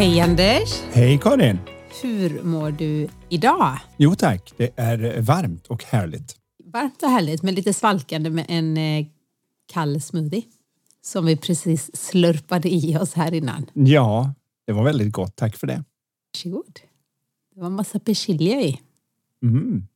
Hej 0.00 0.20
Anders! 0.20 0.82
Hej 0.92 1.18
Karin! 1.18 1.58
Hur 2.02 2.42
mår 2.42 2.70
du 2.70 3.08
idag? 3.28 3.78
Jo 3.96 4.14
tack, 4.14 4.52
det 4.56 4.70
är 4.76 5.20
varmt 5.20 5.66
och 5.66 5.84
härligt. 5.84 6.36
Varmt 6.64 7.02
och 7.02 7.08
härligt 7.08 7.42
men 7.42 7.54
lite 7.54 7.72
svalkande 7.72 8.30
med 8.30 8.46
en 8.48 8.76
eh, 8.76 9.06
kall 9.72 10.00
smoothie 10.00 10.42
som 11.02 11.26
vi 11.26 11.36
precis 11.36 11.96
slurpade 11.96 12.68
i 12.74 12.96
oss 12.96 13.14
här 13.14 13.34
innan. 13.34 13.66
Ja, 13.72 14.34
det 14.66 14.72
var 14.72 14.84
väldigt 14.84 15.12
gott. 15.12 15.36
Tack 15.36 15.56
för 15.56 15.66
det. 15.66 15.84
Varsågod. 16.34 16.80
Det 17.54 17.60
var 17.60 17.70
massa 17.70 17.98
persilja 17.98 18.60
i. 18.60 18.80
Mm. 19.42 19.86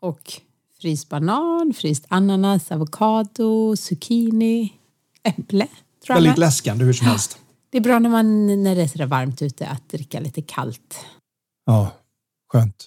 Och 0.00 0.32
fryst 0.80 1.08
banan, 1.08 1.72
fryst 1.76 2.04
ananas, 2.08 2.72
avokado, 2.72 3.76
zucchini, 3.76 4.72
äpple. 5.22 5.66
Väldigt 6.08 6.38
läskande 6.38 6.84
hur 6.84 6.92
som 6.92 7.06
helst. 7.06 7.39
Det 7.70 7.78
är 7.78 7.82
bra 7.82 7.98
när, 7.98 8.10
man, 8.10 8.46
när 8.62 8.74
det 8.74 8.82
är 8.82 8.86
sådär 8.86 9.06
varmt 9.06 9.42
ute 9.42 9.66
att 9.66 9.88
dricka 9.88 10.20
lite 10.20 10.42
kallt. 10.42 11.06
Ja, 11.66 11.92
skönt. 12.52 12.86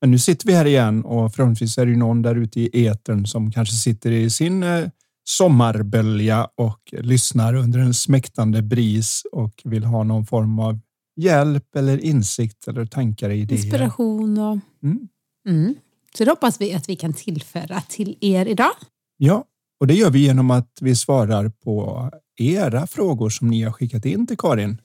Men 0.00 0.10
nu 0.10 0.18
sitter 0.18 0.46
vi 0.46 0.54
här 0.54 0.64
igen 0.64 1.04
och 1.04 1.34
förhoppningsvis 1.34 1.78
är 1.78 1.86
det 1.86 1.96
någon 1.96 2.22
där 2.22 2.34
ute 2.34 2.60
i 2.60 2.86
etern 2.86 3.26
som 3.26 3.52
kanske 3.52 3.74
sitter 3.74 4.10
i 4.10 4.30
sin 4.30 4.62
eh, 4.62 4.88
sommarbölja 5.28 6.48
och 6.54 6.80
lyssnar 6.92 7.54
under 7.54 7.78
en 7.78 7.94
smäktande 7.94 8.62
bris 8.62 9.22
och 9.32 9.62
vill 9.64 9.84
ha 9.84 10.02
någon 10.02 10.26
form 10.26 10.58
av 10.58 10.80
hjälp 11.16 11.76
eller 11.76 11.98
insikt 11.98 12.68
eller 12.68 12.86
tankar 12.86 13.28
och 13.30 13.36
idéer. 13.36 13.58
Inspiration 13.58 14.38
och... 14.38 14.58
Mm. 14.82 15.08
Mm. 15.48 15.74
Så 16.14 16.24
det 16.24 16.30
hoppas 16.30 16.60
vi 16.60 16.74
att 16.74 16.88
vi 16.88 16.96
kan 16.96 17.12
tillföra 17.12 17.80
till 17.80 18.18
er 18.20 18.46
idag. 18.46 18.72
Ja, 19.16 19.44
och 19.80 19.86
det 19.86 19.94
gör 19.94 20.10
vi 20.10 20.18
genom 20.18 20.50
att 20.50 20.78
vi 20.80 20.96
svarar 20.96 21.48
på 21.48 22.10
era 22.38 22.86
frågor 22.86 23.30
som 23.30 23.48
ni 23.48 23.62
har 23.62 23.72
skickat 23.72 24.04
in 24.04 24.26
till 24.26 24.36
Karin. 24.38 24.80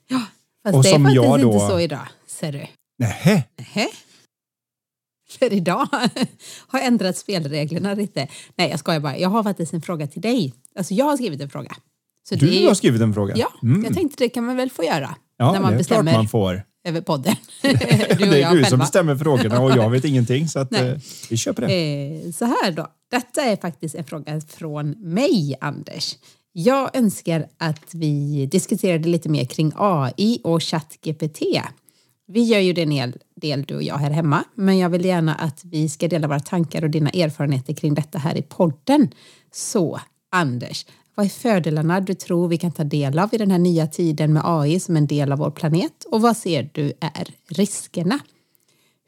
Fast 0.62 0.76
Och 0.76 0.82
det 0.82 0.88
är 0.88 0.92
som 0.92 1.02
faktiskt 1.04 1.24
jag 1.24 1.40
då- 1.40 1.52
inte 1.52 1.66
så 1.66 1.80
idag, 1.80 2.06
ser 2.26 2.52
du. 2.52 2.66
Nähä, 2.98 3.42
Nähä? 3.58 3.88
För 5.38 5.52
idag 5.52 5.88
har 6.66 6.78
jag 6.78 6.84
ändrat 6.86 7.16
spelreglerna 7.16 7.94
lite. 7.94 8.28
Nej, 8.56 8.70
jag 8.70 8.78
skojar 8.78 9.00
bara. 9.00 9.18
Jag 9.18 9.28
har 9.28 9.42
faktiskt 9.42 9.72
en 9.74 9.82
fråga 9.82 10.06
till 10.06 10.22
dig. 10.22 10.54
Alltså 10.76 10.94
jag 10.94 11.04
har 11.04 11.16
skrivit 11.16 11.40
en 11.40 11.50
fråga. 11.50 11.76
Så 12.28 12.34
är 12.34 12.38
du 12.38 12.54
ju- 12.54 12.66
har 12.68 12.74
skrivit 12.74 13.00
en 13.02 13.14
fråga. 13.14 13.34
Ja, 13.36 13.52
Mm. 13.62 13.84
jag 13.84 13.94
tänkte 13.94 14.24
det 14.24 14.28
kan 14.28 14.44
man 14.44 14.56
väl 14.56 14.70
få 14.70 14.84
göra 14.84 15.14
Ja, 15.36 15.52
när 15.52 15.60
man 15.60 15.70
det 15.70 15.76
är 15.76 15.78
bestämmer 15.78 16.02
klart 16.12 16.14
man 16.16 16.28
får. 16.28 16.62
över 16.84 17.00
podden. 17.00 17.36
du 17.62 17.68
det 17.72 18.42
är 18.42 18.50
du 18.50 18.56
som 18.56 18.64
själva. 18.64 18.76
bestämmer 18.76 19.16
frågorna 19.16 19.60
och 19.60 19.70
jag 19.70 19.90
vet 19.90 20.04
ingenting 20.04 20.48
så 20.48 20.58
att, 20.58 20.72
eh, 20.72 20.92
vi 21.30 21.36
på 21.54 21.60
det. 21.60 21.66
Eh, 22.26 22.32
så 22.32 22.44
här 22.44 22.72
då. 22.72 22.88
Detta 23.10 23.42
är 23.42 23.56
faktiskt 23.56 23.94
en 23.94 24.04
fråga 24.04 24.40
från 24.40 24.90
mig, 24.90 25.54
Anders. 25.60 26.16
Jag 26.56 26.96
önskar 26.96 27.46
att 27.58 27.94
vi 27.94 28.46
diskuterade 28.46 29.08
lite 29.08 29.28
mer 29.28 29.44
kring 29.44 29.72
AI 29.76 30.40
och 30.44 30.62
ChatGPT. 30.62 31.42
Vi 32.26 32.42
gör 32.42 32.58
ju 32.58 32.72
det 32.72 32.82
en 32.82 32.90
hel 32.90 33.16
del 33.36 33.62
du 33.62 33.74
och 33.74 33.82
jag 33.82 33.96
här 33.96 34.10
hemma, 34.10 34.44
men 34.54 34.78
jag 34.78 34.88
vill 34.88 35.04
gärna 35.04 35.34
att 35.34 35.64
vi 35.64 35.88
ska 35.88 36.08
dela 36.08 36.28
våra 36.28 36.40
tankar 36.40 36.84
och 36.84 36.90
dina 36.90 37.10
erfarenheter 37.10 37.74
kring 37.74 37.94
detta 37.94 38.18
här 38.18 38.36
i 38.36 38.42
podden. 38.42 39.10
Så, 39.52 40.00
Anders, 40.30 40.86
vad 41.14 41.26
är 41.26 41.30
fördelarna 41.30 42.00
du 42.00 42.14
tror 42.14 42.48
vi 42.48 42.58
kan 42.58 42.72
ta 42.72 42.84
del 42.84 43.18
av 43.18 43.34
i 43.34 43.38
den 43.38 43.50
här 43.50 43.58
nya 43.58 43.86
tiden 43.86 44.32
med 44.32 44.42
AI 44.44 44.80
som 44.80 44.96
en 44.96 45.06
del 45.06 45.32
av 45.32 45.38
vår 45.38 45.50
planet 45.50 46.04
och 46.10 46.22
vad 46.22 46.36
ser 46.36 46.70
du 46.72 46.92
är 47.00 47.34
riskerna? 47.48 48.18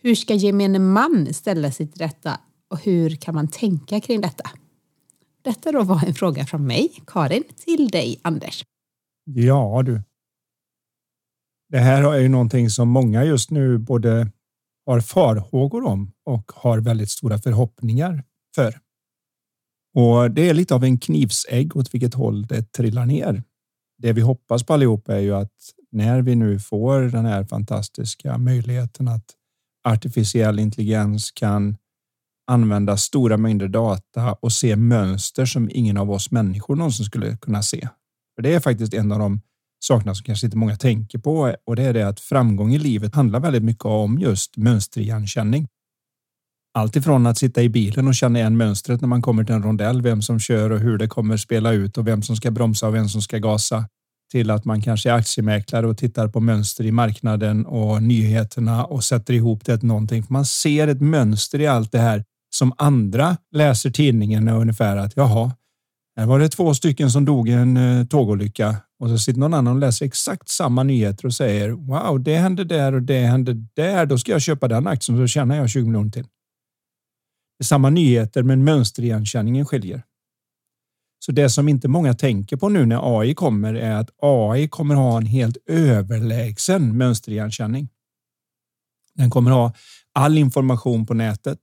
Hur 0.02 0.14
ska 0.14 0.34
gemene 0.34 0.78
man 0.78 1.34
ställa 1.34 1.70
sig 1.70 1.86
till 1.86 1.98
detta 1.98 2.40
och 2.70 2.84
hur 2.84 3.10
kan 3.10 3.34
man 3.34 3.48
tänka 3.48 4.00
kring 4.00 4.20
detta? 4.20 4.50
Detta 5.46 5.72
då 5.72 5.82
var 5.82 6.06
en 6.06 6.14
fråga 6.14 6.46
från 6.46 6.66
mig, 6.66 6.92
Karin, 7.06 7.44
till 7.56 7.88
dig, 7.88 8.20
Anders. 8.22 8.64
Ja 9.24 9.82
du. 9.82 10.02
Det 11.68 11.78
här 11.78 12.14
är 12.14 12.18
ju 12.18 12.28
någonting 12.28 12.70
som 12.70 12.88
många 12.88 13.24
just 13.24 13.50
nu 13.50 13.78
både 13.78 14.30
har 14.86 15.00
farhågor 15.00 15.84
om 15.84 16.12
och 16.24 16.52
har 16.54 16.78
väldigt 16.78 17.10
stora 17.10 17.38
förhoppningar 17.38 18.24
för. 18.54 18.80
Och 19.94 20.30
det 20.30 20.48
är 20.48 20.54
lite 20.54 20.74
av 20.74 20.84
en 20.84 20.98
knivsägg 20.98 21.76
åt 21.76 21.94
vilket 21.94 22.14
håll 22.14 22.46
det 22.46 22.72
trillar 22.72 23.06
ner. 23.06 23.42
Det 23.98 24.12
vi 24.12 24.20
hoppas 24.20 24.62
på 24.62 24.74
allihop 24.74 25.08
är 25.08 25.18
ju 25.18 25.34
att 25.34 25.54
när 25.90 26.22
vi 26.22 26.34
nu 26.34 26.58
får 26.60 27.00
den 27.00 27.24
här 27.24 27.44
fantastiska 27.44 28.38
möjligheten 28.38 29.08
att 29.08 29.34
artificiell 29.88 30.58
intelligens 30.58 31.30
kan 31.30 31.76
använda 32.46 32.96
stora 32.96 33.36
mängder 33.36 33.68
data 33.68 34.32
och 34.40 34.52
se 34.52 34.76
mönster 34.76 35.44
som 35.44 35.70
ingen 35.72 35.96
av 35.96 36.10
oss 36.10 36.30
människor 36.30 36.76
någonsin 36.76 37.06
skulle 37.06 37.36
kunna 37.36 37.62
se. 37.62 37.88
För 38.34 38.42
det 38.42 38.54
är 38.54 38.60
faktiskt 38.60 38.94
en 38.94 39.12
av 39.12 39.18
de 39.18 39.40
sakerna 39.84 40.14
som 40.14 40.24
kanske 40.24 40.46
inte 40.46 40.56
många 40.56 40.76
tänker 40.76 41.18
på 41.18 41.56
och 41.66 41.76
det 41.76 41.82
är 41.82 41.92
det 41.92 42.08
att 42.08 42.20
framgång 42.20 42.74
i 42.74 42.78
livet 42.78 43.14
handlar 43.14 43.40
väldigt 43.40 43.62
mycket 43.62 43.84
om 43.84 44.18
just 44.18 44.56
mönsterigenkänning. 44.56 45.68
Allt 46.74 46.96
ifrån 46.96 47.26
att 47.26 47.38
sitta 47.38 47.62
i 47.62 47.68
bilen 47.68 48.08
och 48.08 48.14
känna 48.14 48.38
igen 48.38 48.56
mönstret 48.56 49.00
när 49.00 49.08
man 49.08 49.22
kommer 49.22 49.44
till 49.44 49.54
en 49.54 49.62
rondell, 49.62 50.02
vem 50.02 50.22
som 50.22 50.38
kör 50.38 50.70
och 50.70 50.78
hur 50.78 50.98
det 50.98 51.08
kommer 51.08 51.36
spela 51.36 51.72
ut 51.72 51.98
och 51.98 52.06
vem 52.06 52.22
som 52.22 52.36
ska 52.36 52.50
bromsa 52.50 52.88
och 52.88 52.94
vem 52.94 53.08
som 53.08 53.22
ska 53.22 53.38
gasa 53.38 53.84
till 54.30 54.50
att 54.50 54.64
man 54.64 54.82
kanske 54.82 55.10
är 55.10 55.14
aktiemäklare 55.14 55.86
och 55.86 55.98
tittar 55.98 56.28
på 56.28 56.40
mönster 56.40 56.84
i 56.84 56.92
marknaden 56.92 57.66
och 57.66 58.02
nyheterna 58.02 58.84
och 58.84 59.04
sätter 59.04 59.34
ihop 59.34 59.64
det 59.64 59.78
till 59.78 59.88
någonting. 59.88 60.22
För 60.22 60.32
man 60.32 60.44
ser 60.44 60.88
ett 60.88 61.00
mönster 61.00 61.60
i 61.60 61.66
allt 61.66 61.92
det 61.92 61.98
här 61.98 62.24
som 62.58 62.72
andra 62.78 63.36
läser 63.52 63.90
tidningen 63.90 64.48
och 64.48 64.60
ungefär 64.60 64.96
att 64.96 65.16
jaha, 65.16 65.52
här 66.16 66.26
var 66.26 66.38
det 66.38 66.48
två 66.48 66.74
stycken 66.74 67.10
som 67.10 67.24
dog 67.24 67.48
i 67.48 67.52
en 67.52 67.76
eh, 67.76 68.06
tågolycka 68.06 68.76
och 68.98 69.08
så 69.08 69.18
sitter 69.18 69.40
någon 69.40 69.54
annan 69.54 69.74
och 69.74 69.80
läser 69.80 70.06
exakt 70.06 70.48
samma 70.48 70.82
nyheter 70.82 71.26
och 71.26 71.34
säger 71.34 71.70
wow, 71.70 72.22
det 72.22 72.36
hände 72.36 72.64
där 72.64 72.92
och 72.92 73.02
det 73.02 73.20
hände 73.20 73.52
där. 73.52 74.06
Då 74.06 74.18
ska 74.18 74.32
jag 74.32 74.42
köpa 74.42 74.68
den 74.68 74.86
aktien 74.86 75.18
så 75.18 75.26
tjänar 75.26 75.56
jag 75.56 75.70
20 75.70 75.86
miljoner 75.86 76.10
till. 76.10 76.22
Det 77.58 77.62
är 77.62 77.64
samma 77.64 77.90
nyheter, 77.90 78.42
men 78.42 78.64
mönsterigenkänningen 78.64 79.66
skiljer. 79.66 80.02
Så 81.18 81.32
det 81.32 81.50
som 81.50 81.68
inte 81.68 81.88
många 81.88 82.14
tänker 82.14 82.56
på 82.56 82.68
nu 82.68 82.86
när 82.86 83.20
AI 83.20 83.34
kommer 83.34 83.74
är 83.74 83.94
att 83.94 84.10
AI 84.22 84.68
kommer 84.68 84.94
ha 84.94 85.16
en 85.16 85.26
helt 85.26 85.56
överlägsen 85.66 86.96
mönsterigenkänning. 86.96 87.88
Den 89.14 89.30
kommer 89.30 89.50
ha 89.50 89.72
all 90.12 90.38
information 90.38 91.06
på 91.06 91.14
nätet 91.14 91.58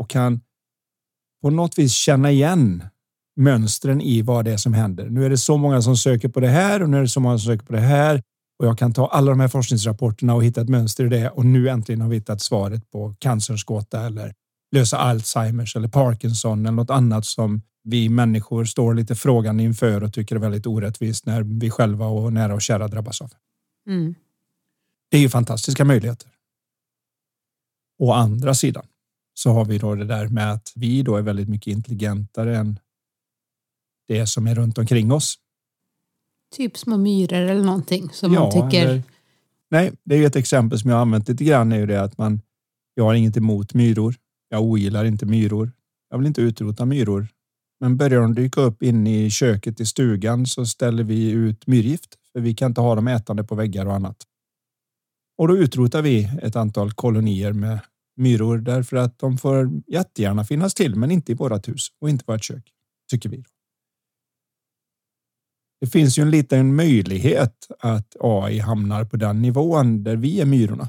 och 0.00 0.10
kan 0.10 0.40
på 1.42 1.50
något 1.50 1.78
vis 1.78 1.92
känna 1.92 2.30
igen 2.30 2.84
mönstren 3.36 4.00
i 4.00 4.22
vad 4.22 4.44
det 4.44 4.52
är 4.52 4.56
som 4.56 4.74
händer. 4.74 5.10
Nu 5.10 5.24
är 5.24 5.30
det 5.30 5.38
så 5.38 5.56
många 5.56 5.82
som 5.82 5.96
söker 5.96 6.28
på 6.28 6.40
det 6.40 6.48
här 6.48 6.82
och 6.82 6.90
nu 6.90 6.96
är 6.96 7.00
det 7.00 7.08
så 7.08 7.20
många 7.20 7.38
som 7.38 7.46
söker 7.46 7.66
på 7.66 7.72
det 7.72 7.80
här 7.80 8.22
och 8.58 8.66
jag 8.66 8.78
kan 8.78 8.92
ta 8.92 9.06
alla 9.06 9.30
de 9.30 9.40
här 9.40 9.48
forskningsrapporterna 9.48 10.34
och 10.34 10.44
hitta 10.44 10.60
ett 10.60 10.68
mönster 10.68 11.04
i 11.04 11.08
det 11.08 11.30
och 11.30 11.46
nu 11.46 11.68
äntligen 11.68 12.00
har 12.00 12.08
vi 12.08 12.16
hittat 12.16 12.40
svaret 12.40 12.90
på 12.90 13.14
cancerns 13.18 13.64
gåta 13.64 14.06
eller 14.06 14.34
lösa 14.72 14.98
Alzheimers 14.98 15.76
eller 15.76 15.88
Parkinson 15.88 16.60
eller 16.60 16.76
något 16.76 16.90
annat 16.90 17.24
som 17.24 17.62
vi 17.82 18.08
människor 18.08 18.64
står 18.64 18.94
lite 18.94 19.14
frågande 19.14 19.62
inför 19.62 20.02
och 20.02 20.12
tycker 20.12 20.36
är 20.36 20.40
väldigt 20.40 20.66
orättvist 20.66 21.26
när 21.26 21.42
vi 21.42 21.70
själva 21.70 22.06
och 22.06 22.32
nära 22.32 22.54
och 22.54 22.62
kära 22.62 22.88
drabbas 22.88 23.20
av. 23.20 23.30
Mm. 23.88 24.14
Det 25.10 25.16
är 25.16 25.20
ju 25.20 25.28
fantastiska 25.28 25.84
möjligheter. 25.84 26.28
Å 27.98 28.12
andra 28.12 28.54
sidan 28.54 28.86
så 29.42 29.50
har 29.50 29.64
vi 29.64 29.78
då 29.78 29.94
det 29.94 30.04
där 30.04 30.28
med 30.28 30.52
att 30.52 30.72
vi 30.74 31.02
då 31.02 31.16
är 31.16 31.22
väldigt 31.22 31.48
mycket 31.48 31.72
intelligentare 31.72 32.56
än 32.56 32.78
det 34.08 34.26
som 34.26 34.46
är 34.46 34.54
runt 34.54 34.78
omkring 34.78 35.12
oss. 35.12 35.34
Typ 36.56 36.78
små 36.78 36.96
myror 36.96 37.38
eller 37.38 37.64
någonting 37.64 38.10
som 38.12 38.32
man 38.32 38.50
tycker... 38.50 38.86
eller- 38.86 39.02
nej, 39.70 39.92
det 40.04 40.14
är 40.14 40.18
ju 40.18 40.26
ett 40.26 40.36
exempel 40.36 40.78
som 40.78 40.90
jag 40.90 41.00
använt 41.00 41.28
lite 41.28 41.44
grann 41.44 41.72
är 41.72 41.76
ju 41.78 41.86
det 41.86 42.02
att 42.02 42.18
man. 42.18 42.40
Jag 42.94 43.04
har 43.04 43.14
inget 43.14 43.36
emot 43.36 43.74
myror. 43.74 44.14
Jag 44.48 44.62
ogillar 44.62 45.04
inte 45.04 45.26
myror. 45.26 45.72
Jag 46.10 46.18
vill 46.18 46.26
inte 46.26 46.40
utrota 46.40 46.84
myror. 46.84 47.28
Men 47.80 47.96
börjar 47.96 48.20
de 48.20 48.34
dyka 48.34 48.60
upp 48.60 48.82
inne 48.82 49.24
i 49.24 49.30
köket 49.30 49.80
i 49.80 49.86
stugan 49.86 50.46
så 50.46 50.66
ställer 50.66 51.04
vi 51.04 51.30
ut 51.30 51.66
myrgift 51.66 52.18
för 52.32 52.40
vi 52.40 52.54
kan 52.54 52.70
inte 52.70 52.80
ha 52.80 52.94
dem 52.94 53.08
ätande 53.08 53.44
på 53.44 53.54
väggar 53.54 53.86
och 53.86 53.94
annat. 53.94 54.16
Och 55.38 55.48
då 55.48 55.56
utrotar 55.56 56.02
vi 56.02 56.30
ett 56.42 56.56
antal 56.56 56.92
kolonier 56.92 57.52
med 57.52 57.80
myror 58.20 58.58
därför 58.58 58.96
att 58.96 59.18
de 59.18 59.38
får 59.38 59.70
jättegärna 59.86 60.44
finnas 60.44 60.74
till, 60.74 60.94
men 60.94 61.10
inte 61.10 61.32
i 61.32 61.34
vårat 61.34 61.68
hus 61.68 61.88
och 62.00 62.10
inte 62.10 62.22
i 62.22 62.32
vårt 62.32 62.44
kök, 62.44 62.72
tycker 63.10 63.28
vi. 63.28 63.44
Det 65.80 65.86
finns 65.86 66.18
ju 66.18 66.22
en 66.22 66.30
liten 66.30 66.74
möjlighet 66.74 67.66
att 67.78 68.16
AI 68.20 68.58
hamnar 68.58 69.04
på 69.04 69.16
den 69.16 69.42
nivån 69.42 70.02
där 70.02 70.16
vi 70.16 70.40
är 70.40 70.46
myrorna. 70.46 70.88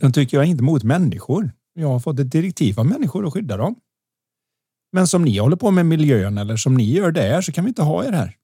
Den 0.00 0.12
tycker 0.12 0.36
jag 0.36 0.46
inte 0.46 0.62
mot 0.62 0.84
människor. 0.84 1.52
Jag 1.74 1.88
har 1.88 2.00
fått 2.00 2.18
ett 2.18 2.32
direktiv 2.32 2.80
av 2.80 2.86
människor 2.86 3.26
att 3.26 3.32
skydda 3.32 3.56
dem. 3.56 3.80
Men 4.92 5.06
som 5.06 5.22
ni 5.22 5.38
håller 5.38 5.56
på 5.56 5.70
med 5.70 5.86
miljön 5.86 6.38
eller 6.38 6.56
som 6.56 6.74
ni 6.74 6.92
gör 6.92 7.12
där 7.12 7.40
så 7.40 7.52
kan 7.52 7.64
vi 7.64 7.68
inte 7.68 7.82
ha 7.82 8.04
er 8.04 8.12
här. 8.12 8.36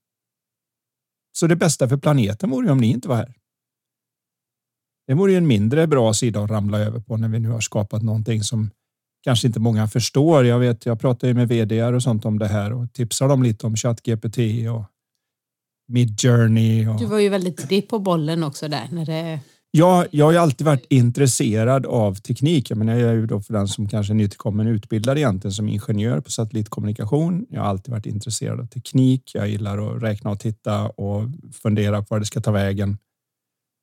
Så 1.32 1.46
det 1.46 1.56
bästa 1.56 1.88
för 1.88 1.96
planeten 1.96 2.50
vore 2.50 2.66
ju 2.66 2.72
om 2.72 2.78
ni 2.78 2.87
inte 2.87 3.08
var 3.08 3.16
här. 3.16 3.34
Det 5.06 5.14
vore 5.14 5.32
ju 5.32 5.38
en 5.38 5.46
mindre 5.46 5.86
bra 5.86 6.14
sida 6.14 6.40
att 6.40 6.50
ramla 6.50 6.78
över 6.78 7.00
på 7.00 7.16
när 7.16 7.28
vi 7.28 7.38
nu 7.38 7.48
har 7.48 7.60
skapat 7.60 8.02
någonting 8.02 8.42
som 8.42 8.70
kanske 9.24 9.46
inte 9.46 9.60
många 9.60 9.88
förstår. 9.88 10.46
Jag 10.46 10.58
vet, 10.58 10.86
jag 10.86 11.00
pratar 11.00 11.28
ju 11.28 11.34
med 11.34 11.48
vd 11.48 11.84
och 11.84 12.02
sånt 12.02 12.24
om 12.24 12.38
det 12.38 12.48
här 12.48 12.72
och 12.72 12.92
tipsar 12.92 13.28
dem 13.28 13.42
lite 13.42 13.66
om 13.66 13.76
ChatGPT 13.76 14.38
och 14.74 14.84
Midjourney. 15.88 16.88
Och... 16.88 16.98
Du 16.98 17.06
var 17.06 17.18
ju 17.18 17.28
väldigt 17.28 17.56
tidig 17.56 17.88
på 17.88 17.98
bollen 17.98 18.44
också 18.44 18.68
där 18.68 18.88
när 18.90 19.06
det 19.06 19.40
Ja, 19.76 20.06
jag 20.10 20.24
har 20.24 20.32
ju 20.32 20.38
alltid 20.38 20.66
varit 20.66 20.86
intresserad 20.88 21.86
av 21.86 22.14
teknik. 22.14 22.70
Jag, 22.70 22.78
menar, 22.78 22.94
jag 22.94 23.10
är 23.10 23.14
ju 23.14 23.26
då 23.26 23.40
för 23.40 23.52
den 23.52 23.68
som 23.68 23.88
kanske 23.88 24.12
är 24.12 24.14
nytillkommen 24.14 24.66
utbildad 24.66 25.18
egentligen 25.18 25.52
som 25.52 25.68
ingenjör 25.68 26.20
på 26.20 26.30
satellitkommunikation. 26.30 27.46
Jag 27.50 27.60
har 27.60 27.68
alltid 27.68 27.92
varit 27.92 28.06
intresserad 28.06 28.60
av 28.60 28.66
teknik. 28.66 29.30
Jag 29.34 29.48
gillar 29.48 29.96
att 29.96 30.02
räkna 30.02 30.30
och 30.30 30.40
titta 30.40 30.88
och 30.88 31.22
fundera 31.62 32.02
på 32.02 32.06
var 32.08 32.20
det 32.20 32.26
ska 32.26 32.40
ta 32.40 32.50
vägen. 32.50 32.98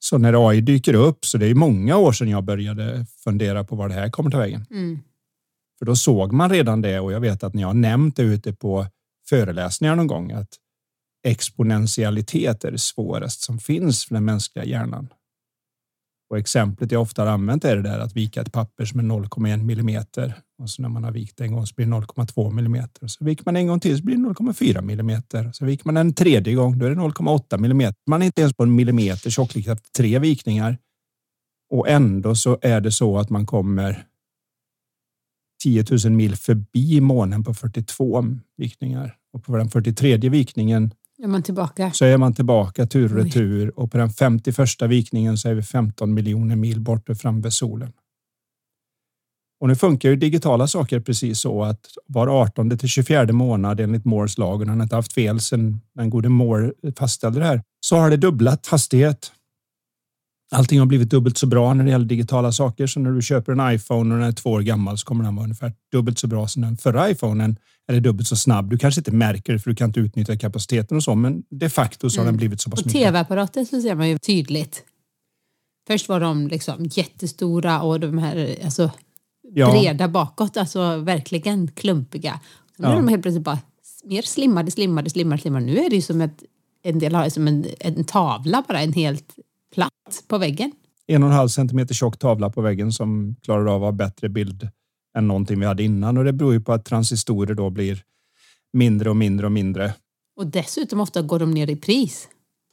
Så 0.03 0.18
när 0.18 0.50
AI 0.50 0.62
dyker 0.62 0.94
upp, 0.94 1.25
så 1.25 1.38
det 1.38 1.48
är 1.48 1.56
många 1.56 1.98
år 1.98 2.12
sedan 2.12 2.30
jag 2.30 2.44
började 2.44 3.06
fundera 3.24 3.63
på 3.63 3.75
var 3.75 3.89
det 3.89 3.94
här 3.94 4.09
kommer 4.09 4.31
ta 4.31 4.38
vägen. 4.38 4.65
Mm. 4.71 5.00
För 5.80 5.86
då 5.86 5.95
såg 5.95 6.31
man 6.31 6.50
redan 6.50 6.81
det 6.81 7.00
och 7.00 7.12
jag 7.12 7.19
vet 7.19 7.44
att 7.44 7.53
ni 7.53 7.62
har 7.62 7.74
nämnt 7.74 8.15
det 8.15 8.24
ute 8.24 8.53
på 8.53 8.86
föreläsningar 9.30 9.95
någon 9.95 10.07
gång 10.07 10.31
att 10.31 10.50
exponentialitet 11.27 12.63
är 12.63 12.71
det 12.71 12.80
svåraste 12.80 13.45
som 13.45 13.59
finns 13.59 14.06
för 14.06 14.13
den 14.13 14.25
mänskliga 14.25 14.65
hjärnan. 14.65 15.07
Och 16.31 16.38
exemplet 16.38 16.92
jag 16.92 17.01
ofta 17.01 17.22
har 17.22 17.31
använt 17.31 17.66
är 17.66 17.75
det 17.75 17.81
där 17.81 18.00
att 18.00 18.16
vika 18.16 18.42
ett 18.42 18.51
papper 18.51 18.86
som 18.86 19.00
är 19.00 19.04
0,1 19.04 19.63
millimeter 19.63 20.33
och 20.62 20.69
så 20.69 20.81
när 20.81 20.89
man 20.89 21.04
har 21.04 21.12
vikt 21.12 21.42
en 21.42 21.54
gång 21.54 21.68
så 21.68 21.75
blir 21.75 21.86
det 21.86 21.92
0,2 21.92 22.51
millimeter. 22.51 23.07
Så 23.07 23.25
viker 23.25 23.44
man 23.45 23.56
en 23.56 23.68
gång 23.68 23.80
till 23.80 23.98
så 23.98 24.04
blir 24.04 24.16
det 24.16 24.22
0,4 24.22 24.81
millimeter. 24.81 25.51
Så 25.54 25.66
viker 25.66 25.86
man 25.86 25.98
en 25.98 26.13
tredje 26.13 26.54
gång 26.54 26.78
då 26.80 26.86
är 26.86 26.89
det 26.89 26.95
0,8 26.95 27.57
millimeter. 27.57 27.95
Man 28.07 28.22
är 28.22 28.25
inte 28.25 28.42
ens 28.42 28.54
på 28.54 28.63
en 28.63 28.75
millimeter 28.75 29.30
tjocklek 29.30 29.68
efter 29.68 29.89
tre 29.92 30.19
vikningar. 30.19 30.78
Och 31.69 31.89
ändå 31.89 32.36
så 32.36 32.57
är 32.62 32.81
det 32.81 32.92
så 32.92 33.18
att 33.18 33.30
man 33.30 33.45
kommer 33.45 34.06
10 35.63 35.86
000 36.06 36.13
mil 36.13 36.36
förbi 36.36 37.01
månen 37.01 37.44
på 37.44 37.54
42 37.54 38.25
vikningar. 38.57 39.16
Och 39.33 39.44
på 39.44 39.57
den 39.57 39.69
43 39.69 40.18
vikningen 40.18 40.94
är 41.23 41.27
man 41.27 41.44
tillbaka. 41.44 41.91
så 41.91 42.06
är 42.06 42.18
man 42.18 42.33
tillbaka 42.33 42.85
tur 42.85 43.18
och 43.18 43.23
retur 43.23 43.79
och 43.79 43.91
på 43.91 43.97
den 43.97 44.09
51 44.09 44.81
vikningen 44.81 45.38
så 45.38 45.50
är 45.50 45.53
vi 45.53 45.63
15 45.63 46.13
miljoner 46.13 46.56
mil 46.56 46.79
bort 46.79 47.09
och 47.09 47.18
fram 47.18 47.41
vid 47.41 47.53
solen. 47.53 47.94
Och 49.59 49.68
nu 49.68 49.75
funkar 49.75 50.09
ju 50.09 50.15
digitala 50.15 50.68
saker 50.68 51.00
precis 51.00 51.39
så 51.39 51.63
att 51.63 51.85
var 52.07 52.27
18 52.27 52.77
till 52.77 52.89
24 52.89 53.33
månad 53.33 53.79
enligt 53.79 54.06
Moores 54.06 54.38
lag, 54.38 54.62
och 54.62 54.68
han 54.68 54.77
har 54.77 54.83
inte 54.83 54.95
haft 54.95 55.13
fel 55.13 55.39
sedan 55.39 55.81
den 55.95 56.09
gode 56.09 56.29
Moore 56.29 56.73
fastställde 56.97 57.39
det 57.39 57.45
här, 57.45 57.63
så 57.79 57.95
har 57.95 58.09
det 58.09 58.18
dubblat 58.18 58.68
hastighet 58.68 59.31
Allting 60.56 60.80
har 60.80 60.86
blivit 60.86 61.09
dubbelt 61.09 61.38
så 61.38 61.48
bra 61.48 61.74
när 61.74 61.83
det 61.83 61.89
gäller 61.89 62.06
digitala 62.06 62.51
saker. 62.51 62.88
Så 62.88 63.00
när 63.00 63.12
du 63.12 63.21
köper 63.21 63.51
en 63.51 63.75
iPhone 63.75 64.13
och 64.13 64.19
den 64.19 64.30
är 64.30 64.31
två 64.31 64.50
år 64.50 64.62
gammal 64.62 64.98
så 64.98 65.06
kommer 65.06 65.24
den 65.24 65.36
vara 65.36 65.44
ungefär 65.44 65.74
dubbelt 65.92 66.19
så 66.19 66.27
bra 66.27 66.48
som 66.48 66.62
den 66.62 66.77
förra 66.77 67.09
iPhonen. 67.09 67.57
Eller 67.89 68.00
dubbelt 68.00 68.27
så 68.27 68.36
snabb. 68.36 68.69
Du 68.69 68.77
kanske 68.77 69.00
inte 69.00 69.12
märker 69.12 69.53
det 69.53 69.59
för 69.59 69.69
du 69.69 69.75
kan 69.75 69.89
inte 69.89 70.00
utnyttja 70.00 70.38
kapaciteten 70.38 70.98
och 70.98 71.03
så, 71.03 71.15
men 71.15 71.44
de 71.50 71.69
facto 71.69 72.09
så 72.09 72.19
har 72.19 72.24
mm. 72.24 72.33
den 72.33 72.38
blivit 72.38 72.62
så 72.62 72.69
pass 72.69 72.86
mycket. 72.86 72.94
På 72.94 72.98
tv-apparater 73.00 73.65
så 73.65 73.81
ser 73.81 73.95
man 73.95 74.09
ju 74.09 74.18
tydligt. 74.18 74.83
Först 75.88 76.09
var 76.09 76.19
de 76.19 76.48
liksom 76.48 76.86
jättestora 76.92 77.81
och 77.81 78.00
de 78.00 78.18
här 78.18 78.56
alltså, 78.63 78.92
ja. 79.54 79.71
breda 79.71 80.07
bakåt, 80.07 80.57
alltså 80.57 80.97
verkligen 80.97 81.68
klumpiga. 81.68 82.39
Sen 82.77 82.86
ja. 82.86 82.92
är 82.92 82.95
de 82.95 83.07
helt 83.07 83.21
plötsligt 83.21 83.44
bara 83.44 83.59
mer 84.04 84.21
slimmade, 84.21 84.71
slimmade, 84.71 85.09
slimmade, 85.09 85.42
slimmade. 85.42 85.65
Nu 85.65 85.77
är 85.77 85.89
det 85.89 85.95
ju 85.95 86.01
som 86.01 86.21
ett, 86.21 86.44
en 86.83 87.00
del 87.00 87.15
har 87.15 87.30
som 87.30 87.47
en, 87.47 87.65
en 87.80 88.04
tavla 88.04 88.63
bara, 88.68 88.81
en 88.81 88.94
helt 88.94 89.36
platt 89.73 90.23
på 90.27 90.38
väggen. 90.38 90.71
En 91.07 91.23
och 91.23 91.29
en 91.29 91.35
halv 91.35 91.47
centimeter 91.47 91.94
tjock 91.94 92.19
tavla 92.19 92.50
på 92.50 92.62
väggen 92.62 92.91
som 92.91 93.35
klarar 93.41 93.65
av 93.65 93.83
att 93.83 93.88
ha 93.88 93.91
bättre 93.91 94.29
bild 94.29 94.69
än 95.18 95.27
någonting 95.27 95.59
vi 95.59 95.65
hade 95.65 95.83
innan 95.83 96.18
och 96.18 96.23
det 96.23 96.33
beror 96.33 96.53
ju 96.53 96.62
på 96.62 96.73
att 96.73 96.85
transistorer 96.85 97.53
då 97.53 97.69
blir 97.69 98.03
mindre 98.73 99.09
och 99.09 99.15
mindre 99.15 99.45
och 99.45 99.51
mindre. 99.51 99.94
Och 100.35 100.47
dessutom 100.47 101.00
ofta 101.00 101.21
går 101.21 101.39
de 101.39 101.51
ner 101.51 101.69
i 101.69 101.75
pris. 101.75 102.27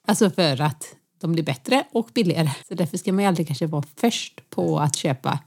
Alltså 0.08 0.30
för 0.30 0.60
att 0.60 0.94
de 1.20 1.32
blir 1.32 1.44
bättre 1.44 1.84
och 1.92 2.10
billigare. 2.14 2.50
Så 2.68 2.74
därför 2.74 2.96
ska 2.96 3.12
man 3.12 3.24
ju 3.24 3.28
aldrig 3.28 3.46
kanske 3.46 3.66
vara 3.66 3.84
först 3.96 4.50
på 4.50 4.78
att 4.78 4.96
köpa. 4.96 5.38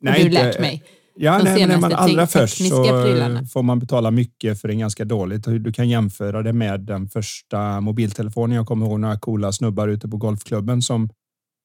Nej, 0.00 0.24
du 0.24 0.30
lärt 0.30 0.60
mig. 0.60 0.82
Ja, 1.14 1.40
nej, 1.44 1.66
när 1.66 1.78
man 1.78 1.92
allra 1.92 2.26
först 2.26 2.68
så 2.68 2.84
prylarna. 2.84 3.44
får 3.44 3.62
man 3.62 3.78
betala 3.78 4.10
mycket 4.10 4.60
för 4.60 4.68
en 4.68 4.78
ganska 4.78 5.04
dåligt. 5.04 5.44
Du 5.44 5.72
kan 5.72 5.88
jämföra 5.88 6.42
det 6.42 6.52
med 6.52 6.80
den 6.80 7.08
första 7.08 7.80
mobiltelefonen. 7.80 8.56
Jag 8.56 8.66
kommer 8.66 8.86
ihåg 8.86 9.00
några 9.00 9.18
coola 9.18 9.52
snubbar 9.52 9.88
ute 9.88 10.08
på 10.08 10.16
golfklubben 10.16 10.82
som 10.82 11.08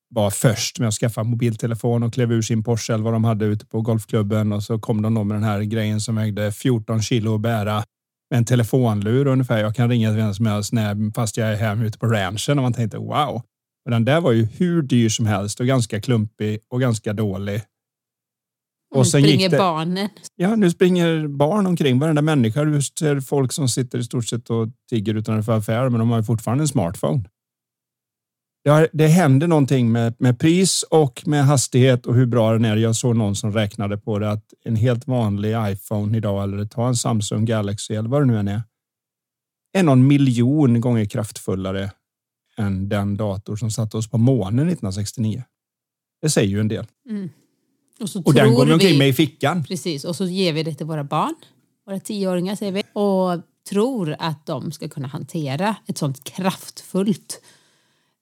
var 0.09 0.29
först 0.29 0.79
med 0.79 0.87
att 0.87 0.93
skaffa 0.93 1.23
mobiltelefon 1.23 2.03
och 2.03 2.13
klev 2.13 2.31
ur 2.31 2.41
sin 2.41 2.63
Porsche 2.63 2.93
eller 2.93 3.03
vad 3.03 3.13
de 3.13 3.23
hade 3.23 3.45
ute 3.45 3.65
på 3.65 3.81
golfklubben 3.81 4.51
och 4.51 4.63
så 4.63 4.79
kom 4.79 5.01
de 5.01 5.13
då 5.13 5.23
med 5.23 5.35
den 5.35 5.43
här 5.43 5.61
grejen 5.61 6.01
som 6.01 6.15
vägde 6.15 6.51
14 6.51 7.01
kilo 7.01 7.35
att 7.35 7.41
bära 7.41 7.83
med 8.29 8.37
en 8.37 8.45
telefonlur 8.45 9.27
ungefär. 9.27 9.57
Jag 9.57 9.75
kan 9.75 9.89
ringa 9.89 10.09
till 10.09 10.17
vem 10.17 10.33
som 10.33 10.45
helst 10.45 10.73
när, 10.73 11.13
fast 11.13 11.37
jag 11.37 11.49
är 11.49 11.55
här 11.55 11.83
ute 11.83 11.99
på 11.99 12.07
ranchen 12.07 12.59
och 12.59 12.63
man 12.63 12.73
tänkte 12.73 12.97
wow. 12.97 13.41
Men 13.85 13.91
den 13.91 14.05
där 14.05 14.21
var 14.21 14.31
ju 14.31 14.47
hur 14.57 14.81
dyr 14.81 15.09
som 15.09 15.25
helst 15.25 15.59
och 15.59 15.65
ganska 15.65 16.01
klumpig 16.01 16.59
och 16.69 16.81
ganska 16.81 17.13
dålig. 17.13 17.61
Och 18.89 18.97
nu 18.97 19.05
sen 19.05 19.21
springer 19.21 19.49
det, 19.49 19.57
barnen. 19.57 20.09
Ja, 20.35 20.55
nu 20.55 20.71
springer 20.71 21.27
barn 21.27 21.67
omkring. 21.67 21.99
Varenda 21.99 22.21
människa. 22.21 22.63
Du 22.63 22.81
ser 22.81 23.19
folk 23.19 23.51
som 23.51 23.69
sitter 23.69 23.99
i 23.99 24.03
stort 24.03 24.25
sett 24.25 24.49
och 24.49 24.67
tigger 24.89 25.15
utanför 25.15 25.57
affärer, 25.57 25.89
men 25.89 25.99
de 25.99 26.09
har 26.09 26.23
fortfarande 26.23 26.63
en 26.63 26.67
smartphone. 26.67 27.23
Det, 28.63 28.69
har, 28.69 28.87
det 28.93 29.07
händer 29.07 29.47
någonting 29.47 29.91
med, 29.91 30.15
med 30.19 30.39
pris 30.39 30.83
och 30.83 31.23
med 31.25 31.45
hastighet 31.45 32.05
och 32.05 32.15
hur 32.15 32.25
bra 32.25 32.53
den 32.53 32.65
är. 32.65 32.75
Jag 32.75 32.95
såg 32.95 33.15
någon 33.15 33.35
som 33.35 33.53
räknade 33.53 33.97
på 33.97 34.19
det 34.19 34.31
att 34.31 34.53
en 34.63 34.75
helt 34.75 35.07
vanlig 35.07 35.55
iPhone 35.59 36.17
idag 36.17 36.43
eller 36.43 36.65
ta 36.65 36.87
en 36.87 36.95
Samsung 36.95 37.45
Galaxy 37.45 37.95
eller 37.95 38.09
vad 38.09 38.21
det 38.21 38.25
nu 38.25 38.37
än 38.37 38.47
är. 38.47 38.61
Är 39.73 39.83
någon 39.83 40.07
miljon 40.07 40.81
gånger 40.81 41.05
kraftfullare 41.05 41.91
än 42.57 42.89
den 42.89 43.17
dator 43.17 43.55
som 43.55 43.71
satte 43.71 43.97
oss 43.97 44.09
på 44.09 44.17
månen 44.17 44.67
1969. 44.67 45.43
Det 46.21 46.29
säger 46.29 46.49
ju 46.49 46.59
en 46.59 46.67
del. 46.67 46.85
Mm. 47.09 47.29
Och, 47.99 48.09
och 48.25 48.33
den 48.33 48.53
går 48.53 48.65
vi 48.65 48.73
omkring 48.73 48.97
med 48.97 49.09
i 49.09 49.13
fickan. 49.13 49.63
Precis, 49.63 50.05
och 50.05 50.15
så 50.15 50.25
ger 50.25 50.53
vi 50.53 50.63
det 50.63 50.73
till 50.73 50.85
våra 50.85 51.03
barn, 51.03 51.35
våra 51.85 51.99
tioåringar 51.99 52.55
säger 52.55 52.71
vi, 52.71 52.83
och 52.93 53.41
tror 53.69 54.15
att 54.19 54.45
de 54.45 54.71
ska 54.71 54.89
kunna 54.89 55.07
hantera 55.07 55.75
ett 55.87 55.97
sånt 55.97 56.23
kraftfullt 56.23 57.41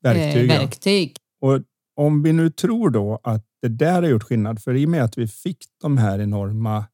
verktyg. 0.03 0.51
Eh, 0.51 0.59
verktyg. 0.59 1.17
Ja. 1.39 1.47
Och 1.47 1.61
om 1.95 2.23
vi 2.23 2.33
nu 2.33 2.49
tror 2.49 2.89
då 2.89 3.19
att 3.23 3.45
det 3.61 3.67
där 3.67 4.01
har 4.01 4.09
gjort 4.09 4.23
skillnad, 4.23 4.63
för 4.63 4.75
i 4.75 4.85
och 4.85 4.89
med 4.89 5.03
att 5.03 5.17
vi 5.17 5.27
fick 5.27 5.65
de 5.81 5.97
här 5.97 6.19
enorma 6.19 6.85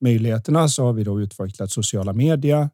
möjligheterna 0.00 0.68
så 0.68 0.84
har 0.84 0.92
vi 0.92 1.04
då 1.04 1.20
utvecklat 1.20 1.70
sociala 1.70 2.12
media. 2.12 2.70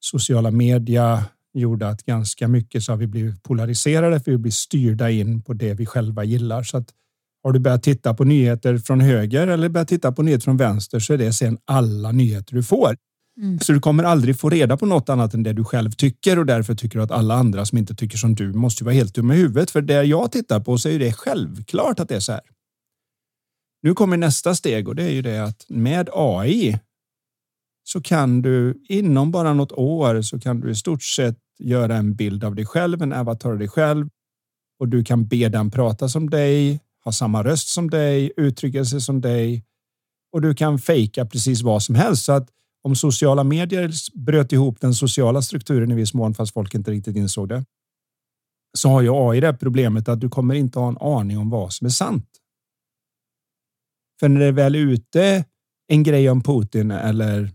Sociala 0.00 0.50
media 0.50 1.24
gjorde 1.54 1.88
att 1.88 2.02
ganska 2.02 2.48
mycket 2.48 2.82
så 2.82 2.92
har 2.92 2.96
vi 2.96 3.06
blivit 3.06 3.42
polariserade 3.42 4.20
för 4.20 4.30
vi 4.30 4.38
blir 4.38 4.52
styrda 4.52 5.10
in 5.10 5.42
på 5.42 5.52
det 5.52 5.74
vi 5.74 5.86
själva 5.86 6.24
gillar. 6.24 6.62
Så 6.62 6.76
att 6.76 6.94
har 7.42 7.52
du 7.52 7.58
börjat 7.58 7.82
titta 7.82 8.14
på 8.14 8.24
nyheter 8.24 8.78
från 8.78 9.00
höger 9.00 9.48
eller 9.48 9.68
börjat 9.68 9.88
titta 9.88 10.12
på 10.12 10.22
nyheter 10.22 10.44
från 10.44 10.56
vänster 10.56 10.98
så 10.98 11.12
är 11.12 11.18
det 11.18 11.32
sen 11.32 11.58
alla 11.64 12.12
nyheter 12.12 12.54
du 12.54 12.62
får. 12.62 12.96
Mm. 13.40 13.60
Så 13.60 13.72
du 13.72 13.80
kommer 13.80 14.04
aldrig 14.04 14.40
få 14.40 14.50
reda 14.50 14.76
på 14.76 14.86
något 14.86 15.08
annat 15.08 15.34
än 15.34 15.42
det 15.42 15.52
du 15.52 15.64
själv 15.64 15.90
tycker 15.90 16.38
och 16.38 16.46
därför 16.46 16.74
tycker 16.74 16.98
du 16.98 17.04
att 17.04 17.10
alla 17.10 17.34
andra 17.34 17.66
som 17.66 17.78
inte 17.78 17.94
tycker 17.94 18.18
som 18.18 18.34
du 18.34 18.52
måste 18.52 18.84
vara 18.84 18.94
helt 18.94 19.14
dumma 19.14 19.34
i 19.34 19.38
huvudet. 19.38 19.70
För 19.70 19.82
det 19.82 20.04
jag 20.04 20.32
tittar 20.32 20.60
på 20.60 20.78
så 20.78 20.88
är 20.88 20.98
det 20.98 21.12
självklart 21.12 22.00
att 22.00 22.08
det 22.08 22.16
är 22.16 22.20
så 22.20 22.32
här. 22.32 22.40
Nu 23.82 23.94
kommer 23.94 24.16
nästa 24.16 24.54
steg 24.54 24.88
och 24.88 24.94
det 24.94 25.02
är 25.02 25.10
ju 25.10 25.22
det 25.22 25.44
att 25.44 25.66
med 25.68 26.08
AI 26.12 26.78
så 27.84 28.00
kan 28.00 28.42
du 28.42 28.82
inom 28.88 29.30
bara 29.30 29.54
något 29.54 29.72
år 29.72 30.22
så 30.22 30.40
kan 30.40 30.60
du 30.60 30.70
i 30.70 30.74
stort 30.74 31.02
sett 31.02 31.38
göra 31.58 31.96
en 31.96 32.14
bild 32.14 32.44
av 32.44 32.54
dig 32.54 32.66
själv, 32.66 33.02
en 33.02 33.12
avatar 33.12 33.50
av 33.50 33.58
dig 33.58 33.68
själv 33.68 34.08
och 34.80 34.88
du 34.88 35.04
kan 35.04 35.26
be 35.26 35.48
den 35.48 35.70
prata 35.70 36.08
som 36.08 36.30
dig 36.30 36.80
har 37.04 37.12
samma 37.12 37.44
röst 37.44 37.68
som 37.68 37.90
dig, 37.90 38.32
uttrycker 38.36 38.84
sig 38.84 39.00
som 39.00 39.20
dig 39.20 39.64
och 40.32 40.42
du 40.42 40.54
kan 40.54 40.78
fejka 40.78 41.26
precis 41.26 41.62
vad 41.62 41.82
som 41.82 41.94
helst. 41.94 42.24
Så 42.24 42.32
att 42.32 42.48
om 42.82 42.96
sociala 42.96 43.44
medier 43.44 43.90
bröt 44.14 44.52
ihop 44.52 44.80
den 44.80 44.94
sociala 44.94 45.42
strukturen 45.42 45.92
i 45.92 45.94
viss 45.94 46.14
mån, 46.14 46.34
fast 46.34 46.52
folk 46.52 46.74
inte 46.74 46.90
riktigt 46.90 47.16
insåg 47.16 47.48
det, 47.48 47.64
så 48.78 48.88
har 48.88 49.02
ju 49.02 49.10
AI 49.12 49.40
det 49.40 49.54
problemet 49.54 50.08
att 50.08 50.20
du 50.20 50.28
kommer 50.28 50.54
inte 50.54 50.78
ha 50.78 50.88
en 50.88 50.98
aning 50.98 51.38
om 51.38 51.50
vad 51.50 51.72
som 51.72 51.84
är 51.84 51.90
sant. 51.90 52.28
För 54.20 54.28
när 54.28 54.40
det 54.40 54.46
är 54.46 54.52
väl 54.52 54.76
ute 54.76 55.44
en 55.88 56.02
grej 56.02 56.30
om 56.30 56.42
Putin 56.42 56.90
eller 56.90 57.50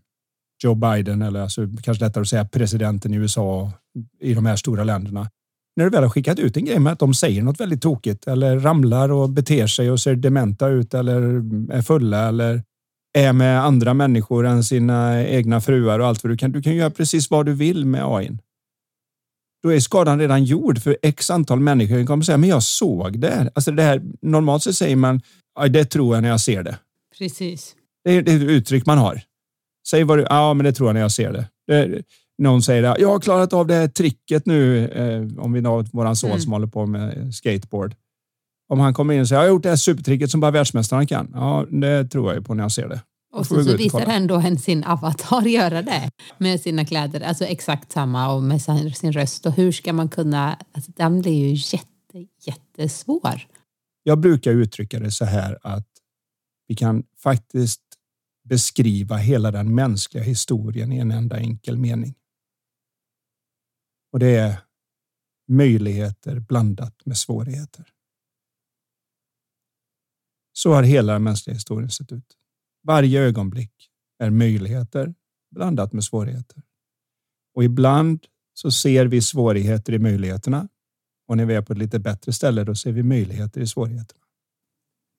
Joe 0.63 0.75
Biden 0.75 1.21
eller 1.21 1.41
alltså, 1.41 1.67
kanske 1.83 2.05
lättare 2.05 2.21
att 2.21 2.27
säga 2.27 2.45
presidenten 2.45 3.13
i 3.13 3.17
USA 3.17 3.71
i 4.19 4.33
de 4.33 4.45
här 4.45 4.55
stora 4.55 4.83
länderna. 4.83 5.29
När 5.77 5.83
du 5.83 5.89
väl 5.89 6.03
har 6.03 6.09
skickat 6.09 6.39
ut 6.39 6.57
en 6.57 6.65
grej 6.65 6.79
med 6.79 6.93
att 6.93 6.99
de 6.99 7.13
säger 7.13 7.41
något 7.41 7.59
väldigt 7.59 7.81
tokigt 7.81 8.27
eller 8.27 8.59
ramlar 8.59 9.11
och 9.11 9.29
beter 9.29 9.67
sig 9.67 9.91
och 9.91 9.99
ser 9.99 10.15
dementa 10.15 10.67
ut 10.67 10.93
eller 10.93 11.21
är 11.73 11.81
fulla 11.81 12.27
eller 12.27 12.63
är 13.13 13.33
med 13.33 13.63
andra 13.63 13.93
människor 13.93 14.45
än 14.45 14.63
sina 14.63 15.23
egna 15.23 15.61
fruar 15.61 15.99
och 15.99 16.07
allt 16.07 16.23
vad 16.23 16.33
du 16.33 16.37
kan. 16.37 16.51
Du 16.51 16.61
kan 16.61 16.75
göra 16.75 16.89
precis 16.89 17.29
vad 17.29 17.45
du 17.45 17.53
vill 17.53 17.85
med 17.85 18.01
AI. 18.05 18.37
Då 19.63 19.73
är 19.73 19.79
skadan 19.79 20.19
redan 20.19 20.43
gjord 20.43 20.79
för 20.79 20.97
x 21.01 21.29
antal 21.29 21.59
människor 21.59 22.05
kommer 22.05 22.23
säga, 22.23 22.37
men 22.37 22.49
jag 22.49 22.63
såg 22.63 23.19
det. 23.19 23.51
Alltså 23.55 23.71
det 23.71 23.83
här, 23.83 24.01
normalt 24.21 24.63
så 24.63 24.73
säger 24.73 24.95
man, 24.95 25.21
det 25.69 25.85
tror 25.85 26.15
jag 26.15 26.21
när 26.21 26.29
jag 26.29 26.41
ser 26.41 26.63
det. 26.63 26.77
Precis. 27.17 27.75
Det 28.03 28.11
är, 28.11 28.21
ett 28.21 28.27
uttryck 28.27 28.85
man 28.85 28.97
har. 28.97 29.21
Säg 29.89 30.03
vad 30.03 30.17
du, 30.17 30.25
ja 30.29 30.53
men 30.53 30.63
det 30.63 30.73
tror 30.73 30.89
jag 30.89 30.93
när 30.93 31.01
jag 31.01 31.11
ser 31.11 31.33
det. 31.33 31.47
det 31.67 32.03
någon 32.37 32.61
säger 32.61 32.83
att 32.83 32.99
jag 32.99 33.09
har 33.09 33.19
klarat 33.19 33.53
av 33.53 33.67
det 33.67 33.73
här 33.73 33.87
tricket 33.87 34.45
nu, 34.45 34.87
eh, 34.87 35.43
om 35.43 35.53
vi 35.53 35.61
har 35.61 35.83
våran 35.83 36.15
son 36.15 36.29
mm. 36.29 36.41
som 36.41 36.51
håller 36.51 36.67
på 36.67 36.85
med 36.85 37.35
skateboard. 37.35 37.95
Om 38.69 38.79
han 38.79 38.93
kommer 38.93 39.13
in 39.13 39.21
och 39.21 39.27
säger 39.27 39.41
jag 39.41 39.47
har 39.47 39.53
gjort 39.53 39.63
det 39.63 39.69
här 39.69 39.75
supertricket 39.75 40.31
som 40.31 40.39
bara 40.39 40.51
världsmästaren 40.51 41.07
kan. 41.07 41.31
Ja, 41.33 41.65
det 41.69 42.05
tror 42.05 42.27
jag 42.27 42.35
ju 42.35 42.43
på 42.43 42.53
när 42.53 42.63
jag 42.63 42.71
ser 42.71 42.87
det. 42.87 43.01
Och 43.33 43.47
så, 43.47 43.63
så 43.63 43.77
visar 43.77 44.01
ändå 44.01 44.35
en 44.35 44.59
sin 44.59 44.83
avatar 44.83 45.41
göra 45.47 45.81
det 45.81 46.09
med 46.37 46.61
sina 46.61 46.85
kläder, 46.85 47.21
alltså 47.21 47.45
exakt 47.45 47.91
samma 47.91 48.33
och 48.33 48.43
med 48.43 48.61
sin, 48.61 48.93
sin 48.93 49.11
röst. 49.11 49.45
Och 49.45 49.51
hur 49.51 49.71
ska 49.71 49.93
man 49.93 50.09
kunna, 50.09 50.57
alltså 50.71 50.91
den 50.95 51.21
blir 51.21 51.47
ju 51.47 51.53
jätte, 51.53 52.27
jättesvår. 52.45 53.47
Jag 54.03 54.19
brukar 54.19 54.51
uttrycka 54.51 54.99
det 54.99 55.11
så 55.11 55.25
här 55.25 55.57
att 55.63 55.87
vi 56.67 56.75
kan 56.75 57.03
faktiskt 57.23 57.81
beskriva 58.49 59.17
hela 59.17 59.51
den 59.51 59.75
mänskliga 59.75 60.23
historien 60.23 60.91
i 60.91 60.97
en 60.97 61.11
enda 61.11 61.37
enkel 61.37 61.77
mening. 61.77 62.13
Och 64.11 64.19
det 64.19 64.35
är 64.35 64.59
möjligheter 65.47 66.39
blandat 66.39 67.05
med 67.05 67.17
svårigheter. 67.17 67.93
Så 70.53 70.73
har 70.73 70.83
hela 70.83 71.13
den 71.13 71.23
mänskliga 71.23 71.53
historien 71.53 71.91
sett 71.91 72.11
ut. 72.11 72.37
Varje 72.83 73.21
ögonblick 73.21 73.89
är 74.19 74.29
möjligheter 74.29 75.15
blandat 75.51 75.93
med 75.93 76.03
svårigheter. 76.03 76.63
Och 77.53 77.63
ibland 77.63 78.25
så 78.53 78.71
ser 78.71 79.05
vi 79.05 79.21
svårigheter 79.21 79.93
i 79.93 79.99
möjligheterna 79.99 80.69
och 81.27 81.37
när 81.37 81.45
vi 81.45 81.53
är 81.53 81.61
på 81.61 81.73
ett 81.73 81.79
lite 81.79 81.99
bättre 81.99 82.33
ställe 82.33 82.63
då 82.63 82.75
ser 82.75 82.91
vi 82.91 83.03
möjligheter 83.03 83.61
i 83.61 83.67
svårigheterna. 83.67 84.23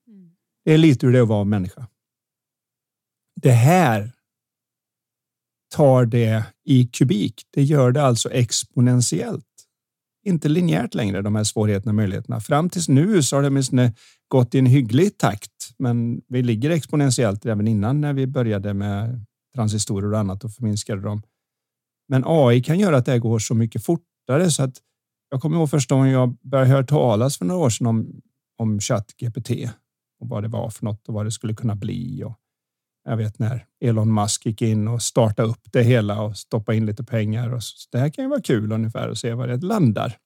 Mm. 0.07 0.37
Det 0.65 0.73
är 0.73 0.79
lite 0.79 1.07
hur 1.07 1.13
det 1.13 1.19
är 1.19 1.23
att 1.23 1.29
vara 1.29 1.45
människa. 1.45 1.89
Det 3.35 3.53
här 3.53 4.18
tar 5.75 6.07
det 6.07 6.45
i 6.65 6.85
kubik. 6.85 7.43
Det 7.53 7.63
gör 7.63 7.93
det 7.93 8.03
alltså 8.03 8.31
exponentiellt. 8.31 9.45
Inte 10.27 10.49
linjärt 10.49 10.95
längre, 10.95 11.23
de 11.23 11.35
här 11.35 11.45
svårigheterna 11.45 11.91
och 11.91 11.95
möjligheterna. 11.95 12.41
Fram 12.41 12.71
tills 12.71 12.89
nu 12.89 13.23
så 13.23 13.37
har 13.37 13.43
det 13.43 13.49
åtminstone 13.49 13.93
gått 14.29 14.55
i 14.55 14.59
en 14.59 14.67
hygglig 14.67 15.19
takt, 15.19 15.75
men 15.79 16.21
vi 16.29 16.43
ligger 16.43 16.71
exponentiellt 16.71 17.47
även 17.47 17.69
innan 17.69 18.01
när 18.01 18.13
vi 18.13 18.27
började 18.27 18.75
med 18.75 19.25
transistorer 19.55 20.13
och 20.13 20.19
annat 20.19 20.45
och 20.45 20.53
förminskade 20.53 21.03
dem. 21.03 21.23
Men 22.09 22.23
AI 22.27 22.63
kan 22.63 22.79
göra 22.79 22.97
att 22.97 23.07
det 23.07 23.19
går 23.19 23.39
så 23.39 23.55
mycket 23.55 23.85
fortare 23.85 24.51
så 24.51 24.63
att 24.63 24.75
jag 25.31 25.41
kommer 25.41 25.57
ihåg 25.57 25.71
första 25.71 25.95
gången 25.95 26.13
jag 26.13 26.37
började 26.43 26.71
höra 26.71 26.87
talas 26.87 27.39
för 27.39 27.45
några 27.45 27.65
år 27.65 27.71
sedan 27.71 27.87
om, 27.87 28.21
om 28.59 28.81
ChatGPT 28.81 29.51
och 30.21 30.29
vad 30.29 30.43
det 30.43 30.49
var 30.49 30.71
för 30.71 30.85
något 30.85 31.09
och 31.09 31.15
vad 31.15 31.27
det 31.27 31.31
skulle 31.31 31.55
kunna 31.55 31.75
bli. 31.75 32.25
Och 32.25 32.33
jag 33.09 33.17
vet 33.17 33.39
när 33.39 33.67
Elon 33.81 34.15
Musk 34.15 34.47
gick 34.47 34.63
in 34.63 34.89
och 34.89 35.03
startade 35.03 35.49
upp 35.49 35.73
det 35.73 35.83
hela 35.83 36.23
och 36.23 36.37
stoppade 36.37 36.79
in 36.79 36.87
lite 36.87 37.05
pengar. 37.05 37.55
Och 37.55 37.63
så, 37.63 37.89
det 37.93 37.99
här 37.99 38.09
kan 38.09 38.25
ju 38.25 38.29
vara 38.29 38.41
kul 38.41 38.73
ungefär 38.73 39.09
att 39.09 39.19
se 39.19 39.35
var 39.35 39.47
det 39.47 39.57
landar. 39.57 40.17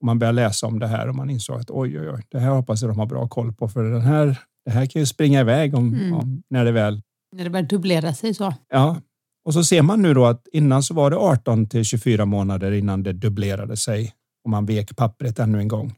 Och 0.00 0.06
man 0.06 0.18
börjar 0.18 0.32
läsa 0.32 0.66
om 0.66 0.78
det 0.78 0.86
här 0.86 1.08
och 1.08 1.14
man 1.14 1.30
insåg 1.30 1.60
att 1.60 1.70
oj, 1.70 2.00
oj, 2.00 2.10
oj, 2.10 2.22
det 2.28 2.38
här 2.38 2.50
hoppas 2.50 2.82
jag 2.82 2.90
de 2.90 2.98
har 2.98 3.06
bra 3.06 3.28
koll 3.28 3.52
på 3.52 3.68
för 3.68 3.84
den 3.84 4.00
här, 4.00 4.38
det 4.64 4.70
här 4.70 4.86
kan 4.86 5.00
ju 5.00 5.06
springa 5.06 5.40
iväg 5.40 5.74
om, 5.74 5.94
mm. 5.94 6.12
om 6.12 6.42
när 6.50 6.64
det 6.64 6.72
väl... 6.72 7.02
När 7.36 7.44
det 7.44 7.50
börjar 7.50 7.66
dubblera 7.66 8.14
sig 8.14 8.34
så. 8.34 8.54
Ja, 8.68 9.00
och 9.44 9.54
så 9.54 9.64
ser 9.64 9.82
man 9.82 10.02
nu 10.02 10.14
då 10.14 10.26
att 10.26 10.48
innan 10.52 10.82
så 10.82 10.94
var 10.94 11.10
det 11.10 11.16
18 11.16 11.68
till 11.68 11.84
24 11.84 12.24
månader 12.24 12.72
innan 12.72 13.02
det 13.02 13.12
dubblerade 13.12 13.76
sig 13.76 14.12
och 14.44 14.50
man 14.50 14.66
vek 14.66 14.96
pappret 14.96 15.38
ännu 15.38 15.58
en 15.58 15.68
gång. 15.68 15.94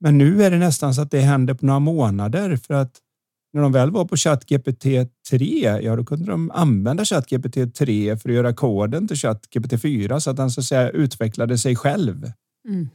Men 0.00 0.18
nu 0.18 0.42
är 0.44 0.50
det 0.50 0.58
nästan 0.58 0.94
så 0.94 1.02
att 1.02 1.10
det 1.10 1.20
händer 1.20 1.54
på 1.54 1.66
några 1.66 1.80
månader 1.80 2.56
för 2.56 2.74
att 2.74 3.02
när 3.52 3.62
de 3.62 3.72
väl 3.72 3.90
var 3.90 4.04
på 4.04 4.16
ChatGPT 4.16 4.84
3, 5.30 5.80
ja 5.82 5.96
då 5.96 6.04
kunde 6.04 6.30
de 6.30 6.50
använda 6.50 7.04
ChatGPT 7.04 7.74
3 7.74 8.16
för 8.16 8.28
att 8.28 8.34
göra 8.34 8.52
koden 8.52 9.08
till 9.08 9.16
ChatGPT 9.16 9.82
4 9.82 10.20
så 10.20 10.30
att 10.30 10.36
den 10.36 10.50
så 10.50 10.60
att 10.60 10.66
säga 10.66 10.90
utvecklade 10.90 11.58
sig 11.58 11.76
själv. 11.76 12.32
Mm. 12.68 12.88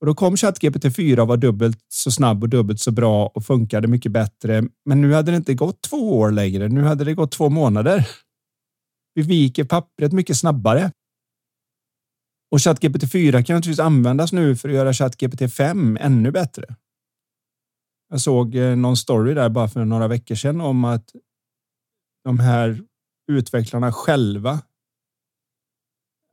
Och 0.00 0.06
då 0.06 0.14
kom 0.14 0.36
ChatGPT 0.36 0.96
4 0.96 1.22
och 1.22 1.28
var 1.28 1.36
dubbelt 1.36 1.78
så 1.88 2.10
snabb 2.10 2.42
och 2.42 2.48
dubbelt 2.48 2.80
så 2.80 2.90
bra 2.90 3.26
och 3.26 3.44
funkade 3.44 3.88
mycket 3.88 4.12
bättre. 4.12 4.64
Men 4.84 5.00
nu 5.00 5.12
hade 5.12 5.30
det 5.30 5.36
inte 5.36 5.54
gått 5.54 5.82
två 5.82 6.18
år 6.18 6.30
längre. 6.30 6.68
Nu 6.68 6.82
hade 6.82 7.04
det 7.04 7.14
gått 7.14 7.32
två 7.32 7.48
månader. 7.48 8.08
Vi 9.14 9.22
viker 9.22 9.64
pappret 9.64 10.12
mycket 10.12 10.36
snabbare. 10.36 10.92
Och 12.50 12.62
ChatGPT 12.62 13.12
4 13.12 13.42
kan 13.42 13.56
naturligtvis 13.56 13.80
användas 13.80 14.32
nu 14.32 14.56
för 14.56 14.68
att 14.68 14.74
göra 14.74 14.92
ChatGPT 14.92 15.52
5 15.52 15.98
ännu 16.00 16.30
bättre. 16.30 16.64
Jag 18.10 18.20
såg 18.20 18.54
eh, 18.54 18.76
någon 18.76 18.96
story 18.96 19.34
där 19.34 19.48
bara 19.48 19.68
för 19.68 19.84
några 19.84 20.08
veckor 20.08 20.34
sedan 20.34 20.60
om 20.60 20.84
att 20.84 21.12
de 22.24 22.38
här 22.38 22.82
utvecklarna 23.32 23.92
själva 23.92 24.60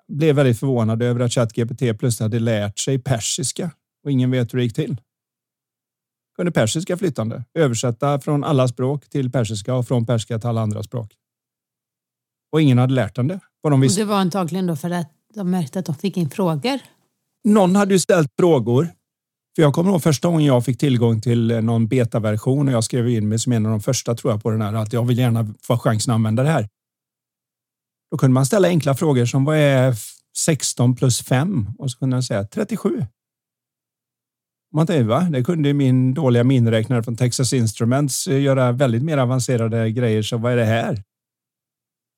blev 0.07 0.36
väldigt 0.36 0.60
förvånade 0.60 1.05
över 1.05 1.19
att 1.19 1.34
ChatGPT 1.34 1.79
plötsligt 2.00 2.19
hade 2.19 2.39
lärt 2.39 2.79
sig 2.79 3.00
persiska 3.00 3.72
och 4.03 4.12
ingen 4.12 4.31
vet 4.31 4.53
hur 4.53 4.57
det 4.57 4.63
gick 4.63 4.75
till. 4.75 5.01
Kunde 6.36 6.51
persiska 6.51 6.98
flytande, 6.98 7.43
översätta 7.53 8.19
från 8.19 8.43
alla 8.43 8.67
språk 8.67 9.10
till 9.10 9.31
persiska 9.31 9.75
och 9.75 9.88
från 9.88 10.05
persiska 10.05 10.39
till 10.39 10.50
alla 10.50 10.62
andra 10.62 10.84
språk. 10.84 11.13
Och 12.51 12.62
ingen 12.62 12.77
hade 12.77 12.93
lärt 12.93 13.15
den 13.15 13.27
det. 13.27 13.39
De 13.63 13.81
visste. 13.81 14.01
Och 14.01 14.07
det 14.07 14.13
var 14.13 14.19
antagligen 14.19 14.67
då 14.67 14.75
för 14.75 14.91
att 14.91 15.12
de 15.34 15.51
märkte 15.51 15.79
att 15.79 15.86
de 15.86 15.96
fick 15.96 16.17
in 16.17 16.29
frågor. 16.29 16.79
Någon 17.43 17.75
hade 17.75 17.93
ju 17.93 18.00
ställt 18.00 18.31
frågor 18.39 18.89
för 19.57 19.61
jag 19.61 19.73
kommer 19.73 19.91
ihåg 19.91 20.03
första 20.03 20.27
gången 20.27 20.45
jag 20.45 20.65
fick 20.65 20.77
tillgång 20.77 21.21
till 21.21 21.51
eh, 21.51 21.61
någon 21.61 21.87
betaversion 21.87 22.67
och 22.67 22.73
jag 22.73 22.83
skrev 22.83 23.09
in 23.09 23.29
mig 23.29 23.39
som 23.39 23.51
en 23.51 23.65
av 23.65 23.71
de 23.71 23.81
första 23.81 24.15
tror 24.15 24.33
jag 24.33 24.43
på 24.43 24.51
den 24.51 24.61
här 24.61 24.73
att 24.73 24.93
jag 24.93 25.05
vill 25.05 25.17
gärna 25.17 25.53
få 25.61 25.77
chansen 25.77 26.11
att 26.11 26.15
använda 26.15 26.43
det 26.43 26.49
här. 26.49 26.67
Då 28.11 28.17
kunde 28.17 28.33
man 28.33 28.45
ställa 28.45 28.67
enkla 28.67 28.95
frågor 28.95 29.25
som 29.25 29.45
vad 29.45 29.57
är 29.57 29.95
16 30.37 30.95
plus 30.95 31.21
5? 31.21 31.67
Och 31.79 31.91
så 31.91 31.97
kunde 31.97 32.17
jag 32.17 32.23
säga 32.23 32.43
37. 32.43 33.05
Man 34.73 34.87
tänkte, 34.87 35.03
va? 35.03 35.27
Det 35.31 35.43
kunde 35.43 35.73
min 35.73 36.13
dåliga 36.13 36.43
miniräknare 36.43 37.03
från 37.03 37.15
Texas 37.15 37.53
Instruments 37.53 38.27
eh, 38.27 38.41
göra 38.41 38.71
väldigt 38.71 39.03
mer 39.03 39.17
avancerade 39.17 39.91
grejer. 39.91 40.21
Så 40.21 40.37
vad 40.37 40.51
är 40.51 40.57
det 40.57 40.65
här? 40.65 41.03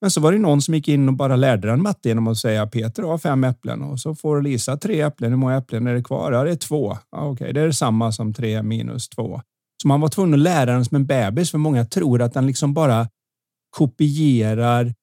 Men 0.01 0.11
så 0.11 0.21
var 0.21 0.31
det 0.31 0.37
någon 0.37 0.61
som 0.61 0.73
gick 0.73 0.87
in 0.87 1.07
och 1.07 1.13
bara 1.13 1.35
lärde 1.35 1.67
den 1.67 1.81
matte 1.81 2.09
genom 2.09 2.27
att 2.27 2.37
säga 2.37 2.67
Peter 2.67 3.03
har 3.03 3.17
fem 3.17 3.43
äpplen 3.43 3.81
och 3.81 3.99
så 3.99 4.15
får 4.15 4.41
Lisa 4.41 4.77
tre 4.77 5.01
äpplen. 5.01 5.31
Hur 5.31 5.37
många 5.37 5.57
äpplen 5.57 5.87
är 5.87 5.93
det 5.93 6.03
kvar? 6.03 6.31
Ja, 6.31 6.43
det 6.43 6.51
är 6.51 6.55
två. 6.55 6.97
Ja, 7.11 7.17
Okej, 7.17 7.31
okay. 7.31 7.51
det 7.51 7.61
är 7.61 7.71
samma 7.71 8.11
som 8.11 8.33
tre 8.33 8.63
minus 8.63 9.09
två. 9.09 9.41
Så 9.81 9.87
man 9.87 10.01
var 10.01 10.07
tvungen 10.07 10.33
att 10.33 10.39
lära 10.39 10.73
den 10.73 10.85
som 10.85 10.95
en 10.95 11.05
bebis 11.05 11.51
för 11.51 11.57
många 11.57 11.85
tror 11.85 12.21
att 12.21 12.33
den 12.33 12.47
liksom 12.47 12.73
bara 12.73 13.07
kopierar 13.69 14.93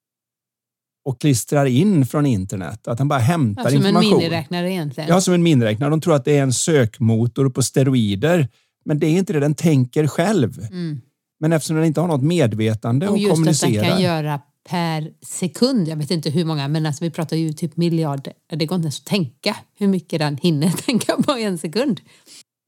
och 1.05 1.21
klistrar 1.21 1.67
in 1.67 2.07
från 2.07 2.27
internet. 2.27 2.89
Att 2.89 2.99
den 2.99 3.09
bara 3.09 3.19
hämtar 3.19 3.63
ja, 3.65 3.71
som 3.71 3.77
information. 3.77 4.11
Som 4.11 4.13
en 4.13 4.19
miniräknare 4.19 4.73
egentligen. 4.73 5.11
Ja, 5.11 5.21
som 5.21 5.35
en 5.35 5.43
miniräknare. 5.43 5.91
De 5.91 6.01
tror 6.01 6.15
att 6.15 6.25
det 6.25 6.39
är 6.39 6.43
en 6.43 6.53
sökmotor 6.53 7.49
på 7.49 7.63
steroider. 7.63 8.49
Men 8.85 8.99
det 8.99 9.07
är 9.07 9.11
inte 9.11 9.33
det. 9.33 9.41
Den 9.41 9.55
tänker 9.55 10.07
själv. 10.07 10.59
Mm. 10.71 11.01
Men 11.41 11.53
eftersom 11.53 11.77
den 11.77 11.85
inte 11.85 12.01
har 12.01 12.09
något 12.09 12.23
medvetande 12.23 13.09
och, 13.09 13.15
och 13.15 13.31
kommunicerar. 13.31 13.71
just 13.71 13.83
att 13.83 13.89
den 13.89 13.93
kan 13.93 14.03
göra 14.03 14.41
per 14.69 15.11
sekund. 15.23 15.89
Jag 15.89 15.97
vet 15.97 16.11
inte 16.11 16.31
hur 16.31 16.45
många, 16.45 16.69
men 16.69 16.87
alltså 16.87 17.05
vi 17.05 17.11
pratar 17.11 17.37
ju 17.37 17.53
typ 17.53 17.77
miljarder. 17.77 18.33
Det 18.47 18.67
går 18.67 18.77
inte 18.77 18.87
ens 18.87 18.99
att 18.99 19.07
tänka 19.07 19.57
hur 19.79 19.89
mycket 19.89 20.19
den 20.19 20.37
hinner 20.37 20.71
tänka 20.87 21.17
på 21.23 21.33
en 21.33 21.59
sekund. 21.59 22.01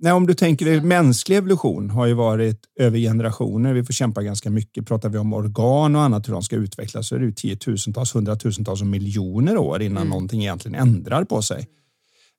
Nej, 0.01 0.13
om 0.13 0.27
du 0.27 0.35
tänker 0.35 0.81
mänsklig 0.81 1.37
evolution 1.37 1.91
har 1.91 2.07
ju 2.07 2.15
varit 2.15 2.61
över 2.81 2.99
generationer. 2.99 3.75
Vi 3.75 3.85
får 3.85 3.93
kämpa 3.93 4.23
ganska 4.23 4.51
mycket. 4.51 4.87
Pratar 4.87 5.09
vi 5.09 5.19
om 5.19 5.33
organ 5.33 5.97
och 5.97 6.03
annat 6.03 6.29
hur 6.29 6.33
de 6.33 6.43
ska 6.43 6.57
utvecklas 6.57 7.09
så 7.09 7.15
är 7.15 7.19
det 7.19 7.27
ju 7.27 7.33
tiotusentals, 7.33 8.15
hundratusentals 8.15 8.81
och 8.81 8.87
miljoner 8.87 9.57
år 9.57 9.83
innan 9.83 9.97
mm. 9.97 10.09
någonting 10.09 10.41
egentligen 10.41 10.75
ändrar 10.75 11.25
på 11.25 11.43
sig 11.43 11.67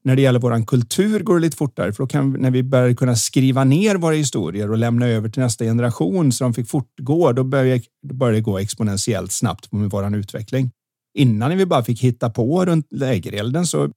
när 0.03 0.15
det 0.15 0.21
gäller 0.21 0.39
våran 0.39 0.65
kultur 0.65 1.19
går 1.19 1.35
det 1.35 1.41
lite 1.41 1.57
fortare 1.57 1.93
för 1.93 2.03
då 2.03 2.07
kan 2.07 2.31
när 2.33 2.51
vi 2.51 2.63
börjar 2.63 2.93
kunna 2.93 3.15
skriva 3.15 3.63
ner 3.63 3.95
våra 3.95 4.15
historier 4.15 4.71
och 4.71 4.77
lämna 4.77 5.07
över 5.07 5.29
till 5.29 5.41
nästa 5.41 5.65
generation 5.65 6.31
så 6.31 6.43
de 6.43 6.53
fick 6.53 6.69
fortgå. 6.69 7.31
Då 7.31 7.43
börjar, 7.43 7.81
då 8.07 8.15
börjar 8.15 8.33
det 8.33 8.41
gå 8.41 8.57
exponentiellt 8.57 9.31
snabbt 9.31 9.71
med 9.71 9.89
våran 9.89 10.15
utveckling. 10.15 10.71
Innan 11.17 11.57
vi 11.57 11.65
bara 11.65 11.83
fick 11.83 12.03
hitta 12.03 12.29
på 12.29 12.65
runt 12.65 12.87
lägerelden 12.91 13.67
så 13.67 13.89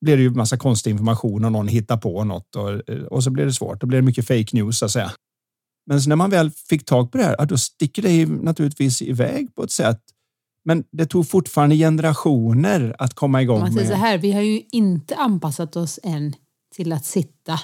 blev 0.00 0.16
det 0.16 0.22
ju 0.22 0.30
massa 0.30 0.56
konstig 0.56 0.90
information 0.90 1.44
och 1.44 1.52
någon 1.52 1.68
hittar 1.68 1.96
på 1.96 2.24
något 2.24 2.56
och, 2.56 2.80
och 3.12 3.24
så 3.24 3.30
blir 3.30 3.44
det 3.44 3.52
svårt. 3.52 3.80
Då 3.80 3.86
blir 3.86 3.98
det 3.98 4.06
mycket 4.06 4.26
fake 4.26 4.48
news 4.52 4.78
så 4.78 4.84
att 4.84 4.90
säga. 4.90 5.12
Men 5.86 6.00
när 6.06 6.16
man 6.16 6.30
väl 6.30 6.50
fick 6.50 6.84
tag 6.84 7.12
på 7.12 7.18
det 7.18 7.24
här, 7.24 7.46
då 7.46 7.56
sticker 7.56 8.02
det 8.02 8.26
naturligtvis 8.26 9.02
iväg 9.02 9.54
på 9.54 9.62
ett 9.62 9.70
sätt 9.70 10.00
men 10.64 10.84
det 10.90 11.06
tog 11.06 11.28
fortfarande 11.28 11.76
generationer 11.76 12.96
att 12.98 13.14
komma 13.14 13.42
igång 13.42 13.60
Man 13.60 13.72
säger 13.72 13.86
så 13.86 13.92
med. 13.92 14.00
här, 14.00 14.18
vi 14.18 14.32
har 14.32 14.42
ju 14.42 14.62
inte 14.70 15.16
anpassat 15.16 15.76
oss 15.76 16.00
än 16.02 16.34
till 16.74 16.92
att 16.92 17.04
sitta 17.04 17.60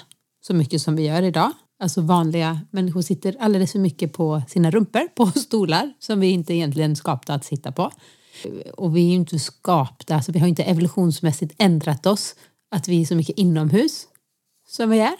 så 0.47 0.53
mycket 0.53 0.81
som 0.81 0.95
vi 0.95 1.05
gör 1.05 1.23
idag. 1.23 1.51
Alltså 1.79 2.01
vanliga 2.01 2.59
människor 2.71 3.01
sitter 3.01 3.35
alldeles 3.39 3.71
för 3.71 3.79
mycket 3.79 4.13
på 4.13 4.41
sina 4.47 4.71
rumpor 4.71 5.07
på 5.15 5.25
stolar 5.39 5.93
som 5.99 6.19
vi 6.19 6.27
inte 6.27 6.53
egentligen 6.53 6.95
skapta 6.95 7.33
att 7.33 7.45
sitta 7.45 7.71
på. 7.71 7.91
Och 8.73 8.97
vi 8.97 9.05
är 9.05 9.09
ju 9.09 9.15
inte 9.15 9.39
skapta, 9.39 10.15
alltså 10.15 10.31
vi 10.31 10.39
har 10.39 10.47
inte 10.47 10.63
evolutionsmässigt 10.63 11.55
ändrat 11.57 12.05
oss 12.05 12.35
att 12.71 12.87
vi 12.87 13.01
är 13.01 13.05
så 13.05 13.15
mycket 13.15 13.37
inomhus 13.37 14.07
som 14.67 14.89
vi 14.89 14.99
är. 14.99 15.15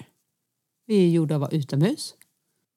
Vi 0.87 1.05
är 1.05 1.09
gjorda 1.09 1.35
att 1.35 1.41
vara 1.41 1.51
utomhus. 1.51 2.13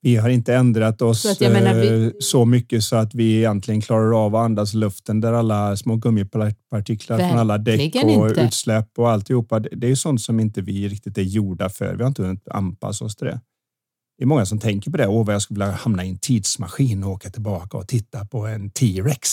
Vi 0.00 0.16
har 0.16 0.28
inte 0.28 0.54
ändrat 0.54 1.02
oss 1.02 1.20
Så 1.22 1.34
vi- 1.74 2.04
eh, 2.06 2.10
så 2.20 2.44
mycket 2.44 2.84
så 2.84 2.96
att 2.96 3.14
vi 3.14 3.36
egentligen 3.38 3.80
klarar 3.80 4.24
av 4.26 4.34
att 4.36 4.44
andas 4.44 4.74
luften 4.74 5.20
där 5.20 5.32
alla 5.32 5.76
små 5.76 5.96
gummipartiklar 5.96 7.18
från 7.18 7.38
alla 7.38 7.58
däck 7.58 7.80
Verkligen 7.80 8.20
och 8.20 8.28
inte. 8.28 8.40
utsläpp 8.40 8.98
och 8.98 9.10
alltihopa. 9.10 9.60
Det 9.60 9.86
är 9.86 9.90
ju 9.90 9.96
sånt 9.96 10.20
som 10.20 10.40
inte 10.40 10.62
vi 10.62 10.88
riktigt 10.88 11.18
är 11.18 11.22
gjorda 11.22 11.68
för. 11.68 11.94
Vi 11.94 12.02
har 12.02 12.08
inte 12.08 12.22
hunnit 12.22 12.48
anpassa 12.48 13.04
oss 13.04 13.16
till 13.16 13.26
det. 13.26 13.40
Det 14.18 14.24
är 14.24 14.26
många 14.26 14.46
som 14.46 14.58
tänker 14.58 14.90
på 14.90 14.96
det. 14.96 15.06
Åh, 15.08 15.26
vad 15.26 15.34
jag 15.34 15.42
skulle 15.42 15.60
vilja 15.64 15.74
hamna 15.76 16.04
i 16.04 16.08
en 16.08 16.18
tidsmaskin 16.18 17.04
och 17.04 17.10
åka 17.10 17.30
tillbaka 17.30 17.76
och 17.76 17.88
titta 17.88 18.24
på 18.26 18.46
en 18.46 18.70
T-rex. 18.70 19.28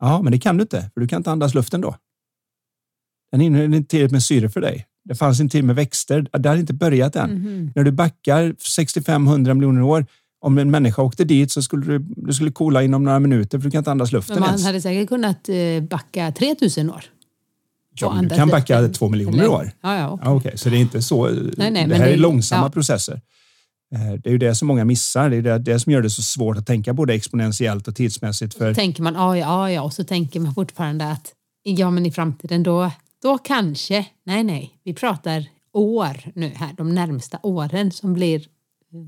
Ja, 0.00 0.22
men 0.22 0.32
det 0.32 0.38
kan 0.38 0.56
du 0.56 0.62
inte, 0.62 0.90
för 0.94 1.00
du 1.00 1.08
kan 1.08 1.16
inte 1.16 1.30
andas 1.30 1.54
luften 1.54 1.80
då. 1.80 1.96
Den 3.32 3.40
innehåller 3.40 3.76
inte 3.76 3.90
tillräckligt 3.90 4.12
med 4.12 4.22
syre 4.22 4.48
för 4.48 4.60
dig. 4.60 4.86
Det 5.10 5.14
fanns 5.16 5.40
inte 5.40 5.52
till 5.52 5.64
med 5.64 5.76
växter. 5.76 6.26
Det 6.38 6.48
hade 6.48 6.60
inte 6.60 6.72
börjat 6.74 7.16
än. 7.16 7.30
Mhm. 7.30 7.72
När 7.74 7.84
du 7.84 7.90
backar 7.92 8.52
65-100 8.52 9.54
miljoner 9.54 9.82
år, 9.82 10.06
om 10.40 10.58
en 10.58 10.70
människa 10.70 11.02
åkte 11.02 11.24
dit 11.24 11.52
så 11.52 11.62
skulle 11.62 11.86
du, 11.86 11.98
du 12.16 12.32
skulle 12.32 12.50
kola 12.52 12.82
inom 12.82 13.04
några 13.04 13.18
minuter 13.20 13.58
för 13.58 13.64
du 13.64 13.70
kan 13.70 13.78
inte 13.78 13.90
andas 13.90 14.12
luften 14.12 14.34
Men 14.34 14.40
man 14.40 14.48
ens. 14.48 14.64
hade 14.64 14.80
säkert 14.80 15.08
kunnat 15.08 15.48
eh, 15.48 15.82
backa 15.90 16.32
3000 16.32 16.90
år. 16.90 17.04
Ja, 18.00 18.06
och 18.08 18.14
men 18.14 18.28
du 18.28 18.34
kan 18.36 18.48
backa 18.48 18.88
två 18.88 19.08
miljoner 19.08 19.38
Eller- 19.38 19.48
år. 19.50 19.72
Ja, 19.82 19.96
ja. 19.98 20.18
Ja, 20.22 20.30
Okej, 20.34 20.52
så 20.58 20.68
det 20.68 20.76
är 20.76 20.80
inte 20.80 21.02
så. 21.02 21.28
nej, 21.28 21.42
det 21.56 21.70
men 21.70 21.74
här 21.90 22.06
det- 22.06 22.12
är 22.12 22.16
långsamma 22.16 22.66
ja. 22.66 22.70
processer. 22.70 23.20
Eh, 23.94 24.12
Det 24.22 24.28
är 24.28 24.32
ju 24.32 24.38
det 24.38 24.54
som 24.54 24.68
många 24.68 24.84
missar. 24.84 25.30
Det 25.30 25.36
är 25.36 25.42
det, 25.42 25.58
det 25.58 25.80
som 25.80 25.92
gör 25.92 26.02
det 26.02 26.10
så 26.10 26.22
svårt 26.22 26.56
att 26.56 26.66
tänka 26.66 26.92
både 26.92 27.14
exponentiellt 27.14 27.88
och 27.88 27.96
tidsmässigt. 27.96 28.54
För 28.54 28.74
tänker 28.74 29.02
man 29.02 29.14
ja, 29.14 29.36
ja, 29.38 29.70
ja 29.70 29.82
och 29.82 29.92
så 29.92 30.04
tänker 30.04 30.40
man 30.40 30.54
fortfarande 30.54 31.10
att 31.10 31.32
ja, 31.62 31.90
men 31.90 32.06
i 32.06 32.10
framtiden 32.12 32.62
då, 32.62 32.90
då 33.22 33.38
kanske. 33.38 34.06
Nej, 34.24 34.44
nej, 34.44 34.80
vi 34.84 34.94
pratar 34.94 35.44
år 35.72 36.16
nu 36.34 36.48
här, 36.48 36.72
de 36.76 36.94
närmsta 36.94 37.38
åren 37.42 37.92
som 37.92 38.12
blir 38.14 38.46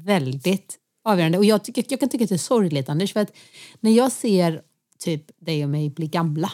väldigt 0.05 0.79
avgörande. 1.05 1.39
Och 1.39 1.45
jag, 1.45 1.65
tycker, 1.65 1.85
jag 1.89 2.01
kan 2.01 2.09
tycka 2.09 2.25
att 2.25 2.29
det 2.29 2.37
är 2.37 2.39
sorgligt 2.39 2.89
Anders, 2.89 3.13
för 3.13 3.21
att 3.21 3.33
när 3.81 3.91
jag 3.91 4.13
ser 4.13 4.63
typ 4.99 5.25
dig 5.41 5.65
och 5.65 5.71
mig 5.71 5.91
bli 5.91 6.07
gamla, 6.07 6.53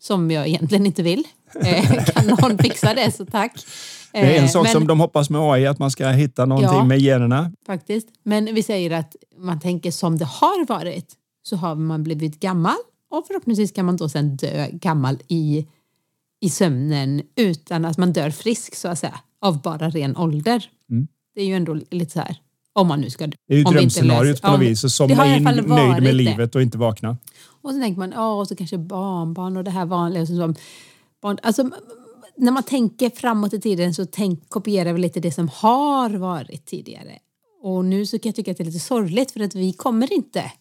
som 0.00 0.30
jag 0.30 0.48
egentligen 0.48 0.86
inte 0.86 1.02
vill, 1.02 1.24
eh, 1.64 2.04
kan 2.14 2.26
någon 2.26 2.58
fixa 2.58 2.94
det 2.94 3.10
så 3.10 3.26
tack. 3.26 3.52
det 4.12 4.18
är 4.18 4.38
en 4.38 4.44
Eh, 4.44 4.50
sak 4.50 4.64
men- 4.64 4.72
som 4.72 4.86
de 4.86 5.00
hoppas 5.00 5.30
med 5.30 5.40
AI, 5.40 5.66
att 5.66 5.78
man 5.78 5.90
ska 5.90 6.08
hitta 6.08 6.44
någonting 6.46 6.78
Ja. 6.78 6.84
med 6.84 7.00
generna. 7.00 7.52
faktiskt. 7.66 8.08
Men 8.22 8.54
vi 8.54 8.62
säger 8.62 8.90
att 8.90 9.16
man 9.38 9.60
tänker 9.60 9.90
som 9.90 10.18
det 10.18 10.24
har 10.24 10.66
varit 10.66 11.12
så 11.42 11.56
har 11.56 11.74
man 11.74 12.02
blivit 12.02 12.40
gammal 12.40 12.76
och 13.10 13.26
förhoppningsvis 13.26 13.72
kan 13.72 13.86
man 13.86 13.96
då 13.96 14.08
sen 14.08 14.36
dö 14.36 14.66
gammal 14.72 15.18
i, 15.28 15.66
i 16.44 16.50
sömnen 16.50 17.22
utan 17.36 17.84
att 17.84 17.98
man 17.98 18.12
dör 18.12 18.30
frisk 18.30 18.74
så 18.74 18.88
att 18.88 18.98
säga 18.98 19.20
av 19.40 19.62
bara 19.62 19.90
ren 19.90 20.16
ålder. 20.16 20.70
Mm. 20.90 21.08
Det 21.34 21.40
är 21.40 21.46
ju 21.46 21.54
ändå 21.54 21.74
lite 21.90 22.12
så 22.12 22.20
här 22.20 22.36
om 22.72 22.88
man 22.88 23.00
nu 23.00 23.10
ska. 23.10 23.26
Det 23.26 23.36
är 23.48 23.56
ju 23.56 23.64
drömscenariot 23.64 24.42
på 24.42 24.50
något 24.50 24.60
vis. 24.60 24.94
Somna 24.94 25.36
in 25.36 25.42
nöjd 25.42 25.66
med 25.66 26.02
det. 26.02 26.12
livet 26.12 26.54
och 26.54 26.62
inte 26.62 26.78
vakna. 26.78 27.16
Och 27.62 27.70
så 27.70 27.80
tänker 27.80 27.98
man, 27.98 28.10
ja, 28.10 28.40
och 28.40 28.48
så 28.48 28.56
kanske 28.56 28.78
barnbarn 28.78 29.56
och 29.56 29.64
det 29.64 29.70
här 29.70 29.86
vanliga. 29.86 30.26
Som 30.26 30.54
barn, 31.22 31.38
alltså, 31.42 31.70
när 32.36 32.52
man 32.52 32.62
tänker 32.62 33.10
framåt 33.10 33.54
i 33.54 33.60
tiden 33.60 33.94
så 33.94 34.06
tänk, 34.06 34.48
kopierar 34.48 34.92
vi 34.92 35.00
lite 35.00 35.20
det 35.20 35.32
som 35.32 35.48
har 35.48 36.10
varit 36.10 36.66
tidigare. 36.66 37.18
Och 37.62 37.84
nu 37.84 38.06
så 38.06 38.18
kan 38.18 38.28
jag 38.28 38.36
tycka 38.36 38.50
att 38.50 38.56
det 38.56 38.62
är 38.62 38.66
lite 38.66 38.78
sorgligt 38.78 39.30
för 39.30 39.40
att 39.40 39.54
vi 39.54 39.72
kommer 39.72 40.12
inte 40.12 40.52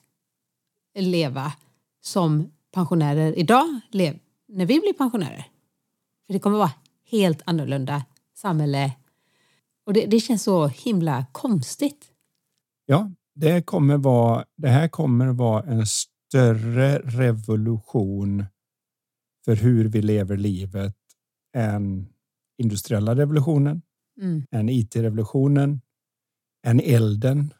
leva 0.99 1.53
som 2.01 2.51
pensionärer 2.73 3.39
idag 3.39 3.79
lev, 3.91 4.19
när 4.47 4.65
vi 4.65 4.79
blir 4.79 4.93
pensionärer. 4.93 5.45
Det 6.33 6.39
kommer 6.39 6.57
vara 6.57 6.71
helt 7.11 7.41
annorlunda 7.45 8.05
samhälle. 8.35 8.93
Och 9.85 9.93
det, 9.93 10.05
det 10.05 10.19
känns 10.19 10.43
så 10.43 10.67
himla 10.67 11.25
konstigt. 11.31 12.05
Ja, 12.85 13.11
det, 13.35 13.61
kommer 13.61 13.97
vara, 13.97 14.45
det 14.57 14.69
här 14.69 14.87
kommer 14.87 15.27
vara 15.27 15.63
en 15.63 15.85
större 15.85 16.99
revolution 16.99 18.45
för 19.45 19.55
hur 19.55 19.87
vi 19.89 20.01
lever 20.01 20.37
livet 20.37 20.95
än 21.55 22.07
industriella 22.57 23.15
revolutionen, 23.15 23.81
Mm. 24.21 24.43
än 24.51 24.69
IT-revolutionen, 24.69 25.81
än 26.67 26.79
elden, 26.79 27.53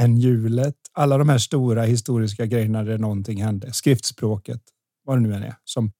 än 0.00 0.16
hjulet. 0.16 0.76
Alla 0.92 1.18
de 1.18 1.28
här 1.28 1.38
stora 1.38 1.82
historiska 1.82 2.46
grejerna 2.46 2.82
där 2.82 2.98
någonting 2.98 3.42
hände. 3.42 3.72
Skriftspråket, 3.72 4.62
vad 5.04 5.16
det 5.16 5.20
nu 5.20 5.34
än 5.34 5.42
är, 5.42 5.56
som 5.64 5.92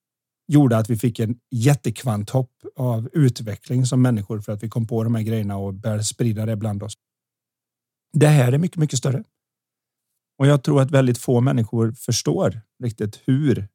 gjorde 0.46 0.76
att 0.76 0.90
vi 0.90 0.96
fick 0.96 1.18
en 1.18 1.38
jättekvanthopp 1.50 2.50
av 2.76 3.08
utveckling 3.12 3.86
som 3.86 4.02
människor 4.02 4.40
för 4.40 4.52
att 4.52 4.62
vi 4.62 4.68
kom 4.68 4.86
på 4.86 5.04
de 5.04 5.14
här 5.14 5.22
grejerna 5.22 5.56
och 5.56 5.74
började 5.74 6.04
sprida 6.04 6.46
det 6.46 6.56
bland 6.56 6.82
oss. 6.82 6.94
Det 8.12 8.26
här 8.26 8.52
är 8.52 8.58
mycket, 8.58 8.78
mycket 8.78 8.98
större. 8.98 9.24
Och 10.38 10.46
jag 10.46 10.62
tror 10.64 10.80
att 10.80 10.90
väldigt 10.90 11.18
få 11.18 11.40
människor 11.40 11.92
förstår 11.92 12.60
riktigt 12.82 13.22
hur 13.24 13.68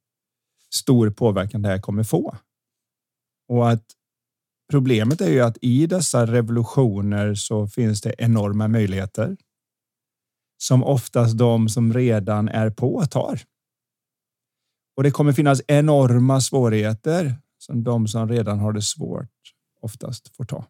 stor 0.74 1.10
påverkan 1.10 1.62
det 1.62 1.70
här 1.70 1.80
kommer 1.80 2.04
få. 2.04 2.38
Och 3.48 3.70
att 3.70 3.86
problemet 4.72 5.22
är 5.22 5.30
ju 5.30 5.42
att 5.42 5.58
i 5.62 5.88
dessa 5.88 6.26
revolutioner 6.26 7.36
så 7.36 7.68
finns 7.68 8.02
det 8.02 8.16
enorma 8.18 8.68
möjligheter 8.68 9.38
som 10.58 10.84
oftast 10.84 11.38
de 11.38 11.70
som 11.70 11.94
redan 11.94 12.50
är 12.50 12.70
på 12.70 13.06
tar. 13.06 13.42
Och 15.00 15.04
det 15.04 15.12
kommer 15.12 15.34
finnas 15.34 15.62
enorma 15.68 16.42
svårigheter 16.42 17.36
som 17.58 17.84
de 17.84 18.08
som 18.08 18.30
redan 18.30 18.60
har 18.60 18.74
det 18.74 18.82
svårt 18.82 19.30
oftast 19.82 20.36
får 20.36 20.46
ta. 20.46 20.66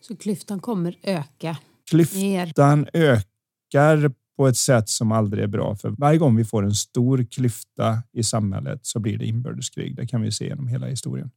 Så 0.00 0.16
klyftan 0.16 0.60
kommer 0.60 0.98
öka 1.02 1.58
Klyftan 1.90 2.86
ökar 2.92 4.12
på 4.36 4.48
ett 4.48 4.56
sätt 4.56 4.88
som 4.88 5.12
aldrig 5.12 5.44
är 5.44 5.48
bra. 5.48 5.76
För 5.76 5.90
varje 5.90 6.18
gång 6.18 6.36
vi 6.36 6.44
får 6.44 6.64
en 6.64 6.74
stor 6.74 7.24
klyfta 7.24 8.02
i 8.12 8.22
samhället 8.22 8.80
så 8.82 9.00
blir 9.00 9.18
det 9.18 9.26
inbördeskrig. 9.26 9.96
Det 9.96 10.06
kan 10.06 10.22
vi 10.22 10.32
se 10.32 10.46
genom 10.46 10.68
hela 10.68 10.86
historien. 10.86 11.30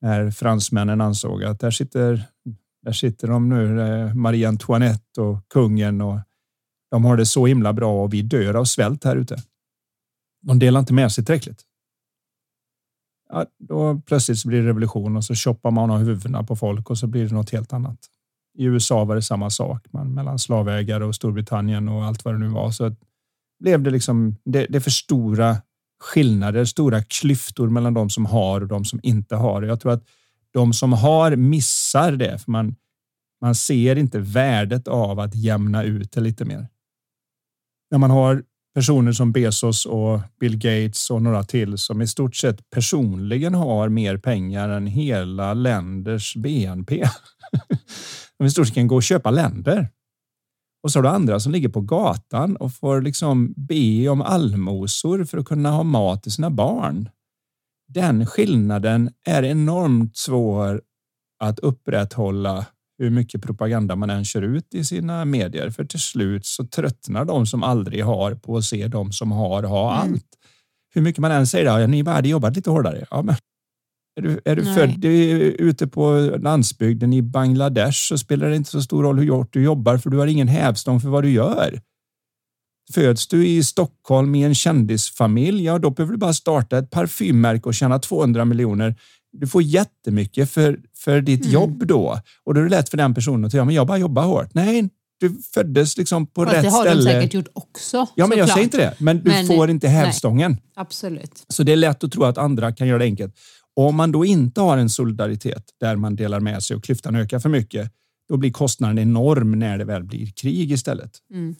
När 0.00 0.30
fransmännen 0.30 1.00
ansåg 1.00 1.44
att 1.44 1.60
där 1.60 1.70
sitter, 1.70 2.24
där 2.82 2.92
sitter 2.92 3.28
de 3.28 3.48
nu, 3.48 3.80
eh, 3.80 4.14
Marie 4.14 4.48
Antoinette 4.48 5.20
och 5.20 5.48
kungen 5.48 6.00
och 6.00 6.18
de 6.90 7.04
har 7.04 7.16
det 7.16 7.26
så 7.26 7.46
himla 7.46 7.72
bra 7.72 8.02
och 8.02 8.14
vi 8.14 8.22
dör 8.22 8.54
av 8.54 8.64
svält 8.64 9.04
här 9.04 9.16
ute. 9.16 9.36
De 10.46 10.58
delar 10.58 10.80
inte 10.80 10.94
med 10.94 11.12
sig 11.12 11.24
tillräckligt. 11.24 11.62
Ja, 13.28 13.46
då 13.58 14.00
plötsligt 14.06 14.38
så 14.38 14.48
blir 14.48 14.62
det 14.62 14.68
revolution 14.68 15.16
och 15.16 15.24
så 15.24 15.34
choppar 15.34 15.70
man 15.70 15.90
av 15.90 15.98
huvudena 15.98 16.42
på 16.42 16.56
folk 16.56 16.90
och 16.90 16.98
så 16.98 17.06
blir 17.06 17.28
det 17.28 17.34
något 17.34 17.50
helt 17.50 17.72
annat. 17.72 17.98
I 18.58 18.64
USA 18.64 19.04
var 19.04 19.14
det 19.14 19.22
samma 19.22 19.50
sak 19.50 19.86
man, 19.90 20.14
mellan 20.14 20.38
slavägare 20.38 21.04
och 21.04 21.14
Storbritannien 21.14 21.88
och 21.88 22.04
allt 22.04 22.24
vad 22.24 22.34
det 22.34 22.38
nu 22.38 22.48
var. 22.48 22.70
Så 22.70 22.94
blev 23.60 23.82
det 23.82 23.90
liksom 23.90 24.36
det, 24.44 24.66
det 24.68 24.78
är 24.78 24.80
för 24.80 24.90
stora 24.90 25.56
skillnader, 26.00 26.64
stora 26.64 27.02
klyftor 27.02 27.68
mellan 27.68 27.94
de 27.94 28.10
som 28.10 28.26
har 28.26 28.60
och 28.60 28.68
de 28.68 28.84
som 28.84 29.00
inte 29.02 29.36
har. 29.36 29.62
Jag 29.62 29.80
tror 29.80 29.92
att 29.92 30.04
de 30.50 30.72
som 30.72 30.92
har 30.92 31.36
missar 31.36 32.12
det 32.12 32.38
för 32.38 32.50
man, 32.50 32.76
man 33.40 33.54
ser 33.54 33.96
inte 33.96 34.18
värdet 34.18 34.88
av 34.88 35.20
att 35.20 35.34
jämna 35.34 35.82
ut 35.82 36.12
det 36.12 36.20
lite 36.20 36.44
mer. 36.44 36.68
När 37.90 37.98
man 37.98 38.10
har 38.10 38.42
personer 38.76 39.12
som 39.12 39.32
Bezos 39.32 39.86
och 39.86 40.20
Bill 40.40 40.56
Gates 40.56 41.10
och 41.10 41.22
några 41.22 41.42
till 41.42 41.78
som 41.78 42.02
i 42.02 42.06
stort 42.06 42.36
sett 42.36 42.70
personligen 42.70 43.54
har 43.54 43.88
mer 43.88 44.16
pengar 44.16 44.68
än 44.68 44.86
hela 44.86 45.54
länders 45.54 46.36
BNP. 46.36 47.04
De 48.38 48.46
i 48.46 48.50
stort 48.50 48.66
sett 48.66 48.74
kan 48.74 48.86
gå 48.86 48.96
och 48.96 49.02
köpa 49.02 49.30
länder. 49.30 49.88
Och 50.82 50.92
så 50.92 50.98
har 50.98 51.02
du 51.02 51.08
andra 51.08 51.40
som 51.40 51.52
ligger 51.52 51.68
på 51.68 51.80
gatan 51.80 52.56
och 52.56 52.74
får 52.74 53.00
liksom 53.00 53.54
be 53.56 54.08
om 54.08 54.22
allmosor 54.22 55.24
för 55.24 55.38
att 55.38 55.46
kunna 55.46 55.70
ha 55.70 55.82
mat 55.82 56.22
till 56.22 56.32
sina 56.32 56.50
barn. 56.50 57.08
Den 57.88 58.26
skillnaden 58.26 59.10
är 59.26 59.42
enormt 59.42 60.16
svår 60.16 60.82
att 61.38 61.58
upprätthålla 61.58 62.66
hur 62.98 63.10
mycket 63.10 63.42
propaganda 63.42 63.96
man 63.96 64.10
än 64.10 64.24
kör 64.24 64.42
ut 64.42 64.74
i 64.74 64.84
sina 64.84 65.24
medier. 65.24 65.70
För 65.70 65.84
till 65.84 66.00
slut 66.00 66.46
så 66.46 66.66
tröttnar 66.66 67.24
de 67.24 67.46
som 67.46 67.62
aldrig 67.62 68.04
har 68.04 68.34
på 68.34 68.56
att 68.56 68.64
se 68.64 68.88
de 68.88 69.12
som 69.12 69.32
har 69.32 69.62
ha 69.62 70.02
Mm. 70.02 70.12
allt. 70.12 70.26
Hur 70.94 71.02
mycket 71.02 71.20
man 71.20 71.30
än 71.30 71.46
säger, 71.46 71.80
ja, 71.80 71.86
ni 71.86 72.02
bara 72.02 72.14
hade 72.14 72.28
jobbat 72.28 72.56
lite 72.56 72.70
hårdare. 72.70 73.06
Ja, 73.10 73.22
men 73.22 73.34
är 74.18 74.22
du, 74.22 74.40
är 74.44 74.56
du 74.56 74.64
Nej. 74.64 74.74
född 74.74 75.04
ute 75.04 75.86
på 75.86 76.30
landsbygden 76.40 77.12
i 77.12 77.22
Bangladesh 77.22 77.98
så 78.08 78.18
spelar 78.18 78.48
det 78.48 78.56
inte 78.56 78.70
så 78.70 78.82
stor 78.82 79.02
roll 79.02 79.18
hur 79.18 79.30
hårt 79.30 79.52
du 79.52 79.62
jobbar 79.62 79.98
för 79.98 80.10
du 80.10 80.16
har 80.18 80.26
ingen 80.26 80.48
hävstång 80.48 81.00
för 81.00 81.08
vad 81.08 81.24
du 81.24 81.30
gör. 81.30 81.80
Föds 82.94 83.28
du 83.28 83.46
i 83.46 83.64
Stockholm 83.64 84.34
i 84.34 84.42
en 84.42 84.54
kändisfamilj, 84.54 85.64
ja 85.64 85.78
då 85.78 85.90
behöver 85.90 86.12
du 86.12 86.18
bara 86.18 86.32
starta 86.32 86.78
ett 86.78 86.90
parfymmärke 86.90 87.62
och 87.68 87.74
tjäna 87.74 87.98
200 87.98 88.44
miljoner. 88.44 88.94
Du 89.40 89.46
får 89.46 89.62
jättemycket 89.62 90.50
för, 90.50 90.80
för 90.96 91.20
ditt 91.20 91.40
mm. 91.40 91.52
jobb 91.52 91.86
då. 91.86 92.20
Och 92.44 92.54
då 92.54 92.60
är 92.60 92.64
det 92.64 92.70
lätt 92.70 92.88
för 92.88 92.96
den 92.96 93.14
personen 93.14 93.44
att 93.44 93.50
säga, 93.50 93.64
men 93.64 93.74
jag 93.74 93.86
bara 93.86 93.98
jobbar 93.98 94.22
hårt. 94.22 94.54
Nej, 94.54 94.88
du 95.20 95.38
föddes 95.54 95.96
liksom 95.96 96.26
på 96.26 96.44
Fast 96.44 96.54
rätt 96.54 96.72
ställe. 96.72 96.84
Det 96.84 96.88
har 96.88 96.96
de 96.96 97.02
säkert 97.02 97.34
gjort 97.34 97.48
också. 97.52 98.06
Ja, 98.14 98.26
men 98.26 98.38
jag 98.38 98.46
klart. 98.46 98.56
säger 98.56 98.64
inte 98.64 98.76
det. 98.76 98.94
Men 98.98 99.16
du 99.16 99.30
men, 99.30 99.46
får 99.46 99.70
inte 99.70 99.88
hävstången. 99.88 100.50
Nej, 100.50 100.60
absolut. 100.74 101.44
Så 101.48 101.62
det 101.62 101.72
är 101.72 101.76
lätt 101.76 102.04
att 102.04 102.12
tro 102.12 102.24
att 102.24 102.38
andra 102.38 102.72
kan 102.72 102.88
göra 102.88 102.98
det 102.98 103.04
enkelt. 103.04 103.34
Och 103.76 103.86
om 103.86 103.96
man 103.96 104.12
då 104.12 104.24
inte 104.24 104.60
har 104.60 104.78
en 104.78 104.90
solidaritet 104.90 105.64
där 105.80 105.96
man 105.96 106.16
delar 106.16 106.40
med 106.40 106.62
sig 106.62 106.76
och 106.76 106.84
klyftan 106.84 107.16
ökar 107.16 107.38
för 107.38 107.48
mycket, 107.48 107.92
då 108.28 108.36
blir 108.36 108.50
kostnaden 108.50 108.98
enorm 108.98 109.58
när 109.58 109.78
det 109.78 109.84
väl 109.84 110.04
blir 110.04 110.26
krig 110.26 110.72
istället. 110.72 111.10
Mm. 111.30 111.56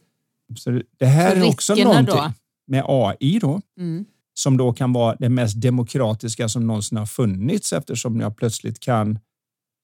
Så 0.57 0.81
det 0.99 1.07
här 1.07 1.31
Så 1.31 1.37
är 1.37 1.49
också 1.49 1.75
någonting 1.75 2.15
då? 2.15 2.33
med 2.67 2.85
AI 2.87 3.39
då, 3.39 3.61
mm 3.79 4.05
som 4.39 4.57
då 4.57 4.73
kan 4.73 4.93
vara 4.93 5.17
det 5.19 5.29
mest 5.29 5.61
demokratiska 5.61 6.49
som 6.49 6.67
någonsin 6.67 6.99
har 6.99 7.07
funnits 7.07 7.73
eftersom 7.73 8.21
jag 8.21 8.37
plötsligt 8.37 8.81
kan 8.81 9.19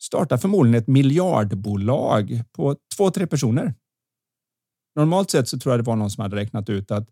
starta 0.03 0.39
förmodligen 0.39 0.83
ett 0.83 0.89
miljardbolag 0.89 2.43
på 2.53 2.77
två, 2.97 3.11
tre 3.11 3.27
personer. 3.27 3.75
Normalt 4.97 5.31
sett 5.31 5.49
så 5.49 5.59
tror 5.59 5.73
jag 5.73 5.81
det 5.81 5.87
var 5.87 5.97
någon 5.97 6.11
som 6.11 6.23
hade 6.23 6.37
räknat 6.37 6.69
ut 6.69 6.91
att 6.91 7.09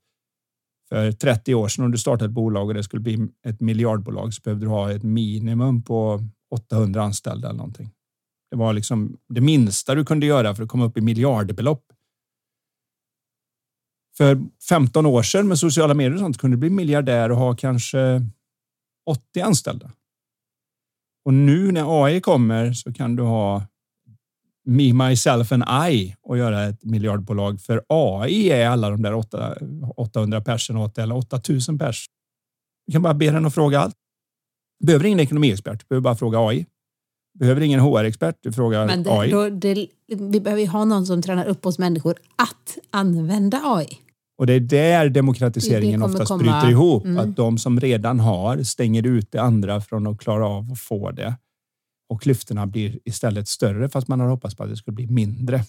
för 0.89 1.13
30 1.13 1.55
år 1.55 1.69
sedan 1.69 1.85
om 1.85 1.91
du 1.91 1.99
startade 1.99 2.25
ett 2.25 2.35
bolag 2.35 2.69
och 2.69 2.75
det 2.75 2.83
skulle 2.83 3.01
bli 3.01 3.29
ett 3.47 3.61
miljardbolag 3.61 4.35
så 4.35 4.41
behövde 4.45 4.67
du 4.67 4.71
ha 4.71 4.93
ett 4.93 5.03
minimum 5.03 5.83
på 5.83 6.21
800 6.55 7.03
anställda 7.03 7.49
eller 7.49 7.59
någonting. 7.59 7.91
Det 8.51 8.57
var 8.57 8.73
liksom 8.73 9.17
det 9.29 9.41
minsta 9.41 9.95
du 9.95 10.05
kunde 10.05 10.27
göra 10.27 10.55
för 10.55 10.63
att 10.63 10.69
komma 10.69 10.85
upp 10.85 10.97
i 10.97 11.01
miljardbelopp. 11.01 11.85
För 14.21 14.41
15 14.69 15.07
år 15.07 15.23
sedan 15.23 15.49
med 15.49 15.59
sociala 15.59 15.95
medier 15.95 16.15
och 16.15 16.21
sånt 16.21 16.39
kunde 16.39 16.57
du 16.57 16.61
bli 16.61 16.71
miljardär 16.71 17.31
och 17.31 17.37
ha 17.37 17.57
kanske 17.57 18.23
80 19.07 19.41
anställda. 19.41 19.91
Och 21.25 21.35
nu 21.35 21.73
när 21.73 22.05
AI 22.05 22.21
kommer 22.21 22.73
så 22.73 22.93
kan 22.93 23.17
du 23.17 23.23
ha 23.23 23.63
Me, 24.67 24.93
myself 24.93 25.53
and 25.53 25.65
I 25.91 26.17
och 26.23 26.39
göra 26.39 26.65
ett 26.65 26.85
miljardbolag. 26.85 27.61
För 27.61 27.85
AI 27.89 28.51
är 28.51 28.69
alla 28.69 28.91
de 28.91 29.03
där 29.03 29.15
800 29.97 30.41
personer 30.41 30.81
åt 30.81 30.99
eller 30.99 31.17
8000 31.17 31.79
pers. 31.79 32.07
Du 32.87 32.93
kan 32.93 33.03
bara 33.03 33.15
be 33.15 33.31
den 33.31 33.47
att 33.47 33.55
fråga 33.55 33.81
allt. 33.81 33.97
Behöver 34.85 35.05
ingen 35.05 35.21
ekonomiexpert, 35.21 35.81
du 35.81 35.87
behöver 35.89 36.03
bara 36.03 36.17
fråga 36.17 36.39
AI. 36.39 36.67
Behöver 37.39 37.61
ingen 37.61 37.81
HR-expert, 37.81 38.39
du 38.41 38.53
frågar 38.53 38.87
Men 38.87 39.03
det, 39.03 39.13
AI. 39.13 39.31
Då, 39.31 39.49
det, 39.49 39.87
vi 40.07 40.41
behöver 40.41 40.63
ju 40.63 40.69
ha 40.69 40.85
någon 40.85 41.07
som 41.07 41.23
tränar 41.23 41.47
upp 41.47 41.67
oss 41.67 41.79
människor 41.79 42.19
att 42.37 42.79
använda 42.91 43.61
AI. 43.65 44.01
Och 44.41 44.47
det 44.47 44.53
är 44.53 44.61
där 44.61 45.09
demokratiseringen 45.09 46.03
oftast 46.03 46.29
komma. 46.29 46.43
bryter 46.43 46.71
ihop. 46.71 47.05
Mm. 47.05 47.19
Att 47.19 47.37
de 47.37 47.59
som 47.59 47.81
redan 47.81 48.21
har 48.21 48.63
stänger 48.63 49.07
ut 49.07 49.33
det 49.33 49.39
andra 49.43 49.81
från 49.81 50.07
att 50.07 50.21
klara 50.21 50.47
av 50.47 50.73
att 50.73 50.81
få 50.81 51.11
det. 51.11 51.35
Och 52.09 52.23
klyftorna 52.23 52.67
blir 52.67 52.99
istället 53.05 53.49
större 53.49 53.89
fast 53.89 54.09
man 54.09 54.21
har 54.21 54.29
hoppats 54.29 54.55
på 54.55 54.63
att 54.63 54.71
det 54.71 54.77
skulle 54.77 54.95
bli 54.95 55.07
mindre. 55.07 55.65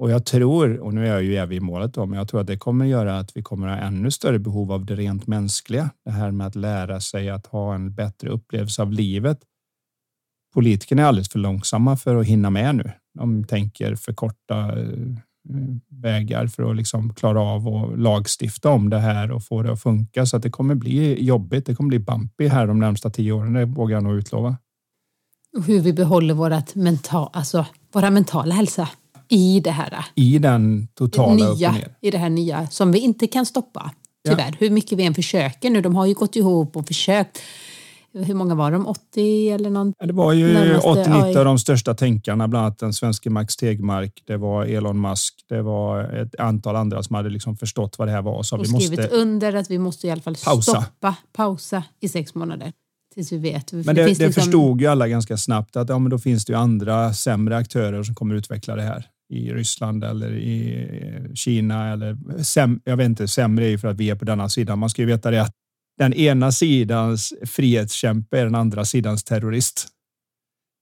Och 0.00 0.10
jag 0.10 0.26
tror, 0.26 0.78
och 0.78 0.94
nu 0.94 1.06
är 1.06 1.12
jag 1.12 1.22
ju 1.22 1.36
evig 1.36 1.56
i 1.56 1.60
målet 1.60 1.94
då, 1.94 2.06
men 2.06 2.18
jag 2.18 2.28
tror 2.28 2.40
att 2.40 2.46
det 2.46 2.56
kommer 2.56 2.84
göra 2.84 3.18
att 3.18 3.36
vi 3.36 3.42
kommer 3.42 3.68
ha 3.68 3.76
ännu 3.76 4.10
större 4.10 4.38
behov 4.38 4.72
av 4.72 4.84
det 4.84 4.96
rent 4.96 5.26
mänskliga. 5.26 5.90
Det 6.04 6.10
här 6.10 6.30
med 6.30 6.46
att 6.46 6.54
lära 6.54 7.00
sig 7.00 7.30
att 7.30 7.46
ha 7.46 7.74
en 7.74 7.94
bättre 7.94 8.30
upplevelse 8.30 8.82
av 8.82 8.92
livet. 8.92 9.38
Politikerna 10.54 11.02
är 11.02 11.06
alldeles 11.06 11.28
för 11.28 11.38
långsamma 11.38 11.96
för 11.96 12.16
att 12.16 12.26
hinna 12.26 12.50
med 12.50 12.74
nu. 12.74 12.92
De 13.18 13.44
tänker 13.44 13.96
förkorta 13.96 14.80
eh, 14.80 15.16
vägar 15.88 16.46
för 16.46 16.70
att 16.70 16.76
liksom 16.76 17.14
klara 17.14 17.40
av 17.40 17.68
och 17.68 17.98
lagstifta 17.98 18.70
om 18.70 18.90
det 18.90 18.98
här 18.98 19.30
och 19.30 19.44
få 19.44 19.62
det 19.62 19.72
att 19.72 19.82
funka. 19.82 20.26
Så 20.26 20.36
att 20.36 20.42
det 20.42 20.50
kommer 20.50 20.74
bli 20.74 21.24
jobbigt. 21.24 21.66
Det 21.66 21.74
kommer 21.74 21.88
bli 21.88 21.98
bumpy 21.98 22.48
här 22.48 22.66
de 22.66 22.78
närmsta 22.78 23.10
tio 23.10 23.32
åren. 23.32 23.52
Det 23.52 23.64
vågar 23.64 23.96
jag 23.96 24.02
nog 24.02 24.14
utlova. 24.14 24.56
Och 25.56 25.64
hur 25.64 25.80
vi 25.80 25.92
behåller 25.92 26.34
vårat 26.34 26.74
mental, 26.74 27.30
alltså 27.32 27.66
våra 27.92 28.10
mentala 28.10 28.54
hälsa 28.54 28.88
i 29.28 29.60
det 29.60 29.70
här. 29.70 30.04
I 30.14 30.38
den 30.38 30.88
totala 30.94 31.54
nya, 31.54 31.74
I 32.00 32.10
det 32.10 32.18
här 32.18 32.30
nya 32.30 32.66
som 32.66 32.92
vi 32.92 32.98
inte 32.98 33.26
kan 33.26 33.46
stoppa. 33.46 33.90
Tyvärr, 34.28 34.48
ja. 34.50 34.56
hur 34.58 34.70
mycket 34.70 34.98
vi 34.98 35.04
än 35.04 35.14
försöker 35.14 35.70
nu. 35.70 35.80
De 35.80 35.96
har 35.96 36.06
ju 36.06 36.14
gått 36.14 36.36
ihop 36.36 36.76
och 36.76 36.86
försökt 36.86 37.38
hur 38.14 38.34
många 38.34 38.54
var 38.54 38.70
de? 38.70 38.86
80 38.86 39.50
eller 39.50 39.70
någon? 39.70 39.92
Det 39.98 40.12
var 40.12 40.32
ju 40.32 40.76
80-90 40.76 41.38
av 41.38 41.44
de 41.44 41.58
största 41.58 41.94
tänkarna, 41.94 42.48
bland 42.48 42.66
annat 42.66 42.78
den 42.78 42.92
svenske 42.92 43.30
Max 43.30 43.56
Tegmark. 43.56 44.22
Det 44.26 44.36
var 44.36 44.64
Elon 44.64 45.00
Musk. 45.00 45.34
Det 45.48 45.62
var 45.62 46.02
ett 46.02 46.40
antal 46.40 46.76
andra 46.76 47.02
som 47.02 47.14
hade 47.16 47.30
liksom 47.30 47.56
förstått 47.56 47.98
vad 47.98 48.08
det 48.08 48.12
här 48.12 48.22
var. 48.22 48.42
Så 48.42 48.56
och 48.56 48.62
vi 48.62 48.68
skrivit 48.68 49.00
måste 49.00 49.16
under 49.16 49.54
att 49.54 49.70
vi 49.70 49.78
måste 49.78 50.06
i 50.06 50.10
alla 50.10 50.22
fall 50.22 50.36
pausa. 50.44 50.72
stoppa, 50.72 51.16
pausa 51.32 51.82
i 52.00 52.08
sex 52.08 52.34
månader. 52.34 52.72
Tills 53.14 53.32
vi 53.32 53.38
vet. 53.38 53.72
Men 53.72 53.84
det, 53.84 53.92
det, 53.92 54.02
det 54.02 54.08
liksom... 54.08 54.32
förstod 54.32 54.80
ju 54.80 54.86
alla 54.86 55.08
ganska 55.08 55.36
snabbt 55.36 55.76
att 55.76 55.88
ja, 55.88 55.98
men 55.98 56.10
då 56.10 56.18
finns 56.18 56.44
det 56.44 56.52
ju 56.52 56.58
andra 56.58 57.12
sämre 57.12 57.56
aktörer 57.56 58.02
som 58.02 58.14
kommer 58.14 58.34
utveckla 58.34 58.76
det 58.76 58.82
här 58.82 59.06
i 59.32 59.52
Ryssland 59.52 60.04
eller 60.04 60.32
i 60.32 60.88
Kina 61.34 61.92
eller 61.92 62.42
säm, 62.42 62.80
jag 62.84 62.96
vet 62.96 63.04
inte, 63.04 63.28
sämre 63.28 63.64
är 63.64 63.68
ju 63.68 63.78
för 63.78 63.88
att 63.88 63.96
vi 63.96 64.10
är 64.10 64.14
på 64.14 64.24
denna 64.24 64.48
sidan. 64.48 64.78
Man 64.78 64.90
ska 64.90 65.02
ju 65.02 65.06
veta 65.06 65.30
det 65.30 65.42
att 65.42 65.54
den 65.98 66.12
ena 66.12 66.52
sidans 66.52 67.32
frihetskämpe 67.42 68.38
är 68.38 68.44
den 68.44 68.54
andra 68.54 68.84
sidans 68.84 69.24
terrorist. 69.24 69.88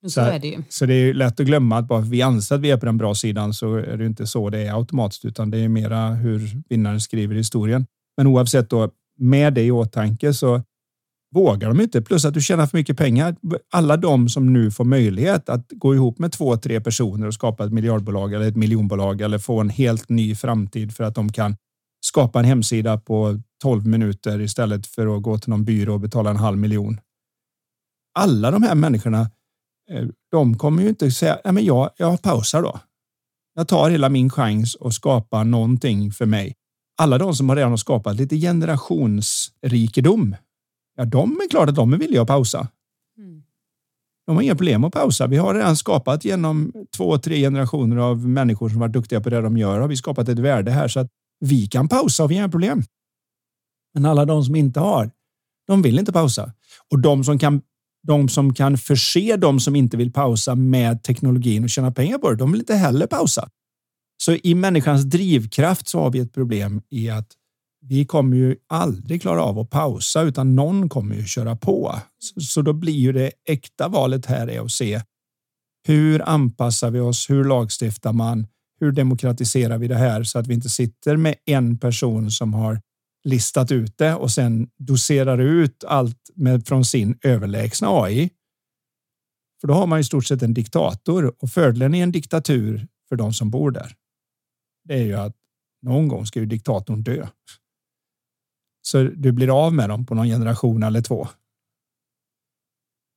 Så, 0.07 0.21
är 0.21 0.39
det 0.39 0.49
ju. 0.49 0.63
Så 0.69 0.87
det 0.87 0.95
är 0.95 1.15
lätt 1.15 1.41
att 1.41 1.47
glömma 1.47 1.79
att 1.79 1.89
bara 1.89 2.03
för 2.03 2.11
vi 2.11 2.23
anser 2.23 2.55
att 2.55 2.61
vi 2.61 2.71
är 2.71 2.77
på 2.77 2.87
den 2.87 2.99
bra 2.99 3.15
sidan 3.15 3.55
så 3.55 3.75
är 3.75 3.97
det 3.97 4.07
inte 4.07 4.27
så 4.27 4.51
det 4.51 4.59
är 4.59 4.79
automatiskt, 4.79 5.25
utan 5.25 5.51
det 5.51 5.59
är 5.59 5.69
mera 5.69 6.09
hur 6.09 6.63
vinnaren 6.69 7.01
skriver 7.01 7.35
historien. 7.35 7.87
Men 8.17 8.27
oavsett 8.27 8.71
då, 8.71 8.91
med 9.19 9.55
det 9.55 9.63
i 9.63 9.71
åtanke 9.71 10.35
så 10.35 10.63
vågar 11.35 11.69
de 11.69 11.81
inte. 11.81 12.03
Plus 12.03 12.25
att 12.25 12.35
du 12.35 12.41
tjänar 12.41 12.67
för 12.67 12.79
mycket 12.79 12.97
pengar. 12.97 13.37
Alla 13.71 13.97
de 13.97 14.29
som 14.29 14.53
nu 14.53 14.71
får 14.71 14.85
möjlighet 14.85 15.49
att 15.49 15.67
gå 15.71 15.95
ihop 15.95 16.19
med 16.19 16.33
två, 16.33 16.57
tre 16.57 16.81
personer 16.81 17.27
och 17.27 17.35
skapa 17.35 17.65
ett 17.65 17.73
miljardbolag 17.73 18.35
eller 18.35 18.49
ett 18.49 18.57
miljonbolag 18.57 19.21
eller 19.21 19.39
få 19.39 19.61
en 19.61 19.71
helt 19.71 20.09
ny 20.09 20.35
framtid 20.35 20.97
för 20.97 21.05
att 21.05 21.15
de 21.15 21.33
kan 21.33 21.57
skapa 22.05 22.39
en 22.39 22.45
hemsida 22.45 22.99
på 22.99 23.41
12 23.63 23.87
minuter 23.87 24.41
istället 24.41 24.87
för 24.87 25.17
att 25.17 25.23
gå 25.23 25.39
till 25.39 25.51
någon 25.51 25.65
byrå 25.65 25.95
och 25.95 26.01
betala 26.01 26.31
en 26.31 26.37
halv 26.37 26.59
miljon. 26.59 27.01
Alla 28.19 28.51
de 28.51 28.63
här 28.63 28.75
människorna, 28.75 29.21
eh, 29.91 30.07
de 30.31 30.59
kommer 30.59 30.83
ju 30.83 30.89
inte 30.89 31.11
säga, 31.11 31.39
nej 31.45 31.55
men 31.55 31.65
jag, 31.65 31.91
jag 31.97 32.23
pausar 32.23 32.63
då. 32.63 32.81
Jag 33.55 33.69
tar 33.69 33.91
hela 33.91 34.09
min 34.09 34.31
chans 34.31 34.75
och 34.75 34.95
skapar 34.95 35.45
någonting 35.45 36.13
för 36.13 36.27
mig. 36.27 36.55
Alla 36.99 37.19
de 37.19 37.35
som 37.35 37.49
har 37.49 37.57
redan 37.57 37.79
skapat 37.79 38.17
lite 38.17 38.37
generationsrikedom, 38.37 40.37
ja, 40.97 41.05
de 41.05 41.31
är 41.31 41.51
klart 41.51 41.69
att 41.69 41.75
de 41.75 41.93
är 41.93 41.99
villiga 41.99 42.23
att 42.23 42.29
pausa. 42.29 42.69
Mm. 43.19 43.43
De 44.27 44.37
har 44.37 44.43
inga 44.43 44.55
problem 44.55 44.85
att 44.85 44.93
pausa. 44.93 45.27
Vi 45.27 45.37
har 45.37 45.55
redan 45.55 45.77
skapat 45.77 46.25
genom 46.25 46.73
två, 46.97 47.19
tre 47.19 47.41
generationer 47.41 47.97
av 47.97 48.29
människor 48.29 48.69
som 48.69 48.81
varit 48.81 48.93
duktiga 48.93 49.21
på 49.21 49.31
det 49.31 49.41
de 49.41 49.57
gör. 49.57 49.81
Har 49.81 49.89
vi 49.89 49.97
skapat 49.97 50.29
ett 50.29 50.39
värde 50.39 50.71
här 50.71 50.89
så 50.89 51.01
att 51.01 51.09
vi 51.43 51.67
kan 51.67 51.89
pausa 51.89 52.25
och 52.25 52.31
vi 52.31 52.35
har 52.35 52.43
inga 52.43 52.51
problem. 52.51 52.83
Men 53.95 54.07
alla 54.07 54.25
de 54.25 54.45
som 54.45 54.57
inte 54.57 54.81
har, 54.81 55.11
de 55.67 55.83
vill 55.83 55.99
inte 55.99 56.13
pausa. 56.13 56.53
Och 56.91 56.99
de 56.99 57.25
som 57.25 57.39
kan 57.39 57.63
de 58.07 58.29
som 58.29 58.55
kan 58.55 58.79
förse 58.79 59.37
de 59.37 59.61
som 59.61 59.77
inte 59.77 59.97
vill 59.97 60.13
pausa 60.13 60.55
med 60.55 61.03
teknologin 61.03 61.65
och 61.65 61.71
tjäna 61.71 61.93
pengar 61.93 62.19
på 62.19 62.31
det, 62.31 62.37
de 62.37 62.53
vill 62.53 62.61
inte 62.61 62.75
heller 62.75 63.07
pausa. 63.07 63.49
Så 64.25 64.33
i 64.33 64.55
människans 64.55 65.03
drivkraft 65.03 65.89
så 65.89 66.01
har 66.01 66.11
vi 66.11 66.19
ett 66.19 66.33
problem 66.33 66.83
i 66.91 67.11
att 67.11 67.29
vi 67.81 68.05
kommer 68.05 68.37
ju 68.37 68.57
aldrig 68.69 69.23
klara 69.23 69.43
av 69.43 69.59
att 69.59 69.71
pausa 69.71 70.23
utan 70.23 70.55
någon 70.55 70.89
kommer 70.89 71.15
ju 71.15 71.25
köra 71.25 71.57
på. 71.57 71.99
Så 72.41 72.63
då 72.63 72.73
blir 72.73 72.93
ju 72.93 73.13
det 73.13 73.33
äkta 73.49 73.89
valet 73.89 74.27
här 74.27 74.51
är 74.51 74.61
att 74.61 74.71
se 74.71 75.03
hur 75.87 76.29
anpassar 76.29 76.91
vi 76.91 77.01
oss? 77.01 77.31
Hur 77.31 77.45
lagstiftar 77.45 78.13
man? 78.13 78.47
Hur 78.83 78.93
demokratiserar 78.93 79.79
vi 79.79 79.89
det 79.89 79.97
här 79.97 80.23
så 80.23 80.39
att 80.39 80.47
vi 80.47 80.55
inte 80.55 80.69
sitter 80.69 81.17
med 81.17 81.35
en 81.45 81.79
person 81.79 82.31
som 82.31 82.55
har 82.55 82.81
listat 83.25 83.73
ut 83.73 83.99
det 83.99 84.15
och 84.15 84.31
sen 84.31 84.71
doserar 84.79 85.39
ut 85.39 85.85
allt 85.85 86.31
med 86.35 86.67
från 86.67 86.85
sin 86.85 87.19
överlägsna 87.23 87.89
AI. 87.91 88.31
För 89.61 89.69
då 89.69 89.75
har 89.75 89.87
man 89.87 90.01
i 90.01 90.05
stort 90.05 90.27
sett 90.27 90.43
en 90.43 90.55
diktator 90.55 91.35
och 91.39 91.51
fördelen 91.51 91.95
i 91.95 92.01
en 92.01 92.13
diktatur 92.13 92.89
för 93.09 93.17
de 93.17 93.33
som 93.33 93.51
bor 93.51 93.71
där. 93.71 93.95
Det 94.85 94.95
är 94.95 95.05
ju 95.05 95.15
att 95.15 95.37
någon 95.83 96.09
gång 96.09 96.27
ska 96.27 96.41
ju 96.41 96.47
diktatorn 96.47 97.03
dö. 97.03 97.27
Så 98.83 99.03
du 99.03 99.33
blir 99.33 99.67
av 99.67 99.75
med 99.75 99.89
dem 99.89 100.07
på 100.07 100.15
någon 100.15 100.27
generation 100.27 100.83
eller 100.83 101.03
två. 101.03 101.29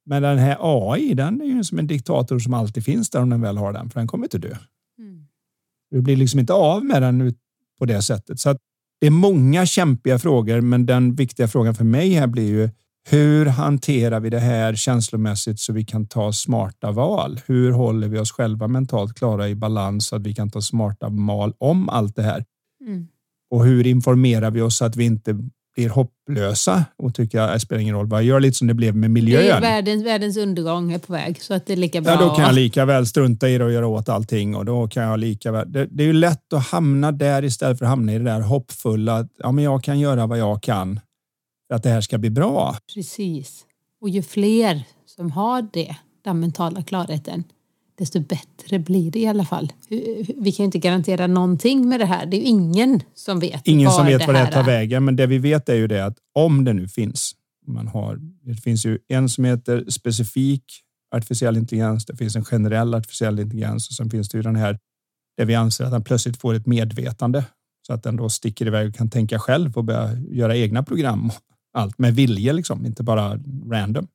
Men 0.06 0.21
den 0.21 0.38
här 0.38 0.58
AI, 0.60 1.13
den 1.13 1.41
är 1.41 1.45
ju 1.45 1.63
som 1.63 1.80
en 1.80 1.88
diktator 1.88 2.39
som 2.39 2.54
alltid 2.54 2.86
finns 2.86 3.10
där 3.10 3.21
om 3.21 3.30
den 3.30 3.41
väl 3.41 3.58
har 3.58 3.73
den, 3.73 3.89
för 3.89 3.99
den 3.99 4.08
kommer 4.08 4.25
inte 4.25 4.38
dö. 4.38 4.58
Du 5.91 6.01
blir 6.01 6.15
liksom 6.15 6.39
inte 6.39 6.53
av 6.53 6.85
med 6.85 7.01
den 7.01 7.33
på 7.79 7.85
det 7.85 8.01
sättet. 8.01 8.39
Så 8.39 8.57
det 9.01 9.07
är 9.07 9.11
många 9.11 9.65
kämpiga 9.65 10.19
frågor, 10.19 10.61
men 10.61 10.85
den 10.85 11.15
viktiga 11.15 11.47
frågan 11.47 11.75
för 11.75 11.83
mig 11.83 12.13
här 12.13 12.27
blir 12.27 12.47
ju 12.47 12.69
hur 13.09 13.45
hanterar 13.45 14.19
vi 14.19 14.29
det 14.29 14.39
här 14.39 14.75
känslomässigt 14.75 15.59
så 15.59 15.73
vi 15.73 15.85
kan 15.85 16.07
ta 16.07 16.33
smarta 16.33 16.91
val? 16.91 17.39
Hur 17.45 17.71
håller 17.71 18.07
vi 18.07 18.19
oss 18.19 18.31
själva 18.31 18.67
mentalt 18.67 19.17
klara 19.17 19.49
i 19.49 19.55
balans 19.55 20.07
så 20.07 20.15
att 20.15 20.21
vi 20.21 20.33
kan 20.33 20.49
ta 20.49 20.61
smarta 20.61 21.09
val 21.09 21.53
om 21.57 21.89
allt 21.89 22.15
det 22.15 22.23
här? 22.23 22.45
Mm. 22.87 23.07
Och 23.49 23.65
hur 23.65 23.87
informerar 23.87 24.51
vi 24.51 24.61
oss 24.61 24.77
så 24.77 24.85
att 24.85 24.95
vi 24.95 25.05
inte 25.05 25.49
blir 25.75 25.89
hopplösa 25.89 26.85
och 26.97 27.15
tycker 27.15 27.39
att 27.39 27.53
det 27.53 27.59
spelar 27.59 27.81
ingen 27.81 27.95
roll 27.95 28.07
vad 28.07 28.19
jag 28.19 28.25
gör, 28.25 28.39
lite 28.39 28.57
som 28.57 28.67
det 28.67 28.73
blev 28.73 28.95
med 28.95 29.11
miljön. 29.11 29.41
Det 29.41 29.51
är 29.51 29.61
världens, 29.61 30.05
världens 30.05 30.38
undergång 30.38 30.91
är 30.91 30.99
på 30.99 31.13
väg 31.13 31.41
så 31.41 31.53
att 31.53 31.65
det 31.65 31.73
är 31.73 31.77
lika 31.77 32.01
bra. 32.01 32.11
Ja, 32.11 32.19
då 32.19 32.29
kan 32.29 32.45
jag 32.45 32.55
lika 32.55 32.85
väl 32.85 33.07
strunta 33.07 33.49
i 33.49 33.57
det 33.57 33.65
och 33.65 33.71
göra 33.71 33.88
åt 33.88 34.09
allting 34.09 34.55
och 34.55 34.65
då 34.65 34.88
kan 34.88 35.03
jag 35.03 35.19
lika 35.19 35.51
väl. 35.51 35.71
Det, 35.71 35.85
det 35.85 36.03
är 36.03 36.07
ju 36.07 36.13
lätt 36.13 36.53
att 36.53 36.67
hamna 36.67 37.11
där 37.11 37.43
istället 37.43 37.77
för 37.77 37.85
att 37.85 37.89
hamna 37.89 38.13
i 38.13 38.17
det 38.17 38.23
där 38.23 38.41
hoppfulla. 38.41 39.17
Att, 39.17 39.31
ja, 39.38 39.51
men 39.51 39.63
jag 39.63 39.83
kan 39.83 39.99
göra 39.99 40.25
vad 40.27 40.38
jag 40.38 40.63
kan 40.63 40.99
för 41.67 41.75
att 41.75 41.83
det 41.83 41.89
här 41.89 42.01
ska 42.01 42.17
bli 42.17 42.29
bra. 42.29 42.77
Precis. 42.95 43.65
Och 44.01 44.09
ju 44.09 44.21
fler 44.21 44.83
som 45.05 45.31
har 45.31 45.67
det, 45.73 45.95
den 46.23 46.39
mentala 46.39 46.83
klarheten, 46.83 47.43
desto 47.97 48.19
bättre 48.19 48.79
blir 48.79 49.12
det 49.12 49.19
i 49.19 49.27
alla 49.27 49.45
fall. 49.45 49.73
Vi 50.38 50.51
kan 50.51 50.63
ju 50.63 50.65
inte 50.65 50.79
garantera 50.79 51.27
någonting 51.27 51.89
med 51.89 51.99
det 51.99 52.05
här. 52.05 52.25
Det 52.25 52.38
är 52.38 52.39
ju 52.39 52.45
ingen 52.45 53.01
som 53.13 53.39
vet. 53.39 53.67
Ingen 53.67 53.91
som 53.91 54.05
vet 54.05 54.27
vad 54.27 54.36
det 54.36 54.51
tar 54.51 54.63
vägen, 54.63 55.05
men 55.05 55.15
det 55.15 55.27
vi 55.27 55.38
vet 55.38 55.69
är 55.69 55.75
ju 55.75 55.88
det 55.88 56.05
att 56.05 56.17
om 56.34 56.63
det 56.63 56.73
nu 56.73 56.88
finns. 56.88 57.36
Man 57.67 57.88
har, 57.88 58.19
det 58.41 58.55
finns 58.55 58.86
ju 58.86 58.99
en 59.08 59.29
som 59.29 59.45
heter 59.45 59.86
specifik 59.89 60.63
artificiell 61.15 61.58
intelligens. 61.58 62.05
Det 62.05 62.15
finns 62.15 62.36
en 62.36 62.45
generell 62.45 62.93
artificiell 62.93 63.39
intelligens 63.39 63.89
och 63.89 63.93
sen 63.95 64.10
finns 64.10 64.29
det 64.29 64.38
ju 64.38 64.41
den 64.41 64.55
här 64.55 64.79
där 65.38 65.45
vi 65.45 65.55
anser 65.55 65.86
att 65.86 65.91
den 65.91 66.03
plötsligt 66.03 66.38
får 66.38 66.53
ett 66.53 66.65
medvetande 66.65 67.43
så 67.88 67.93
att 67.93 68.03
den 68.03 68.15
då 68.15 68.29
sticker 68.29 68.67
iväg 68.67 68.89
och 68.89 68.95
kan 68.95 69.10
tänka 69.10 69.39
själv 69.39 69.77
och 69.77 69.84
börja 69.84 70.13
göra 70.13 70.58
egna 70.58 70.84
program. 70.84 71.31
Allt 71.73 71.97
med 71.97 72.15
vilje, 72.15 72.53
liksom, 72.53 72.86
inte 72.86 73.03
bara 73.03 73.39
random. 73.71 74.08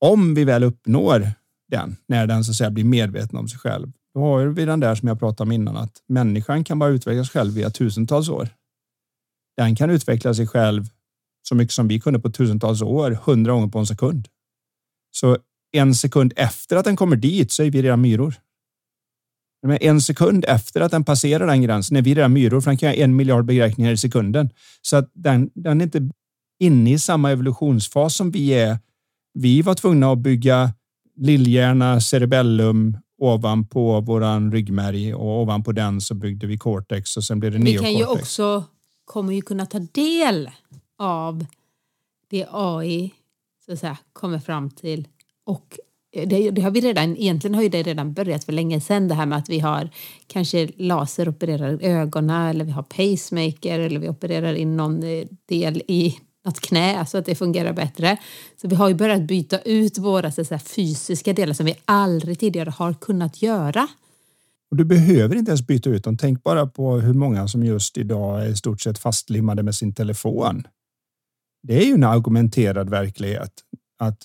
Om 0.00 0.34
vi 0.34 0.44
väl 0.44 0.64
uppnår 0.64 1.32
den 1.68 1.96
när 2.08 2.26
den 2.26 2.44
så 2.44 2.50
att 2.50 2.56
säga 2.56 2.70
blir 2.70 2.84
medveten 2.84 3.38
om 3.38 3.48
sig 3.48 3.58
själv. 3.58 3.92
Då 4.14 4.20
har 4.20 4.46
vi 4.46 4.64
den 4.64 4.80
där 4.80 4.94
som 4.94 5.08
jag 5.08 5.18
pratade 5.18 5.48
om 5.48 5.52
innan 5.52 5.76
att 5.76 6.02
människan 6.08 6.64
kan 6.64 6.78
bara 6.78 6.90
utveckla 6.90 7.24
sig 7.24 7.32
själv 7.32 7.54
via 7.54 7.70
tusentals 7.70 8.28
år. 8.28 8.48
Den 9.56 9.76
kan 9.76 9.90
utveckla 9.90 10.34
sig 10.34 10.46
själv 10.46 10.84
så 11.48 11.54
mycket 11.54 11.74
som 11.74 11.88
vi 11.88 12.00
kunde 12.00 12.18
på 12.18 12.30
tusentals 12.30 12.82
år, 12.82 13.10
hundra 13.10 13.52
gånger 13.52 13.68
på 13.68 13.78
en 13.78 13.86
sekund. 13.86 14.28
Så 15.10 15.38
en 15.72 15.94
sekund 15.94 16.32
efter 16.36 16.76
att 16.76 16.84
den 16.84 16.96
kommer 16.96 17.16
dit 17.16 17.52
så 17.52 17.62
är 17.62 17.70
vi 17.70 17.82
redan 17.82 18.00
myror. 18.00 18.34
Men 19.62 19.78
en 19.80 20.00
sekund 20.00 20.44
efter 20.48 20.80
att 20.80 20.90
den 20.90 21.04
passerar 21.04 21.46
den 21.46 21.62
gränsen 21.62 21.96
är 21.96 22.02
vi 22.02 22.14
redan 22.14 22.32
myror, 22.32 22.60
för 22.60 22.70
den 22.70 22.78
kan 22.78 22.88
göra 22.88 23.04
en 23.04 23.16
miljard 23.16 23.44
beräkningar 23.44 23.92
i 23.92 23.96
sekunden. 23.96 24.50
Så 24.82 24.96
att 24.96 25.10
den, 25.14 25.50
den 25.54 25.80
är 25.80 25.84
inte 25.84 26.10
inne 26.60 26.92
i 26.92 26.98
samma 26.98 27.30
evolutionsfas 27.30 28.16
som 28.16 28.30
vi 28.30 28.48
är. 28.48 28.78
Vi 29.34 29.62
var 29.62 29.74
tvungna 29.74 30.12
att 30.12 30.18
bygga 30.18 30.72
lillhjärna, 31.18 32.00
cerebellum 32.00 32.96
ovanpå 33.18 34.00
våran 34.00 34.52
ryggmärg 34.52 35.14
och 35.14 35.42
ovanpå 35.42 35.72
den 35.72 36.00
så 36.00 36.14
byggde 36.14 36.46
vi 36.46 36.58
cortex 36.58 37.16
och 37.16 37.24
sen 37.24 37.40
blev 37.40 37.52
det 37.52 37.58
neocortex. 37.58 37.82
Vi 37.82 37.92
kan 37.92 37.98
ju 37.98 38.20
också, 38.20 38.64
kommer 39.04 39.32
ju 39.32 39.42
kunna 39.42 39.66
ta 39.66 39.78
del 39.78 40.50
av 40.98 41.46
det 42.30 42.46
AI 42.50 43.14
så 43.66 43.72
att 43.72 43.78
säga, 43.78 43.98
kommer 44.12 44.38
fram 44.38 44.70
till 44.70 45.08
och 45.46 45.78
det, 46.12 46.50
det, 46.50 46.62
har 46.62 46.70
vi 46.70 46.80
redan, 46.80 47.16
egentligen 47.16 47.54
har 47.54 47.62
ju 47.62 47.68
det 47.68 47.82
redan 47.82 48.12
börjat 48.12 48.44
för 48.44 48.52
länge 48.52 48.80
sedan 48.80 49.08
det 49.08 49.14
här 49.14 49.26
med 49.26 49.38
att 49.38 49.48
vi 49.48 49.58
har 49.58 49.90
kanske 50.26 50.68
laser 50.76 51.28
opererar 51.28 51.78
ögonen 51.82 52.46
eller 52.46 52.64
vi 52.64 52.70
har 52.70 52.82
pacemaker 52.82 53.78
eller 53.78 54.00
vi 54.00 54.08
opererar 54.08 54.54
in 54.54 54.76
någon 54.76 55.02
eh, 55.02 55.26
del 55.48 55.82
i 55.88 56.16
något 56.48 56.60
knä 56.60 57.06
så 57.06 57.18
att 57.18 57.26
det 57.26 57.34
fungerar 57.34 57.72
bättre. 57.72 58.16
Så 58.60 58.68
vi 58.68 58.74
har 58.74 58.88
ju 58.88 58.94
börjat 58.94 59.22
byta 59.22 59.58
ut 59.58 59.98
våra 59.98 60.30
så 60.30 60.44
här, 60.50 60.58
fysiska 60.58 61.32
delar 61.32 61.52
som 61.54 61.66
vi 61.66 61.74
aldrig 61.84 62.38
tidigare 62.38 62.70
har 62.70 62.94
kunnat 62.94 63.42
göra. 63.42 63.88
Och 64.70 64.76
du 64.76 64.84
behöver 64.84 65.36
inte 65.36 65.50
ens 65.50 65.66
byta 65.66 65.90
ut 65.90 66.04
dem. 66.04 66.16
Tänk 66.16 66.42
bara 66.42 66.66
på 66.66 66.96
hur 67.00 67.14
många 67.14 67.48
som 67.48 67.64
just 67.64 67.98
idag 67.98 68.42
är 68.44 68.46
i 68.46 68.56
stort 68.56 68.80
sett 68.80 68.98
fastlimmade 68.98 69.62
med 69.62 69.74
sin 69.74 69.94
telefon. 69.94 70.66
Det 71.62 71.82
är 71.82 71.86
ju 71.86 71.94
en 71.94 72.04
argumenterad 72.04 72.90
verklighet 72.90 73.52
att 73.98 74.18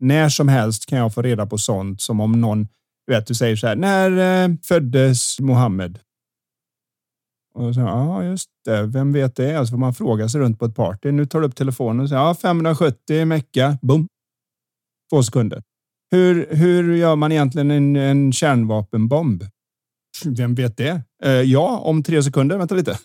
när 0.00 0.28
som 0.28 0.48
helst 0.48 0.86
kan 0.86 0.98
jag 0.98 1.14
få 1.14 1.22
reda 1.22 1.46
på 1.46 1.58
sånt 1.58 2.00
som 2.00 2.20
om 2.20 2.40
någon, 2.40 2.68
du 3.06 3.14
vet, 3.14 3.26
du 3.26 3.34
säger 3.34 3.56
så 3.56 3.66
här, 3.66 3.76
när 3.76 4.44
eh, 4.44 4.56
föddes 4.62 5.40
Mohammed? 5.40 5.98
Och 7.54 7.74
så, 7.74 7.80
ja, 7.80 8.24
just 8.24 8.48
det. 8.64 8.82
Vem 8.82 9.12
vet 9.12 9.36
det? 9.36 9.54
Alltså 9.54 9.72
får 9.72 9.78
man 9.78 9.94
fråga 9.94 10.28
sig 10.28 10.40
runt 10.40 10.58
på 10.58 10.64
ett 10.64 10.74
party. 10.74 11.12
Nu 11.12 11.26
tar 11.26 11.40
du 11.40 11.46
upp 11.46 11.56
telefonen 11.56 12.00
och 12.00 12.08
säger 12.08 12.22
ja, 12.22 12.34
570 12.34 13.24
mecka. 13.26 13.78
Boom. 13.82 14.08
Två 15.10 15.22
sekunder. 15.22 15.62
Hur, 16.10 16.46
hur 16.50 16.96
gör 16.96 17.16
man 17.16 17.32
egentligen 17.32 17.70
en, 17.70 17.96
en 17.96 18.32
kärnvapenbomb? 18.32 19.44
Vem 20.24 20.54
vet 20.54 20.76
det? 20.76 21.02
Eh, 21.22 21.32
ja, 21.32 21.78
om 21.78 22.02
tre 22.02 22.22
sekunder. 22.22 22.58
Vänta 22.58 22.74
lite. 22.74 22.98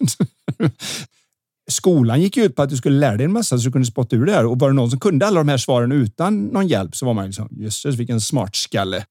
Skolan 1.71 2.21
gick 2.21 2.37
ut 2.37 2.55
på 2.55 2.61
att 2.61 2.69
du 2.69 2.77
skulle 2.77 2.99
lära 2.99 3.17
dig 3.17 3.25
en 3.25 3.33
massa 3.33 3.57
så 3.57 3.65
du 3.65 3.71
kunde 3.71 3.87
spotta 3.87 4.15
ur 4.15 4.25
det 4.25 4.31
här. 4.31 4.45
Och 4.45 4.59
var 4.59 4.69
det 4.69 4.75
någon 4.75 4.89
som 4.89 4.99
kunde 4.99 5.27
alla 5.27 5.39
de 5.39 5.49
här 5.49 5.57
svaren 5.57 5.91
utan 5.91 6.45
någon 6.45 6.67
hjälp 6.67 6.95
så 6.95 7.05
var 7.05 7.13
man 7.13 7.25
liksom, 7.25 7.49
jösses 7.51 7.95
vilken 7.95 8.21
smartskalle. 8.21 9.05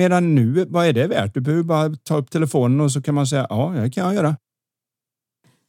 Medan 0.00 0.34
nu, 0.34 0.64
vad 0.68 0.86
är 0.86 0.92
det 0.92 1.06
värt? 1.06 1.34
Du 1.34 1.40
behöver 1.40 1.62
bara 1.62 1.96
ta 1.96 2.16
upp 2.16 2.30
telefonen 2.30 2.80
och 2.80 2.92
så 2.92 3.02
kan 3.02 3.14
man 3.14 3.26
säga 3.26 3.46
ja, 3.50 3.72
det 3.76 3.90
kan 3.90 4.04
jag 4.04 4.14
göra. 4.14 4.28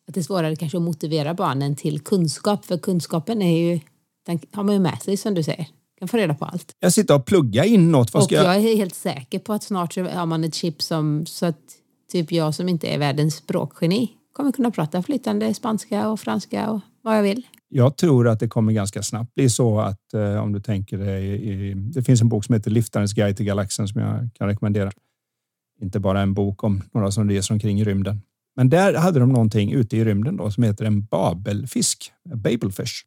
Att 0.08 0.14
det 0.14 0.20
är 0.20 0.24
svårare 0.24 0.56
kanske 0.56 0.78
att 0.78 0.84
motivera 0.84 1.34
barnen 1.34 1.76
till 1.76 2.00
kunskap, 2.00 2.66
för 2.66 2.78
kunskapen 2.78 3.42
är 3.42 3.58
ju, 3.58 3.80
den 4.26 4.40
har 4.52 4.64
man 4.64 4.76
ju 4.76 4.80
med 4.82 5.02
sig 5.02 5.18
som 5.18 5.34
du 5.34 5.44
säger. 5.44 5.68
kan 6.00 6.08
få 6.08 6.18
reda 6.18 6.34
på 6.34 6.46
allt. 6.46 6.72
Jag 6.80 6.94
sitter 6.94 7.16
och 7.16 7.26
pluggar 7.26 7.64
in 7.64 7.92
något. 7.92 8.14
Vad 8.14 8.24
och 8.24 8.32
jag... 8.32 8.46
jag 8.46 8.56
är 8.56 8.76
helt 8.76 8.96
säker 8.96 9.40
på 9.40 9.54
att 9.54 9.64
snart 9.64 9.96
har 9.96 10.26
man 10.26 10.44
ett 10.44 10.56
chip 10.56 10.82
som 10.82 11.26
så 11.26 11.46
att 11.46 11.62
typ 12.12 12.32
jag 12.32 12.56
som 12.56 12.70
inte 12.70 12.88
är 12.88 12.98
världens 12.98 13.36
språkgeni 13.36 14.12
kommer 14.34 14.52
kunna 14.52 14.72
prata 14.72 15.04
flytande 15.04 15.54
spanska 15.54 16.10
och 16.10 16.20
franska 16.20 16.70
och 16.70 16.80
vad 17.02 17.18
jag 17.18 17.24
vill. 17.24 17.48
Jag 17.74 17.98
tror 17.98 18.28
att 18.28 18.40
det 18.40 18.48
kommer 18.48 18.74
ganska 18.74 19.04
snabbt 19.04 19.34
bli 19.34 19.50
så 19.50 19.80
att 19.80 20.14
eh, 20.14 20.36
om 20.36 20.54
du 20.54 20.60
tänker 20.60 20.98
dig. 20.98 21.76
Det 21.76 22.04
finns 22.04 22.22
en 22.22 22.30
bok 22.30 22.46
som 22.46 22.54
heter 22.54 22.72
Liftarens 22.72 23.14
guide 23.14 23.38
till 23.38 23.46
galaxen 23.46 23.88
som 23.88 24.02
jag 24.02 24.30
kan 24.34 24.48
rekommendera. 24.48 24.92
Inte 25.82 26.00
bara 26.00 26.22
en 26.22 26.34
bok 26.34 26.64
om 26.64 26.82
några 26.94 27.12
som 27.12 27.30
reser 27.30 27.54
omkring 27.54 27.80
i 27.82 27.84
rymden. 27.84 28.22
Men 28.56 28.70
där 28.70 28.94
hade 28.94 29.20
de 29.20 29.30
någonting 29.30 29.72
ute 29.72 29.98
i 29.98 30.06
rymden 30.06 30.38
då 30.38 30.52
som 30.52 30.64
heter 30.64 30.86
en 30.86 31.06
babelfisk, 31.06 32.12
babelfish. 32.36 33.06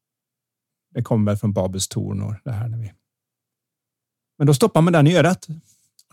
Det 0.94 1.03
kommer 1.03 1.33
väl 1.33 1.38
från 1.38 1.53
Babels 1.53 1.88
torn 1.88 2.22
och 2.22 2.35
det 2.44 2.53
här. 2.53 2.68
När 2.68 2.79
vi... 2.79 2.92
Men 4.38 4.46
då 4.46 4.55
stoppar 4.55 4.83
man 4.83 4.92
den 4.92 5.07
i 5.07 5.16
örat 5.16 5.46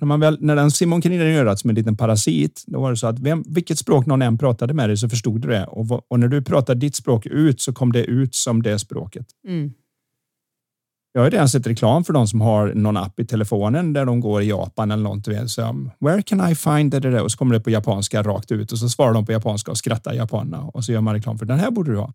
när, 0.01 0.05
man 0.05 0.19
väl, 0.19 0.37
när 0.41 0.55
den 0.55 0.93
omkring 0.93 1.13
i 1.13 1.37
örat 1.37 1.59
som 1.59 1.69
en 1.69 1.75
liten 1.75 1.97
parasit, 1.97 2.63
då 2.67 2.81
var 2.81 2.89
det 2.89 2.97
så 2.97 3.07
att 3.07 3.19
vem, 3.19 3.43
vilket 3.47 3.79
språk 3.79 4.05
någon 4.05 4.21
än 4.21 4.37
pratade 4.37 4.73
med 4.73 4.89
dig 4.89 4.97
så 4.97 5.09
förstod 5.09 5.41
du 5.41 5.47
det. 5.47 5.65
Och, 5.65 6.11
och 6.11 6.19
när 6.19 6.27
du 6.27 6.41
pratade 6.41 6.79
ditt 6.79 6.95
språk 6.95 7.25
ut 7.25 7.61
så 7.61 7.73
kom 7.73 7.91
det 7.91 8.03
ut 8.03 8.35
som 8.35 8.63
det 8.63 8.79
språket. 8.79 9.25
Mm. 9.47 9.73
Jag 11.13 11.21
har 11.21 11.31
redan 11.31 11.49
sett 11.49 11.67
reklam 11.67 12.03
för 12.03 12.13
de 12.13 12.27
som 12.27 12.41
har 12.41 12.73
någon 12.73 12.97
app 12.97 13.19
i 13.19 13.25
telefonen 13.25 13.93
där 13.93 14.05
de 14.05 14.19
går 14.19 14.41
i 14.41 14.49
Japan 14.49 14.91
eller 14.91 15.03
något. 15.03 15.51
Så, 15.51 15.87
Where 15.99 16.21
can 16.21 16.51
I 16.51 16.55
find 16.55 16.91
det? 16.91 17.21
Och 17.21 17.31
så 17.31 17.37
kommer 17.37 17.53
det 17.55 17.61
på 17.61 17.69
japanska 17.69 18.23
rakt 18.23 18.51
ut 18.51 18.71
och 18.71 18.77
så 18.77 18.89
svarar 18.89 19.13
de 19.13 19.25
på 19.25 19.31
japanska 19.31 19.71
och 19.71 19.77
skrattar 19.77 20.13
japanerna 20.13 20.63
och 20.63 20.85
så 20.85 20.91
gör 20.91 21.01
man 21.01 21.13
reklam 21.13 21.37
för 21.37 21.45
den 21.45 21.59
här 21.59 21.71
borde 21.71 21.91
du 21.91 21.97
ha. 21.97 22.13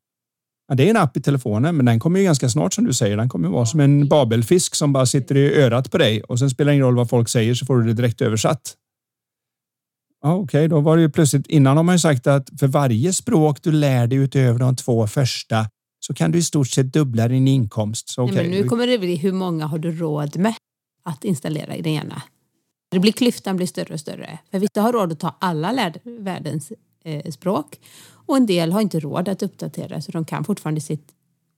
Ja, 0.68 0.74
det 0.74 0.87
är 0.87 0.90
en 0.90 0.96
app 0.96 1.16
i 1.16 1.20
telefonen, 1.20 1.76
men 1.76 1.87
den 1.87 2.00
kommer 2.00 2.18
ju 2.20 2.24
ganska 2.24 2.48
snart 2.48 2.74
som 2.74 2.85
du 2.85 2.92
säger. 2.92 3.16
Den 3.16 3.29
kommer 3.29 3.48
vara 3.48 3.66
som 3.66 3.81
en 3.81 4.09
babelfisk 4.09 4.74
som 4.74 4.92
bara 4.92 5.07
sitter 5.07 5.37
i 5.37 5.55
örat 5.55 5.90
på 5.90 5.98
dig 5.98 6.22
och 6.22 6.38
sen 6.38 6.50
spelar 6.50 6.72
det 6.72 6.74
ingen 6.74 6.87
roll 6.87 6.96
vad 6.96 7.11
folk 7.11 7.29
säger 7.29 7.55
så 7.55 7.66
får 7.66 7.79
du 7.79 7.87
det 7.87 7.92
direkt 7.92 8.20
översatt. 8.20 8.76
Ja, 10.22 10.35
Okej, 10.35 10.44
okay, 10.44 10.68
då 10.68 10.81
var 10.81 10.96
det 10.96 11.02
ju 11.02 11.11
plötsligt. 11.11 11.46
Innan 11.46 11.76
har 11.76 11.85
man 11.85 11.94
ju 11.94 11.98
sagt 11.98 12.26
att 12.26 12.50
för 12.61 12.66
varje 12.66 13.12
språk 13.12 13.62
du 13.62 13.72
lär 13.72 14.07
dig 14.07 14.18
utöver 14.18 14.59
de 14.59 14.76
två 14.76 15.07
första 15.07 15.66
så 16.00 16.14
kan 16.14 16.31
du 16.31 16.38
i 16.38 16.42
stort 16.42 16.68
sett 16.68 16.92
dubbla 16.92 17.29
din 17.29 17.48
inkomst. 17.48 18.09
Så, 18.09 18.22
okay. 18.22 18.35
Nej, 18.35 18.48
men 18.48 18.61
nu 18.61 18.68
kommer 18.68 18.87
det 18.87 18.98
bli 18.98 19.16
hur 19.16 19.33
många 19.33 19.66
har 19.66 19.79
du 19.79 19.92
råd 19.92 20.37
med 20.37 20.55
att 21.05 21.24
installera 21.24 21.76
i 21.76 21.83
den 21.83 21.92
ena? 21.92 22.22
Det 22.90 22.98
blir 22.98 23.12
klyftan 23.12 23.57
blir 23.57 23.66
större 23.66 23.94
och 23.94 24.00
större. 24.00 24.38
För 24.50 24.59
vissa 24.59 24.81
har 24.81 24.92
råd 24.92 25.12
att 25.12 25.20
ta 25.20 25.37
alla 25.40 25.92
världens 26.20 26.72
eh, 27.07 27.31
språk 27.31 27.81
och 28.27 28.37
en 28.37 28.47
del 28.47 28.73
har 28.73 28.81
inte 28.81 29.01
råd 29.01 29.29
att 29.29 29.42
uppdatera 29.42 30.01
så 30.01 30.12
de 30.12 30.25
kan 30.25 30.45
fortfarande 30.45 30.81
sitt 30.81 31.09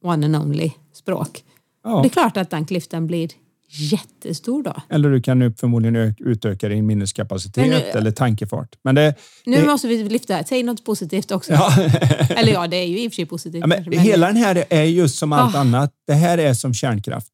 one 0.05 0.27
and 0.27 0.37
only 0.37 0.71
språk. 0.93 1.45
Ja. 1.85 2.03
Det 2.03 2.09
är 2.09 2.11
klart 2.11 2.37
att 2.37 2.51
den 2.51 2.67
klyftan 2.67 3.07
blir 3.07 3.31
jättestor 3.71 4.63
då. 4.63 4.75
Eller 4.89 5.11
du 5.11 5.23
kan 5.23 5.55
förmodligen 5.55 6.15
utöka 6.19 6.69
din 6.69 6.87
minneskapacitet 6.87 7.67
nu, 7.67 7.99
eller 7.99 8.11
tankefart. 8.11 8.77
Men 8.83 8.95
det, 8.95 9.15
nu 9.47 9.57
det, 9.57 9.67
måste 9.67 9.89
vi 9.89 10.09
lyfta, 10.09 10.45
säg 10.45 10.63
något 10.63 10.85
positivt 10.85 11.31
också. 11.31 11.53
Ja. 11.53 11.73
eller 12.37 12.53
ja, 12.53 12.67
det 12.67 12.77
är 12.77 12.87
ju 12.87 13.01
i 13.01 13.09
och 13.09 13.13
för 13.13 13.17
sig 13.17 13.27
positivt. 13.27 13.61
Ja, 13.61 13.67
men, 13.67 13.85
men 13.87 13.99
hela 13.99 14.27
den 14.27 14.37
här 14.37 14.65
är 14.69 14.85
just 14.85 15.19
som 15.19 15.33
allt 15.33 15.55
oh. 15.55 15.61
annat. 15.61 15.93
Det 16.07 16.15
här 16.15 16.39
är 16.39 16.55
som 16.55 16.75
kärnkraft. 16.75 17.29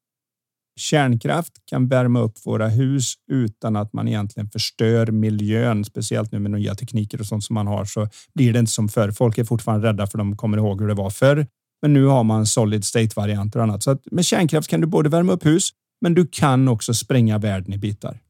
Kärnkraft 0.76 1.52
kan 1.66 1.88
värma 1.88 2.20
upp 2.20 2.46
våra 2.46 2.68
hus 2.68 3.14
utan 3.30 3.76
att 3.76 3.92
man 3.92 4.08
egentligen 4.08 4.50
förstör 4.50 5.06
miljön, 5.06 5.84
speciellt 5.84 6.32
nu 6.32 6.38
med 6.38 6.50
nya 6.50 6.74
tekniker 6.74 7.20
och 7.20 7.26
sånt 7.26 7.44
som 7.44 7.54
man 7.54 7.66
har 7.66 7.84
så 7.84 8.08
blir 8.34 8.52
det 8.52 8.58
inte 8.58 8.72
som 8.72 8.88
förr. 8.88 9.10
Folk 9.10 9.38
är 9.38 9.44
fortfarande 9.44 9.88
rädda 9.88 10.06
för 10.06 10.18
de 10.18 10.36
kommer 10.36 10.58
ihåg 10.58 10.80
hur 10.80 10.88
det 10.88 10.94
var 10.94 11.10
förr. 11.10 11.46
Men 11.82 11.92
nu 11.92 12.04
har 12.04 12.24
man 12.24 12.46
solid 12.46 12.84
state 12.84 13.10
varianter 13.16 13.58
och 13.58 13.62
annat. 13.62 13.82
Så 13.82 13.90
att 13.90 14.02
med 14.10 14.24
kärnkraft 14.24 14.68
kan 14.68 14.80
du 14.80 14.86
både 14.86 15.08
värma 15.08 15.32
upp 15.32 15.46
hus, 15.46 15.70
men 16.00 16.14
du 16.14 16.26
kan 16.26 16.68
också 16.68 16.94
spränga 16.94 17.38
världen 17.38 17.72
i 17.72 17.78
bitar. 17.78 18.20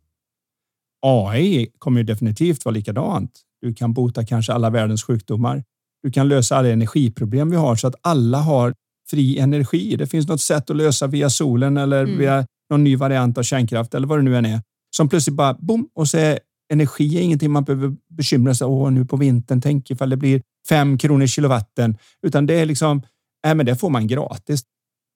AI 1.07 1.71
kommer 1.79 2.01
ju 2.01 2.05
definitivt 2.05 2.65
vara 2.65 2.73
likadant. 2.73 3.41
Du 3.63 3.75
kan 3.75 3.93
bota 3.93 4.25
kanske 4.25 4.53
alla 4.53 4.71
världens 4.71 5.03
sjukdomar. 5.03 5.65
Du 6.03 6.11
kan 6.11 6.29
lösa 6.29 6.57
alla 6.57 6.69
energiproblem 6.69 7.51
vi 7.51 7.57
har 7.57 7.77
så 7.77 7.87
att 7.87 7.95
alla 8.03 8.39
har 8.39 8.75
fri 9.15 9.39
energi. 9.39 9.97
Det 9.97 10.07
finns 10.07 10.29
något 10.29 10.41
sätt 10.41 10.71
att 10.71 10.77
lösa 10.77 11.07
via 11.07 11.31
solen 11.31 11.77
eller 11.77 12.05
mm. 12.05 12.19
via 12.19 12.47
någon 12.71 12.85
ny 12.85 12.97
variant 12.97 13.39
av 13.39 13.43
kärnkraft 13.43 13.95
eller 13.95 14.07
vad 14.07 14.19
det 14.19 14.23
nu 14.23 14.37
än 14.37 14.47
är. 14.47 14.61
Som 14.97 15.09
plötsligt 15.09 15.37
bara 15.37 15.55
bom 15.55 15.89
och 15.95 16.09
så 16.09 16.19
är 16.19 16.39
energi 16.73 17.19
är 17.19 17.23
ingenting 17.23 17.51
man 17.51 17.65
behöver 17.65 17.97
bekymra 18.11 18.55
sig 18.55 18.67
om 18.67 18.95
nu 18.95 19.05
på 19.05 19.17
vintern. 19.17 19.61
Tänk 19.61 19.91
ifall 19.91 20.11
det 20.11 20.17
blir 20.17 20.43
fem 20.69 20.99
kronor 20.99 21.27
kilowatten, 21.27 21.97
utan 22.27 22.47
det 22.47 22.55
är 22.55 22.67
liksom, 22.67 23.03
äh, 23.47 23.55
men 23.55 23.67
det 23.67 23.77
får 23.77 23.91
man 23.91 24.07
gratis. 24.07 24.63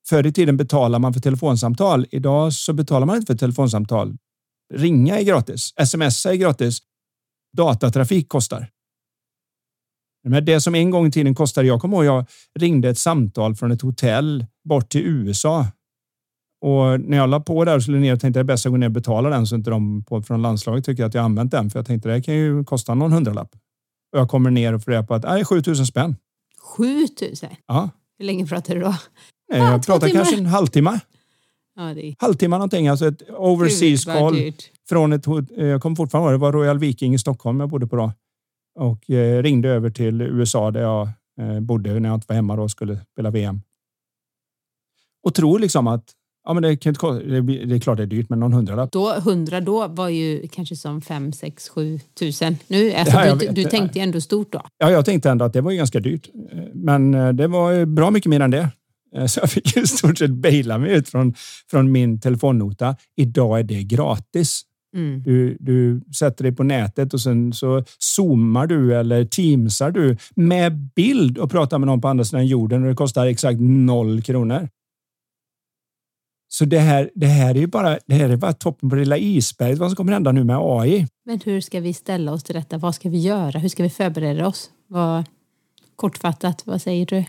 Förr 0.08 0.26
i 0.26 0.32
tiden 0.32 0.56
betalar 0.56 0.98
man 0.98 1.14
för 1.14 1.20
telefonsamtal. 1.20 2.06
Idag 2.10 2.52
så 2.52 2.72
betalar 2.72 3.06
man 3.06 3.16
inte 3.16 3.32
för 3.32 3.38
telefonsamtal. 3.38 4.16
Ringa 4.74 5.18
är 5.18 5.22
gratis. 5.22 5.74
Smsa 5.86 6.32
är 6.32 6.36
gratis. 6.36 6.78
Datatrafik 7.56 8.28
kostar. 8.28 8.68
Men 10.28 10.44
det 10.44 10.60
som 10.60 10.74
en 10.74 10.90
gång 10.90 11.06
i 11.06 11.10
tiden 11.10 11.34
kostade, 11.34 11.66
jag 11.66 11.80
kommer 11.80 11.96
ihåg, 11.96 12.04
jag 12.04 12.26
ringde 12.58 12.88
ett 12.88 12.98
samtal 12.98 13.54
från 13.54 13.70
ett 13.70 13.82
hotell 13.82 14.46
bort 14.68 14.88
till 14.88 15.06
USA. 15.06 15.66
Och 16.60 17.00
när 17.00 17.16
jag 17.16 17.30
la 17.30 17.40
på 17.40 17.64
där 17.64 17.76
och 17.76 17.82
skulle 17.82 17.98
ner 17.98 18.14
och 18.14 18.20
tänkte 18.20 18.40
att 18.40 18.46
det 18.46 18.52
är 18.52 18.54
bäst 18.54 18.66
att 18.66 18.72
gå 18.72 18.76
ner 18.76 18.86
och 18.86 18.92
betala 18.92 19.28
den 19.28 19.46
så 19.46 19.54
inte 19.54 19.70
de 19.70 20.04
på, 20.04 20.22
från 20.22 20.42
landslaget 20.42 20.84
tycker 20.84 21.04
att 21.04 21.14
jag 21.14 21.24
använt 21.24 21.50
den. 21.50 21.70
För 21.70 21.78
jag 21.78 21.86
tänkte 21.86 22.08
det 22.08 22.22
kan 22.22 22.34
ju 22.34 22.64
kosta 22.64 22.94
någon 22.94 23.12
hundralapp. 23.12 23.50
Och 24.12 24.18
jag 24.18 24.28
kommer 24.28 24.50
ner 24.50 24.72
och 24.72 24.84
får 24.84 24.92
reda 24.92 25.02
på 25.02 25.14
att 25.14 25.22
det 25.22 25.28
är 25.28 25.44
7000 25.44 25.86
spänn. 25.86 26.16
7000? 26.76 27.48
Ja. 27.66 27.90
Hur 28.18 28.26
länge 28.26 28.46
pratar 28.46 28.74
du 28.74 28.80
då? 28.80 28.94
Nej, 29.52 29.60
jag 29.60 29.86
pratar 29.86 30.08
kanske 30.08 30.36
en 30.36 30.46
halvtimme. 30.46 31.00
Ja, 31.76 31.94
det... 31.94 32.14
Halvtimme 32.18 32.56
någonting, 32.56 32.88
alltså 32.88 33.08
ett 33.08 33.22
overseas 33.30 34.04
call. 34.04 34.52
Från 34.88 35.12
ett, 35.12 35.24
jag 35.56 35.82
kommer 35.82 35.96
fortfarande 35.96 36.30
ihåg, 36.30 36.40
det 36.40 36.42
var 36.42 36.52
Royal 36.52 36.78
Viking 36.78 37.14
i 37.14 37.18
Stockholm 37.18 37.60
jag 37.60 37.68
bodde 37.68 37.86
på 37.86 37.96
då. 37.96 38.12
Och 38.78 39.10
eh, 39.10 39.42
ringde 39.42 39.68
över 39.68 39.90
till 39.90 40.20
USA 40.20 40.70
där 40.70 40.80
jag 40.80 41.08
eh, 41.40 41.60
bodde 41.60 42.00
när 42.00 42.08
jag 42.08 42.16
inte 42.16 42.26
var 42.28 42.34
hemma 42.36 42.54
och 42.54 42.70
skulle 42.70 43.00
spela 43.12 43.30
VM. 43.30 43.60
Och 45.22 45.34
tror 45.34 45.58
liksom 45.58 45.86
att 45.86 46.14
Ja, 46.44 46.54
men 46.54 46.62
det, 46.62 46.76
kan 46.76 46.90
inte, 46.90 47.06
det 47.66 47.74
är 47.74 47.78
klart 47.78 47.96
det 47.96 48.02
är 48.02 48.06
dyrt, 48.06 48.28
men 48.28 48.40
någon 48.40 48.52
hundralapp. 48.52 48.92
Då, 48.92 49.12
hundra 49.12 49.60
då 49.60 49.88
var 49.88 50.08
ju 50.08 50.48
kanske 50.48 50.76
som 50.76 51.00
fem, 51.00 51.32
sex, 51.32 51.68
sju 51.68 52.00
tusen. 52.18 52.56
Nu, 52.66 52.92
alltså, 52.92 53.16
ja, 53.16 53.34
du, 53.34 53.48
du 53.48 53.64
tänkte 53.64 54.00
ändå 54.00 54.20
stort 54.20 54.52
då? 54.52 54.62
Ja, 54.78 54.90
jag 54.90 55.04
tänkte 55.04 55.30
ändå 55.30 55.44
att 55.44 55.52
det 55.52 55.60
var 55.60 55.72
ganska 55.72 56.00
dyrt. 56.00 56.28
Men 56.72 57.14
eh, 57.14 57.28
det 57.28 57.46
var 57.46 57.84
bra 57.84 58.10
mycket 58.10 58.30
mer 58.30 58.40
än 58.40 58.50
det. 58.50 58.70
Så 59.28 59.40
jag 59.40 59.50
fick 59.50 59.76
i 59.76 59.86
stort 59.86 60.18
sett 60.18 60.30
baila 60.30 60.78
mig 60.78 60.92
ut 60.92 61.08
från, 61.08 61.34
från 61.70 61.92
min 61.92 62.20
telefonnota. 62.20 62.96
Idag 63.16 63.58
är 63.58 63.62
det 63.62 63.82
gratis. 63.82 64.62
Mm. 64.94 65.22
Du, 65.22 65.56
du 65.60 66.00
sätter 66.18 66.42
dig 66.44 66.52
på 66.52 66.62
nätet 66.62 67.14
och 67.14 67.20
sen 67.20 67.52
så 67.52 67.84
zoomar 67.98 68.66
du 68.66 68.96
eller 68.96 69.24
teamsar 69.24 69.90
du 69.90 70.16
med 70.36 70.72
bild 70.76 71.38
och 71.38 71.50
pratar 71.50 71.78
med 71.78 71.86
någon 71.86 72.00
på 72.00 72.08
andra 72.08 72.24
sidan 72.24 72.46
jorden 72.46 72.82
och 72.82 72.88
det 72.88 72.94
kostar 72.94 73.26
exakt 73.26 73.60
noll 73.60 74.22
kronor. 74.22 74.68
Så 76.50 76.64
det 76.64 76.78
här, 76.78 77.10
det 77.14 77.26
här 77.26 77.54
är 77.54 77.58
ju 77.58 77.66
bara, 77.66 77.98
det 78.06 78.14
här 78.14 78.28
är 78.28 78.36
bara 78.36 78.52
toppen 78.52 78.90
på 78.90 78.96
det 78.96 79.00
lilla 79.00 79.18
isberget 79.18 79.78
vad 79.78 79.90
som 79.90 79.96
kommer 79.96 80.12
hända 80.12 80.32
nu 80.32 80.44
med 80.44 80.56
AI. 80.60 81.06
Men 81.24 81.40
hur 81.44 81.60
ska 81.60 81.80
vi 81.80 81.94
ställa 81.94 82.32
oss 82.32 82.44
till 82.44 82.54
detta? 82.54 82.78
Vad 82.78 82.94
ska 82.94 83.08
vi 83.08 83.18
göra? 83.18 83.58
Hur 83.58 83.68
ska 83.68 83.82
vi 83.82 83.90
förbereda 83.90 84.46
oss? 84.46 84.70
Vad, 84.86 85.24
kortfattat, 85.96 86.62
vad 86.66 86.82
säger 86.82 87.06
du? 87.06 87.24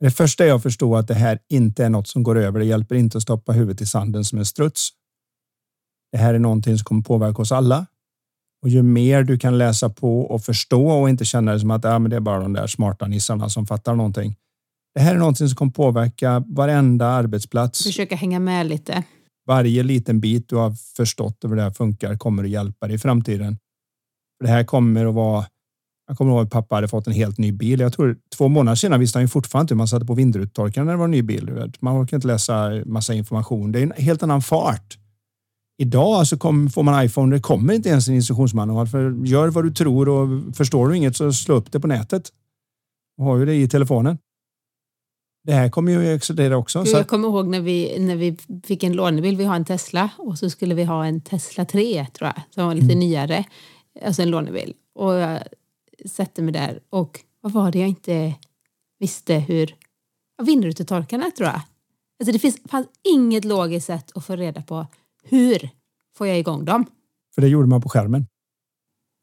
Det 0.00 0.10
första 0.10 0.44
är 0.44 0.52
att 0.52 0.62
förstå 0.62 0.96
att 0.96 1.08
det 1.08 1.14
här 1.14 1.38
inte 1.48 1.84
är 1.84 1.88
något 1.88 2.08
som 2.08 2.22
går 2.22 2.38
över. 2.38 2.58
Det 2.58 2.66
hjälper 2.66 2.94
inte 2.94 3.18
att 3.18 3.22
stoppa 3.22 3.52
huvudet 3.52 3.80
i 3.80 3.86
sanden 3.86 4.24
som 4.24 4.38
en 4.38 4.46
struts. 4.46 4.88
Det 6.14 6.18
här 6.18 6.34
är 6.34 6.38
någonting 6.38 6.78
som 6.78 6.84
kommer 6.84 7.02
påverka 7.02 7.42
oss 7.42 7.52
alla. 7.52 7.86
Och 8.62 8.68
ju 8.68 8.82
mer 8.82 9.22
du 9.22 9.38
kan 9.38 9.58
läsa 9.58 9.90
på 9.90 10.20
och 10.20 10.42
förstå 10.42 10.88
och 10.88 11.08
inte 11.08 11.24
känna 11.24 11.52
det 11.52 11.60
som 11.60 11.70
att 11.70 11.84
ja, 11.84 11.98
men 11.98 12.10
det 12.10 12.16
är 12.16 12.20
bara 12.20 12.40
de 12.40 12.52
där 12.52 12.66
smarta 12.66 13.06
nissarna 13.06 13.48
som 13.48 13.66
fattar 13.66 13.94
någonting. 13.94 14.36
Det 14.94 15.00
här 15.00 15.14
är 15.14 15.18
någonting 15.18 15.48
som 15.48 15.56
kommer 15.56 15.72
påverka 15.72 16.44
varenda 16.46 17.06
arbetsplats. 17.06 17.84
Försöka 17.84 18.16
hänga 18.16 18.38
med 18.40 18.66
lite. 18.66 19.02
Varje 19.46 19.82
liten 19.82 20.20
bit 20.20 20.48
du 20.48 20.56
har 20.56 20.74
förstått 20.96 21.38
hur 21.42 21.56
det 21.56 21.62
här 21.62 21.70
funkar 21.70 22.16
kommer 22.16 22.44
att 22.44 22.50
hjälpa 22.50 22.86
dig 22.86 22.96
i 22.96 22.98
framtiden. 22.98 23.58
Det 24.44 24.48
här 24.48 24.64
kommer 24.64 25.06
att 25.06 25.14
vara 25.14 25.44
jag 26.06 26.18
kommer 26.18 26.32
ihåg 26.32 26.44
att 26.44 26.50
pappa 26.50 26.74
hade 26.74 26.88
fått 26.88 27.06
en 27.06 27.12
helt 27.12 27.38
ny 27.38 27.52
bil. 27.52 27.80
Jag 27.80 27.92
tror 27.92 28.16
två 28.36 28.48
månader 28.48 28.76
senare 28.76 29.00
visste 29.00 29.18
han 29.18 29.24
ju 29.24 29.28
fortfarande 29.28 29.64
inte 29.64 29.74
hur 29.74 29.78
man 29.78 29.88
satte 29.88 30.06
på 30.06 30.14
vindrutetorkaren 30.14 30.86
när 30.86 30.92
det 30.92 30.98
var 30.98 31.04
en 31.04 31.10
ny 31.10 31.22
bil. 31.22 31.72
Man 31.80 32.02
orkar 32.02 32.16
inte 32.16 32.26
läsa 32.26 32.70
massa 32.86 33.14
information. 33.14 33.72
Det 33.72 33.78
är 33.78 33.82
en 33.82 33.92
helt 33.96 34.22
annan 34.22 34.42
fart. 34.42 34.98
Idag 35.78 36.26
så 36.26 36.38
kom, 36.38 36.70
får 36.70 36.82
man 36.82 37.04
iPhone, 37.04 37.36
det 37.36 37.42
kommer 37.42 37.74
inte 37.74 37.88
ens 37.88 38.08
en 38.08 38.14
instruktionsmanual. 38.14 38.86
För 38.86 39.26
gör 39.26 39.48
vad 39.48 39.64
du 39.64 39.70
tror 39.70 40.08
och 40.08 40.56
förstår 40.56 40.88
du 40.88 40.96
inget 40.96 41.16
så 41.16 41.32
slå 41.32 41.54
upp 41.54 41.72
det 41.72 41.80
på 41.80 41.86
nätet. 41.86 42.32
Och 43.18 43.24
har 43.24 43.36
ju 43.36 43.46
det 43.46 43.54
i 43.54 43.68
telefonen. 43.68 44.18
Det 45.44 45.52
här 45.52 45.70
kommer 45.70 45.92
ju 45.92 46.14
explodera 46.14 46.56
också. 46.56 46.84
Jag 46.86 47.08
kommer 47.08 47.28
ihåg 47.28 47.46
när 47.46 47.60
vi, 47.60 47.98
när 47.98 48.16
vi 48.16 48.36
fick 48.64 48.82
en 48.82 48.92
lånebil, 48.92 49.36
vi 49.36 49.44
har 49.44 49.56
en 49.56 49.64
Tesla 49.64 50.10
och 50.18 50.38
så 50.38 50.50
skulle 50.50 50.74
vi 50.74 50.84
ha 50.84 51.06
en 51.06 51.20
Tesla 51.20 51.64
3 51.64 52.06
tror 52.12 52.32
jag, 52.34 52.42
som 52.50 52.66
var 52.66 52.74
lite 52.74 52.84
mm. 52.84 52.98
nyare, 52.98 53.44
alltså 54.04 54.22
en 54.22 54.30
lånebil. 54.30 54.74
Och 54.94 55.14
jag 55.14 55.40
sätter 56.06 56.42
mig 56.42 56.52
där 56.52 56.80
och 56.90 57.20
vad 57.40 57.52
var 57.52 57.72
det 57.72 57.78
jag 57.78 57.88
inte 57.88 58.34
visste 58.98 59.34
hur, 59.34 59.74
vindrutetorkarna 60.42 61.30
tror 61.36 61.48
jag. 61.48 61.60
Alltså 62.20 62.32
det 62.32 62.38
finns, 62.38 62.58
fanns 62.68 62.86
inget 63.14 63.44
logiskt 63.44 63.86
sätt 63.86 64.10
att 64.14 64.26
få 64.26 64.36
reda 64.36 64.62
på 64.62 64.86
hur 65.24 65.70
får 66.16 66.26
jag 66.26 66.38
igång 66.38 66.64
dem. 66.64 66.86
För 67.34 67.42
det 67.42 67.48
gjorde 67.48 67.68
man 67.68 67.82
på 67.82 67.88
skärmen. 67.88 68.26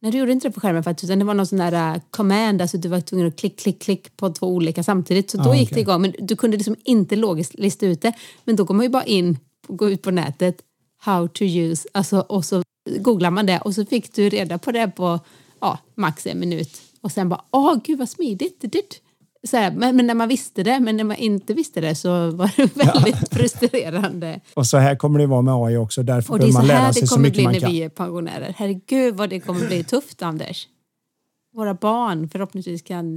Nej, 0.02 0.12
du 0.12 0.18
gjorde 0.18 0.32
inte 0.32 0.48
det 0.48 0.52
på 0.52 0.60
skärmen 0.60 0.84
faktiskt, 0.84 1.04
utan 1.10 1.20
det 1.20 1.26
var 1.26 1.34
någon 1.34 1.48
sån 1.48 1.58
där 1.58 1.96
uh, 1.96 2.02
command, 2.12 2.62
alltså 2.62 2.78
du 2.78 2.90
var 2.90 3.02
tvungen 3.02 3.28
att 3.28 3.36
klick, 3.36 3.60
klick, 3.60 3.82
klick 3.82 4.18
på 4.18 4.30
två 4.30 4.48
olika 4.48 4.84
samtidigt. 4.84 5.30
Så 5.30 5.42
ah, 5.42 5.44
då 5.44 5.56
gick 5.56 5.68
okay. 5.68 5.76
det 5.76 5.82
igång, 5.82 6.02
men 6.02 6.14
du 6.20 6.36
kunde 6.36 6.58
liksom 6.58 6.76
inte 6.84 7.16
logiskt 7.16 7.54
lista 7.54 7.86
ut 7.86 8.02
det. 8.02 8.14
Men 8.44 8.56
då 8.56 8.64
går 8.64 8.76
man 8.76 8.86
ju 8.86 8.90
bara 8.90 9.04
in, 9.04 9.38
gå 9.68 9.90
ut 9.90 10.02
på 10.02 10.12
nätet, 10.12 10.58
how 10.98 11.28
to 11.28 11.44
use, 11.44 11.88
alltså, 11.92 12.20
och 12.20 12.46
så 12.46 12.64
googlar 13.00 13.32
man 13.32 13.46
det 13.46 13.60
och 13.60 13.76
så 13.76 13.86
fick 13.86 14.16
du 14.16 14.30
reda 14.30 14.58
på 14.58 14.72
det 14.72 14.88
på 14.88 15.20
ja, 15.60 15.80
max 15.96 16.28
en 16.28 16.40
minut. 16.40 16.82
Och 17.02 17.12
sen 17.12 17.30
bara, 17.30 17.42
åh 17.52 17.76
gud 17.84 18.00
vad 18.00 18.10
smidigt. 18.10 18.62
Så 19.48 19.58
här, 19.58 19.72
men, 19.72 19.96
men, 19.96 20.08
när 20.08 20.14
man 20.14 20.30
visste 20.30 20.64
det, 20.64 20.80
men 20.80 20.98
när 20.98 21.04
man 21.04 21.18
inte 21.18 21.54
visste 21.54 21.82
det 21.82 21.96
så 21.96 22.32
var 22.32 22.52
det 22.56 22.76
väldigt 22.76 23.16
ja. 23.22 23.38
frustrerande. 23.38 24.40
Och 24.54 24.68
så 24.68 24.78
här 24.78 24.96
kommer 24.96 25.20
det 25.20 25.28
vara 25.28 25.42
med 25.42 25.54
AI 25.54 25.78
också, 25.78 26.04
därför 26.04 26.38
behöver 26.38 26.54
man 26.54 26.68
lära 26.68 26.94
sig 26.94 27.08
så 27.08 27.20
mycket 27.20 27.44
man 27.44 27.54
kan. 27.54 27.64
Och 27.64 27.72
det 27.72 27.84
är 27.86 27.90
så 27.90 27.90
här 27.90 27.90
det 27.90 27.96
kommer 27.96 28.10
bli 28.20 28.24
när 28.24 28.30
vi 28.30 28.32
är 28.34 28.40
pensionärer. 28.40 28.54
Herregud 28.58 29.16
vad 29.16 29.30
det 29.30 29.40
kommer 29.40 29.68
bli 29.68 29.84
tufft 29.84 30.22
Anders. 30.22 30.68
Våra 31.54 31.74
barn 31.74 32.30
förhoppningsvis 32.30 32.82
kan 32.82 33.16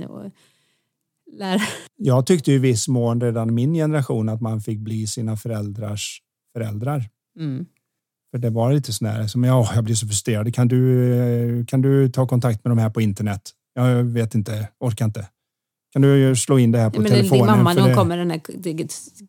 lära. 1.39 1.61
Jag 1.97 2.27
tyckte 2.27 2.53
i 2.53 2.59
viss 2.59 2.89
mån 2.89 3.21
redan 3.21 3.55
min 3.55 3.75
generation 3.75 4.29
att 4.29 4.41
man 4.41 4.61
fick 4.61 4.79
bli 4.79 5.07
sina 5.07 5.37
föräldrars 5.37 6.21
föräldrar. 6.53 7.09
Mm. 7.39 7.67
För 8.31 8.39
det 8.39 8.51
var 8.51 8.73
lite 8.73 8.93
sådär 8.93 9.27
som 9.27 9.45
ja, 9.45 9.71
jag 9.75 9.85
blir 9.85 9.95
så 9.95 10.07
frustrerad. 10.07 10.55
Kan 10.55 10.69
du, 10.69 11.65
kan 11.69 11.83
du 11.83 12.09
ta 12.09 12.27
kontakt 12.27 12.65
med 12.65 12.71
de 12.71 12.79
här 12.79 12.91
på 12.91 13.01
internet? 13.01 13.51
Jag 13.75 14.05
vet 14.05 14.35
inte, 14.35 14.69
orkar 14.81 15.05
inte. 15.05 15.29
Kan 15.95 16.03
du 16.03 16.37
slå 16.37 16.59
in 16.59 16.73
det 16.73 16.79
här 16.79 16.91
på 16.91 17.01
men 17.01 17.11
telefonen? 17.11 17.47
Din 17.47 17.57
mamma, 17.57 17.73
när 17.73 17.83
hon 17.83 17.95
kommer 17.95 18.17
den 18.17 18.31
här 18.31 18.41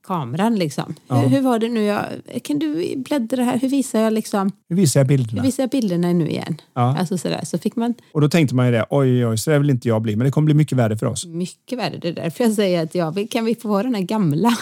kameran 0.03 0.55
liksom. 0.55 0.95
Ja. 1.07 1.15
Hur, 1.15 1.29
hur, 1.29 1.41
var 1.41 1.59
det 1.59 1.69
nu? 1.69 1.83
Jag, 1.83 2.05
kan 2.43 2.59
du 2.59 2.95
bläddra 2.95 3.43
här? 3.43 3.59
Hur 3.59 3.69
visar 3.69 3.99
jag 3.99 4.13
liksom? 4.13 4.51
Hur 4.69 4.75
visar 4.75 4.99
jag 4.99 5.07
bilderna? 5.07 5.41
Hur 5.41 5.47
visar 5.47 5.63
jag 5.63 5.69
bilderna 5.69 6.13
nu 6.13 6.29
igen? 6.29 6.61
Ja. 6.73 6.97
Alltså 6.97 7.17
sådär. 7.17 7.41
Så 7.43 7.57
fick 7.57 7.75
man... 7.75 7.93
Och 8.11 8.21
då 8.21 8.29
tänkte 8.29 8.55
man 8.55 8.65
ju 8.65 8.71
det, 8.71 8.85
oj, 8.89 9.27
oj, 9.27 9.37
så 9.37 9.49
det 9.49 9.59
vill 9.59 9.69
inte 9.69 9.87
jag 9.87 10.01
bli. 10.01 10.15
Men 10.15 10.25
det 10.25 10.31
kommer 10.31 10.45
bli 10.45 10.53
mycket 10.53 10.77
värre 10.77 10.97
för 10.97 11.05
oss. 11.05 11.25
Mycket 11.25 11.79
värre. 11.79 11.97
Det 11.97 12.07
är 12.07 12.13
därför 12.13 12.43
jag 12.43 12.53
säger 12.53 12.83
att 12.83 12.95
ja, 12.95 13.13
kan 13.31 13.45
vi 13.45 13.55
få 13.55 13.67
vara 13.67 13.83
den 13.83 13.95
här 13.95 14.01
gamla? 14.01 14.57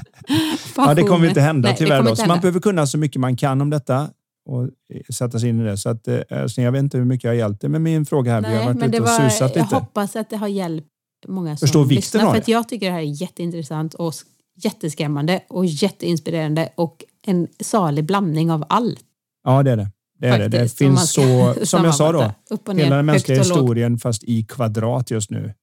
ja, 0.76 0.94
det 0.94 1.02
kommer 1.02 1.28
inte 1.28 1.40
hända 1.40 1.68
Nej, 1.68 1.78
tyvärr. 1.78 1.98
Inte 1.98 2.08
hända. 2.08 2.26
Man 2.26 2.40
behöver 2.40 2.60
kunna 2.60 2.86
så 2.86 2.98
mycket 2.98 3.20
man 3.20 3.36
kan 3.36 3.60
om 3.60 3.70
detta 3.70 4.08
och 4.48 4.68
sätta 5.14 5.38
sig 5.38 5.48
in 5.48 5.60
i 5.60 5.64
det. 5.64 5.76
Så 5.76 5.88
att, 5.88 6.08
alltså, 6.32 6.62
jag 6.62 6.72
vet 6.72 6.78
inte 6.82 6.98
hur 6.98 7.04
mycket 7.04 7.24
jag 7.24 7.30
har 7.30 7.36
hjälpt 7.36 7.60
dig 7.60 7.70
med 7.70 7.80
min 7.80 8.06
fråga 8.06 8.32
här. 8.32 8.40
Nej, 8.40 8.50
vi 8.50 8.56
har 8.56 8.74
varit 8.74 8.88
ute 8.88 9.00
och 9.00 9.06
var, 9.06 9.30
susat 9.30 9.56
lite. 9.56 9.68
Jag 9.70 9.80
hoppas 9.80 10.16
att 10.16 10.30
det 10.30 10.36
har 10.36 10.48
hjälpt 10.48 10.91
många 11.28 11.56
som 11.56 11.66
Förstår 11.66 11.86
lyssnar. 11.86 12.30
För 12.30 12.38
att 12.38 12.48
jag 12.48 12.68
tycker 12.68 12.86
det 12.86 12.92
här 12.92 13.00
är 13.00 13.22
jätteintressant 13.22 13.94
och 13.94 14.14
jätteskrämmande 14.54 15.42
och 15.48 15.66
jätteinspirerande 15.66 16.72
och 16.74 17.04
en 17.22 17.48
salig 17.60 18.04
blandning 18.04 18.50
av 18.50 18.64
allt. 18.68 19.04
Ja, 19.44 19.62
det 19.62 19.70
är 19.70 19.76
det. 19.76 19.90
Det, 20.18 20.28
är 20.28 20.32
Faktiskt, 20.32 20.52
det. 20.52 20.58
det 20.62 20.68
finns 20.68 21.12
så, 21.12 21.54
som 21.66 21.84
jag 21.84 21.94
sa 21.94 22.12
då, 22.12 22.32
hela 22.72 22.96
den 22.96 23.06
mänskliga 23.06 23.38
historien 23.38 23.98
fast 23.98 24.24
i 24.24 24.44
kvadrat 24.44 25.10
just 25.10 25.30
nu. 25.30 25.54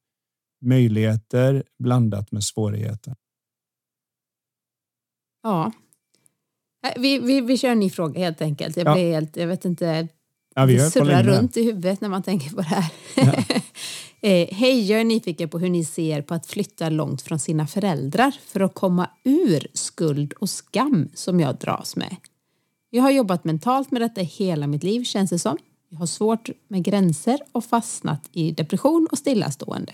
Möjligheter 0.62 1.64
blandat 1.84 2.32
med 2.32 2.44
svårigheter. 2.44 3.16
Ja. 5.44 5.72
Vi, 6.98 7.20
vi, 7.20 7.42
vi 7.42 7.58
kör 7.58 7.70
en 7.70 7.80
ny 7.80 7.90
fråga 7.90 8.20
helt 8.20 8.42
enkelt. 8.42 8.78
Jag, 8.78 8.94
blir 8.94 9.14
helt, 9.14 9.38
jag 9.38 9.48
vet 9.48 9.66
inte, 9.66 10.08
ja, 10.56 10.66
det 10.66 10.92
surrar 10.92 11.24
runt 11.24 11.58
i 11.58 11.64
huvudet 11.64 12.02
när 12.02 12.10
man 12.10 12.24
tänker 12.24 12.50
på 12.50 12.56
det 12.56 12.64
här. 12.64 12.92
Ja. 13.16 13.44
Eh, 14.22 14.48
Hej, 14.52 14.92
jag 14.92 15.02
är 15.02 15.04
nyfiken 15.06 15.50
på 15.50 15.60
hur 15.60 15.70
ni 15.70 15.86
ser 15.86 16.22
på 16.22 16.34
att 16.34 16.46
flytta 16.46 16.90
långt 16.90 17.22
från 17.22 17.40
sina 17.40 17.68
föräldrar 17.68 18.32
för 18.46 18.60
att 18.60 18.74
komma 18.74 19.10
ur 19.24 19.68
skuld 19.74 20.34
och 20.34 20.50
skam 20.50 21.10
som 21.14 21.40
jag 21.40 21.58
dras 21.58 21.96
med. 21.96 22.16
Jag 22.90 23.04
har 23.04 23.12
jobbat 23.12 23.44
mentalt 23.44 23.92
med 23.92 24.02
detta 24.02 24.22
hela 24.22 24.68
mitt 24.68 24.84
liv 24.84 25.04
känns 25.04 25.30
det 25.30 25.40
som. 25.40 25.58
Jag 25.90 26.00
har 26.00 26.06
svårt 26.06 26.50
med 26.68 26.84
gränser 26.84 27.40
och 27.52 27.66
fastnat 27.66 28.30
i 28.32 28.52
depression 28.52 29.08
och 29.12 29.18
stillastående. 29.18 29.94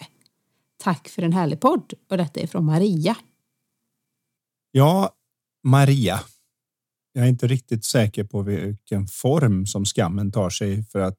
tack 0.83 1.07
för 1.07 1.21
en 1.21 1.33
härlig 1.33 1.59
podd. 1.59 1.93
Och 2.09 2.17
detta 2.17 2.39
är 2.39 2.47
från 2.47 2.65
Maria. 2.65 3.15
Ja, 4.71 5.09
Maria. 5.63 6.19
Jag 7.17 7.25
är 7.25 7.29
inte 7.29 7.47
riktigt 7.47 7.85
säker 7.85 8.23
på 8.23 8.41
vilken 8.41 9.07
form 9.07 9.65
som 9.65 9.85
skammen 9.85 10.31
tar 10.31 10.49
sig 10.49 10.83
för 10.83 10.99
att 10.99 11.17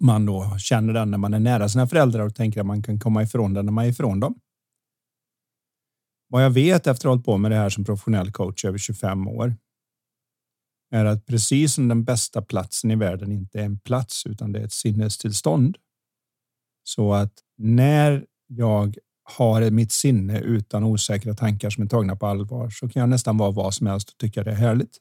man 0.00 0.26
då 0.26 0.58
känner 0.58 0.92
den 0.92 1.10
när 1.10 1.18
man 1.18 1.34
är 1.34 1.40
nära 1.40 1.68
sina 1.68 1.86
föräldrar 1.86 2.26
och 2.26 2.34
tänker 2.34 2.60
att 2.60 2.66
man 2.66 2.82
kan 2.82 2.98
komma 2.98 3.22
ifrån 3.22 3.54
den 3.54 3.66
när 3.66 3.72
man 3.72 3.84
är 3.84 3.88
ifrån 3.88 4.20
dem. 4.20 4.40
Vad 6.28 6.44
jag 6.44 6.50
vet 6.50 6.86
efter 6.86 6.90
att 6.90 7.02
ha 7.02 7.10
hållit 7.10 7.24
på 7.24 7.38
med 7.38 7.50
det 7.50 7.56
här 7.56 7.70
som 7.70 7.84
professionell 7.84 8.32
coach 8.32 8.64
över 8.64 8.78
25 8.78 9.28
år 9.28 9.56
är 10.90 11.04
att 11.04 11.26
precis 11.26 11.74
som 11.74 11.88
den 11.88 12.04
bästa 12.04 12.42
platsen 12.42 12.90
i 12.90 12.96
världen 12.96 13.32
inte 13.32 13.60
är 13.60 13.64
en 13.64 13.78
plats 13.78 14.26
utan 14.26 14.52
det 14.52 14.60
är 14.60 14.64
ett 14.64 14.72
sinnestillstånd. 14.72 15.76
Så 16.84 17.12
att 17.14 17.32
när 17.58 18.26
jag 18.46 18.98
har 19.26 19.70
mitt 19.70 19.92
sinne 19.92 20.40
utan 20.40 20.84
osäkra 20.84 21.34
tankar 21.34 21.70
som 21.70 21.84
är 21.84 21.88
tagna 21.88 22.16
på 22.16 22.26
allvar 22.26 22.70
så 22.70 22.88
kan 22.88 23.00
jag 23.00 23.08
nästan 23.08 23.36
vara 23.36 23.50
vad 23.50 23.74
som 23.74 23.86
helst 23.86 24.08
och 24.10 24.18
tycka 24.18 24.42
det 24.42 24.50
är 24.50 24.54
härligt. 24.54 24.98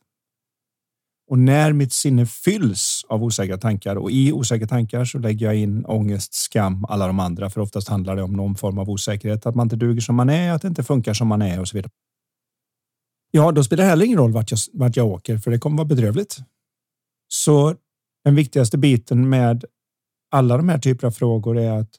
Och 1.28 1.40
när 1.40 1.74
mitt 1.74 1.94
sinne 1.94 2.26
fylls 2.26 3.06
av 3.10 3.24
osäkra 3.24 3.58
tankar 3.58 3.96
och 3.96 4.12
i 4.12 4.32
osäkra 4.32 4.68
tankar 4.68 5.06
så 5.06 5.18
lägger 5.18 5.46
jag 5.46 5.56
in 5.56 5.86
ångest, 5.86 6.34
skam, 6.34 6.86
alla 6.86 7.08
de 7.08 7.20
andra. 7.20 7.50
För 7.50 7.62
oftast 7.62 7.88
handlar 7.88 8.16
det 8.16 8.24
om 8.24 8.34
någon 8.34 8.56
form 8.56 8.78
av 8.78 8.90
osäkerhet, 8.90 9.46
att 9.46 9.56
man 9.56 9.66
inte 9.66 9.76
duger 9.76 10.02
som 10.02 10.16
man 10.16 10.30
är, 10.30 10.52
att 10.52 10.62
det 10.62 10.68
inte 10.68 10.84
funkar 10.84 11.14
som 11.14 11.28
man 11.28 11.42
är 11.42 11.60
och 11.60 11.68
så 11.68 11.78
vidare. 11.78 11.92
Ja, 13.32 13.52
då 13.52 13.64
spelar 13.64 13.84
det 13.84 13.90
heller 13.90 14.06
ingen 14.06 14.18
roll 14.18 14.32
vart 14.32 14.52
jag, 14.52 14.60
vart 14.74 14.96
jag 14.96 15.08
åker, 15.08 15.38
för 15.38 15.52
det 15.52 15.60
kommer 15.60 15.78
vara 15.78 15.88
bedrövligt. 15.88 16.38
Så 17.28 17.76
den 18.24 18.36
viktigaste 18.36 18.78
biten 18.78 19.30
med 19.30 19.66
alla 20.32 20.58
de 20.58 20.70
här 20.70 20.78
typerna 20.78 21.08
av 21.08 21.12
frågor 21.12 21.58
är 21.58 21.72
att 21.72 21.90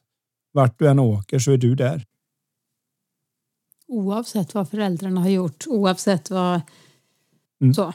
vart 0.52 0.78
du 0.78 0.88
än 0.88 0.98
åker 0.98 1.38
så 1.38 1.52
är 1.52 1.56
du 1.56 1.74
där. 1.74 2.04
Oavsett 3.88 4.54
vad 4.54 4.68
föräldrarna 4.68 5.20
har 5.20 5.28
gjort, 5.28 5.64
oavsett 5.66 6.30
vad... 6.30 6.60
Mm. 7.60 7.74
Så. 7.74 7.92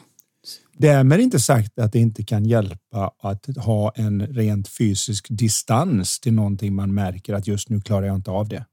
Därmed 0.76 1.20
inte 1.20 1.40
sagt 1.40 1.78
att 1.78 1.92
det 1.92 1.98
inte 1.98 2.24
kan 2.24 2.44
hjälpa 2.44 3.12
att 3.18 3.46
ha 3.56 3.92
en 3.94 4.26
rent 4.26 4.68
fysisk 4.68 5.26
distans 5.30 6.20
till 6.20 6.34
någonting 6.34 6.74
man 6.74 6.94
märker 6.94 7.34
att 7.34 7.46
just 7.46 7.68
nu 7.68 7.80
klarar 7.80 8.06
jag 8.06 8.16
inte 8.16 8.30
av 8.30 8.48
det. 8.48 8.66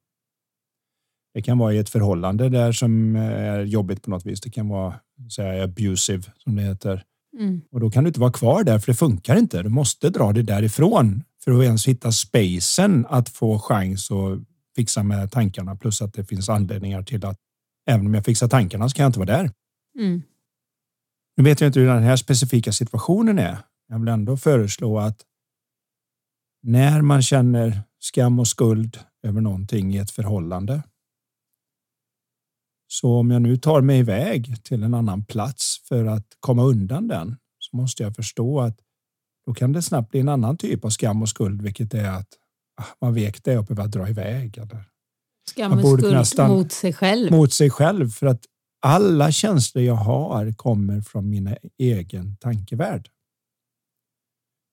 Det 1.34 1.41
kan 1.41 1.57
vara 1.57 1.74
i 1.74 1.78
ett 1.78 1.89
förhållande 1.89 2.49
där 2.49 2.72
som 2.72 3.15
är 3.15 3.59
jobbigt 3.59 4.03
på 4.03 4.09
något 4.09 4.26
vis. 4.26 4.41
Det 4.41 4.49
kan 4.49 4.70
vara 4.70 4.93
säga, 5.36 5.63
abusive 5.63 6.24
som 6.38 6.55
det 6.55 6.61
heter. 6.61 7.03
Mm. 7.39 7.61
Och 7.72 7.80
då 7.80 7.91
kan 7.91 8.03
du 8.03 8.07
inte 8.07 8.20
vara 8.20 8.32
kvar 8.32 8.63
där 8.63 8.80
för 8.80 8.91
det 8.91 8.97
funkar 8.97 9.36
inte. 9.36 9.63
Du 9.63 9.70
måste 9.70 10.09
dra 10.09 10.32
dig 10.32 10.43
därifrån 10.43 11.24
för 11.43 11.51
att 11.51 11.63
ens 11.63 11.88
hitta 11.88 12.11
spacen 12.11 13.05
att 13.09 13.30
få 13.30 13.59
chans 13.59 14.11
att 14.11 14.39
fixa 14.80 15.04
med 15.04 15.32
tankarna. 15.32 15.76
Plus 15.76 16.02
att 16.02 16.14
det 16.14 16.24
finns 16.24 16.50
anledningar 16.50 17.04
till 17.04 17.26
att 17.26 17.38
även 17.90 18.06
om 18.06 18.14
jag 18.14 18.26
fixar 18.26 18.48
tankarna 18.48 18.90
så 18.90 18.96
kan 18.96 19.04
jag 19.04 19.10
inte 19.10 19.20
vara 19.20 19.38
där. 19.38 19.52
Mm. 20.00 20.22
Nu 21.38 21.44
vet 21.44 21.62
jag 21.62 21.68
inte 21.68 21.80
hur 21.80 21.88
den 21.88 22.04
här 22.04 22.16
specifika 22.16 22.72
situationen 22.72 23.40
är. 23.40 23.58
Jag 23.88 24.00
vill 24.00 24.08
ändå 24.08 24.38
föreslå 24.38 25.00
att 25.00 25.26
när 26.62 27.02
man 27.02 27.22
känner 27.22 27.82
skam 28.00 28.40
och 28.40 28.48
skuld 28.48 29.00
över 29.24 29.42
någonting 29.42 29.96
i 29.96 29.98
ett 29.98 30.12
förhållande. 30.12 30.84
Så 32.88 33.20
om 33.20 33.32
jag 33.32 33.42
nu 33.42 33.58
tar 33.58 33.82
mig 33.82 34.00
iväg 34.00 34.64
till 34.64 34.84
en 34.84 34.94
annan 34.94 35.26
plats 35.26 35.82
för 35.88 36.06
att 36.06 36.28
komma 36.40 36.64
undan 36.64 37.08
den 37.08 37.38
så 37.60 37.78
måste 37.78 38.04
jag 38.04 38.16
förstå 38.16 38.62
att 38.62 38.80
då 39.46 39.54
kan 39.54 39.74
det 39.74 39.82
snabbt 39.82 40.12
bli 40.12 40.20
en 40.20 40.30
annan 40.30 40.58
typ 40.58 40.86
av 40.86 40.90
skam 40.90 41.22
och 41.22 41.30
skuld, 41.30 41.62
vilket 41.62 41.94
är 41.94 42.12
att 42.12 42.28
man 43.02 43.14
vek 43.14 43.44
det 43.44 43.56
upp 43.56 43.72
över 43.72 43.84
att 43.84 43.92
dra 43.92 44.10
iväg. 44.10 44.58
Eller 44.58 44.84
skam 45.50 45.72
och 45.72 45.80
skuld 45.80 46.50
mot 46.50 46.72
sig 46.72 46.94
själv. 46.94 47.32
Mot 47.32 47.54
sig 47.54 47.70
själv 47.70 48.10
för 48.10 48.28
att 48.28 48.46
alla 48.82 49.32
känslor 49.32 49.84
jag 49.84 49.96
har 49.96 50.54
kommer 50.54 51.02
från 51.02 51.30
min 51.30 51.56
egen 51.78 52.36
tankevärld. 52.36 53.10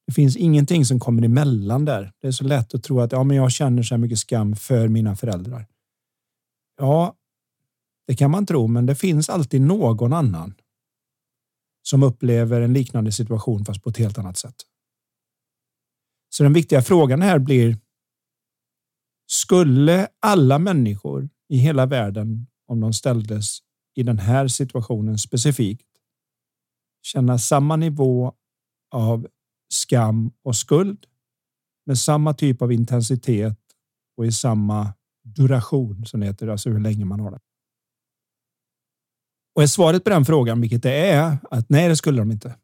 Det 0.07 0.13
finns 0.13 0.37
ingenting 0.37 0.85
som 0.85 1.01
kommer 1.01 1.23
emellan 1.23 1.85
där. 1.85 2.13
Det 2.21 2.27
är 2.27 2.33
så 2.33 2.45
lätt 2.45 2.75
att 2.75 2.83
tro 2.83 3.01
att 3.01 3.13
ja, 3.13 3.25
men 3.25 3.37
jag 3.37 3.53
känner 3.53 3.83
så 3.83 3.97
mycket 3.97 4.19
skam 4.19 4.57
för 4.57 4.89
mina 4.89 5.17
föräldrar. 5.17 5.67
Ja, 6.77 7.17
det 8.07 8.17
kan 8.17 8.31
man 8.31 8.47
tro, 8.47 8.67
men 8.67 8.87
det 8.87 8.95
finns 8.95 9.31
alltid 9.31 9.61
någon 9.61 10.13
annan 10.13 10.55
som 11.83 12.03
upplever 12.03 12.61
en 12.61 12.73
liknande 12.73 13.13
situation 13.13 13.65
fast 13.65 13.83
på 13.83 13.91
ett 13.91 13.97
helt 13.97 14.19
annat 14.19 14.39
sätt. 14.39 14.55
Så 16.31 16.43
den 16.43 16.53
viktiga 16.53 16.83
frågan 16.83 17.23
här 17.23 17.39
blir 17.39 17.79
skulle 19.27 20.09
alla 20.20 20.59
människor 20.59 21.29
i 21.49 21.57
hela 21.57 21.87
världen 21.87 22.47
om 22.66 22.81
de 22.81 22.93
ställdes 22.93 23.59
i 23.95 24.03
den 24.03 24.18
här 24.18 24.49
situationen 24.49 25.18
specifikt 25.18 25.87
känna 27.03 27.39
samma 27.39 27.77
nivå 27.77 28.33
av 28.91 29.27
skam 29.68 30.33
och 30.43 30.57
skuld 30.57 31.07
med 31.87 31.99
samma 31.99 32.35
typ 32.35 32.62
av 32.62 32.72
intensitet 32.72 33.59
och 34.16 34.27
i 34.27 34.33
samma 34.33 34.95
duration 35.24 36.07
som 36.07 36.20
det 36.20 36.27
heter, 36.27 36.49
alltså 36.49 36.70
hur 36.70 36.81
länge 36.81 37.05
man 37.05 37.20
har 37.20 37.31
det. 37.31 37.41
Och 39.55 39.62
är 39.62 39.66
svaret 39.66 40.05
på 40.05 40.11
den 40.11 40.24
frågan, 40.24 40.61
vilket 40.61 40.83
det 40.83 41.11
är, 41.11 41.39
att 41.51 41.70
nej, 41.70 41.89
det 41.89 41.97
skulle 41.97 42.18
de 42.18 42.33
inte. 42.33 42.57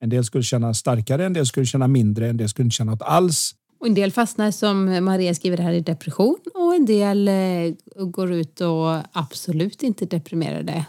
En 0.00 0.08
del 0.08 0.24
skulle 0.24 0.44
känna 0.44 0.74
starkare, 0.74 1.26
en 1.26 1.32
del 1.32 1.46
skulle 1.46 1.66
känna 1.66 1.88
mindre, 1.88 2.28
en 2.28 2.36
del 2.36 2.48
skulle 2.48 2.64
inte 2.64 2.76
känna 2.76 2.92
något 2.92 3.02
alls. 3.02 3.54
Och 3.80 3.86
en 3.86 3.94
del 3.94 4.12
fastnar 4.12 4.50
som 4.50 5.04
Maria 5.04 5.34
skriver 5.34 5.58
här 5.58 5.72
i 5.72 5.80
depression 5.80 6.38
och 6.54 6.74
en 6.74 6.86
del 6.86 7.28
eh, 7.28 7.74
går 8.06 8.32
ut 8.32 8.60
och 8.60 9.18
absolut 9.18 9.82
inte 9.82 10.06
deprimerade. 10.06 10.86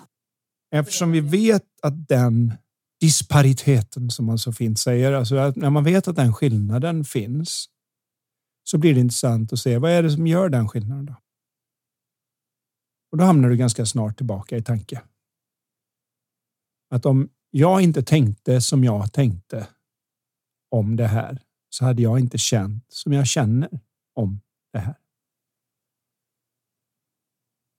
Eftersom 0.76 1.12
vi 1.12 1.20
vet 1.20 1.66
att 1.82 2.08
den 2.08 2.54
dispariteten 3.00 4.10
som 4.10 4.26
man 4.26 4.38
så 4.38 4.54
fint 4.54 4.80
säger, 4.80 5.14
alltså 5.14 5.36
att 5.36 5.56
när 5.56 5.70
man 5.70 5.84
vet 5.84 6.08
att 6.08 6.16
den 6.16 6.34
skillnaden 6.34 7.04
finns 7.04 7.66
så 8.64 8.78
blir 8.78 8.94
det 8.94 9.00
intressant 9.00 9.54
att 9.54 9.60
se 9.60 9.78
vad 9.78 9.92
är 9.92 10.04
det 10.04 10.12
som 10.12 10.28
gör 10.28 10.50
den 10.50 10.70
skillnaden 10.70 11.06
då? 11.06 11.16
Och 13.12 13.18
då 13.18 13.24
hamnar 13.24 13.50
du 13.50 13.58
ganska 13.58 13.86
snart 13.86 14.18
tillbaka 14.18 14.58
i 14.58 14.64
tanke. 14.64 15.02
Att 16.90 17.06
om 17.06 17.30
jag 17.52 17.82
inte 17.82 18.04
tänkte 18.04 18.62
som 18.62 18.84
jag 18.84 19.14
tänkte 19.14 19.68
om 20.72 20.96
det 20.96 21.08
här 21.08 21.42
så 21.74 21.86
hade 21.86 22.02
jag 22.02 22.20
inte 22.20 22.38
känt 22.38 22.86
som 22.90 23.14
jag 23.14 23.28
känner 23.28 23.70
om 24.16 24.42
det 24.74 24.80
här. 24.80 24.96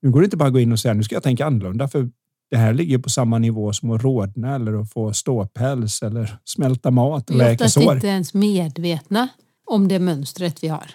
Nu 0.02 0.10
går 0.10 0.20
det 0.20 0.24
inte 0.24 0.36
bara 0.36 0.46
att 0.46 0.52
gå 0.52 0.60
in 0.60 0.72
och 0.72 0.80
säga 0.80 0.94
nu 0.94 1.02
ska 1.02 1.14
jag 1.14 1.22
tänka 1.22 1.46
annorlunda 1.46 1.88
för 1.88 2.10
det 2.50 2.56
här 2.56 2.72
ligger 2.72 2.98
på 2.98 3.10
samma 3.10 3.38
nivå 3.38 3.72
som 3.72 3.90
att 3.90 4.02
rodna 4.02 4.54
eller 4.54 4.80
att 4.80 4.92
få 4.92 5.12
ståpäls 5.12 6.02
eller 6.02 6.38
smälta 6.44 6.90
mat. 6.90 7.30
Vi 7.30 7.40
är 7.40 7.92
inte 7.94 8.06
ens 8.06 8.34
medvetna 8.34 9.28
om 9.66 9.88
det 9.88 9.98
mönstret 9.98 10.64
vi 10.64 10.68
har. 10.68 10.90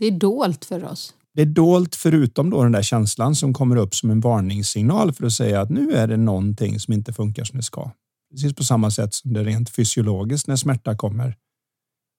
Det 0.00 0.06
är 0.06 0.10
dolt 0.10 0.64
för 0.64 0.84
oss. 0.84 1.14
Det 1.34 1.42
är 1.42 1.46
dolt 1.46 1.96
förutom 1.96 2.50
då 2.50 2.62
den 2.62 2.72
där 2.72 2.82
känslan 2.82 3.34
som 3.34 3.54
kommer 3.54 3.76
upp 3.76 3.94
som 3.94 4.10
en 4.10 4.20
varningssignal 4.20 5.12
för 5.12 5.26
att 5.26 5.32
säga 5.32 5.60
att 5.60 5.70
nu 5.70 5.92
är 5.92 6.06
det 6.06 6.16
någonting 6.16 6.80
som 6.80 6.94
inte 6.94 7.12
funkar 7.12 7.44
som 7.44 7.56
det 7.56 7.62
ska. 7.62 7.90
Precis 8.30 8.54
på 8.54 8.64
samma 8.64 8.90
sätt 8.90 9.14
som 9.14 9.32
det 9.32 9.44
rent 9.44 9.70
fysiologiskt 9.70 10.48
när 10.48 10.56
smärta 10.56 10.96
kommer 10.96 11.36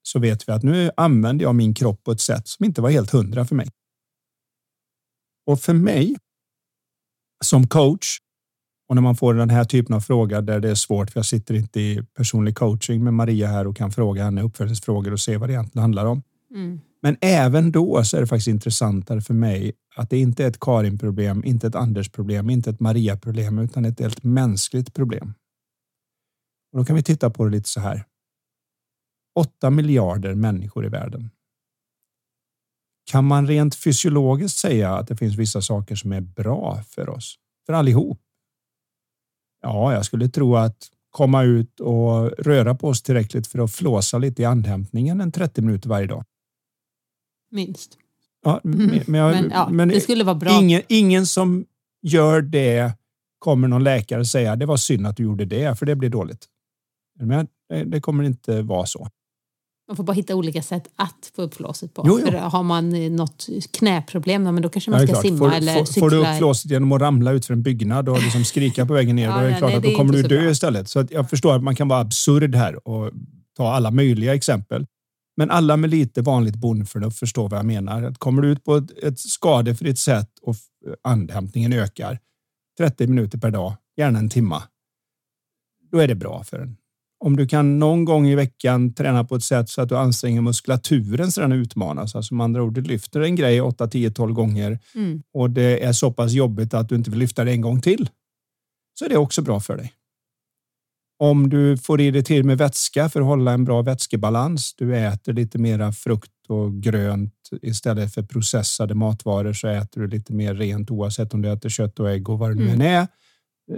så 0.03 0.19
vet 0.19 0.49
vi 0.49 0.53
att 0.53 0.63
nu 0.63 0.91
använder 0.97 1.45
jag 1.45 1.55
min 1.55 1.73
kropp 1.73 2.03
på 2.03 2.11
ett 2.11 2.21
sätt 2.21 2.47
som 2.47 2.65
inte 2.65 2.81
var 2.81 2.89
helt 2.89 3.11
hundra 3.11 3.45
för 3.45 3.55
mig. 3.55 3.69
Och 5.45 5.59
för 5.59 5.73
mig 5.73 6.15
som 7.43 7.67
coach 7.67 8.17
och 8.89 8.95
när 8.95 9.01
man 9.01 9.15
får 9.15 9.33
den 9.33 9.49
här 9.49 9.63
typen 9.63 9.95
av 9.95 9.99
fråga 9.99 10.41
där 10.41 10.59
det 10.59 10.69
är 10.69 10.75
svårt, 10.75 11.11
för 11.11 11.19
jag 11.19 11.25
sitter 11.25 11.53
inte 11.53 11.81
i 11.81 12.03
personlig 12.13 12.55
coaching 12.55 13.03
med 13.03 13.13
Maria 13.13 13.47
här 13.47 13.67
och 13.67 13.77
kan 13.77 13.91
fråga 13.91 14.23
henne 14.23 14.41
uppföljningsfrågor 14.41 15.13
och 15.13 15.19
se 15.19 15.37
vad 15.37 15.49
det 15.49 15.53
egentligen 15.53 15.81
handlar 15.81 16.05
om. 16.05 16.23
Mm. 16.55 16.79
Men 17.01 17.17
även 17.21 17.71
då 17.71 18.03
så 18.03 18.17
är 18.17 18.21
det 18.21 18.27
faktiskt 18.27 18.47
intressantare 18.47 19.21
för 19.21 19.33
mig 19.33 19.71
att 19.95 20.09
det 20.09 20.19
inte 20.19 20.43
är 20.43 20.47
ett 20.47 20.59
Karin-problem, 20.59 21.43
inte 21.45 21.67
ett 21.67 21.75
Anders-problem, 21.75 22.49
inte 22.49 22.69
ett 22.69 22.79
Maria-problem, 22.79 23.59
utan 23.59 23.85
ett 23.85 23.99
helt 23.99 24.23
mänskligt 24.23 24.93
problem. 24.93 25.33
Och 26.71 26.79
då 26.79 26.85
kan 26.85 26.95
vi 26.95 27.03
titta 27.03 27.29
på 27.29 27.45
det 27.45 27.51
lite 27.51 27.69
så 27.69 27.79
här. 27.79 28.05
8 29.35 29.69
miljarder 29.69 30.35
människor 30.35 30.85
i 30.85 30.89
världen. 30.89 31.29
Kan 33.11 33.25
man 33.25 33.47
rent 33.47 33.75
fysiologiskt 33.75 34.57
säga 34.57 34.95
att 34.95 35.07
det 35.07 35.15
finns 35.15 35.35
vissa 35.35 35.61
saker 35.61 35.95
som 35.95 36.11
är 36.11 36.21
bra 36.21 36.83
för 36.83 37.09
oss? 37.09 37.35
För 37.65 37.73
allihop? 37.73 38.21
Ja, 39.61 39.93
jag 39.93 40.05
skulle 40.05 40.29
tro 40.29 40.55
att 40.55 40.77
komma 41.09 41.43
ut 41.43 41.79
och 41.79 42.31
röra 42.31 42.75
på 42.75 42.87
oss 42.87 43.01
tillräckligt 43.01 43.47
för 43.47 43.59
att 43.59 43.71
flåsa 43.71 44.17
lite 44.17 44.41
i 44.41 44.45
andhämtningen 44.45 45.21
en 45.21 45.31
30 45.31 45.61
minuter 45.61 45.89
varje 45.89 46.07
dag. 46.07 46.23
Minst. 47.51 47.97
Ja, 48.43 48.61
men, 48.63 48.81
mm. 48.81 49.03
men, 49.07 49.21
jag, 49.21 49.31
men, 49.31 49.51
ja, 49.51 49.69
men 49.69 49.87
det 49.87 50.01
skulle 50.01 50.23
vara 50.23 50.35
bra. 50.35 50.61
Ingen, 50.61 50.81
ingen 50.87 51.25
som 51.25 51.65
gör 52.01 52.41
det 52.41 52.93
kommer 53.39 53.67
någon 53.67 53.83
läkare 53.83 54.25
säga 54.25 54.55
det 54.55 54.65
var 54.65 54.77
synd 54.77 55.07
att 55.07 55.17
du 55.17 55.23
gjorde 55.23 55.45
det, 55.45 55.79
för 55.79 55.85
det 55.85 55.95
blir 55.95 56.09
dåligt. 56.09 56.45
Men 57.19 57.47
det 57.85 58.01
kommer 58.01 58.23
inte 58.23 58.61
vara 58.61 58.85
så. 58.85 59.07
Man 59.91 59.95
får 59.95 60.03
bara 60.03 60.13
hitta 60.13 60.35
olika 60.35 60.61
sätt 60.61 60.83
att 60.95 61.31
få 61.35 61.41
upp 61.41 61.53
flåset 61.53 61.93
på. 61.93 62.03
Jo, 62.07 62.19
jo. 62.19 62.25
För 62.25 62.37
har 62.37 62.63
man 62.63 62.95
eh, 62.95 63.11
något 63.11 63.47
knäproblem, 63.73 64.43
men 64.43 64.61
då 64.61 64.69
kanske 64.69 64.91
man 64.91 64.99
Ja, 64.99 65.07
ska 65.07 65.13
klart. 65.13 65.25
simma 65.25 65.37
får, 65.37 65.51
eller 65.53 65.73
får, 65.73 65.85
cykla. 65.85 65.99
får 66.01 66.09
du 66.09 66.17
upp 66.17 66.37
flåset 66.37 66.71
genom 66.71 66.91
att 66.91 67.01
ramla 67.01 67.31
ut 67.31 67.45
för 67.45 67.53
en 67.53 67.63
byggnad 67.63 68.09
och 68.09 68.21
liksom 68.21 68.45
skrika 68.45 68.85
på 68.85 68.93
vägen 68.93 69.15
ner, 69.15 69.23
Ja, 69.23 69.31
då 69.33 69.37
är 69.39 69.43
det 69.43 69.49
nej, 69.49 69.57
klart 69.59 69.73
att 69.73 69.83
då 69.83 69.91
kommer 69.95 70.13
du 70.13 70.21
dö 70.21 70.41
bra. 70.41 70.49
istället. 70.51 70.89
Så 70.89 71.05
jag 71.11 71.29
förstår 71.29 71.55
att 71.55 71.63
man 71.63 71.75
kan 71.75 71.87
vara 71.87 71.99
absurd 71.99 72.55
här 72.55 72.87
och 72.87 73.11
ta 73.57 73.73
alla 73.73 73.91
möjliga 73.91 74.33
exempel. 74.35 74.85
Men 75.37 75.51
alla 75.51 75.77
med 75.77 75.89
lite 75.89 76.21
vanligt 76.21 76.55
bondförnuft 76.55 77.19
förstår 77.19 77.49
vad 77.49 77.59
jag 77.59 77.65
menar. 77.65 78.03
Att 78.03 78.17
kommer 78.17 78.41
du 78.41 78.47
ut 78.51 78.63
på 78.63 78.75
ett, 78.75 79.03
ett 79.03 79.19
skadefritt 79.19 79.99
sätt 79.99 80.29
och 80.41 80.55
andhämtningen 81.03 81.73
ökar 81.73 82.19
30 82.77 83.07
minuter 83.07 83.37
per 83.37 83.51
dag, 83.51 83.73
gärna 83.97 84.19
en 84.19 84.29
timma, 84.29 84.63
då 85.91 85.97
är 85.99 86.07
det 86.07 86.15
bra 86.15 86.43
för 86.43 86.59
en. 86.59 86.77
Om 87.23 87.35
du 87.37 87.47
kan 87.47 87.79
någon 87.79 88.05
gång 88.05 88.27
i 88.27 88.35
veckan 88.35 88.93
träna 88.93 89.23
på 89.23 89.35
ett 89.35 89.43
sätt 89.43 89.69
så 89.69 89.81
att 89.81 89.89
du 89.89 89.97
anstränger 89.97 90.41
muskulaturen 90.41 91.31
så 91.31 91.41
den 91.41 91.51
utmanas. 91.51 92.15
Alltså 92.15 92.33
med 92.35 92.43
andra 92.43 92.63
ord, 92.63 92.73
du 92.73 92.81
lyfter 92.81 93.19
en 93.21 93.35
grej 93.35 93.61
8, 93.61 93.87
10, 93.87 94.11
12 94.11 94.33
gånger 94.33 94.79
Mm. 94.95 95.21
och 95.33 95.49
det 95.49 95.83
är 95.83 95.93
så 95.93 96.11
pass 96.13 96.31
jobbigt 96.31 96.73
att 96.73 96.89
du 96.89 96.95
inte 96.95 97.09
vill 97.09 97.19
lyfta 97.19 97.43
det 97.43 97.51
en 97.51 97.61
gång 97.61 97.81
till. 97.81 98.09
Så 98.99 99.05
är 99.05 99.09
det 99.09 99.17
också 99.17 99.41
bra 99.41 99.59
för 99.59 99.77
dig. 99.77 99.93
Om 101.19 101.49
du 101.49 101.77
får 101.77 102.01
i 102.01 102.11
dig 102.11 102.23
till 102.23 102.43
med 102.43 102.57
vätska 102.57 103.09
för 103.09 103.19
att 103.21 103.25
hålla 103.27 103.51
en 103.51 103.65
bra 103.65 103.81
vätskebalans. 103.81 104.73
Du 104.77 104.97
äter 104.97 105.33
lite 105.33 105.57
mera 105.57 105.91
frukt 105.91 106.31
och 106.49 106.73
grönt 106.73 107.33
istället 107.61 108.13
för 108.13 108.23
processade 108.23 108.95
matvaror 108.95 109.53
så 109.53 109.67
äter 109.67 110.01
du 110.01 110.07
lite 110.07 110.33
mer 110.33 110.55
rent 110.55 110.91
oavsett 110.91 111.33
om 111.33 111.41
du 111.41 111.51
äter 111.51 111.69
kött 111.69 111.99
och 111.99 112.09
ägg 112.11 112.29
och 112.29 112.39
vad 112.39 112.49
det 112.51 112.55
nu 112.55 112.63
Mm. 112.69 112.81
än 112.81 112.87
är. 112.87 113.07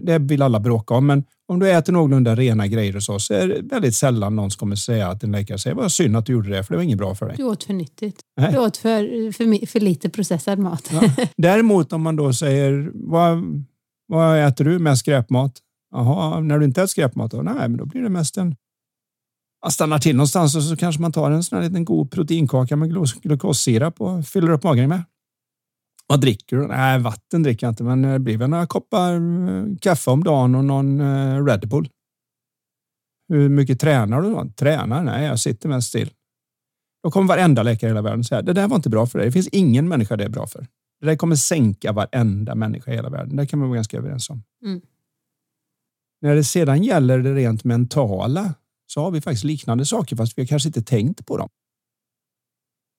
Det 0.02 0.20
vill 0.20 0.42
alla 0.42 0.60
bråka 0.60 0.94
om, 0.94 1.06
men 1.06 1.24
om 1.54 1.60
du 1.60 1.72
äter 1.72 1.94
någorlunda 1.94 2.36
rena 2.36 2.68
grejer 2.68 2.96
och 2.96 3.04
så, 3.04 3.20
så 3.20 3.34
är 3.34 3.48
det 3.48 3.62
väldigt 3.62 3.96
sällan 3.96 4.36
någon 4.36 4.52
som 4.52 4.60
kommer 4.60 4.76
säga 4.76 5.08
att 5.08 5.24
en 5.24 5.32
läkare 5.32 5.60
säger 5.60 5.76
vad 5.76 5.92
synd 5.92 6.18
att 6.18 6.26
du 6.26 6.34
gjorde 6.34 6.50
det, 6.50 6.64
för 6.64 6.74
det 6.74 6.78
var 6.78 6.84
inget 6.84 6.98
bra 6.98 7.16
för 7.16 7.26
dig. 7.26 7.36
Du 7.38 7.44
åt 7.44 7.64
för 7.64 7.74
nyttigt. 7.74 8.20
Nej. 8.38 8.52
Du 8.52 8.58
åt 8.58 8.78
för, 8.78 9.32
för, 9.32 9.66
för 9.66 9.80
lite 9.80 10.10
processad 10.10 10.60
mat. 10.60 10.90
Ja. 10.92 11.02
Däremot 11.38 11.94
om 11.94 12.02
man 12.02 12.16
då 12.16 12.34
säger 12.34 12.92
vad, 12.94 13.44
vad 14.08 14.48
äter 14.48 14.66
du 14.66 14.80
med 14.80 14.98
skräpmat? 14.98 15.58
Jaha, 15.92 16.40
när 16.40 16.60
du 16.60 16.66
inte 16.66 16.82
äter 16.82 16.88
skräpmat 16.88 17.32
då? 17.32 17.42
Nej, 17.42 17.56
men 17.56 17.78
då 17.78 17.86
blir 17.86 18.02
det 18.02 18.10
mest 18.10 18.38
en... 18.38 18.56
Man 19.64 19.72
stannar 19.72 20.00
till 20.00 20.16
någonstans 20.16 20.56
och 20.56 20.64
så 20.64 20.78
kanske 20.78 21.02
man 21.02 21.12
tar 21.12 21.32
en 21.32 21.44
sån 21.44 21.58
här 21.58 21.66
liten 21.66 21.86
god 21.86 22.12
proteinkaka 22.12 22.76
med 22.76 22.92
glu- 22.92 23.22
glukossirap 23.22 24.02
och 24.02 24.26
fyller 24.26 24.52
upp 24.52 24.64
magen 24.64 24.90
med. 24.90 25.04
Vad 26.08 26.22
dricker 26.22 26.58
du? 26.58 26.68
Nej, 26.68 27.00
vatten 27.00 27.44
dricker 27.44 27.68
jag 27.68 27.72
inte, 27.72 27.84
men 27.84 28.02
det 28.02 28.20
blir 28.20 28.38
väl 28.38 28.50
några 28.50 28.68
koppar 28.68 29.14
eh, 29.14 29.66
kaffe 29.82 30.12
om 30.12 30.24
dagen 30.24 30.56
och 30.56 30.66
någon 30.66 31.02
eh, 31.02 31.46
Red 31.46 31.70
Bull. 31.70 31.90
Hur 33.30 33.50
mycket 33.50 33.80
tränar 33.80 34.22
du 34.22 34.30
då? 34.30 34.50
Tränar? 34.56 35.04
Nej, 35.04 35.26
jag 35.26 35.40
sitter 35.40 35.70
mest 35.70 35.88
still. 35.88 36.10
Då 37.04 37.12
kommer 37.12 37.28
varenda 37.28 37.64
läkare 37.64 37.90
i 37.90 37.92
hela 37.92 38.02
världen 38.02 38.24
säga 38.24 38.42
det 38.42 38.54
där 38.54 38.68
var 38.68 38.76
inte 38.76 38.90
bra 38.90 39.06
för 39.06 39.20
dig. 39.20 39.28
Det 39.28 39.32
finns 39.32 39.48
ingen 39.48 39.88
människa 39.88 40.18
det 40.18 40.24
är 40.24 40.30
bra 40.30 40.48
för. 40.48 40.68
Det 41.00 41.06
där 41.06 41.16
kommer 41.16 41.36
sänka 41.36 41.92
varenda 41.92 42.56
människa 42.56 42.92
i 42.92 42.96
hela 42.96 43.10
världen. 43.10 43.36
Det 43.36 43.48
kan 43.48 43.60
man 43.60 43.70
vara 43.70 43.76
ganska 43.76 43.98
överens 43.98 44.30
om. 44.30 44.44
Mm. 44.66 44.82
När 46.22 46.36
det 46.36 46.44
sedan 46.44 46.84
gäller 46.84 47.20
det 47.20 47.34
rent 47.34 47.64
mentala 47.64 48.54
så 48.88 49.02
har 49.02 49.12
vi 49.12 49.22
faktiskt 49.22 49.44
liknande 49.44 49.86
saker 49.86 50.16
fast 50.16 50.38
vi 50.38 50.42
har 50.42 50.48
kanske 50.48 50.70
inte 50.70 50.82
tänkt 50.82 51.26
på 51.26 51.38
dem. 51.38 51.50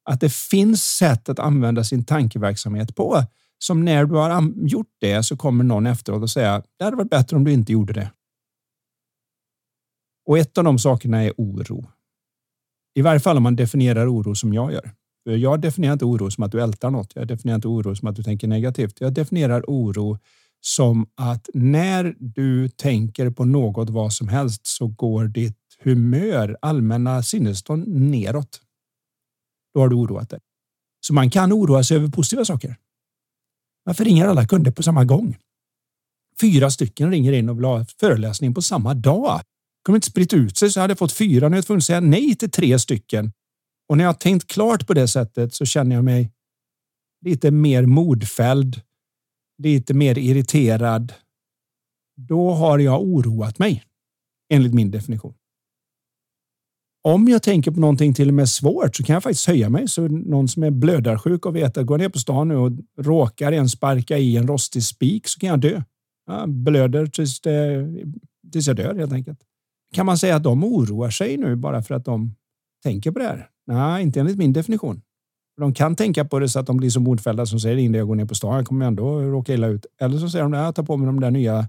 Att 0.05 0.21
det 0.21 0.33
finns 0.33 0.83
sätt 0.83 1.29
att 1.29 1.39
använda 1.39 1.85
sin 1.85 2.05
tankeverksamhet 2.05 2.95
på 2.97 3.25
som 3.59 3.85
när 3.85 4.05
du 4.05 4.15
har 4.15 4.53
gjort 4.69 4.97
det 5.01 5.23
så 5.23 5.37
kommer 5.37 5.65
någon 5.65 5.87
efteråt 5.87 6.23
och 6.23 6.31
säga 6.31 6.63
det 6.79 6.85
hade 6.85 6.97
varit 6.97 7.11
bättre 7.11 7.37
om 7.37 7.45
du 7.45 7.53
inte 7.53 7.73
gjorde 7.73 7.93
det. 7.93 8.11
Och 10.27 10.39
ett 10.39 10.59
av 10.59 10.65
de 10.65 10.79
sakerna 10.79 11.23
är 11.25 11.33
oro. 11.37 11.87
I 12.95 13.03
varje 13.03 13.21
fall 13.21 13.37
om 13.37 13.43
man 13.43 13.57
definierar 13.57 14.13
oro 14.13 14.35
som 14.35 14.55
jag 14.55 14.73
gör. 14.73 14.91
Jag 15.25 15.61
definierar 15.61 15.93
inte 15.93 16.05
oro 16.05 16.31
som 16.31 16.45
att 16.45 16.53
du 16.53 16.63
ältar 16.63 16.91
något. 16.91 17.13
Jag 17.15 17.29
definierar 17.29 17.55
inte 17.55 17.69
oro 17.69 17.97
som 17.97 18.09
att 18.09 18.17
du 18.17 18.23
tänker 18.23 18.49
negativt. 18.49 19.01
Jag 19.01 19.13
definierar 19.13 19.65
oro 19.67 20.19
som 20.61 21.07
att 21.15 21.49
när 21.55 22.15
du 22.19 22.69
tänker 22.69 23.31
på 23.31 23.45
något 23.45 23.91
vad 23.91 24.13
som 24.13 24.29
helst 24.29 24.67
så 24.67 24.87
går 24.87 25.25
ditt 25.25 25.59
humör, 25.83 26.57
allmänna 26.63 27.23
sinnesstånd 27.23 27.89
neråt. 27.89 28.61
Då 29.75 29.81
har 29.81 29.89
du 29.89 29.97
oroat 29.97 30.31
dig. 30.31 30.41
Så 31.07 31.15
man 31.15 31.31
kan 31.31 31.53
oroa 31.53 31.85
sig 31.85 31.97
över 31.97 32.09
positiva 32.09 32.45
saker. 32.45 32.77
Varför 33.85 34.05
ringer 34.05 34.27
alla 34.27 34.47
kunder 34.47 34.71
på 34.71 34.83
samma 34.83 35.05
gång? 35.05 35.37
Fyra 36.41 36.71
stycken 36.71 37.11
ringer 37.11 37.33
in 37.33 37.49
och 37.49 37.59
vill 37.59 37.65
ha 37.65 37.85
föreläsning 38.01 38.55
på 38.55 38.63
samma 38.63 38.95
dag. 38.95 39.41
Kommer 39.83 39.97
inte 39.97 40.11
spritt 40.11 40.33
ut 40.33 40.57
sig 40.57 40.71
så 40.71 40.81
hade 40.81 40.91
jag 40.91 40.99
fått 40.99 41.13
fyra. 41.13 41.49
Nu 41.49 41.55
är 41.55 41.59
jag 41.59 41.67
tvungen 41.67 41.79
att 41.79 41.85
säga 41.85 42.01
nej 42.01 42.35
till 42.35 42.51
tre 42.51 42.79
stycken. 42.79 43.33
Och 43.89 43.97
när 43.97 44.05
jag 44.05 44.09
har 44.09 44.15
tänkt 44.15 44.47
klart 44.47 44.87
på 44.87 44.95
det 44.95 45.09
sättet 45.09 45.55
så 45.55 45.65
känner 45.65 45.97
jag 45.97 46.05
mig 46.05 46.33
lite 47.25 47.51
mer 47.51 47.87
modfälld, 47.87 48.81
lite 49.59 49.95
mer 49.95 50.19
irriterad. 50.19 51.13
Då 52.17 52.51
har 52.51 52.79
jag 52.79 53.03
oroat 53.03 53.59
mig, 53.59 53.85
enligt 54.53 54.75
min 54.75 54.91
definition. 54.91 55.35
Om 57.09 57.29
jag 57.29 57.43
tänker 57.43 57.71
på 57.71 57.81
någonting 57.81 58.15
till 58.15 58.29
och 58.29 58.35
med 58.35 58.49
svårt 58.49 58.97
så 58.97 59.03
kan 59.05 59.15
jag 59.15 59.23
faktiskt 59.23 59.47
höja 59.47 59.71
mig. 59.71 59.89
Så 59.89 60.09
någon 60.09 60.49
som 60.49 60.63
är 60.63 60.71
blödarsjuk 60.71 61.47
och 61.47 61.57
vet 61.57 61.79
att 61.79 61.87
går 61.87 61.99
ner 61.99 62.09
på 62.09 62.19
stan 62.19 62.49
nu 62.49 62.57
och 62.57 62.73
råkar 62.99 63.53
en 63.53 63.69
sparka 63.69 64.19
i 64.19 64.37
en 64.37 64.49
rostig 64.49 64.83
spik 64.83 65.29
så 65.29 65.41
kan 65.41 65.49
jag 65.49 65.61
dö. 65.61 65.83
Jag 66.27 66.49
blöder 66.49 67.07
tills, 67.07 67.41
det, 67.41 67.89
tills 68.53 68.67
jag 68.67 68.77
dör 68.77 68.95
helt 68.95 69.13
enkelt. 69.13 69.39
Kan 69.95 70.07
man 70.07 70.19
säga 70.19 70.37
att 70.37 70.43
de 70.43 70.65
oroar 70.65 71.11
sig 71.11 71.37
nu 71.37 71.57
bara 71.57 71.83
för 71.83 71.95
att 71.95 72.05
de 72.05 72.35
tänker 72.83 73.11
på 73.11 73.19
det 73.19 73.25
här? 73.25 73.49
Nej, 73.67 74.03
inte 74.03 74.21
enligt 74.21 74.39
min 74.39 74.53
definition. 74.53 75.03
De 75.57 75.75
kan 75.75 75.97
tänka 75.97 76.25
på 76.25 76.39
det 76.39 76.49
så 76.49 76.59
att 76.59 76.67
de 76.67 76.77
blir 76.77 76.91
så 76.91 77.01
modfällda 77.01 77.47
som 77.47 77.61
säger 77.61 77.77
innan 77.77 77.99
jag 77.99 78.09
går 78.09 78.15
ner 78.15 78.25
på 78.25 78.35
stan, 78.35 78.57
jag 78.57 78.67
kommer 78.67 78.87
ändå 78.87 79.21
råka 79.21 79.55
illa 79.55 79.67
ut. 79.67 79.87
Eller 80.01 80.19
så 80.19 80.29
säger 80.29 80.43
de, 80.43 80.53
jag 80.53 80.75
tar 80.75 80.83
på 80.83 80.97
mig 80.97 81.07
de 81.07 81.21
där 81.21 81.31
nya 81.31 81.69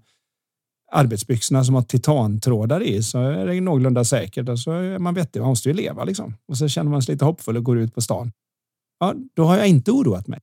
arbetsbyxorna 0.91 1.63
som 1.63 1.75
har 1.75 1.81
titantrådar 1.81 2.83
i 2.83 3.03
så 3.03 3.19
är 3.19 3.45
det 3.45 3.61
någorlunda 3.61 4.03
säkert 4.03 4.49
och 4.49 4.59
så 4.59 4.71
är 4.71 4.99
man 4.99 5.13
vettig. 5.13 5.39
Man 5.39 5.49
måste 5.49 5.69
ju 5.69 5.75
leva 5.75 6.03
liksom. 6.03 6.33
Och 6.47 6.57
så 6.57 6.67
känner 6.67 6.91
man 6.91 7.01
sig 7.01 7.15
lite 7.15 7.25
hoppfull 7.25 7.57
och 7.57 7.63
går 7.63 7.77
ut 7.77 7.93
på 7.95 8.01
stan. 8.01 8.31
Ja, 8.99 9.13
då 9.33 9.43
har 9.43 9.57
jag 9.57 9.67
inte 9.67 9.91
oroat 9.91 10.27
mig. 10.27 10.39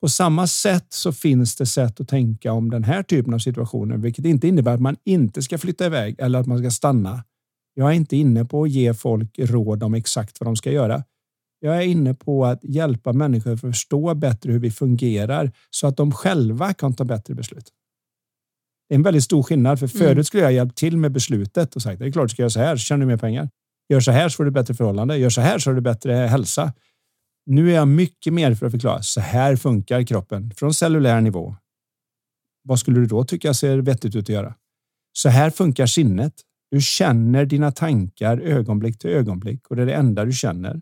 På 0.00 0.08
samma 0.08 0.46
sätt 0.46 0.86
så 0.88 1.12
finns 1.12 1.56
det 1.56 1.66
sätt 1.66 2.00
att 2.00 2.08
tänka 2.08 2.52
om 2.52 2.70
den 2.70 2.84
här 2.84 3.02
typen 3.02 3.34
av 3.34 3.38
situationer, 3.38 3.96
vilket 3.96 4.24
inte 4.24 4.48
innebär 4.48 4.74
att 4.74 4.80
man 4.80 4.96
inte 5.04 5.42
ska 5.42 5.58
flytta 5.58 5.86
iväg 5.86 6.16
eller 6.18 6.38
att 6.38 6.46
man 6.46 6.58
ska 6.58 6.70
stanna. 6.70 7.24
Jag 7.74 7.88
är 7.88 7.94
inte 7.94 8.16
inne 8.16 8.44
på 8.44 8.62
att 8.62 8.70
ge 8.70 8.94
folk 8.94 9.38
råd 9.38 9.82
om 9.82 9.94
exakt 9.94 10.40
vad 10.40 10.46
de 10.46 10.56
ska 10.56 10.72
göra. 10.72 11.04
Jag 11.60 11.76
är 11.76 11.82
inne 11.82 12.14
på 12.14 12.46
att 12.46 12.64
hjälpa 12.64 13.12
människor 13.12 13.52
att 13.52 13.60
förstå 13.60 14.14
bättre 14.14 14.52
hur 14.52 14.58
vi 14.58 14.70
fungerar 14.70 15.52
så 15.70 15.86
att 15.86 15.96
de 15.96 16.12
själva 16.12 16.74
kan 16.74 16.94
ta 16.94 17.04
bättre 17.04 17.34
beslut. 17.34 17.72
Det 18.90 18.94
är 18.94 18.96
en 18.96 19.02
väldigt 19.02 19.24
stor 19.24 19.42
skillnad, 19.42 19.78
för 19.78 19.86
förut 19.86 20.10
Mm. 20.10 20.24
skulle 20.24 20.42
jag 20.42 20.52
hjälpt 20.52 20.76
till 20.76 20.96
med 20.96 21.12
beslutet 21.12 21.76
och 21.76 21.82
sagt 21.82 21.98
det 21.98 22.06
är 22.06 22.12
klart 22.12 22.24
du 22.24 22.28
ska 22.28 22.42
göra 22.42 22.50
så 22.50 22.60
här 22.60 22.76
så 22.76 22.80
tjänar 22.80 23.00
du 23.00 23.06
mer 23.06 23.16
pengar. 23.16 23.48
Gör 23.88 24.00
så 24.00 24.10
här 24.10 24.28
så 24.28 24.36
får 24.36 24.44
du 24.44 24.50
bättre 24.50 24.74
förhållande. 24.74 25.16
Gör 25.16 25.30
så 25.30 25.40
här 25.40 25.58
så 25.58 25.70
har 25.70 25.74
du 25.74 25.80
bättre 25.80 26.12
hälsa. 26.12 26.72
Nu 27.46 27.70
är 27.70 27.74
jag 27.74 27.88
mycket 27.88 28.32
mer 28.32 28.54
för 28.54 28.66
att 28.66 28.72
förklara. 28.72 29.02
Så 29.02 29.20
här 29.20 29.56
funkar 29.56 30.02
kroppen 30.02 30.52
från 30.56 30.74
cellulär 30.74 31.20
nivå. 31.20 31.56
Vad 32.62 32.78
skulle 32.78 33.00
du 33.00 33.06
då 33.06 33.24
tycka 33.24 33.54
ser 33.54 33.78
vettigt 33.78 34.14
ut 34.14 34.24
att 34.24 34.28
göra? 34.28 34.54
Så 35.12 35.28
här 35.28 35.50
funkar 35.50 35.86
sinnet. 35.86 36.34
Du 36.70 36.80
känner 36.80 37.44
dina 37.46 37.72
tankar 37.72 38.38
ögonblick 38.38 38.98
till 38.98 39.10
ögonblick 39.10 39.66
och 39.66 39.76
det 39.76 39.82
är 39.82 39.86
det 39.86 39.94
enda 39.94 40.24
du 40.24 40.32
känner. 40.32 40.80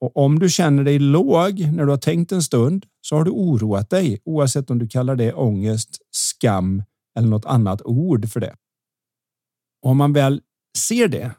Och 0.00 0.16
om 0.16 0.38
du 0.38 0.48
känner 0.48 0.84
dig 0.84 0.98
låg 0.98 1.60
när 1.60 1.84
du 1.84 1.90
har 1.90 1.98
tänkt 1.98 2.32
en 2.32 2.42
stund 2.42 2.86
så 3.00 3.16
har 3.16 3.24
du 3.24 3.30
oroat 3.30 3.90
dig 3.90 4.20
oavsett 4.24 4.70
om 4.70 4.78
du 4.78 4.88
kallar 4.88 5.16
det 5.16 5.32
ångest, 5.32 5.98
skam 6.10 6.82
eller 7.18 7.28
något 7.28 7.44
annat 7.44 7.82
ord 7.82 8.28
för 8.28 8.40
det. 8.40 8.54
Och 9.82 9.90
om 9.90 9.96
man 9.96 10.12
väl 10.12 10.40
ser 10.78 11.08
det 11.08 11.34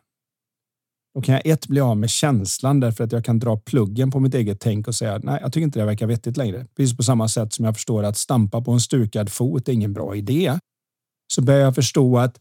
då 1.16 1.22
kan 1.22 1.36
jag 1.36 1.46
ett 1.46 1.68
bli 1.68 1.82
av 1.82 1.98
med 1.98 2.10
känslan 2.10 2.80
därför 2.80 3.04
att 3.04 3.12
jag 3.12 3.26
kan 3.26 3.40
dra 3.40 3.58
pluggen 3.58 4.12
på 4.12 4.20
mitt 4.20 4.34
eget 4.34 4.60
tänk 4.60 4.88
och 4.88 4.96
säga 4.96 5.20
nej, 5.24 5.40
jag 5.42 5.54
tycker 5.54 5.64
inte 5.64 5.80
det 5.80 5.86
verkar 5.86 6.08
vettigt 6.08 6.38
längre. 6.38 6.68
Precis 6.76 6.98
på 6.98 7.04
samma 7.04 7.28
sätt 7.28 7.54
som 7.54 7.66
jag 7.66 7.76
förstår 7.76 8.04
att 8.04 8.18
stampa 8.18 8.62
på 8.62 8.72
en 8.72 8.80
stukad 8.80 9.32
fot 9.32 9.70
är 9.70 9.74
ingen 9.74 9.94
bra 9.94 10.16
idé. 10.16 10.60
Så 11.34 11.42
börjar 11.42 11.60
jag 11.60 11.76
förstå 11.76 12.18
att 12.18 12.40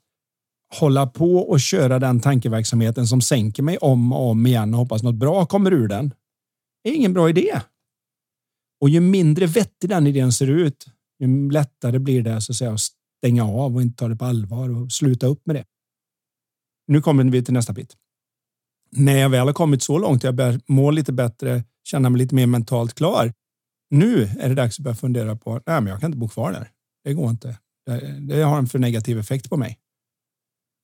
hålla 0.75 1.07
på 1.07 1.37
och 1.37 1.61
köra 1.61 1.99
den 1.99 2.21
tankeverksamheten 2.21 3.07
som 3.07 3.21
sänker 3.21 3.63
mig 3.63 3.79
om 3.79 4.13
och 4.13 4.31
om 4.31 4.47
igen 4.47 4.75
och 4.75 4.81
hoppas 4.81 5.03
något 5.03 5.15
bra 5.15 5.47
kommer 5.47 5.73
ur 5.73 5.89
den 5.89 6.15
är 6.85 6.93
ingen 6.93 7.13
bra 7.13 7.29
idé. 7.29 7.61
Och 8.81 8.89
ju 8.89 9.01
mindre 9.01 9.47
vettig 9.47 9.91
den 9.91 10.07
idén 10.07 10.33
ser 10.33 10.51
ut, 10.51 10.87
ju 11.19 11.51
lättare 11.51 11.99
blir 11.99 12.23
det 12.23 12.41
så 12.41 12.53
att, 12.53 12.57
säga, 12.57 12.73
att 12.73 12.81
stänga 13.25 13.45
av 13.45 13.75
och 13.75 13.83
inte 13.83 13.97
ta 13.97 14.09
det 14.09 14.17
på 14.17 14.25
allvar 14.25 14.69
och 14.69 14.93
sluta 14.93 15.27
upp 15.27 15.47
med 15.47 15.57
det. 15.57 15.65
Nu 16.87 17.01
kommer 17.01 17.25
vi 17.25 17.45
till 17.45 17.55
nästa 17.55 17.73
bit. 17.73 17.97
När 18.91 19.17
jag 19.17 19.31
väl 19.31 19.47
har 19.47 19.55
kommit 19.55 19.83
så 19.83 19.99
långt 19.99 20.17
att 20.17 20.25
jag 20.25 20.35
börjar 20.35 20.61
må 20.67 20.91
lite 20.91 21.13
bättre, 21.13 21.65
känna 21.85 22.11
mig 22.11 22.19
lite 22.19 22.35
mer 22.35 22.47
mentalt 22.47 22.95
klar. 22.95 23.33
Nu 23.91 24.23
är 24.41 24.49
det 24.49 24.55
dags 24.55 24.79
att 24.79 24.85
börja 24.85 24.95
fundera 24.95 25.37
på, 25.37 25.53
nej 25.53 25.81
men 25.81 25.87
jag 25.87 26.01
kan 26.01 26.09
inte 26.09 26.19
bo 26.19 26.29
kvar 26.29 26.53
där. 26.53 26.71
Det 27.05 27.15
går 27.15 27.31
inte. 27.31 27.59
Det, 27.87 28.19
det 28.21 28.43
har 28.43 28.59
en 28.59 28.67
för 28.67 28.79
negativ 28.79 29.19
effekt 29.19 29.51
på 29.51 29.57
mig. 29.57 29.79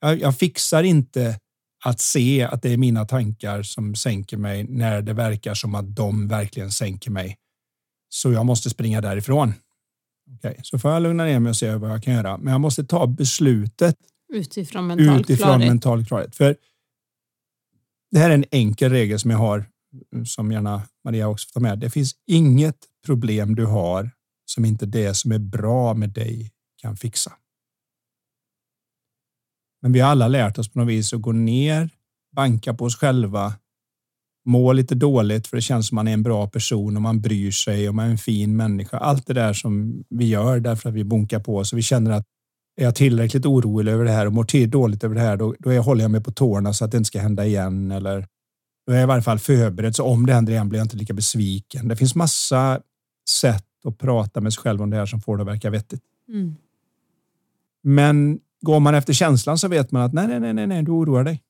Jag, 0.01 0.20
jag 0.20 0.38
fixar 0.38 0.82
inte 0.82 1.38
att 1.84 2.01
se 2.01 2.43
att 2.43 2.62
det 2.62 2.72
är 2.72 2.76
mina 2.76 3.05
tankar 3.05 3.62
som 3.62 3.95
sänker 3.95 4.36
mig 4.36 4.64
när 4.64 5.03
det 5.03 5.12
verkar 5.12 5.55
som 5.55 5.74
att 5.74 5.97
de 5.97 6.28
verkligen 6.28 6.70
sänker 6.70 7.11
mig. 7.11 7.36
Så 8.09 8.32
jag 8.32 8.47
måste 8.47 8.70
springa 8.70 9.01
därifrån. 9.01 9.55
Okej, 10.35 10.51
okay, 10.51 10.61
så 10.62 10.78
får 10.78 10.91
jag 10.91 11.03
lugna 11.03 11.24
ner 11.24 11.39
mig 11.39 11.51
och 11.51 11.57
se 11.57 11.74
vad 11.74 11.91
jag 11.91 12.03
kan 12.03 12.14
göra. 12.14 12.39
Men 12.39 12.53
jag 12.53 12.61
måste 12.61 12.85
ta 12.85 13.07
beslutet 13.07 13.97
utifrån 14.33 14.87
mental 14.87 15.20
utifrån 15.20 15.47
klarhet. 15.47 15.68
mental 15.68 16.05
klarhet. 16.05 16.37
För 16.37 16.57
det 18.11 18.18
här 18.18 18.31
är 18.31 18.35
en 18.35 18.45
enkel 18.51 18.91
regel 18.93 19.18
som 19.18 19.31
jag 19.31 19.39
har, 19.39 19.64
som 20.24 20.53
gärna 20.53 20.83
Maria 21.05 21.28
också 21.28 21.49
får 21.49 21.61
ta 21.61 21.61
med. 21.61 21.78
Det 21.78 21.91
finns 21.91 22.14
inget 22.26 22.76
problem 23.07 23.55
du 23.55 23.66
har 23.66 24.11
som 24.45 24.64
inte 24.64 24.87
det 24.87 25.14
som 25.14 25.33
är 25.33 25.39
bra 25.39 25.95
med 25.95 26.11
dig 26.11 26.51
kan 26.76 26.97
fixa. 26.97 27.33
Men 29.83 29.93
vi 29.93 30.01
har 30.01 30.11
alla 30.11 30.28
lärt 30.28 30.59
oss 30.59 30.68
på 30.68 30.78
något 30.78 30.89
vis 30.89 31.12
att 31.12 31.20
gå 31.20 31.33
ner, 31.33 31.91
banka 32.33 32.74
på 32.74 32.85
oss 32.85 32.97
själva, 32.97 33.55
må 34.45 34.72
lite 34.72 34.95
dåligt 34.95 35.47
för 35.47 35.57
det 35.57 35.62
känns 35.62 35.88
som 35.88 35.97
man 35.97 36.09
är 36.09 36.12
en 36.12 36.22
bra 36.22 36.47
person 36.47 36.97
och 36.97 37.03
man 37.03 37.20
bryr 37.20 37.51
sig 37.51 37.88
och 37.88 37.95
man 37.95 38.07
är 38.07 38.11
en 38.11 38.18
fin 38.18 38.57
människa. 38.57 38.99
Allt 38.99 39.26
det 39.26 39.34
där 39.34 39.53
som 39.53 40.05
vi 40.09 40.28
gör 40.28 40.61
därför 40.61 40.88
att 40.88 40.95
vi 40.95 41.05
bunkar 41.05 41.41
på 41.41 41.57
och 41.57 41.66
vi 41.72 41.82
känner 41.82 42.11
att 42.11 42.24
är 42.76 42.84
jag 42.84 42.95
tillräckligt 42.95 43.47
orolig 43.47 43.93
över 43.93 44.05
det 44.05 44.11
här 44.11 44.26
och 44.26 44.32
mår 44.32 44.45
till 44.45 44.70
dåligt 44.70 45.05
över 45.05 45.14
det 45.14 45.20
här, 45.20 45.36
då, 45.36 45.55
då 45.59 45.72
håller 45.72 46.05
jag 46.05 46.11
mig 46.11 46.22
på 46.22 46.32
tårna 46.32 46.72
så 46.72 46.84
att 46.84 46.91
det 46.91 46.97
inte 46.97 47.09
ska 47.09 47.20
hända 47.20 47.47
igen. 47.47 47.91
Eller 47.91 48.26
då 48.86 48.93
är 48.93 48.97
jag 48.97 49.03
i 49.03 49.07
varje 49.07 49.22
fall 49.22 49.38
förberedd, 49.38 49.97
så 49.97 50.05
om 50.05 50.26
det 50.26 50.32
händer 50.32 50.53
igen 50.53 50.68
blir 50.68 50.78
jag 50.78 50.84
inte 50.84 50.97
lika 50.97 51.14
besviken. 51.14 51.88
Det 51.88 51.97
finns 51.97 52.14
massa 52.14 52.80
sätt 53.41 53.66
att 53.84 53.99
prata 53.99 54.41
med 54.41 54.53
sig 54.53 54.62
själv 54.62 54.82
om 54.82 54.91
det 54.91 54.97
här 54.97 55.07
som 55.07 55.20
får 55.20 55.36
det 55.36 55.43
att 55.43 55.49
verka 55.49 55.70
vettigt. 55.70 56.03
Mm. 56.28 56.57
Men 57.82 58.41
går 58.61 58.80
man 58.80 58.95
efter 58.95 59.12
känslan 59.12 59.59
så 59.59 59.68
vet 59.68 59.93
man 59.93 60.03
att 60.03 60.12
nej, 60.12 60.41
nej, 60.41 60.53
nej, 60.55 60.66
nej, 60.66 60.82
du 60.82 60.91
oroar 60.91 61.24
dig. 61.24 61.43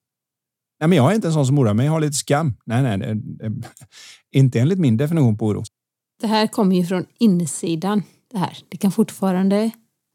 Nej, 0.81 0.89
men 0.89 0.97
jag 0.97 1.11
är 1.11 1.15
inte 1.15 1.29
en 1.29 1.35
sån 1.35 1.47
som 1.47 1.59
oroar 1.59 1.75
mig. 1.75 1.87
Jag 1.87 1.93
har 1.93 2.01
lite 2.01 2.17
skam. 2.17 2.57
Nej, 2.65 2.83
nej, 2.83 2.99
nej, 2.99 3.53
inte 4.33 4.61
enligt 4.61 4.79
min 4.79 4.97
definition 4.97 5.39
på 5.39 5.47
oro. 5.47 5.63
Det 6.21 6.27
här 6.27 6.47
kommer 6.47 6.77
ju 6.77 6.87
från 6.87 7.07
insidan. 7.19 8.03
Det 8.31 8.39
här. 8.39 8.59
Det 8.69 8.77
kan 8.77 8.93
fortfarande 8.93 9.71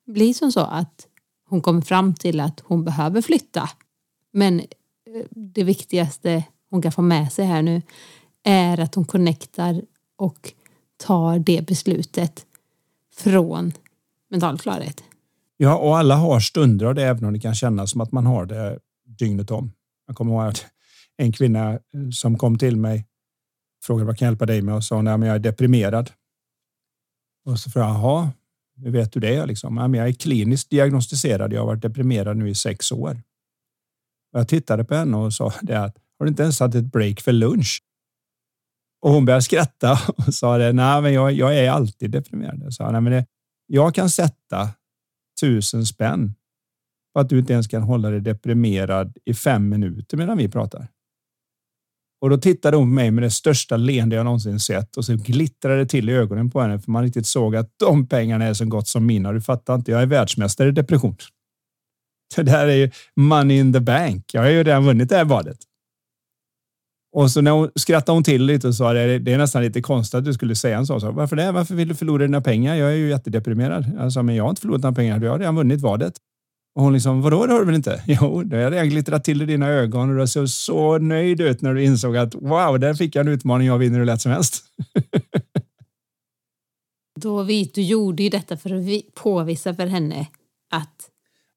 bli 0.08 0.34
som 0.34 0.52
så 0.52 0.60
att 0.60 1.08
hon 1.50 1.62
kommer 1.62 1.82
fram 1.82 2.14
till 2.14 2.40
att 2.40 2.60
hon 2.64 2.84
behöver 2.84 3.22
flytta. 3.22 3.70
Men 4.34 4.60
eh, 4.60 4.66
det 5.30 5.64
viktigaste 5.64 6.44
hon 6.70 6.82
kan 6.82 6.92
få 6.92 7.02
med 7.02 7.34
sig 7.34 7.46
här 7.46 7.62
nu 7.62 7.82
är 8.44 8.80
att 8.80 8.96
hon 8.96 9.06
connectar 9.06 9.82
och 10.18 10.54
tar 10.98 11.40
det 11.40 11.68
beslutet 11.68 12.46
från 13.16 13.74
mental 14.30 14.60
klarhet. 14.60 15.04
Ja, 15.58 15.78
och 15.78 15.98
alla 15.98 16.16
har 16.16 16.40
stunder 16.40 16.86
av 16.86 16.96
det, 16.96 17.04
även 17.04 17.26
om 17.26 17.34
det 17.34 17.40
kan 17.40 17.56
kännas 17.56 17.92
som 17.92 18.02
att 18.02 18.12
man 18.12 18.26
har 18.26 18.46
det 18.46 18.80
dygnet 19.20 19.52
om. 19.52 19.72
Jag 20.08 20.16
kommer 20.16 20.32
ihåg 20.32 20.44
att 20.44 20.66
en 21.18 21.32
kvinna 21.32 21.72
eh, 21.72 21.80
som 22.12 22.38
kom 22.38 22.58
till 22.58 22.78
mig 22.78 23.06
frågade 23.84 24.06
vad 24.06 24.18
kan 24.18 24.26
jag 24.26 24.32
hjälpa 24.32 24.46
dig 24.46 24.62
med 24.62 24.76
och 24.76 24.84
sa 24.84 25.00
att 25.00 25.06
jag 25.06 25.36
är 25.36 25.40
deprimerad. 25.40 26.12
Och 27.46 27.60
så 27.60 27.70
frågade 27.70 27.92
jag, 27.92 28.02
jaha, 28.02 28.32
hur 28.76 28.92
vet 28.92 29.12
du 29.12 29.20
det? 29.20 29.46
Liksom? 29.46 29.76
nej, 29.76 29.88
men 29.88 30.00
jag 30.00 30.10
är 30.10 30.14
kliniskt 30.14 30.70
diagnostiserad. 30.70 31.54
Jag 31.54 31.62
har 31.62 31.66
varit 31.66 31.82
deprimerad 31.82 32.38
nu 32.38 32.50
i 32.50 32.56
sex 32.56 32.92
år. 32.92 33.22
Och 34.34 34.40
jag 34.40 34.48
tittade 34.48 34.84
på 34.84 34.96
henne 34.96 35.18
och 35.18 35.34
sa 35.34 35.54
det 35.62 35.84
att 35.84 35.98
har 36.20 36.26
du 36.26 36.30
inte 36.30 36.44
ens 36.44 36.60
haft 36.60 36.76
ett 36.76 36.92
break 36.92 37.22
för 37.22 37.32
lunch? 37.32 37.84
Och 39.02 39.12
hon 39.12 39.26
började 39.26 39.42
skratta 39.42 40.00
och 40.18 40.34
sa 40.34 40.58
det. 40.58 40.74
Nej, 40.74 41.02
men 41.02 41.14
jag, 41.14 41.32
jag 41.32 41.58
är 41.58 41.70
alltid 41.70 42.12
deprimerad. 42.12 42.62
Jag 42.64 42.74
sa, 42.74 42.92
nej, 42.92 43.02
men 43.02 43.14
det, 43.14 43.26
jag 43.68 43.96
kan 43.96 44.10
sätta 44.10 44.70
tusen 45.42 45.86
spänn 45.86 46.34
på 47.16 47.20
att 47.20 47.30
du 47.30 47.40
inte 47.40 47.54
ens 47.54 47.68
kan 47.68 47.84
hålla 47.84 48.10
dig 48.10 48.22
deprimerad 48.22 49.18
i 49.26 49.34
fem 49.34 49.70
minuter 49.70 50.18
medan 50.18 50.38
vi 50.38 50.50
pratar. 50.50 50.88
Och 52.22 52.30
då 52.30 52.38
tittade 52.38 52.78
hon 52.78 52.86
på 52.86 52.94
mig 52.94 53.12
med 53.12 53.24
det 53.24 53.32
största 53.32 53.78
leende 53.78 54.16
jag 54.16 54.24
någonsin 54.26 54.60
sett 54.60 54.98
och 54.98 55.06
så 55.06 55.16
glittrade 55.16 55.78
det 55.78 55.86
till 55.86 56.10
i 56.10 56.14
ögonen 56.14 56.52
på 56.52 56.62
henne 56.62 56.80
för 56.80 56.92
man 56.92 57.04
riktigt 57.04 57.28
såg 57.28 57.56
att 57.56 57.70
de 57.78 58.08
pengarna 58.08 58.46
är 58.46 58.54
så 58.54 58.66
gott 58.66 58.88
som 58.88 59.06
mina. 59.06 59.32
Du 59.32 59.42
fattar 59.42 59.76
inte, 59.76 59.92
jag 59.92 60.02
är 60.02 60.06
världsmästare 60.06 60.68
i 60.68 60.72
depression. 60.72 61.16
Det 62.36 62.44
där 62.44 62.68
är 62.68 62.76
ju 62.76 62.92
money 63.16 63.60
in 63.60 63.74
the 63.74 63.80
bank. 63.80 64.34
Jag 64.34 64.42
har 64.42 64.50
ju 64.50 64.64
redan 64.64 64.86
vunnit 64.86 65.10
det 65.10 65.18
här 65.18 65.26
badet. 65.26 65.58
Och 67.12 67.32
så 67.32 67.42
när 67.42 67.52
hon 67.52 67.72
skrattade 67.76 68.16
hon 68.16 68.24
till 68.24 68.46
lite 68.46 68.68
och 68.68 68.76
sa 68.76 68.94
det, 68.94 69.20
det 69.20 69.34
är 69.34 69.38
nästan 69.38 69.62
lite 69.62 69.82
konstigt 69.82 70.18
att 70.18 70.26
du 70.26 70.34
skulle 70.34 70.56
säga 70.56 70.78
en 70.78 70.86
sån 70.86 71.02
sak. 71.02 71.16
Varför 71.16 71.36
det? 71.36 71.52
Varför 71.52 71.76
vill 71.76 71.88
du 71.88 71.96
förlora 71.96 72.24
dina 72.24 72.42
pengar? 72.42 72.76
Jag 72.76 72.90
är 72.90 72.96
ju 72.96 73.10
jättedeprimerad. 73.10 73.86
Jag 73.98 74.14
sa, 74.14 74.24
men 74.24 74.36
jag 74.36 74.44
har 74.44 74.50
inte 74.50 74.62
förlorat 74.62 74.82
några 74.82 74.96
pengar. 74.96 75.20
Du 75.20 75.30
har 75.30 75.40
redan 75.40 75.56
vunnit 75.56 75.82
vadet. 75.82 76.14
Och 76.76 76.84
hon 76.84 76.94
liksom, 76.94 77.22
vadå, 77.22 77.46
det 77.46 77.54
har 77.54 77.60
du 77.60 77.66
väl 77.66 77.76
inte? 77.76 78.04
Jo, 78.06 78.44
det 78.44 78.64
har 78.64 78.72
redan 78.72 78.90
glittrat 78.90 79.24
till 79.24 79.42
i 79.42 79.46
dina 79.46 79.68
ögon 79.68 80.10
och 80.10 80.16
du 80.16 80.28
såg 80.28 80.50
så 80.50 80.98
nöjd 80.98 81.42
ut 81.42 81.62
när 81.62 81.74
du 81.74 81.84
insåg 81.84 82.18
att 82.18 82.36
wow, 82.36 82.80
där 82.80 82.94
fick 82.94 83.16
jag 83.16 83.28
en 83.28 83.34
utmaning 83.34 83.68
jag 83.68 83.78
vinner 83.78 84.00
hur 84.00 84.06
lätt 84.06 84.22
som 84.22 84.32
helst. 84.32 84.64
Då 87.20 87.44
vi, 87.44 87.72
du 87.74 87.82
gjorde 87.82 88.24
ju 88.24 88.30
detta 88.30 88.58
för 88.58 88.70
att 88.70 88.84
påvisa 89.16 89.76
för 89.76 89.88
henne 89.88 90.28
att 90.72 91.10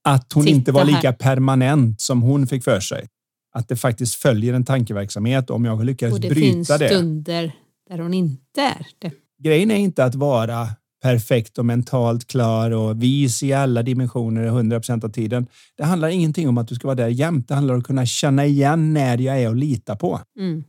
att 0.05 0.33
hon 0.33 0.49
inte 0.49 0.73
var 0.73 0.85
lika 0.85 1.13
permanent 1.13 2.01
som 2.01 2.23
hon 2.23 2.47
fick 2.47 2.65
för 2.65 2.81
sig. 2.81 3.09
Att 3.53 3.69
det 3.69 3.77
faktiskt 3.77 4.15
följer 4.15 4.55
en 4.55 4.65
tankeverksamhet 4.65 5.51
om 5.51 5.65
jag 5.65 5.85
lyckades 5.85 6.19
bryta 6.19 6.33
det. 6.33 6.35
Och 6.35 6.35
det 6.35 6.41
finns 6.41 6.67
stunder 6.67 7.53
där 7.91 7.99
hon 7.99 8.15
inte 8.15 8.61
är 8.61 8.87
det. 8.99 9.13
Grejen 9.43 9.71
är 9.71 9.77
inte 9.77 10.05
att 10.05 10.15
vara 10.15 10.69
perfekt 11.03 11.59
och 11.59 11.67
mentalt 11.67 12.27
klar 12.27 12.71
och 12.71 13.03
vis 13.03 13.43
i 13.43 13.53
alla 13.53 13.83
dimensioner 13.83 14.45
100 14.45 14.79
procent 14.79 15.05
av 15.05 15.09
tiden. 15.09 15.47
Det 15.77 15.85
handlar 15.85 16.09
ingenting 16.09 16.49
om 16.49 16.59
att 16.59 16.69
du 16.69 16.75
ska 16.75 16.89
vara 16.89 16.95
där 16.95 17.09
jämt. 17.09 17.49
Det 17.49 17.55
handlar 17.55 17.75
om 17.75 17.81
att 17.81 17.87
kunna 17.87 18.07
känna 18.07 18.47
igen 18.47 18.95
när 18.95 19.19
jag 19.19 19.41
är 19.41 19.49
och 19.49 19.57
lita 19.57 19.97
på. 19.97 20.21
Mm. 20.39 20.65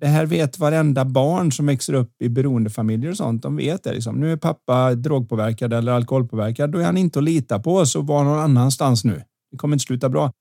Det 0.00 0.06
här 0.06 0.26
vet 0.26 0.58
varenda 0.58 1.04
barn 1.04 1.52
som 1.52 1.66
växer 1.66 1.92
upp 1.94 2.22
i 2.22 2.28
beroendefamiljer 2.28 3.10
och 3.10 3.16
sånt. 3.16 3.42
De 3.42 3.56
vet 3.56 3.84
det. 3.84 3.92
Liksom. 3.92 4.20
Nu 4.20 4.32
är 4.32 4.36
pappa 4.36 4.94
drogpåverkad 4.94 5.72
eller 5.72 5.92
alkoholpåverkad. 5.92 6.70
Då 6.70 6.78
är 6.78 6.84
han 6.84 6.96
inte 6.96 7.18
att 7.18 7.24
lita 7.24 7.58
på, 7.58 7.86
så 7.86 8.00
var 8.00 8.24
någon 8.24 8.38
annanstans 8.38 9.04
nu. 9.04 9.22
Det 9.50 9.56
kommer 9.56 9.74
inte 9.74 9.84
sluta 9.84 10.08
bra. 10.08 10.32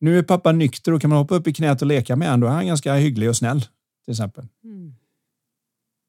Nu 0.00 0.18
är 0.18 0.22
pappa 0.22 0.52
nykter 0.52 0.92
och 0.92 1.00
kan 1.00 1.10
man 1.10 1.18
hoppa 1.18 1.34
upp 1.34 1.46
i 1.46 1.52
knät 1.52 1.82
och 1.82 1.88
leka 1.88 2.16
med 2.16 2.28
honom, 2.28 2.40
då 2.40 2.46
är 2.46 2.50
han 2.50 2.66
ganska 2.66 2.94
hygglig 2.94 3.28
och 3.28 3.36
snäll. 3.36 3.60
Till 4.04 4.12
exempel. 4.12 4.44
Mm 4.64 4.94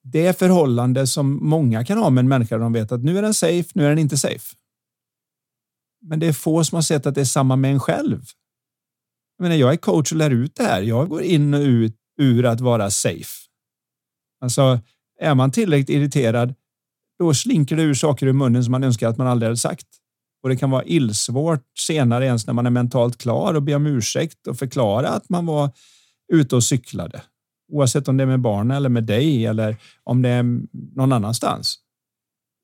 det 0.04 0.40
förhållande 0.40 1.08
som 1.08 1.48
många 1.48 1.86
kan 1.86 1.98
ha 1.98 2.10
med 2.10 2.22
en 2.22 2.28
människa. 2.28 2.58
De 2.58 2.74
vet 2.74 2.92
att 2.92 3.04
nu 3.04 3.18
är 3.18 3.22
den 3.22 3.34
safe, 3.34 3.70
nu 3.74 3.86
är 3.86 3.90
den 3.90 4.00
inte 4.00 4.18
safe. 4.18 4.56
Men 6.02 6.20
det 6.20 6.28
är 6.28 6.34
få 6.34 6.64
som 6.64 6.76
har 6.76 6.82
sett 6.82 7.06
att 7.06 7.16
det 7.16 7.22
är 7.22 7.26
samma 7.26 7.56
med 7.56 7.72
en 7.72 7.80
själv. 7.80 8.22
Jag, 9.38 9.44
menar, 9.44 9.56
jag 9.56 9.74
är 9.74 9.78
coach 9.78 10.12
och 10.12 10.18
lär 10.18 10.30
ut 10.30 10.56
det 10.56 10.64
här. 10.64 10.82
Jag 10.82 11.10
går 11.10 11.22
in 11.22 11.54
och 11.54 11.60
ut 11.60 11.96
ur 12.22 12.46
att 12.46 12.62
vara 12.62 12.92
safe. 12.92 13.34
Alltså, 14.42 14.80
är 15.20 15.36
man 15.36 15.52
tillräckligt 15.52 15.90
irriterad, 15.90 16.54
då 17.20 17.34
slinker 17.34 17.76
det 17.76 17.84
ur 17.84 17.94
saker 17.94 18.28
ur 18.28 18.34
munnen 18.34 18.64
som 18.64 18.72
man 18.72 18.84
önskar 18.84 19.08
att 19.08 19.18
man 19.18 19.28
aldrig 19.28 19.48
hade 19.48 19.58
sagt. 19.58 19.88
Och 20.44 20.50
det 20.50 20.56
kan 20.56 20.72
vara 20.72 20.84
illsvårt 20.84 21.64
senare 21.80 22.26
ens 22.26 22.48
när 22.48 22.54
man 22.54 22.66
är 22.66 22.70
mentalt 22.70 23.18
klar 23.18 23.54
och 23.54 23.64
be 23.64 23.76
om 23.76 23.86
ursäkt 23.86 24.48
och 24.48 24.60
förklara 24.60 25.10
att 25.10 25.30
man 25.30 25.46
var 25.46 25.72
ute 26.34 26.56
och 26.56 26.64
cyklade 26.64 27.22
oavsett 27.74 28.08
om 28.08 28.18
det 28.18 28.24
är 28.24 28.28
med 28.28 28.40
barn 28.40 28.72
eller 28.72 28.90
med 28.90 29.04
dig 29.04 29.46
eller 29.46 29.76
om 30.04 30.22
det 30.22 30.30
är 30.30 30.44
någon 30.96 31.12
annanstans. 31.12 31.80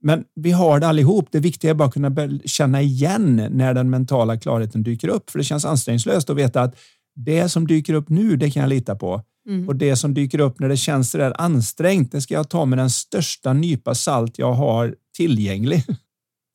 Men 0.01 0.23
vi 0.35 0.51
har 0.51 0.79
det 0.79 0.87
allihop. 0.87 1.27
Det 1.31 1.39
viktiga 1.39 1.71
är 1.71 1.75
bara 1.75 1.87
att 1.87 1.93
kunna 1.93 2.39
känna 2.45 2.81
igen 2.81 3.47
när 3.51 3.73
den 3.73 3.89
mentala 3.89 4.37
klarheten 4.37 4.83
dyker 4.83 5.07
upp, 5.07 5.29
för 5.29 5.37
det 5.37 5.43
känns 5.43 5.65
ansträngningslöst 5.65 6.29
att 6.29 6.37
veta 6.37 6.61
att 6.61 6.75
det 7.15 7.49
som 7.49 7.67
dyker 7.67 7.93
upp 7.93 8.09
nu, 8.09 8.35
det 8.35 8.51
kan 8.51 8.61
jag 8.61 8.69
lita 8.69 8.95
på. 8.95 9.21
Mm. 9.47 9.67
Och 9.67 9.75
det 9.75 9.95
som 9.95 10.13
dyker 10.13 10.39
upp 10.39 10.59
när 10.59 10.69
det 10.69 10.77
känns 10.77 11.11
där 11.11 11.41
ansträngt, 11.41 12.11
det 12.11 12.21
ska 12.21 12.33
jag 12.33 12.49
ta 12.49 12.65
med 12.65 12.79
den 12.79 12.89
största 12.89 13.53
nypa 13.53 13.95
salt 13.95 14.39
jag 14.39 14.53
har 14.53 14.95
tillgänglig. 15.17 15.83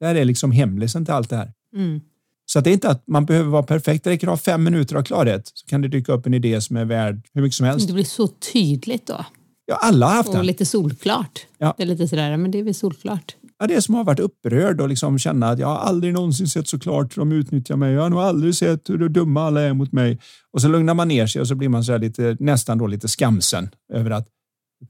Det 0.01 0.07
här 0.07 0.15
är 0.15 0.25
liksom 0.25 0.53
hemlisen 0.53 1.05
till 1.05 1.15
allt 1.15 1.31
det 1.31 1.37
här. 1.37 1.53
Mm. 1.77 2.01
Så 2.47 2.61
det 2.61 2.71
är 2.71 2.73
inte 2.73 2.89
att 2.89 3.03
man 3.07 3.25
behöver 3.25 3.51
vara 3.51 3.63
perfekt. 3.63 4.05
Det 4.05 4.11
räcker 4.11 4.27
att 4.27 4.31
ha 4.33 4.37
fem 4.37 4.65
minuter 4.65 4.97
av 4.97 5.03
klarhet 5.03 5.51
så 5.55 5.67
kan 5.67 5.83
det 5.83 5.89
dyka 5.89 6.13
upp 6.13 6.27
en 6.27 6.35
idé 6.35 6.61
som 6.61 6.77
är 6.77 6.85
värd 6.85 7.27
hur 7.33 7.43
mycket 7.43 7.57
som 7.57 7.67
helst. 7.67 7.87
Det 7.87 7.95
blir 7.95 8.05
så 8.05 8.27
tydligt 8.27 9.07
då. 9.07 9.25
Ja, 9.67 9.79
alla 9.83 10.07
har 10.07 10.15
haft 10.15 10.29
Och 10.29 10.45
lite 10.45 10.67
solklart. 10.67 11.47
Ja. 11.59 11.75
Det 11.77 11.83
är 11.83 11.87
lite 11.87 12.09
sådär, 12.09 12.37
men 12.37 12.51
det 12.51 12.59
är 12.59 12.63
väl 12.63 12.75
solklart. 12.75 13.37
Ja, 13.59 13.67
det 13.67 13.75
är 13.75 13.81
som 13.81 13.95
att 13.95 13.99
ha 13.99 14.05
varit 14.05 14.21
upprörd 14.21 14.81
och 14.81 14.89
liksom 14.89 15.19
känna 15.19 15.49
att 15.49 15.59
jag 15.59 15.67
har 15.67 15.77
aldrig 15.77 16.13
någonsin 16.13 16.49
sett 16.49 16.69
så 16.69 16.79
klart 16.79 17.17
hur 17.17 17.21
de 17.21 17.33
utnyttjar 17.33 17.77
mig. 17.77 17.93
Jag 17.93 18.03
har 18.03 18.11
nog 18.11 18.21
aldrig 18.21 18.55
sett 18.55 18.91
hur 18.91 19.09
dumma 19.09 19.43
alla 19.43 19.61
är 19.61 19.73
mot 19.73 19.93
mig. 19.93 20.19
Och 20.53 20.61
så 20.61 20.69
lugnar 20.69 20.95
man 20.95 21.09
ner 21.09 21.27
sig 21.27 21.41
och 21.41 21.49
så 21.49 21.55
blir 21.55 21.69
man 21.69 21.85
så 21.85 21.99
lite, 21.99 22.37
nästan 22.41 22.79
då 22.79 22.87
lite 22.87 23.09
skamsen 23.09 23.69
över 23.93 24.11
att 24.11 24.29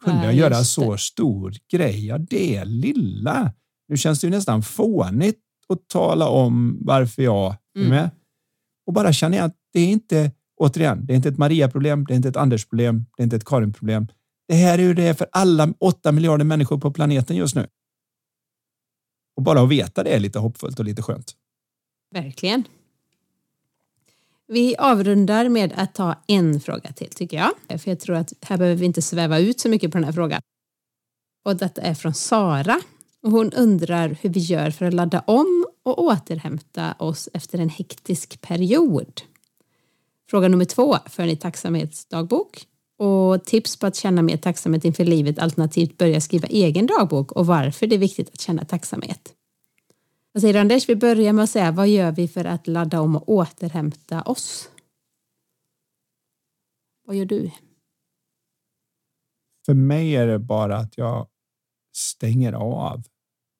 kunde 0.04 0.18
ja, 0.18 0.24
jag 0.24 0.34
göra 0.34 0.64
så 0.64 0.96
stor 0.96 1.54
grej 1.72 2.12
av 2.12 2.24
det 2.24 2.64
lilla? 2.64 3.52
Nu 3.88 3.96
känns 3.96 4.20
det 4.20 4.26
ju 4.26 4.30
nästan 4.30 4.62
fånigt 4.62 5.38
och 5.74 5.88
tala 5.88 6.28
om 6.28 6.78
varför 6.80 7.22
jag 7.22 7.56
är 7.78 7.88
med. 7.88 8.10
Och 8.86 8.92
bara 8.92 9.12
känna 9.12 9.42
att 9.42 9.56
det 9.72 9.80
är 9.80 9.88
inte, 9.88 10.32
återigen, 10.56 11.06
det 11.06 11.12
är 11.12 11.16
inte 11.16 11.28
ett 11.28 11.38
Maria-problem, 11.38 12.04
det 12.04 12.14
är 12.14 12.16
inte 12.16 12.28
ett 12.28 12.36
Anders-problem, 12.36 13.06
det 13.16 13.22
är 13.22 13.24
inte 13.24 13.36
ett 13.36 13.44
Karin-problem. 13.44 14.08
Det 14.48 14.54
här 14.54 14.78
är 14.78 14.82
ju 14.82 14.94
det 14.94 15.18
för 15.18 15.26
alla 15.32 15.74
åtta 15.78 16.12
miljarder 16.12 16.44
människor 16.44 16.78
på 16.78 16.90
planeten 16.90 17.36
just 17.36 17.54
nu. 17.54 17.66
Och 19.36 19.42
bara 19.42 19.60
att 19.60 19.68
veta 19.68 20.02
det 20.02 20.10
är 20.10 20.20
lite 20.20 20.38
hoppfullt 20.38 20.78
och 20.78 20.84
lite 20.84 21.02
skönt. 21.02 21.32
Verkligen. 22.14 22.64
Vi 24.46 24.76
avrundar 24.76 25.48
med 25.48 25.72
att 25.76 25.94
ta 25.94 26.14
en 26.26 26.60
fråga 26.60 26.92
till 26.92 27.08
tycker 27.08 27.36
jag. 27.36 27.80
För 27.80 27.90
jag 27.90 28.00
tror 28.00 28.16
att 28.16 28.32
här 28.40 28.56
behöver 28.56 28.76
vi 28.76 28.86
inte 28.86 29.02
sväva 29.02 29.38
ut 29.38 29.60
så 29.60 29.68
mycket 29.68 29.92
på 29.92 29.98
den 29.98 30.04
här 30.04 30.12
frågan. 30.12 30.40
Och 31.44 31.56
detta 31.56 31.82
är 31.82 31.94
från 31.94 32.14
Sara. 32.14 32.80
Och 33.24 33.30
hon 33.30 33.52
undrar 33.52 34.08
hur 34.20 34.30
vi 34.30 34.40
gör 34.40 34.70
för 34.70 34.86
att 34.86 34.94
ladda 34.94 35.20
om 35.20 35.66
och 35.82 36.02
återhämta 36.02 36.94
oss 36.98 37.28
efter 37.32 37.58
en 37.58 37.68
hektisk 37.68 38.40
period. 38.40 39.22
Fråga 40.30 40.48
nummer 40.48 40.64
två, 40.64 40.96
för 41.06 41.26
ni 41.26 41.36
tacksamhetsdagbok? 41.36 42.66
Och 42.98 43.44
tips 43.44 43.76
på 43.76 43.86
att 43.86 43.96
känna 43.96 44.22
mer 44.22 44.36
tacksamhet 44.36 44.84
inför 44.84 45.04
livet 45.04 45.38
alternativt 45.38 45.98
börja 45.98 46.20
skriva 46.20 46.48
egen 46.48 46.86
dagbok 46.86 47.32
och 47.32 47.46
varför 47.46 47.86
det 47.86 47.94
är 47.94 47.98
viktigt 47.98 48.28
att 48.28 48.40
känna 48.40 48.64
tacksamhet. 48.64 49.34
Vad 50.32 50.40
säger 50.40 50.54
du 50.54 50.60
Anders? 50.60 50.88
Vi 50.88 50.96
börjar 50.96 51.32
med 51.32 51.42
att 51.42 51.50
säga 51.50 51.72
vad 51.72 51.88
gör 51.88 52.12
vi 52.12 52.28
för 52.28 52.44
att 52.44 52.66
ladda 52.66 53.00
om 53.00 53.16
och 53.16 53.28
återhämta 53.28 54.22
oss? 54.22 54.70
Vad 57.06 57.16
gör 57.16 57.26
du? 57.26 57.50
För 59.66 59.74
mig 59.74 60.16
är 60.16 60.26
det 60.26 60.38
bara 60.38 60.76
att 60.76 60.98
jag 60.98 61.28
stänger 61.92 62.52
av 62.52 63.02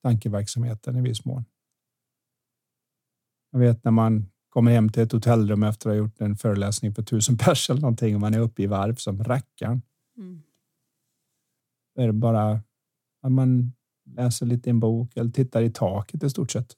tankeverksamheten 0.05 0.97
i 0.97 1.01
viss 1.01 1.25
mån. 1.25 1.45
Jag 3.51 3.59
vet 3.59 3.85
när 3.85 3.91
man 3.91 4.27
kommer 4.49 4.71
hem 4.71 4.89
till 4.89 5.03
ett 5.03 5.13
hotellrum 5.13 5.63
efter 5.63 5.91
att 5.91 5.95
ha 5.95 5.99
gjort 5.99 6.21
en 6.21 6.37
föreläsning 6.37 6.95
för 6.95 7.03
tusen 7.03 7.39
pers 7.39 7.71
eller 7.71 7.81
någonting 7.81 8.15
och 8.15 8.21
man 8.21 8.35
är 8.35 8.39
uppe 8.39 8.63
i 8.63 8.67
varv 8.67 8.95
som 8.95 9.25
rackaren. 9.25 9.83
Mm. 10.17 10.43
är 11.95 12.07
det 12.07 12.13
bara 12.13 12.51
att 13.23 13.33
man 13.33 13.73
läser 14.05 14.47
lite 14.47 14.69
i 14.69 14.71
en 14.71 14.81
bok 14.81 15.17
eller 15.17 15.31
tittar 15.31 15.63
i 15.63 15.71
taket 15.71 16.23
i 16.23 16.31
stort 16.31 16.51
sett. 16.51 16.77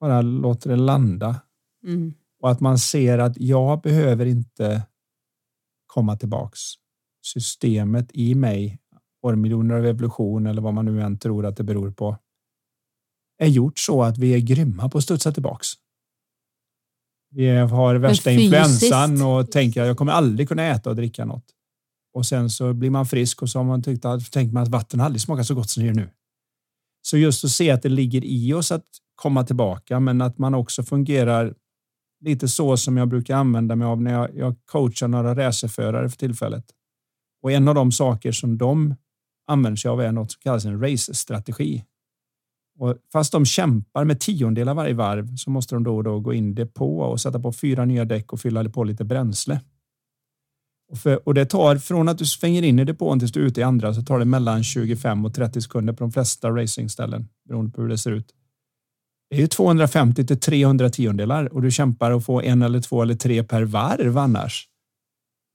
Bara 0.00 0.22
låter 0.22 0.70
det 0.70 0.76
landa. 0.76 1.42
Mm. 1.86 2.14
Och 2.40 2.50
att 2.50 2.60
man 2.60 2.78
ser 2.78 3.18
att 3.18 3.38
jag 3.38 3.80
behöver 3.80 4.26
inte 4.26 4.82
komma 5.86 6.16
tillbaks. 6.16 6.60
Systemet 7.24 8.10
i 8.12 8.34
mig, 8.34 8.81
miljoner 9.30 9.74
av 9.74 9.86
evolution 9.86 10.46
eller 10.46 10.62
vad 10.62 10.74
man 10.74 10.84
nu 10.84 11.02
än 11.02 11.18
tror 11.18 11.46
att 11.46 11.56
det 11.56 11.64
beror 11.64 11.90
på, 11.90 12.16
är 13.38 13.46
gjort 13.46 13.78
så 13.78 14.02
att 14.02 14.18
vi 14.18 14.34
är 14.34 14.38
grymma 14.38 14.88
på 14.88 14.98
att 14.98 15.04
studsa 15.04 15.32
tillbaks. 15.32 15.68
Vi 17.34 17.48
har 17.48 17.94
värsta 17.94 18.30
influensan 18.30 19.22
och 19.22 19.50
tänker 19.50 19.82
att 19.82 19.86
jag 19.86 19.96
kommer 19.96 20.12
aldrig 20.12 20.48
kunna 20.48 20.62
äta 20.62 20.90
och 20.90 20.96
dricka 20.96 21.24
något. 21.24 21.44
Och 22.14 22.26
sen 22.26 22.50
så 22.50 22.72
blir 22.72 22.90
man 22.90 23.06
frisk 23.06 23.42
och 23.42 23.48
så 23.48 23.58
har 23.58 23.64
man 23.64 23.82
tyckt 23.82 24.04
att, 24.04 24.32
tänkt 24.32 24.52
man 24.52 24.62
att 24.62 24.68
vatten 24.68 25.00
aldrig 25.00 25.20
smakar 25.20 25.42
så 25.42 25.54
gott 25.54 25.70
som 25.70 25.82
det 25.82 25.86
gör 25.86 25.94
nu. 25.94 26.10
Så 27.02 27.16
just 27.16 27.44
att 27.44 27.50
se 27.50 27.70
att 27.70 27.82
det 27.82 27.88
ligger 27.88 28.24
i 28.24 28.54
oss 28.54 28.72
att 28.72 28.86
komma 29.14 29.44
tillbaka, 29.44 30.00
men 30.00 30.20
att 30.20 30.38
man 30.38 30.54
också 30.54 30.82
fungerar 30.82 31.54
lite 32.24 32.48
så 32.48 32.76
som 32.76 32.96
jag 32.96 33.08
brukar 33.08 33.36
använda 33.36 33.76
mig 33.76 33.86
av 33.86 34.02
när 34.02 34.12
jag, 34.12 34.36
jag 34.36 34.56
coachar 34.64 35.08
några 35.08 35.34
racerförare 35.34 36.08
för 36.08 36.16
tillfället. 36.16 36.64
Och 37.42 37.52
en 37.52 37.68
av 37.68 37.74
de 37.74 37.92
saker 37.92 38.32
som 38.32 38.58
de 38.58 38.94
använder 39.46 39.76
sig 39.76 39.88
av 39.88 40.00
är 40.00 40.12
något 40.12 40.32
som 40.32 40.40
kallas 40.40 40.64
en 40.64 40.80
race-strategi. 40.80 41.84
Och 42.78 42.96
fast 43.12 43.32
de 43.32 43.44
kämpar 43.44 44.04
med 44.04 44.20
tiondelar 44.20 44.74
varje 44.74 44.94
varv 44.94 45.36
så 45.36 45.50
måste 45.50 45.74
de 45.74 45.84
då 45.84 45.96
och 45.96 46.04
då 46.04 46.20
gå 46.20 46.34
in 46.34 46.54
depå 46.54 47.00
och 47.00 47.20
sätta 47.20 47.40
på 47.40 47.52
fyra 47.52 47.84
nya 47.84 48.04
däck 48.04 48.32
och 48.32 48.40
fylla 48.40 48.68
på 48.68 48.84
lite 48.84 49.04
bränsle. 49.04 49.60
Och, 50.92 50.98
för, 50.98 51.28
och 51.28 51.34
det 51.34 51.46
tar 51.46 51.76
från 51.76 52.08
att 52.08 52.18
du 52.18 52.26
svänger 52.26 52.62
in 52.62 52.78
i 52.78 52.84
depån 52.84 53.18
tills 53.18 53.32
du 53.32 53.40
är 53.40 53.46
ute 53.46 53.60
i 53.60 53.64
andra 53.64 53.94
så 53.94 54.02
tar 54.02 54.18
det 54.18 54.24
mellan 54.24 54.64
25 54.64 55.24
och 55.24 55.34
30 55.34 55.60
sekunder 55.60 55.92
på 55.92 56.04
de 56.04 56.12
flesta 56.12 56.50
racingställen 56.50 57.28
beroende 57.48 57.70
på 57.70 57.82
hur 57.82 57.88
det 57.88 57.98
ser 57.98 58.10
ut. 58.10 58.34
Det 59.30 59.36
är 59.36 59.40
ju 59.40 59.46
250 59.46 60.26
till 60.26 60.40
300 60.40 60.90
tiondelar 60.90 61.54
och 61.54 61.62
du 61.62 61.70
kämpar 61.70 62.10
att 62.10 62.24
få 62.24 62.42
en 62.42 62.62
eller 62.62 62.80
två 62.80 63.02
eller 63.02 63.14
tre 63.14 63.44
per 63.44 63.62
varv 63.62 64.18
annars. 64.18 64.68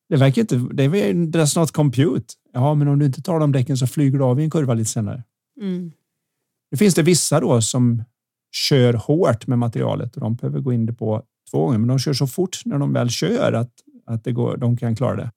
Det 0.09 0.17
verkar 0.17 0.41
inte. 0.41 0.55
Det 0.73 0.83
är 0.83 1.13
that's 1.13 1.59
not 1.59 1.71
compute. 1.71 2.33
Ja, 2.53 2.73
men 2.73 2.87
om 2.87 2.99
du 2.99 3.05
inte 3.05 3.21
tar 3.21 3.39
de 3.39 3.51
däcken 3.51 3.77
så 3.77 3.87
flyger 3.87 4.17
du 4.17 4.23
av 4.23 4.39
i 4.39 4.43
en 4.43 4.49
kurva 4.49 4.73
lite 4.73 4.89
senare. 4.89 5.23
Mm. 5.61 5.91
Nu 6.71 6.77
finns 6.77 6.95
det 6.95 7.03
vissa 7.03 7.39
då 7.39 7.61
som 7.61 8.03
kör 8.51 8.93
hårt 8.93 9.47
med 9.47 9.59
materialet 9.59 10.15
och 10.15 10.21
de 10.21 10.35
behöver 10.35 10.59
gå 10.59 10.73
in 10.73 10.85
det 10.85 10.93
på 10.93 11.23
två 11.51 11.65
gånger, 11.65 11.77
men 11.77 11.87
de 11.87 11.99
kör 11.99 12.13
så 12.13 12.27
fort 12.27 12.61
när 12.65 12.79
de 12.79 12.93
väl 12.93 13.09
kör 13.09 13.53
att, 13.53 13.71
att 14.05 14.23
det 14.23 14.31
går, 14.31 14.57
de 14.57 14.77
kan 14.77 14.95
klara 14.95 15.15
det. 15.15 15.31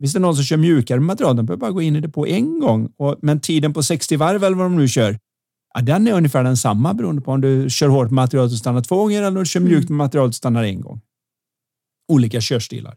Finns 0.00 0.12
det 0.12 0.18
någon 0.18 0.36
som 0.36 0.44
kör 0.44 0.56
mjukare 0.56 1.00
material, 1.00 1.36
de 1.36 1.46
behöver 1.46 1.60
bara 1.60 1.70
gå 1.70 1.82
in 1.82 1.96
i 1.96 2.00
det 2.00 2.08
på 2.08 2.26
en 2.26 2.60
gång. 2.60 2.92
Och, 2.96 3.16
men 3.22 3.40
tiden 3.40 3.72
på 3.72 3.82
60 3.82 4.16
varv 4.16 4.44
eller 4.44 4.56
vad 4.56 4.66
de 4.66 4.76
nu 4.76 4.88
kör, 4.88 5.18
ja, 5.74 5.80
den 5.80 6.06
är 6.06 6.12
ungefär 6.12 6.44
densamma 6.44 6.94
beroende 6.94 7.22
på 7.22 7.32
om 7.32 7.40
du 7.40 7.70
kör 7.70 7.88
hårt 7.88 8.04
med 8.06 8.12
materialet 8.12 8.52
och 8.52 8.58
stannar 8.58 8.82
två 8.82 8.96
gånger 8.96 9.18
eller 9.18 9.28
om 9.28 9.34
du 9.34 9.46
kör 9.46 9.60
mjukt 9.60 9.88
med 9.88 9.96
materialet 9.96 10.30
och 10.30 10.34
stannar 10.34 10.64
en 10.64 10.80
gång. 10.80 11.00
Olika 12.12 12.38
körstilar. 12.40 12.96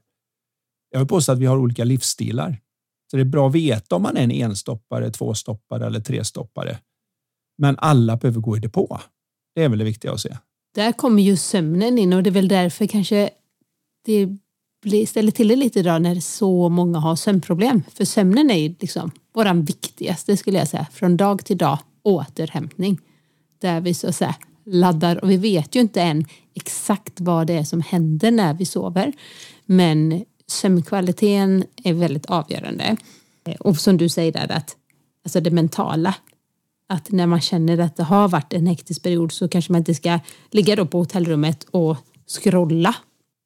Jag 0.89 0.99
vill 0.99 1.07
påstå 1.07 1.31
att 1.31 1.39
vi 1.39 1.45
har 1.45 1.57
olika 1.57 1.83
livsstilar. 1.83 2.59
Så 3.11 3.17
det 3.17 3.23
är 3.23 3.25
bra 3.25 3.47
att 3.47 3.55
veta 3.55 3.95
om 3.95 4.01
man 4.01 4.17
är 4.17 4.21
en 4.21 4.31
enstoppare, 4.31 5.11
tvåstoppare 5.11 5.85
eller 5.85 5.99
trestoppare. 5.99 6.77
Men 7.57 7.75
alla 7.77 8.17
behöver 8.17 8.41
gå 8.41 8.57
i 8.57 8.59
depå. 8.59 8.99
Det 9.55 9.63
är 9.63 9.69
väl 9.69 9.79
det 9.79 9.85
viktiga 9.85 10.11
att 10.11 10.19
se. 10.19 10.37
Där 10.75 10.91
kommer 10.91 11.23
ju 11.23 11.37
sömnen 11.37 11.99
in 11.99 12.13
och 12.13 12.23
det 12.23 12.29
är 12.29 12.31
väl 12.31 12.47
därför 12.47 12.87
kanske 12.87 13.29
det 14.05 14.29
blir, 14.81 15.05
ställer 15.05 15.31
till 15.31 15.47
det 15.47 15.55
lite 15.55 15.79
idag 15.79 16.01
när 16.01 16.15
så 16.15 16.69
många 16.69 16.99
har 16.99 17.15
sömnproblem. 17.15 17.83
För 17.93 18.05
sömnen 18.05 18.51
är 18.51 18.57
ju 18.57 18.75
liksom 18.79 19.11
våran 19.33 19.63
viktigaste 19.63 20.37
skulle 20.37 20.57
jag 20.57 20.67
säga. 20.67 20.87
Från 20.93 21.17
dag 21.17 21.45
till 21.45 21.57
dag 21.57 21.79
återhämtning. 22.03 22.99
Där 23.61 23.81
vi 23.81 23.93
så 23.93 24.09
att 24.09 24.15
säga 24.15 24.35
laddar 24.65 25.23
och 25.23 25.31
vi 25.31 25.37
vet 25.37 25.75
ju 25.75 25.79
inte 25.79 26.01
än 26.01 26.25
exakt 26.53 27.19
vad 27.19 27.47
det 27.47 27.53
är 27.53 27.63
som 27.63 27.81
händer 27.81 28.31
när 28.31 28.53
vi 28.53 28.65
sover. 28.65 29.13
Men 29.65 30.25
sömnkvaliteten 30.51 31.63
är 31.83 31.93
väldigt 31.93 32.25
avgörande. 32.25 32.97
Och 33.59 33.77
som 33.77 33.97
du 33.97 34.09
säger 34.09 34.31
där 34.31 34.51
att 34.51 34.77
alltså 35.23 35.41
det 35.41 35.51
mentala 35.51 36.15
att 36.87 37.11
när 37.11 37.27
man 37.27 37.41
känner 37.41 37.77
att 37.77 37.95
det 37.95 38.03
har 38.03 38.27
varit 38.27 38.53
en 38.53 38.67
hektisk 38.67 39.03
period 39.03 39.31
så 39.31 39.47
kanske 39.47 39.71
man 39.71 39.79
inte 39.79 39.95
ska 39.95 40.19
ligga 40.51 40.75
då 40.75 40.85
på 40.85 40.97
hotellrummet 40.97 41.63
och 41.63 41.97
scrolla 42.27 42.95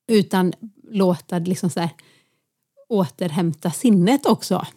utan 0.08 0.54
låta 0.92 1.40
liksom 1.40 1.70
så 1.70 1.80
här, 1.80 1.90
återhämta 2.90 3.72
sinnet 3.72 4.26
också. 4.26 4.68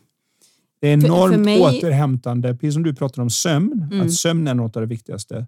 Det 0.80 0.88
är 0.88 0.92
enormt 0.92 1.34
för, 1.34 1.38
för 1.38 1.44
mig... 1.44 1.60
återhämtande, 1.60 2.54
precis 2.54 2.74
som 2.74 2.82
du 2.82 2.94
pratar 2.94 3.22
om 3.22 3.30
sömn, 3.30 3.88
mm. 3.92 4.06
att 4.06 4.12
sömn 4.12 4.48
är 4.48 4.54
något 4.54 4.76
av 4.76 4.82
det 4.82 4.88
viktigaste. 4.88 5.46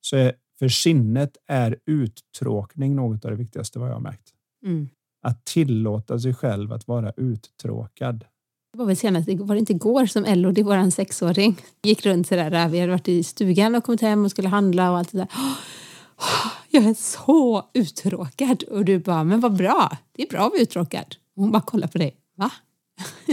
Så 0.00 0.16
är, 0.16 0.32
för 0.58 0.68
sinnet 0.68 1.36
är 1.46 1.76
uttråkning 1.86 2.96
något 2.96 3.24
av 3.24 3.30
det 3.30 3.36
viktigaste 3.36 3.78
vad 3.78 3.88
jag 3.88 3.94
har 3.94 4.00
märkt. 4.00 4.28
Mm. 4.64 4.88
Att 5.22 5.44
tillåta 5.44 6.18
sig 6.18 6.34
själv 6.34 6.72
att 6.72 6.88
vara 6.88 7.12
uttråkad. 7.16 8.24
Det 8.72 8.78
var 8.78 8.86
väl 8.86 8.96
senast, 8.96 9.28
var 9.28 9.54
det 9.54 9.58
inte 9.58 9.72
igår 9.72 10.06
som 10.06 10.24
Elodie, 10.24 10.64
vår 10.64 10.90
sexåring, 10.90 11.56
gick 11.82 12.06
runt 12.06 12.26
sådär. 12.26 12.68
Vi 12.68 12.80
hade 12.80 12.92
varit 12.92 13.08
i 13.08 13.22
stugan 13.22 13.74
och 13.74 13.84
kommit 13.84 14.00
hem 14.00 14.24
och 14.24 14.30
skulle 14.30 14.48
handla 14.48 14.90
och 14.90 14.98
allt 14.98 15.12
det 15.12 15.18
där. 15.18 15.28
Jag 16.70 16.84
är 16.84 16.94
så 16.94 17.70
uttråkad. 17.74 18.62
Och 18.62 18.84
du 18.84 18.98
bara, 18.98 19.24
men 19.24 19.40
vad 19.40 19.56
bra. 19.56 19.96
Det 20.12 20.22
är 20.22 20.28
bra 20.28 20.40
att 20.46 20.52
vara 20.52 20.62
uttråkad. 20.62 21.16
Och 21.36 21.42
hon 21.42 21.52
bara 21.52 21.62
kollar 21.62 21.88
på 21.88 21.98
dig. 21.98 22.16
Va? 22.36 22.50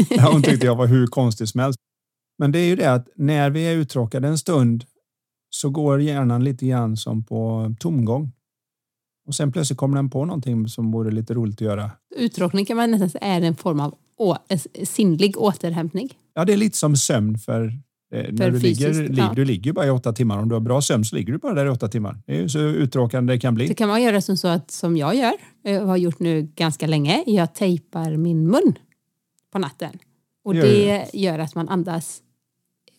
Ja, 0.10 0.32
hon 0.32 0.44
tyckte 0.44 0.66
jag 0.66 0.76
var 0.76 0.88
hur 0.96 1.08
konstig 1.08 1.48
som 1.48 1.60
helst. 1.60 1.80
Men 2.38 2.52
det 2.52 2.60
är 2.60 2.66
ju 2.66 2.76
det 2.76 2.94
att 2.94 3.08
när 3.16 3.50
vi 3.50 3.62
är 3.64 3.76
uttråkade 3.76 4.28
en 4.28 4.38
stund 4.38 4.86
så 5.50 5.70
går 5.70 6.02
hjärnan 6.02 6.44
lite 6.44 6.66
grann 6.66 6.98
som 6.98 7.24
på 7.24 7.74
tomgång. 7.80 8.32
Och 9.28 9.36
sen 9.36 9.52
plötsligt 9.52 9.78
kommer 9.78 9.96
den 9.96 10.10
på 10.10 10.26
någonting 10.26 10.68
som 10.68 10.92
vore 10.92 11.12
lite 11.12 11.34
roligt 11.34 11.56
att 11.56 11.62
göra. 11.62 11.92
Uttråkning 12.16 12.66
kan 12.66 12.78
man 12.78 12.92
nästan 12.92 13.10
säga 13.10 13.24
är 13.24 13.42
en 13.42 13.56
form 13.56 13.80
av 13.80 13.96
å, 14.18 14.36
sinnlig 14.84 15.38
återhämtning. 15.38 16.10
Ja, 16.34 16.46
det 16.46 16.54
är 16.54 16.58
lite 16.58 16.78
som 16.78 16.96
sömn 16.96 17.38
för, 17.38 17.66
eh, 18.14 18.26
när 18.32 18.52
du 18.52 18.60
ligger, 18.60 19.20
ja. 19.20 19.34
du 19.36 19.46
ligger 19.46 19.74
bara 19.74 19.88
i 19.88 19.90
åtta 19.90 20.14
timmar. 20.14 20.38
Om 20.38 20.50
du 20.50 20.56
har 20.56 20.60
bra 20.60 20.82
sömn 20.82 21.06
så 21.06 21.16
ligger 21.16 21.34
du 21.34 21.40
bara 21.40 21.54
där 21.54 21.66
i 21.66 21.70
åtta 21.70 21.88
timmar. 21.88 22.22
Det 22.26 22.40
är 22.40 22.48
så 22.48 22.60
uttråkande 22.60 23.34
det 23.34 23.40
kan 23.40 23.56
bli. 23.56 23.68
Det 23.68 23.74
kan 23.74 23.90
man 23.90 24.04
göra 24.04 24.22
som 24.22 24.38
så 24.38 24.48
att 24.48 24.72
som 24.72 24.98
jag 24.98 25.16
gör, 25.16 25.34
jag 25.62 25.86
har 25.86 25.98
gjort 25.98 26.20
nu 26.20 26.42
ganska 26.56 26.88
länge. 26.88 27.24
Jag 27.28 27.54
tejpar 27.54 28.18
min 28.18 28.48
mun 28.48 28.76
på 29.52 29.60
natten 29.60 30.00
och 30.44 30.54
det, 30.54 30.62
det 30.62 31.10
gör 31.14 31.40
att 31.40 31.56
man 31.56 31.70
andas 31.70 32.22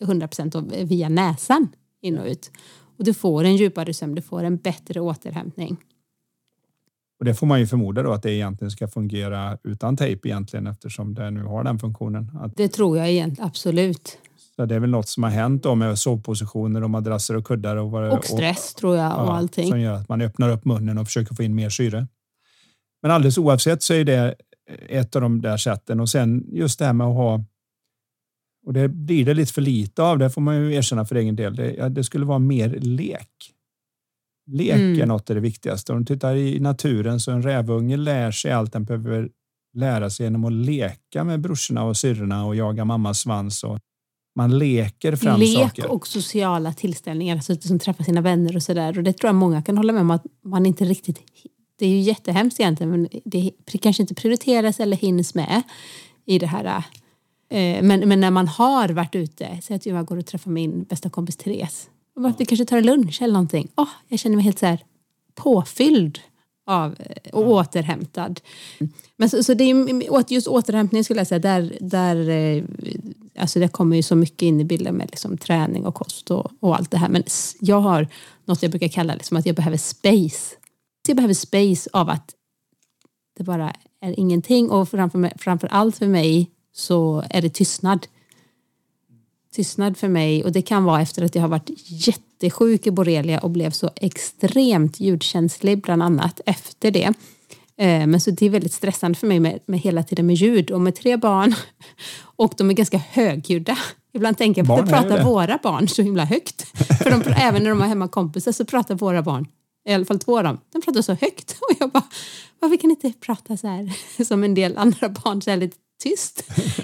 100 0.01 0.27
procent 0.27 0.55
via 0.71 1.09
näsan 1.09 1.67
in 2.01 2.17
och 2.17 2.25
ut. 2.25 2.51
Och 2.97 3.05
du 3.05 3.13
får 3.13 3.43
en 3.43 3.55
djupare 3.55 3.93
sömn, 3.93 4.15
du 4.15 4.21
får 4.21 4.43
en 4.43 4.57
bättre 4.57 4.99
återhämtning. 4.99 5.77
Och 7.19 7.25
det 7.25 7.33
får 7.33 7.47
man 7.47 7.59
ju 7.59 7.67
förmoda 7.67 8.03
då 8.03 8.11
att 8.11 8.23
det 8.23 8.31
egentligen 8.31 8.71
ska 8.71 8.87
fungera 8.87 9.57
utan 9.63 9.97
tejp 9.97 10.29
egentligen 10.29 10.67
eftersom 10.67 11.13
det 11.13 11.31
nu 11.31 11.43
har 11.43 11.63
den 11.63 11.79
funktionen. 11.79 12.31
Att, 12.41 12.57
det 12.57 12.67
tror 12.67 12.97
jag 12.97 13.09
egentligen, 13.09 13.47
absolut. 13.47 14.17
Så 14.55 14.65
det 14.65 14.75
är 14.75 14.79
väl 14.79 14.89
något 14.89 15.07
som 15.07 15.23
har 15.23 15.29
hänt 15.29 15.63
då 15.63 15.75
med 15.75 15.99
sovpositioner 15.99 16.83
och 16.83 16.89
madrasser 16.89 17.35
och 17.35 17.45
kuddar. 17.45 17.75
Och, 17.75 17.91
vad, 17.91 18.11
och 18.17 18.25
stress 18.25 18.73
och, 18.73 18.79
tror 18.79 18.97
jag 18.97 19.21
och 19.21 19.27
ja, 19.27 19.37
allting. 19.37 19.69
Som 19.69 19.79
gör 19.79 19.93
att 19.93 20.09
man 20.09 20.21
öppnar 20.21 20.49
upp 20.49 20.65
munnen 20.65 20.97
och 20.97 21.07
försöker 21.07 21.35
få 21.35 21.43
in 21.43 21.55
mer 21.55 21.69
syre. 21.69 22.07
Men 23.01 23.11
alldeles 23.11 23.37
oavsett 23.37 23.83
så 23.83 23.93
är 23.93 24.03
det 24.03 24.35
ett 24.89 25.15
av 25.15 25.21
de 25.21 25.41
där 25.41 25.57
sätten 25.57 25.99
och 25.99 26.09
sen 26.09 26.45
just 26.51 26.79
det 26.79 26.85
här 26.85 26.93
med 26.93 27.07
att 27.07 27.15
ha 27.15 27.43
och 28.65 28.73
det 28.73 28.87
blir 28.87 29.25
det 29.25 29.33
lite 29.33 29.53
för 29.53 29.61
lite 29.61 30.03
av, 30.03 30.17
det 30.17 30.29
får 30.29 30.41
man 30.41 30.55
ju 30.55 30.75
erkänna 30.75 31.05
för 31.05 31.15
egen 31.15 31.35
del. 31.35 31.55
Det, 31.55 31.89
det 31.89 32.03
skulle 32.03 32.25
vara 32.25 32.39
mer 32.39 32.69
lek 32.69 33.53
Lek 34.51 34.75
mm. 34.75 35.01
är 35.01 35.05
något 35.05 35.29
av 35.29 35.35
det 35.35 35.41
viktigaste. 35.41 35.93
Om 35.93 35.99
du 35.99 36.15
tittar 36.15 36.35
i 36.35 36.59
naturen 36.59 37.19
så 37.19 37.31
en 37.31 37.41
rävunge 37.43 37.97
lär 37.97 38.31
sig 38.31 38.51
allt 38.51 38.73
den 38.73 38.85
behöver 38.85 39.29
lära 39.73 40.09
sig 40.09 40.25
genom 40.25 40.45
att 40.45 40.53
leka 40.53 41.23
med 41.23 41.41
brorsorna 41.41 41.83
och 41.83 41.97
syrrorna 41.97 42.45
och 42.45 42.55
jaga 42.55 42.85
mammas 42.85 43.19
svans. 43.19 43.63
Och 43.63 43.79
man 44.35 44.57
leker 44.57 45.15
fram 45.15 45.39
Lek 45.39 45.53
saker. 45.53 45.81
Lek 45.81 45.91
och 45.91 46.07
sociala 46.07 46.73
tillställningar, 46.73 47.35
alltså 47.35 47.55
som 47.55 47.79
träffar 47.79 48.03
sina 48.03 48.21
vänner 48.21 48.55
och 48.55 48.63
sådär. 48.63 48.97
Och 48.97 49.03
det 49.03 49.13
tror 49.13 49.27
jag 49.27 49.35
många 49.35 49.61
kan 49.61 49.77
hålla 49.77 49.93
med 49.93 50.01
om 50.01 50.11
att 50.11 50.25
man 50.45 50.65
inte 50.65 50.85
riktigt... 50.85 51.19
Det 51.79 51.85
är 51.85 51.89
ju 51.89 51.99
jättehemskt 51.99 52.59
egentligen, 52.59 52.91
men 52.91 53.07
det 53.25 53.51
kanske 53.81 54.03
inte 54.03 54.15
prioriteras 54.15 54.79
eller 54.79 54.97
hinns 54.97 55.35
med 55.35 55.61
i 56.25 56.39
det 56.39 56.47
här. 56.47 56.83
Eh, 57.49 57.83
men, 57.83 58.09
men 58.09 58.19
när 58.19 58.31
man 58.31 58.47
har 58.47 58.89
varit 58.89 59.15
ute, 59.15 59.59
säg 59.61 59.75
att 59.75 59.85
jag 59.85 60.05
går 60.05 60.17
och 60.17 60.25
träffar 60.25 60.51
min 60.51 60.83
bästa 60.83 61.09
kompis 61.09 61.37
Therese. 61.37 61.89
Vi 62.37 62.45
kanske 62.45 62.65
tar 62.65 62.77
en 62.77 62.85
lunch 62.85 63.21
eller 63.21 63.33
någonting. 63.33 63.71
Oh, 63.77 63.89
jag 64.07 64.19
känner 64.19 64.35
mig 64.35 64.45
helt 64.45 64.59
så 64.59 64.65
här 64.65 64.83
påfylld 65.35 66.19
av, 66.65 66.95
eh, 66.99 67.31
och 67.33 67.49
återhämtad. 67.49 68.41
Men 69.17 69.29
så, 69.29 69.43
så 69.43 69.53
det 69.53 69.63
är 69.63 70.33
just 70.33 70.47
återhämtning 70.47 71.03
skulle 71.03 71.19
jag 71.19 71.27
säga, 71.27 71.39
där, 71.39 71.77
där 71.81 72.29
eh, 72.29 72.63
alltså 73.39 73.59
det 73.59 73.67
kommer 73.67 73.95
ju 73.95 74.03
så 74.03 74.15
mycket 74.15 74.41
in 74.41 74.61
i 74.61 74.63
bilden 74.63 74.95
med 74.95 75.07
liksom 75.11 75.37
träning 75.37 75.85
och 75.85 75.95
kost 75.95 76.31
och, 76.31 76.51
och 76.59 76.75
allt 76.75 76.91
det 76.91 76.97
här. 76.97 77.09
Men 77.09 77.23
jag 77.59 77.81
har 77.81 78.07
något 78.45 78.63
jag 78.63 78.71
brukar 78.71 78.87
kalla 78.87 79.13
liksom 79.13 79.37
att 79.37 79.45
jag 79.45 79.55
behöver 79.55 79.77
space. 79.77 80.55
Jag 81.07 81.15
behöver 81.15 81.33
space 81.33 81.89
av 81.93 82.09
att 82.09 82.35
det 83.37 83.43
bara 83.43 83.73
är 84.01 84.19
ingenting 84.19 84.69
och 84.69 84.89
framför, 84.89 85.31
framför 85.37 85.67
allt 85.67 85.97
för 85.97 86.07
mig 86.07 86.51
så 86.73 87.23
är 87.29 87.41
det 87.41 87.49
tystnad. 87.49 88.07
Tystnad 89.55 89.97
för 89.97 90.07
mig 90.07 90.43
och 90.43 90.51
det 90.51 90.61
kan 90.61 90.83
vara 90.83 91.01
efter 91.01 91.23
att 91.23 91.35
jag 91.35 91.41
har 91.41 91.49
varit 91.49 91.69
jättesjuk 91.85 92.87
i 92.87 92.91
borrelia 92.91 93.39
och 93.39 93.49
blev 93.49 93.71
så 93.71 93.89
extremt 93.95 94.99
ljudkänslig 94.99 95.81
bland 95.81 96.03
annat 96.03 96.41
efter 96.45 96.91
det. 96.91 97.13
Eh, 97.77 98.07
men 98.07 98.21
så 98.21 98.31
det 98.31 98.45
är 98.45 98.49
väldigt 98.49 98.73
stressande 98.73 99.17
för 99.17 99.27
mig 99.27 99.39
med, 99.39 99.59
med 99.65 99.79
hela 99.79 100.03
tiden 100.03 100.25
med 100.25 100.35
ljud 100.35 100.71
och 100.71 100.81
med 100.81 100.95
tre 100.95 101.17
barn 101.17 101.55
och 102.21 102.53
de 102.57 102.69
är 102.69 102.73
ganska 102.73 102.97
högljudda. 102.97 103.77
Ibland 104.13 104.37
tänker 104.37 104.61
jag 104.61 104.67
på 104.67 104.73
att 104.73 104.89
pratar 104.89 105.23
våra 105.23 105.59
barn 105.63 105.87
så 105.87 106.01
himla 106.01 106.25
högt. 106.25 106.61
För 107.03 107.11
de, 107.11 107.23
även 107.37 107.63
när 107.63 107.69
de 107.69 107.81
har 107.81 107.87
hemma 107.87 108.07
kompisar 108.07 108.51
så 108.51 108.65
pratar 108.65 108.95
våra 108.95 109.21
barn, 109.21 109.47
i 109.89 109.93
alla 109.93 110.05
fall 110.05 110.19
två 110.19 110.37
av 110.37 110.43
dem, 110.43 110.57
de 110.73 110.81
pratar 110.81 111.01
så 111.01 111.13
högt. 111.13 111.57
Och 111.61 111.75
jag 111.79 111.89
bara, 111.91 112.03
varför 112.59 112.77
kan 112.77 112.89
inte 112.91 113.13
prata 113.19 113.57
så 113.57 113.67
här 113.67 113.93
som 114.23 114.43
en 114.43 114.53
del 114.53 114.77
andra 114.77 115.09
barn, 115.09 115.41
så 115.41 115.49
här 115.49 115.57
lite 115.57 115.77
tyst? 116.03 116.43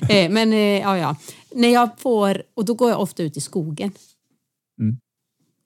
Eh, 0.10 0.30
men 0.30 0.54
eh, 0.54 0.60
ja, 0.60 0.98
ja. 0.98 1.16
När 1.56 1.68
jag 1.68 1.90
får, 2.00 2.44
och 2.54 2.66
då 2.66 2.74
går 2.74 2.90
jag 2.90 3.02
ofta 3.02 3.24
ut 3.24 3.38
i 3.38 3.42
skogen. 3.42 3.92
Mm. 4.80 4.98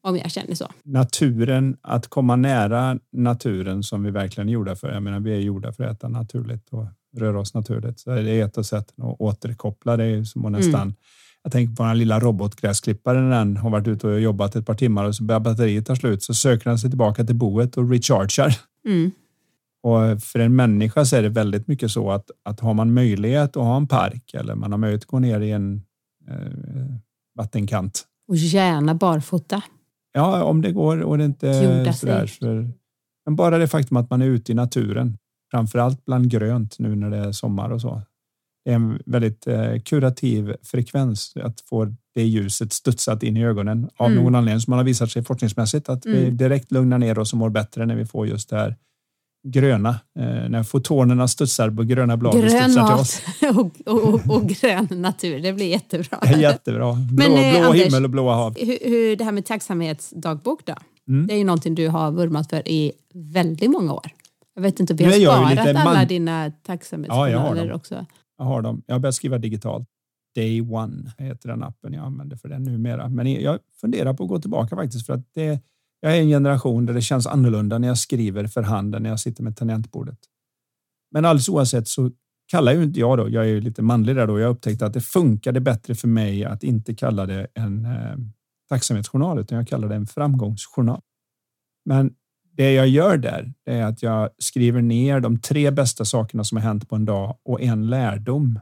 Om 0.02 0.18
jag 0.18 0.32
känner 0.32 0.56
så. 0.56 0.68
Naturen, 0.84 1.78
att 1.82 2.08
komma 2.08 2.36
nära 2.36 3.00
naturen 3.12 3.84
som 3.84 4.04
vi 4.04 4.12
verkligen 4.12 4.50
är 4.50 4.54
gjorda 4.54 4.76
för. 4.76 4.92
Jag 4.92 5.04
menar, 5.04 5.20
vi 5.20 5.32
är 5.32 5.40
gjorda 5.40 5.74
för 5.74 5.84
att 5.84 5.98
äta 5.98 6.08
naturligt 6.08 6.70
och 6.70 6.86
röra 7.18 7.40
oss 7.40 7.54
naturligt. 7.54 8.00
Så 8.00 8.10
det 8.10 8.32
är 8.32 8.46
ett 8.46 8.58
av 8.58 8.64
sätten 8.64 9.06
att 9.06 9.16
återkoppla. 9.20 9.98
Det 9.98 10.06
är 10.06 10.24
som 10.24 10.46
att 10.46 10.52
nästan 10.52 10.82
mm. 10.82 10.96
Jag 11.44 11.52
tänker 11.52 11.76
på 11.76 11.84
den 11.84 11.98
lilla 11.98 12.20
robotgräsklipparen 12.20 13.30
den 13.30 13.58
har 13.58 13.70
varit 13.70 13.88
ute 13.88 14.08
och 14.08 14.20
jobbat 14.20 14.56
ett 14.56 14.66
par 14.66 14.74
timmar 14.74 15.06
och 15.06 15.16
så 15.16 15.24
börjar 15.24 15.40
batteriet 15.40 15.86
ta 15.86 15.96
slut 15.96 16.24
så 16.24 16.34
söker 16.34 16.70
den 16.70 16.80
sig 16.80 16.90
tillbaka 16.90 17.24
till 17.24 17.36
boet 17.36 17.78
och 17.78 17.92
rechargar. 17.92 18.58
Mm. 18.86 19.12
Och 19.84 20.22
för 20.22 20.40
en 20.40 20.56
människa 20.56 21.06
så 21.06 21.16
är 21.16 21.22
det 21.22 21.30
väldigt 21.30 21.68
mycket 21.68 21.92
så 21.92 22.12
att, 22.12 22.32
att 22.44 22.60
har 22.60 22.74
man 22.74 22.94
möjlighet 22.94 23.58
att 23.58 23.64
ha 23.64 23.78
en 23.78 23.88
park 23.88 24.34
eller 24.34 24.56
man 24.56 24.72
har 24.72 24.80
möjlighet 24.80 25.02
att 25.02 25.08
gå 25.08 25.20
ner 25.20 25.40
i 25.40 25.52
en 25.52 25.82
eh, 26.30 26.96
vattenkant. 27.36 28.06
Och 28.28 28.36
gärna 28.36 28.96
barfota. 28.96 29.64
Ja, 30.14 30.44
om 30.44 30.62
det 30.62 30.72
går 30.72 31.02
och 31.02 31.18
det 31.18 31.26
inte 31.26 31.94
sådär. 31.94 32.28
För, 32.28 32.72
men 33.26 33.36
bara 33.36 33.58
det 33.58 33.68
faktum 33.68 33.98
att 33.98 34.10
man 34.10 34.22
är 34.22 34.26
ute 34.26 34.52
i 34.52 34.56
naturen, 34.56 35.18
framför 35.52 35.80
allt 35.80 36.06
bland 36.06 36.30
grönt 36.30 36.80
nu 36.80 36.96
när 36.96 37.10
det 37.10 37.18
är 37.18 37.32
sommar 37.32 37.70
och 37.70 37.82
så. 37.82 38.02
Det 38.66 38.72
är 38.72 38.76
en 38.76 39.02
väldigt 39.06 39.48
eh, 39.48 39.80
kurativ 39.86 40.56
frekvens 40.64 41.34
att 41.44 41.62
få 41.62 41.96
det 42.16 42.24
ljuset 42.24 42.74
studsat 42.74 43.24
in 43.24 43.38
i 43.38 43.46
ögonen 43.46 43.90
av 43.98 44.12
mm. 44.12 44.24
någon 44.24 44.36
anledning 44.36 44.62
som 44.62 44.72
man 44.72 44.78
har 44.78 44.86
visat 44.86 45.12
sig 45.12 45.24
forskningsmässigt 45.24 45.90
att 45.90 46.06
mm. 46.06 46.20
vi 46.20 46.32
direkt 46.32 46.72
lugnar 46.72 46.98
ner 46.98 47.20
oss 47.20 47.34
och 47.34 47.40
mår 47.40 47.50
bättre 47.50 47.86
när 47.86 47.96
vi 47.96 48.06
får 48.06 48.28
just 48.28 48.50
det 48.50 48.56
här 48.56 48.76
gröna. 49.48 49.90
Eh, 50.20 50.50
när 50.50 50.64
fotonerna 50.64 51.28
studsar 51.28 51.70
på 51.70 51.84
gröna 51.84 52.18
blad. 52.18 52.42
Grön 52.42 52.74
mat 52.74 53.22
och, 53.56 53.94
och, 53.94 54.36
och, 54.36 54.48
grön 54.48 54.88
natur, 54.92 55.40
det 55.40 55.54
blir 55.54 55.68
jättebra. 55.68 56.20
jättebra. 56.38 56.94
Blå, 57.12 57.30
Men, 57.30 57.32
eh, 57.32 57.60
blå 57.60 57.70
Anders, 57.70 57.86
himmel 57.86 58.04
och 58.04 58.10
blåa 58.10 58.36
hav. 58.36 58.56
Hur, 58.60 58.78
hur, 58.90 59.16
det 59.16 59.24
här 59.24 59.32
med 59.32 59.46
tacksamhetsdagbok 59.46 60.66
då? 60.66 60.76
Mm. 61.08 61.28
Det 61.28 61.34
är 61.34 61.38
ju 61.38 61.44
någonting 61.44 61.76
du 61.76 61.88
har 61.88 62.12
vurmat 62.12 62.50
för 62.50 62.68
i 62.68 62.92
väldigt 63.14 63.72
många 63.72 63.94
år. 63.94 64.12
Jag 64.56 64.62
vet 64.62 64.80
inte 64.80 64.94
om 64.94 64.98
vi 64.98 65.04
har 65.04 65.12
sparat 65.12 65.68
alla 65.68 65.84
man... 65.84 66.08
dina 66.08 66.52
tacksamhetsjournaler 66.64 67.66
ja, 67.66 67.76
också. 67.76 68.06
Jag 68.38 68.46
har 68.46 68.62
dem. 68.62 68.82
Jag 68.86 68.96
har 68.96 69.00
börjat 69.00 69.16
skriva 69.16 69.38
digitalt. 69.38 69.88
Day 70.36 70.62
One 70.62 71.12
heter 71.18 71.50
den 71.50 71.64
appen 71.64 71.94
jag 71.94 72.06
använder 72.06 72.38
för 72.38 72.50
det 72.50 72.60
numera. 72.60 73.10
Men 73.10 73.42
jag 73.42 73.60
funderar 73.82 74.14
på 74.14 74.24
att 74.24 74.30
gå 74.30 74.40
tillbaka 74.40 74.76
faktiskt 74.76 75.06
för 75.06 75.14
att 75.14 75.34
det 75.34 75.60
jag 76.00 76.18
är 76.18 76.22
en 76.22 76.28
generation 76.28 76.86
där 76.86 76.94
det 76.94 77.02
känns 77.02 77.28
annorlunda 77.28 77.78
när 77.78 77.88
jag 77.88 77.98
skriver 77.98 78.48
för 78.48 78.62
handen 78.62 79.04
när 79.04 79.10
jag 79.10 79.20
sitter 79.20 79.44
med 79.44 79.58
tangentbordet. 79.58 80.20
Men 81.12 81.26
alldeles 81.26 81.50
oavsett 81.50 81.88
så 81.88 82.12
kallar 82.48 82.74
ju 82.74 82.84
inte 82.84 83.00
jag 83.00 83.18
då, 83.18 83.30
jag 83.30 83.44
är 83.44 83.50
ju 83.50 83.62
lite 83.62 83.82
manlig 83.82 84.16
där 84.16 84.28
då, 84.28 84.40
jag 84.40 84.50
upptäckte 84.50 84.86
att 84.86 84.94
det 84.94 85.02
funkade 85.02 85.60
bättre 85.62 85.96
för 85.96 86.08
mig 86.08 86.46
att 86.46 86.64
inte 86.64 86.96
kalla 86.96 87.26
det 87.26 87.48
en 87.54 87.86
eh, 87.86 88.18
tacksamhetsjournal 88.70 89.40
utan 89.40 89.58
jag 89.58 89.68
kallar 89.68 89.90
det 89.90 89.96
en 89.96 90.08
framgångsjournal. 90.08 91.02
Men 91.86 92.14
det 92.52 92.74
jag 92.74 92.88
gör 92.88 93.18
där 93.18 93.54
är 93.66 93.84
att 93.84 94.04
jag 94.04 94.30
skriver 94.38 94.82
ner 94.82 95.20
de 95.20 95.40
tre 95.40 95.72
bästa 95.72 96.06
sakerna 96.06 96.44
som 96.44 96.58
har 96.58 96.64
hänt 96.64 96.90
på 96.90 96.96
en 96.96 97.06
dag 97.06 97.38
och 97.44 97.62
en 97.62 97.88
lärdom 97.88 98.60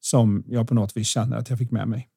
som 0.00 0.44
jag 0.46 0.68
på 0.68 0.74
något 0.74 0.96
vis 0.96 1.06
känner 1.08 1.36
att 1.36 1.50
jag 1.50 1.58
fick 1.58 1.70
med 1.70 1.88
mig. 1.88 2.08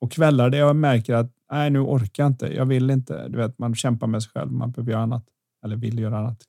Och 0.00 0.12
kvällar 0.12 0.50
där 0.50 0.58
jag 0.58 0.76
märker 0.76 1.14
att 1.14 1.32
nej, 1.50 1.70
nu 1.70 1.78
orkar 1.78 2.22
jag 2.22 2.30
inte. 2.30 2.46
Jag 2.46 2.66
vill 2.66 2.90
inte. 2.90 3.28
Du 3.28 3.38
vet, 3.38 3.58
man 3.58 3.74
kämpar 3.74 4.06
med 4.06 4.22
sig 4.22 4.32
själv. 4.32 4.52
Man 4.52 4.70
behöver 4.70 4.92
göra 4.92 5.02
annat 5.02 5.24
eller 5.64 5.76
vill 5.76 5.98
göra 5.98 6.18
annat. 6.18 6.42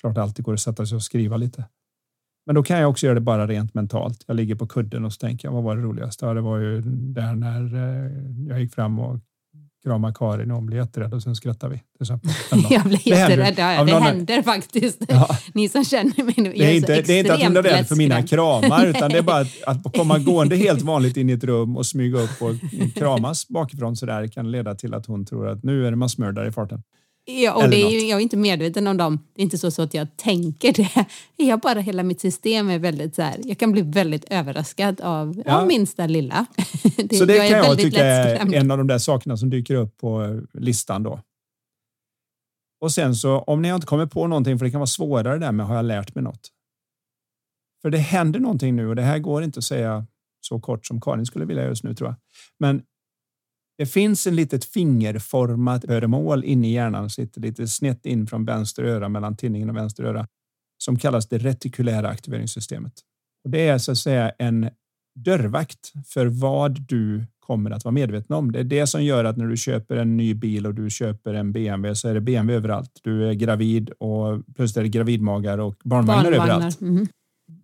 Klart 0.00 0.14
det 0.14 0.22
alltid 0.22 0.44
går 0.44 0.54
att 0.54 0.60
sätta 0.60 0.86
sig 0.86 0.96
och 0.96 1.02
skriva 1.02 1.36
lite. 1.36 1.64
Men 2.46 2.54
då 2.54 2.62
kan 2.62 2.78
jag 2.78 2.90
också 2.90 3.06
göra 3.06 3.14
det 3.14 3.20
bara 3.20 3.46
rent 3.46 3.74
mentalt. 3.74 4.24
Jag 4.26 4.36
ligger 4.36 4.54
på 4.54 4.66
kudden 4.66 5.04
och 5.04 5.12
så 5.12 5.18
tänker 5.18 5.48
jag, 5.48 5.52
vad 5.52 5.62
var 5.62 5.76
det 5.76 5.82
roligaste? 5.82 6.26
Ja, 6.26 6.34
det 6.34 6.40
var 6.40 6.58
ju 6.58 6.80
där 6.86 7.34
när 7.34 7.74
eh, 7.74 8.12
jag 8.48 8.60
gick 8.60 8.74
fram 8.74 8.98
och 8.98 9.20
kramade 9.86 10.14
Karin 10.14 10.50
och 10.50 10.56
hon 10.56 10.66
blev 10.66 10.78
jätterädd 10.78 11.14
och 11.14 11.22
sen 11.22 11.36
skrattade 11.36 11.74
vi. 11.74 11.82
Jag 12.70 12.82
blev 12.82 13.00
jätterädd, 13.04 13.54
ja, 13.56 13.74
ja, 13.74 13.84
det 13.84 14.00
händer 14.00 14.42
faktiskt. 14.42 15.02
Ja. 15.08 15.28
Ni 15.54 15.68
som 15.68 15.84
känner 15.84 16.24
mig 16.24 16.34
nu, 16.36 16.52
det 16.52 16.64
är, 16.64 16.74
inte, 16.74 17.02
det 17.02 17.12
är 17.12 17.18
inte 17.18 17.34
att 17.34 17.42
hon 17.42 17.56
är 17.56 17.62
rädd 17.62 17.88
för 17.88 17.96
mina 17.96 18.22
kramar 18.22 18.86
utan 18.96 19.10
det 19.10 19.18
är 19.18 19.22
bara 19.22 19.40
att, 19.40 19.86
att 19.86 19.96
komma 19.96 20.18
gående 20.18 20.56
helt 20.56 20.82
vanligt 20.82 21.16
in 21.16 21.30
i 21.30 21.32
ett 21.32 21.44
rum 21.44 21.76
och 21.76 21.86
smyga 21.86 22.18
upp 22.18 22.42
och 22.42 22.54
kramas 22.94 23.48
bakifrån 23.48 23.96
så 23.96 24.06
där 24.06 24.26
kan 24.26 24.50
leda 24.50 24.74
till 24.74 24.94
att 24.94 25.06
hon 25.06 25.26
tror 25.26 25.48
att 25.48 25.62
nu 25.62 25.86
är 25.86 25.90
det 25.90 25.96
massmördare 25.96 26.48
i 26.48 26.52
farten. 26.52 26.82
Ja, 27.28 27.54
och 27.54 27.70
det 27.70 27.82
är 27.82 27.90
ju, 27.90 27.98
jag 27.98 28.18
är 28.18 28.22
inte 28.22 28.36
medveten 28.36 28.86
om 28.86 28.96
dem. 28.96 29.18
Det 29.34 29.40
är 29.40 29.44
inte 29.44 29.58
så, 29.58 29.70
så 29.70 29.82
att 29.82 29.94
jag 29.94 30.16
tänker 30.16 30.72
det. 30.72 31.06
Jag 31.36 31.60
bara, 31.60 31.80
hela 31.80 32.02
mitt 32.02 32.20
system 32.20 32.70
är 32.70 32.78
väldigt 32.78 33.14
så 33.14 33.22
här, 33.22 33.40
jag 33.44 33.58
kan 33.58 33.72
bli 33.72 33.82
väldigt 33.82 34.24
överraskad 34.30 35.00
av, 35.00 35.42
ja. 35.46 35.60
av 35.60 35.66
minsta 35.66 36.06
lilla. 36.06 36.46
Det, 36.96 37.16
så 37.16 37.24
det 37.24 37.36
jag 37.36 37.48
kan 37.48 37.58
jag 37.58 37.78
tycka 37.78 38.04
är 38.04 38.54
en 38.54 38.70
av 38.70 38.78
de 38.78 38.86
där 38.86 38.98
sakerna 38.98 39.36
som 39.36 39.50
dyker 39.50 39.74
upp 39.74 39.96
på 39.96 40.40
listan 40.52 41.02
då. 41.02 41.20
Och 42.80 42.92
sen 42.92 43.14
så 43.14 43.38
om 43.38 43.62
ni 43.62 43.68
inte 43.68 43.86
kommer 43.86 44.06
på 44.06 44.26
någonting, 44.26 44.58
för 44.58 44.64
det 44.64 44.70
kan 44.70 44.80
vara 44.80 44.86
svårare 44.86 45.38
där 45.38 45.52
med 45.52 45.66
har 45.66 45.76
jag 45.76 45.84
lärt 45.84 46.14
mig 46.14 46.24
något? 46.24 46.48
För 47.82 47.90
det 47.90 47.98
händer 47.98 48.40
någonting 48.40 48.76
nu 48.76 48.88
och 48.88 48.96
det 48.96 49.02
här 49.02 49.18
går 49.18 49.42
inte 49.42 49.58
att 49.58 49.64
säga 49.64 50.06
så 50.40 50.60
kort 50.60 50.86
som 50.86 51.00
Karin 51.00 51.26
skulle 51.26 51.44
vilja 51.44 51.64
just 51.64 51.84
nu 51.84 51.94
tror 51.94 52.08
jag. 52.08 52.16
Men 52.58 52.82
det 53.78 53.86
finns 53.86 54.26
en 54.26 54.36
litet 54.36 54.64
fingerformat 54.64 55.84
föremål 55.84 56.44
inne 56.44 56.68
i 56.68 56.72
hjärnan, 56.72 57.10
sitter 57.10 57.40
lite 57.40 57.68
snett 57.68 58.06
in 58.06 58.26
från 58.26 58.44
vänster 58.44 58.84
öra 58.84 59.08
mellan 59.08 59.36
tinningen 59.36 59.70
och 59.70 59.76
vänster 59.76 60.04
öra, 60.04 60.26
som 60.78 60.98
kallas 60.98 61.28
det 61.28 61.38
retikulära 61.38 62.08
aktiveringssystemet. 62.08 62.92
Och 63.44 63.50
det 63.50 63.68
är 63.68 63.78
så 63.78 63.92
att 63.92 63.98
säga 63.98 64.32
en 64.38 64.70
dörrvakt 65.14 65.92
för 66.06 66.26
vad 66.26 66.80
du 66.88 67.26
kommer 67.46 67.70
att 67.70 67.84
vara 67.84 67.92
medveten 67.92 68.36
om. 68.36 68.52
Det 68.52 68.58
är 68.58 68.64
det 68.64 68.86
som 68.86 69.04
gör 69.04 69.24
att 69.24 69.36
när 69.36 69.46
du 69.46 69.56
köper 69.56 69.96
en 69.96 70.16
ny 70.16 70.34
bil 70.34 70.66
och 70.66 70.74
du 70.74 70.90
köper 70.90 71.34
en 71.34 71.52
BMW 71.52 71.94
så 71.94 72.08
är 72.08 72.14
det 72.14 72.20
BMW 72.20 72.56
överallt. 72.56 73.00
Du 73.02 73.28
är 73.28 73.32
gravid 73.32 73.90
och 73.90 74.42
plötsligt 74.54 74.76
är 74.76 74.82
det 74.82 74.88
gravidmagar 74.88 75.58
och 75.58 75.76
barnvagnar, 75.84 76.22
barnvagnar. 76.22 76.54
överallt. 76.54 76.80
Mm. 76.80 77.06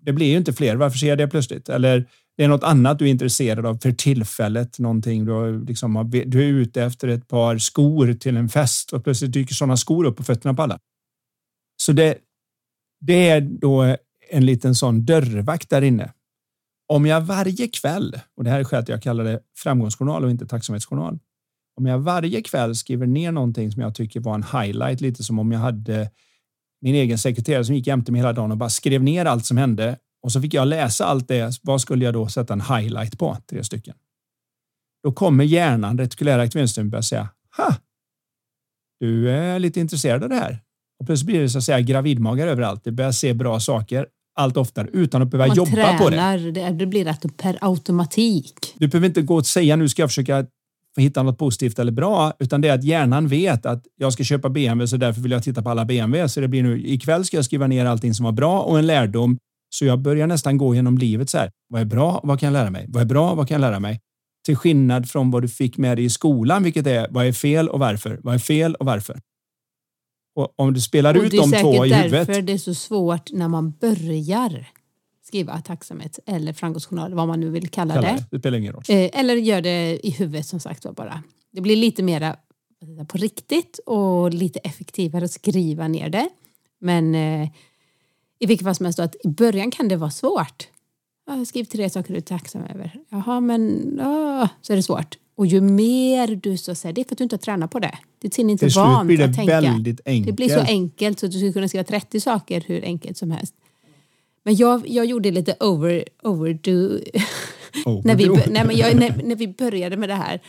Det 0.00 0.12
blir 0.12 0.26
ju 0.26 0.36
inte 0.36 0.52
fler. 0.52 0.76
Varför 0.76 0.98
ser 0.98 1.06
jag 1.06 1.18
det 1.18 1.28
plötsligt? 1.28 1.68
Eller 1.68 2.08
det 2.36 2.44
är 2.44 2.48
något 2.48 2.64
annat 2.64 2.98
du 2.98 3.04
är 3.04 3.10
intresserad 3.10 3.66
av 3.66 3.78
för 3.78 3.92
tillfället. 3.92 4.78
Någonting 4.78 5.24
du, 5.24 5.64
liksom, 5.64 6.10
du 6.26 6.42
är 6.42 6.48
ute 6.48 6.82
efter 6.82 7.08
ett 7.08 7.28
par 7.28 7.58
skor 7.58 8.12
till 8.12 8.36
en 8.36 8.48
fest 8.48 8.92
och 8.92 9.04
plötsligt 9.04 9.32
dyker 9.32 9.54
sådana 9.54 9.76
skor 9.76 10.04
upp 10.04 10.16
på 10.16 10.24
fötterna 10.24 10.54
på 10.54 10.62
alla. 10.62 10.78
Så 11.76 11.92
det, 11.92 12.18
det 13.00 13.28
är 13.28 13.40
då 13.40 13.96
en 14.30 14.46
liten 14.46 14.74
sån 14.74 15.04
dörrvakt 15.04 15.70
där 15.70 15.82
inne. 15.82 16.12
Om 16.88 17.06
jag 17.06 17.20
varje 17.20 17.68
kväll, 17.68 18.20
och 18.36 18.44
det 18.44 18.50
här 18.50 18.60
är 18.60 18.64
skälet 18.64 18.88
jag 18.88 19.02
kallar 19.02 19.24
det 19.24 19.40
framgångsjournal 19.56 20.24
och 20.24 20.30
inte 20.30 20.46
tacksamhetsjournal. 20.46 21.18
Om 21.76 21.86
jag 21.86 21.98
varje 21.98 22.42
kväll 22.42 22.76
skriver 22.76 23.06
ner 23.06 23.32
någonting 23.32 23.72
som 23.72 23.82
jag 23.82 23.94
tycker 23.94 24.20
var 24.20 24.34
en 24.34 24.42
highlight, 24.42 25.00
lite 25.00 25.22
som 25.24 25.38
om 25.38 25.52
jag 25.52 25.58
hade 25.58 26.10
min 26.80 26.94
egen 26.94 27.18
sekreterare 27.18 27.64
som 27.64 27.74
gick 27.74 27.86
jämte 27.86 28.12
mig 28.12 28.18
hela 28.18 28.32
dagen 28.32 28.50
och 28.50 28.56
bara 28.56 28.70
skrev 28.70 29.02
ner 29.02 29.24
allt 29.24 29.46
som 29.46 29.56
hände 29.56 29.98
och 30.22 30.32
så 30.32 30.40
fick 30.40 30.54
jag 30.54 30.68
läsa 30.68 31.04
allt 31.06 31.28
det. 31.28 31.58
Vad 31.62 31.80
skulle 31.80 32.04
jag 32.04 32.14
då 32.14 32.28
sätta 32.28 32.52
en 32.52 32.60
highlight 32.60 33.18
på? 33.18 33.36
Tre 33.50 33.64
stycken. 33.64 33.94
Då 35.04 35.12
kommer 35.12 35.44
hjärnan, 35.44 35.98
retikulära 35.98 36.42
aktiveringssystemet, 36.42 36.90
börja 36.90 37.02
säga 37.02 37.28
ha, 37.56 37.76
du 39.00 39.30
är 39.30 39.58
lite 39.58 39.80
intresserad 39.80 40.22
av 40.22 40.28
det 40.28 40.34
här. 40.34 40.58
Och 41.00 41.06
plötsligt 41.06 41.26
blir 41.26 41.40
det 41.40 41.48
så 41.48 41.58
att 41.58 41.64
säga 41.64 41.80
gravidmagar 41.80 42.46
överallt. 42.46 42.84
Det 42.84 42.92
börjar 42.92 43.12
se 43.12 43.34
bra 43.34 43.60
saker 43.60 44.06
allt 44.34 44.56
oftare 44.56 44.88
utan 44.92 45.22
att 45.22 45.28
behöva 45.28 45.46
Man 45.46 45.56
jobba 45.56 45.70
tränar, 45.70 45.98
på 45.98 46.10
det. 46.50 46.70
det 46.70 46.86
blir 46.86 47.08
att 47.08 47.36
per 47.36 47.58
automatik. 47.60 48.74
Du 48.78 48.88
behöver 48.88 49.06
inte 49.08 49.22
gå 49.22 49.34
och 49.34 49.46
säga 49.46 49.76
nu 49.76 49.88
ska 49.88 50.02
jag 50.02 50.10
försöka 50.10 50.46
hitta 50.96 51.22
något 51.22 51.38
positivt 51.38 51.78
eller 51.78 51.92
bra, 51.92 52.32
utan 52.38 52.60
det 52.60 52.68
är 52.68 52.74
att 52.74 52.84
hjärnan 52.84 53.28
vet 53.28 53.66
att 53.66 53.84
jag 53.96 54.12
ska 54.12 54.24
köpa 54.24 54.48
BMW 54.48 54.86
så 54.86 54.96
därför 54.96 55.20
vill 55.20 55.32
jag 55.32 55.42
titta 55.42 55.62
på 55.62 55.70
alla 55.70 55.84
BMW. 55.84 56.28
Så 56.28 56.40
det 56.40 56.48
blir 56.48 56.62
nu 56.62 56.86
ikväll 56.86 57.24
ska 57.24 57.36
jag 57.36 57.44
skriva 57.44 57.66
ner 57.66 57.86
allting 57.86 58.14
som 58.14 58.24
var 58.24 58.32
bra 58.32 58.60
och 58.60 58.78
en 58.78 58.86
lärdom. 58.86 59.38
Så 59.74 59.84
jag 59.84 59.98
börjar 59.98 60.26
nästan 60.26 60.58
gå 60.58 60.74
genom 60.74 60.98
livet 60.98 61.30
så 61.30 61.38
här. 61.38 61.50
Vad 61.68 61.80
är 61.80 61.84
bra? 61.84 62.20
Vad 62.22 62.40
kan 62.40 62.46
jag 62.46 62.52
lära 62.52 62.70
mig? 62.70 62.86
Vad 62.88 63.02
är 63.02 63.06
bra? 63.06 63.34
Vad 63.34 63.48
kan 63.48 63.54
jag 63.54 63.60
lära 63.70 63.80
mig? 63.80 64.00
Till 64.44 64.56
skillnad 64.56 65.10
från 65.10 65.30
vad 65.30 65.42
du 65.42 65.48
fick 65.48 65.78
med 65.78 65.98
dig 65.98 66.04
i 66.04 66.10
skolan, 66.10 66.62
vilket 66.62 66.86
är 66.86 67.06
vad 67.10 67.26
är 67.26 67.32
fel 67.32 67.68
och 67.68 67.78
varför? 67.78 68.20
Vad 68.22 68.34
är 68.34 68.38
fel 68.38 68.74
och 68.74 68.86
varför? 68.86 69.20
Och 70.34 70.52
om 70.56 70.74
du 70.74 70.80
spelar 70.80 71.14
ut 71.14 71.30
det 71.30 71.36
är 71.36 71.40
de 71.52 71.60
två 71.62 71.86
i 71.86 71.90
säkert 71.90 72.04
huvudet. 72.04 72.26
därför 72.26 72.42
det 72.42 72.52
är 72.52 72.58
så 72.58 72.74
svårt 72.74 73.32
när 73.32 73.48
man 73.48 73.70
börjar 73.70 74.66
skriva 75.22 75.60
tacksamhet 75.60 76.18
eller 76.26 76.52
framgångsjournal, 76.52 77.14
vad 77.14 77.28
man 77.28 77.40
nu 77.40 77.50
vill 77.50 77.68
kalla 77.68 77.94
Kalla 77.94 78.08
det. 78.08 78.14
det. 78.14 78.26
det 78.30 78.38
spelar 78.38 78.58
ingen 78.58 78.72
roll. 78.72 78.82
Eh, 78.88 79.10
Eller 79.20 79.34
gör 79.34 79.60
det 79.62 80.06
i 80.06 80.10
huvudet 80.10 80.46
som 80.46 80.60
sagt 80.60 80.84
var 80.84 80.92
bara. 80.92 81.22
Det 81.52 81.60
blir 81.60 81.76
lite 81.76 82.02
mera 82.02 82.36
på 83.08 83.18
riktigt 83.18 83.80
och 83.86 84.34
lite 84.34 84.58
effektivare 84.58 85.24
att 85.24 85.30
skriva 85.30 85.88
ner 85.88 86.08
det. 86.08 86.28
Men 86.80 87.14
eh, 87.14 87.48
i 88.42 88.46
vilket 88.46 88.64
fall 88.64 88.74
som 88.74 88.86
helst 88.86 88.98
att 88.98 89.16
i 89.24 89.28
början 89.28 89.70
kan 89.70 89.88
det 89.88 89.96
vara 89.96 90.10
svårt. 90.10 90.68
Ja, 91.26 91.44
skriv 91.44 91.64
tre 91.64 91.90
saker 91.90 92.12
du 92.12 92.16
är 92.16 92.20
tacksam 92.20 92.62
över. 92.74 93.00
Jaha, 93.08 93.40
men 93.40 94.00
ah, 94.00 94.48
så 94.62 94.72
är 94.72 94.76
det 94.76 94.82
svårt. 94.82 95.18
Och 95.34 95.46
ju 95.46 95.60
mer 95.60 96.36
du 96.36 96.56
så 96.56 96.74
säger, 96.74 96.92
det 96.92 97.00
är 97.00 97.04
för 97.04 97.14
att 97.14 97.18
du 97.18 97.24
inte 97.24 97.36
har 97.36 97.38
tränat 97.38 97.70
på 97.70 97.78
det. 97.78 97.98
Ditt 98.22 98.34
sinne 98.34 98.50
är 98.50 98.52
inte 98.52 98.68
vant 98.68 99.06
blir 99.06 99.18
det 99.18 99.24
att 99.24 99.36
tänka. 99.36 99.60
väldigt 99.60 100.00
enkelt. 100.04 100.26
Det 100.26 100.32
blir 100.32 100.48
så 100.48 100.60
enkelt 100.60 101.20
så 101.20 101.26
att 101.26 101.32
du 101.32 101.38
skulle 101.38 101.52
kunna 101.52 101.68
skriva 101.68 101.84
30 101.84 102.20
saker 102.20 102.64
hur 102.66 102.84
enkelt 102.84 103.16
som 103.16 103.30
helst. 103.30 103.54
Men 104.42 104.56
jag, 104.56 104.88
jag 104.88 105.06
gjorde 105.06 105.30
lite 105.30 105.56
over, 105.60 106.04
overdo 106.22 106.88
när, 108.04 108.14
vi, 108.14 108.28
nej, 108.28 108.64
men 108.66 108.76
jag, 108.76 108.96
när, 108.96 109.22
när 109.24 109.36
vi 109.36 109.48
började 109.48 109.96
med 109.96 110.08
det 110.08 110.14
här 110.14 110.40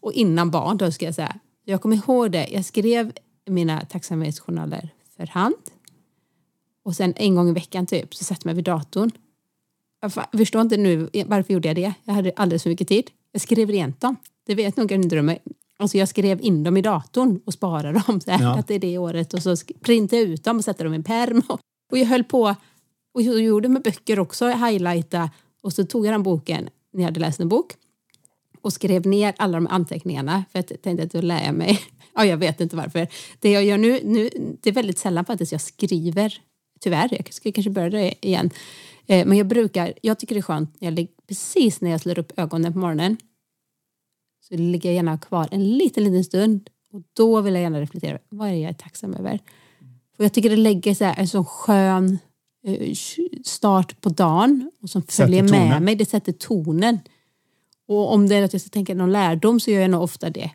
och 0.00 0.12
innan 0.12 0.50
barn 0.50 0.76
då 0.76 0.90
ska 0.90 1.04
jag 1.04 1.14
säga. 1.14 1.36
Jag 1.64 1.80
kommer 1.82 1.96
ihåg 1.96 2.32
det. 2.32 2.48
Jag 2.52 2.64
skrev 2.64 3.12
mina 3.46 3.80
tacksamhetsjournaler 3.80 4.88
för 5.16 5.26
hand. 5.26 5.54
Och 6.84 6.96
sen 6.96 7.14
en 7.16 7.34
gång 7.34 7.48
i 7.48 7.52
veckan 7.52 7.86
typ 7.86 8.14
så 8.14 8.24
satte 8.24 8.40
jag 8.40 8.46
mig 8.46 8.54
vid 8.54 8.64
datorn. 8.64 9.10
Jag 10.00 10.12
förstår 10.38 10.60
inte 10.60 10.76
nu 10.76 11.08
varför 11.26 11.52
gjorde 11.52 11.68
jag 11.68 11.76
det. 11.76 11.94
Jag 12.04 12.14
hade 12.14 12.32
alldeles 12.36 12.62
för 12.62 12.70
mycket 12.70 12.88
tid. 12.88 13.10
Jag 13.32 13.42
skrev 13.42 13.70
rent 13.70 14.00
dem. 14.00 14.16
Det 14.46 14.54
vet 14.54 14.76
nog 14.76 14.92
inte 14.92 15.16
du 15.16 15.36
Alltså 15.78 15.98
jag 15.98 16.08
skrev 16.08 16.40
in 16.42 16.62
dem 16.62 16.76
i 16.76 16.82
datorn 16.82 17.40
och 17.46 17.52
sparade 17.52 18.02
dem. 18.06 18.20
Så 18.20 18.30
här, 18.30 18.42
Ja. 18.42 18.58
Att 18.58 18.68
det 18.68 18.74
är 18.74 18.78
det 18.78 18.98
året. 18.98 19.34
Och 19.34 19.42
så 19.42 19.56
printade 19.80 20.22
jag 20.22 20.30
ut 20.30 20.44
dem 20.44 20.56
och 20.56 20.64
satte 20.64 20.84
dem 20.84 20.92
i 20.92 20.96
en 20.96 21.02
pärm. 21.02 21.42
Och, 21.48 21.60
och 21.92 21.98
jag 21.98 22.06
höll 22.06 22.24
på 22.24 22.54
och 23.14 23.22
jag 23.22 23.40
gjorde 23.40 23.68
med 23.68 23.82
böcker 23.82 24.18
också. 24.18 24.48
Highlighta. 24.48 25.30
Och 25.62 25.72
så 25.72 25.84
tog 25.84 26.06
jag 26.06 26.14
den 26.14 26.22
boken 26.22 26.68
när 26.92 27.00
jag 27.00 27.06
hade 27.06 27.20
läst 27.20 27.40
en 27.40 27.48
bok 27.48 27.74
och 28.62 28.72
skrev 28.72 29.06
ner 29.06 29.34
alla 29.36 29.58
de 29.58 29.66
anteckningarna 29.66 30.44
för 30.52 30.58
att 30.58 30.70
jag 30.70 30.82
tänkte 30.82 31.04
att 31.04 31.10
då 31.10 31.20
lär 31.20 31.44
jag 31.44 31.54
mig. 31.54 31.80
Ja, 32.14 32.24
jag 32.24 32.36
vet 32.36 32.60
inte 32.60 32.76
varför. 32.76 33.08
Det 33.38 33.50
jag 33.50 33.64
gör 33.64 33.78
nu, 33.78 34.00
nu 34.04 34.30
det 34.60 34.70
är 34.70 34.74
väldigt 34.74 34.98
sällan 34.98 35.24
faktiskt 35.24 35.52
jag 35.52 35.60
skriver. 35.60 36.40
Tyvärr, 36.82 37.08
jag 37.10 37.34
ska 37.34 37.52
kanske 37.52 37.70
börja 37.70 37.90
det 37.90 38.26
igen. 38.26 38.50
Eh, 39.06 39.26
Men 39.26 39.38
jag 39.38 39.46
brukar, 39.46 39.92
jag 40.02 40.18
tycker 40.18 40.34
det 40.34 40.38
är 40.38 40.42
skönt, 40.42 40.76
jag 40.78 40.94
ligger, 40.94 41.12
precis 41.28 41.80
när 41.80 41.90
jag 41.90 42.00
slår 42.00 42.18
upp 42.18 42.32
ögonen 42.36 42.72
på 42.72 42.78
morgonen 42.78 43.16
så 44.48 44.56
ligger 44.56 44.88
jag 44.88 44.96
gärna 44.96 45.18
kvar 45.18 45.48
en 45.50 45.78
liten, 45.78 46.04
liten 46.04 46.24
stund 46.24 46.70
och 46.92 47.02
då 47.12 47.40
vill 47.40 47.54
jag 47.54 47.62
gärna 47.62 47.80
reflektera, 47.80 48.18
vad 48.28 48.48
är 48.48 48.52
det 48.52 48.58
jag 48.58 48.70
är 48.70 48.74
tacksam 48.74 49.14
över? 49.14 49.38
För 50.16 50.24
jag 50.24 50.32
tycker 50.32 50.50
det 50.50 50.56
lägger 50.56 50.94
så 50.94 51.04
här, 51.04 51.14
en 51.18 51.28
sån 51.28 51.44
skön 51.44 52.18
eh, 52.66 52.94
start 53.44 54.00
på 54.00 54.08
dagen 54.08 54.70
och 54.82 54.90
som 54.90 55.02
följer 55.02 55.42
med 55.42 55.50
tonen. 55.50 55.84
mig, 55.84 55.94
det 55.96 56.06
sätter 56.06 56.32
tonen. 56.32 56.98
Och 57.88 58.12
om 58.12 58.28
det 58.28 58.36
är 58.36 58.42
att 58.42 58.52
jag 58.52 58.62
ska 58.62 58.70
tänka 58.70 58.94
någon 58.94 59.12
lärdom 59.12 59.60
så 59.60 59.70
gör 59.70 59.80
jag 59.80 59.90
nog 59.90 60.02
ofta 60.02 60.30
det 60.30 60.50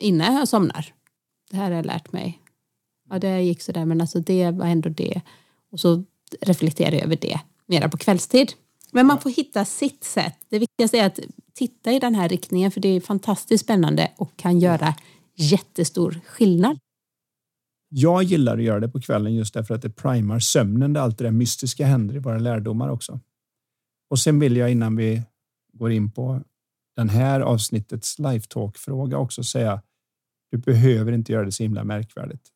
innan 0.00 0.34
jag 0.34 0.48
somnar. 0.48 0.94
Det 1.50 1.56
här 1.56 1.64
har 1.64 1.76
jag 1.76 1.86
lärt 1.86 2.12
mig. 2.12 2.41
Ja, 3.12 3.18
det 3.18 3.42
gick 3.42 3.62
sådär 3.62 3.84
men 3.84 4.00
alltså 4.00 4.20
det 4.20 4.50
var 4.50 4.66
ändå 4.66 4.88
det. 4.88 5.20
Och 5.70 5.80
så 5.80 6.04
reflekterar 6.40 6.92
jag 6.92 7.02
över 7.02 7.16
det 7.20 7.40
mera 7.66 7.88
på 7.88 7.96
kvällstid. 7.96 8.52
Men 8.92 9.06
man 9.06 9.20
får 9.20 9.30
hitta 9.30 9.64
sitt 9.64 10.04
sätt. 10.04 10.36
Det 10.48 10.58
viktigaste 10.58 10.98
är 10.98 11.06
att 11.06 11.18
titta 11.54 11.92
i 11.92 11.98
den 11.98 12.14
här 12.14 12.28
riktningen 12.28 12.70
för 12.70 12.80
det 12.80 12.88
är 12.88 13.00
fantastiskt 13.00 13.64
spännande 13.64 14.10
och 14.16 14.36
kan 14.36 14.58
göra 14.58 14.94
jättestor 15.34 16.20
skillnad. 16.26 16.78
Jag 17.88 18.22
gillar 18.22 18.58
att 18.58 18.64
göra 18.64 18.80
det 18.80 18.88
på 18.88 19.00
kvällen 19.00 19.34
just 19.34 19.54
därför 19.54 19.74
att 19.74 19.82
det 19.82 19.90
primar 19.90 20.38
sömnen 20.38 20.92
där 20.92 21.00
allt 21.00 21.18
det 21.18 21.24
där 21.24 21.30
mystiska 21.30 21.86
händer 21.86 22.16
i 22.16 22.18
våra 22.18 22.38
lärdomar 22.38 22.88
också. 22.88 23.20
Och 24.10 24.18
sen 24.18 24.38
vill 24.38 24.56
jag 24.56 24.70
innan 24.72 24.96
vi 24.96 25.22
går 25.72 25.92
in 25.92 26.10
på 26.10 26.40
den 26.96 27.08
här 27.08 27.40
avsnittets 27.40 28.18
live 28.18 28.42
talk 28.48 28.78
fråga 28.78 29.18
också 29.18 29.44
säga 29.44 29.82
du 30.50 30.58
behöver 30.58 31.12
inte 31.12 31.32
göra 31.32 31.44
det 31.44 31.52
så 31.52 31.62
himla 31.62 31.84
märkvärdigt. 31.84 32.52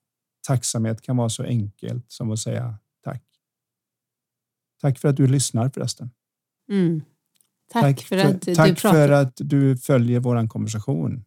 Tacksamhet 0.47 1.03
kan 1.03 1.17
vara 1.17 1.29
så 1.29 1.43
enkelt 1.43 2.13
som 2.13 2.31
att 2.31 2.39
säga 2.39 2.79
tack. 3.05 3.25
Tack 4.81 4.99
för 4.99 5.09
att 5.09 5.17
du 5.17 5.27
lyssnar 5.27 5.69
förresten. 5.69 6.11
Mm. 6.71 7.03
Tack, 7.73 8.03
för 8.03 8.17
att 8.17 8.43
tack 8.43 8.69
du 8.69 8.75
pratar. 8.75 8.93
för 8.93 9.11
att 9.11 9.33
du 9.37 9.77
följer 9.77 10.21
våran 10.21 10.49
konversation. 10.49 11.25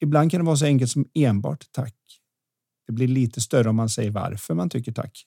Ibland 0.00 0.30
kan 0.30 0.40
det 0.40 0.46
vara 0.46 0.56
så 0.56 0.64
enkelt 0.64 0.90
som 0.90 1.08
enbart 1.14 1.72
tack. 1.72 1.96
Det 2.86 2.92
blir 2.92 3.08
lite 3.08 3.40
större 3.40 3.68
om 3.68 3.76
man 3.76 3.88
säger 3.88 4.10
varför 4.10 4.54
man 4.54 4.70
tycker 4.70 4.92
tack. 4.92 5.26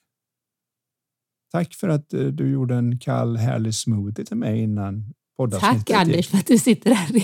Tack 1.50 1.74
för 1.74 1.88
att 1.88 2.12
eh, 2.12 2.24
du 2.24 2.50
gjorde 2.50 2.74
en 2.74 2.98
kall 2.98 3.36
härlig 3.36 3.74
smoothie 3.74 4.24
till 4.24 4.36
mig 4.36 4.60
innan 4.60 5.14
poddavsnittet. 5.40 5.86
Tack 5.86 6.00
Anders 6.00 6.28
för 6.28 6.38
att 6.38 6.46
du 6.46 6.58
sitter 6.58 6.90
här 6.90 7.16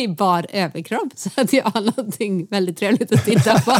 i 0.00 0.08
bar 0.18 0.46
överkropp 0.52 1.12
så 1.14 1.30
att 1.36 1.52
jag 1.52 1.64
har 1.64 1.80
någonting 1.80 2.46
väldigt 2.46 2.76
trevligt 2.76 3.12
att 3.12 3.24
titta 3.24 3.60
på. 3.60 3.70